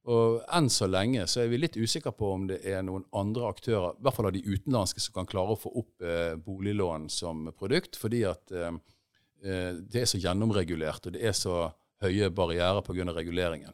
Og 0.04 0.42
enn 0.52 0.66
så 0.68 0.84
lenge 0.90 1.24
så 1.30 1.40
er 1.40 1.48
vi 1.48 1.62
litt 1.62 1.78
usikre 1.80 2.12
på 2.12 2.34
om 2.34 2.42
det 2.50 2.58
er 2.68 2.82
noen 2.84 3.06
andre 3.16 3.48
aktører, 3.48 3.94
i 3.96 4.04
hvert 4.04 4.16
fall 4.18 4.28
av 4.28 4.34
de 4.34 4.42
utenlandske, 4.44 5.00
som 5.00 5.14
kan 5.16 5.28
klare 5.28 5.54
å 5.54 5.60
få 5.60 5.72
opp 5.80 6.04
eh, 6.04 6.34
boliglån 6.36 7.08
som 7.12 7.46
produkt, 7.56 7.96
fordi 8.00 8.24
at 8.28 8.52
eh, 8.52 8.76
eh 9.44 9.70
det 9.80 10.02
er 10.02 10.10
så 10.10 10.20
gjennomregulert, 10.20 11.08
og 11.08 11.16
det 11.16 11.24
er 11.24 11.32
så 11.36 11.70
høye 12.04 12.28
barrierer 12.28 12.84
pga. 12.84 13.06
reguleringen. 13.16 13.72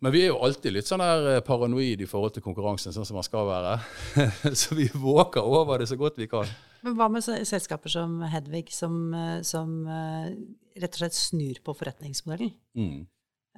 Men 0.00 0.14
vi 0.14 0.22
er 0.22 0.30
jo 0.30 0.40
alltid 0.46 0.72
litt 0.72 0.88
sånn 0.88 1.04
der 1.04 1.34
eh, 1.34 1.44
paranoid 1.44 2.00
i 2.00 2.08
forhold 2.08 2.38
til 2.38 2.46
konkurransen, 2.46 2.94
sånn 2.94 3.04
som 3.04 3.20
man 3.20 3.28
skal 3.28 3.44
være. 3.44 3.76
så 4.62 4.78
vi 4.78 4.88
våker 4.94 5.44
over 5.44 5.82
det 5.82 5.90
så 5.92 6.00
godt 6.00 6.16
vi 6.16 6.30
kan. 6.32 6.48
Men 6.86 6.96
hva 6.96 7.10
med 7.12 7.26
selskaper 7.26 7.92
som 7.92 8.22
Hedvig, 8.24 8.72
som, 8.72 9.12
eh, 9.12 9.38
som 9.44 9.82
rett 9.84 10.92
og 10.94 11.00
slett 11.02 11.18
snur 11.18 11.60
på 11.60 11.76
forretningsmodellen? 11.76 12.56
Mm. 12.78 13.00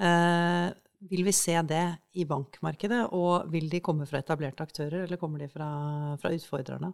Eh, 0.01 0.70
vil 1.09 1.24
vi 1.24 1.32
se 1.32 1.55
det 1.64 1.85
i 2.20 2.27
bankmarkedet, 2.28 3.06
og 3.16 3.48
vil 3.52 3.70
de 3.72 3.81
komme 3.85 4.06
fra 4.09 4.20
etablerte 4.20 4.64
aktører, 4.66 5.05
eller 5.06 5.20
kommer 5.20 5.40
de 5.40 5.48
fra, 5.48 5.70
fra 6.20 6.32
utfordrerne? 6.36 6.93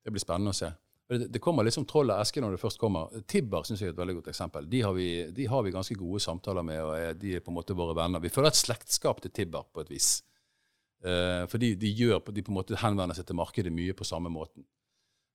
Det 0.00 0.14
blir 0.14 0.22
spennende 0.22 0.54
å 0.54 0.56
se. 0.56 0.70
Det, 1.10 1.40
kommer 1.42 1.66
litt 1.66 1.74
som 1.74 1.84
troll 1.90 2.12
av 2.14 2.22
eske 2.22 2.40
når 2.40 2.54
det 2.54 2.62
først 2.62 2.78
kommer. 2.78 3.10
Tibber 3.26 3.64
synes 3.66 3.80
jeg 3.82 3.90
er 3.90 3.94
et 3.96 3.98
veldig 3.98 4.20
godt 4.20 4.28
eksempel. 4.30 4.68
De 4.70 4.82
har, 4.86 4.94
vi, 4.94 5.08
de 5.34 5.46
har 5.50 5.64
vi 5.66 5.72
ganske 5.74 5.96
gode 5.98 6.20
samtaler 6.22 6.62
med, 6.66 6.82
og 6.86 7.18
de 7.18 7.34
er 7.34 7.42
på 7.42 7.50
en 7.50 7.56
måte 7.58 7.74
våre 7.76 7.96
venner. 7.98 8.22
Vi 8.22 8.30
føler 8.30 8.52
et 8.52 8.60
slektskap 8.60 9.18
til 9.24 9.32
Tibber 9.34 9.66
på 9.74 9.82
et 9.82 9.90
vis. 9.90 10.12
Eh, 11.02 11.48
fordi 11.50 11.72
de, 11.80 11.90
gjør, 11.98 12.22
de 12.30 12.44
på 12.46 12.52
en 12.54 12.58
måte 12.60 12.78
henvender 12.78 13.18
seg 13.18 13.26
til 13.26 13.40
markedet 13.40 13.74
mye 13.74 13.96
på 13.98 14.06
samme 14.06 14.30
måten. 14.32 14.62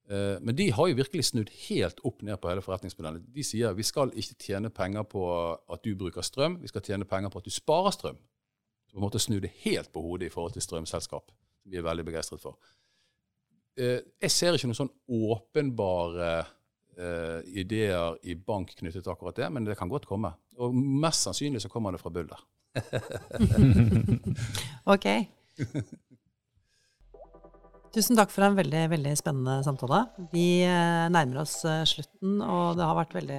Eh, 0.09 0.37
men 0.41 0.55
de 0.55 0.69
har 0.71 0.87
jo 0.89 0.97
virkelig 0.99 1.25
snudd 1.31 1.49
helt 1.65 2.01
opp 2.05 2.21
ned 2.25 2.37
på 2.41 2.51
hele 2.51 2.63
forretningsmodellen. 2.65 3.23
De 3.33 3.45
sier 3.45 3.73
vi 3.77 3.85
skal 3.85 4.13
ikke 4.13 4.37
tjene 4.47 4.69
penger 4.73 5.05
på 5.09 5.25
at 5.55 5.85
du 5.85 5.95
bruker 5.97 6.25
strøm, 6.25 6.59
vi 6.61 6.69
skal 6.69 6.85
tjene 6.85 7.07
penger 7.09 7.33
på 7.33 7.41
at 7.41 7.47
du 7.47 7.53
sparer 7.53 7.95
strøm. 7.95 8.19
Så 8.85 8.93
på 8.93 9.01
en 9.01 9.07
måte 9.07 9.21
snu 9.23 9.39
det 9.41 9.53
helt 9.63 9.91
på 9.93 10.03
hodet 10.05 10.29
i 10.29 10.33
forhold 10.33 10.53
til 10.53 10.65
strømselskap, 10.65 11.33
som 11.63 11.71
vi 11.71 11.81
er 11.81 11.87
veldig 11.87 12.05
begeistret 12.05 12.43
for. 12.43 12.59
Eh, 13.77 13.99
jeg 14.21 14.31
ser 14.31 14.55
ikke 14.55 14.69
noen 14.69 14.81
sånn 14.83 14.93
åpenbare 15.09 16.29
eh, 16.95 17.41
ideer 17.63 18.19
i 18.23 18.37
bank 18.37 18.75
knyttet 18.77 19.03
til 19.03 19.13
akkurat 19.13 19.41
det, 19.41 19.49
men 19.51 19.65
det 19.65 19.77
kan 19.79 19.89
godt 19.91 20.05
komme. 20.07 20.35
Og 20.61 20.75
mest 20.75 21.25
sannsynlig 21.25 21.63
så 21.65 21.71
kommer 21.73 21.95
det 21.95 22.03
fra 22.03 22.13
Bulder. 22.13 22.45
Ok. 24.85 25.05
Tusen 27.95 28.17
takk 28.19 28.31
for 28.33 28.43
en 28.43 28.57
veldig, 28.57 28.81
veldig 28.91 29.11
spennende 29.15 29.53
samtale. 29.63 30.01
Vi 30.33 30.65
eh, 30.67 31.05
nærmer 31.13 31.45
oss 31.45 31.53
eh, 31.63 31.85
slutten, 31.87 32.41
og 32.43 32.73
det 32.75 32.83
har 32.83 32.97
vært 32.97 33.13
veldig, 33.15 33.37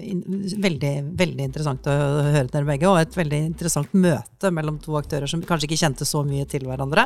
eh, 0.00 0.54
veldig, 0.64 0.92
veldig 1.20 1.44
interessant 1.50 1.84
å 1.92 1.96
høre 2.30 2.48
dere 2.48 2.68
begge, 2.70 2.88
og 2.88 3.02
et 3.02 3.18
veldig 3.18 3.40
interessant 3.50 3.92
møte 3.92 4.48
mellom 4.48 4.78
to 4.80 4.96
aktører 4.96 5.28
som 5.28 5.44
kanskje 5.44 5.68
ikke 5.68 5.82
kjente 5.82 6.08
så 6.08 6.24
mye 6.24 6.48
til 6.48 6.64
hverandre. 6.70 7.04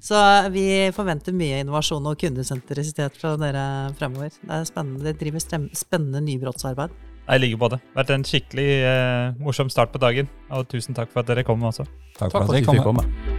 Så 0.00 0.16
vi 0.54 0.64
forventer 0.96 1.36
mye 1.36 1.60
innovasjon 1.60 2.08
og 2.08 2.16
kundesentrisitet 2.24 3.20
fra 3.20 3.34
dere 3.40 3.66
fremover. 4.00 4.32
Det 4.32 4.62
er 4.62 4.64
spennende, 4.68 5.04
Dere 5.04 5.20
driver 5.20 5.68
spennende 5.76 6.24
nybrottsarbeid. 6.24 6.96
Jeg 7.26 7.42
liker 7.42 7.58
på 7.60 7.68
det. 7.74 7.82
Det 7.82 7.90
har 7.92 8.00
Vært 8.00 8.14
en 8.16 8.28
skikkelig 8.32 8.68
eh, 8.86 9.40
morsom 9.42 9.68
start 9.72 9.92
på 9.92 10.00
dagen. 10.00 10.30
Og 10.56 10.68
tusen 10.72 10.96
takk 10.96 11.12
for 11.12 11.24
at 11.24 11.32
dere 11.32 11.44
kom 11.44 11.68
også. 11.68 11.84
Takk, 12.16 12.30
Takk 12.30 12.38
for 12.38 12.46
at 12.46 12.54
dere 12.54 12.62
vi 12.62 12.68
kom. 12.70 12.78
fikk 12.78 12.86
komme. 12.86 13.35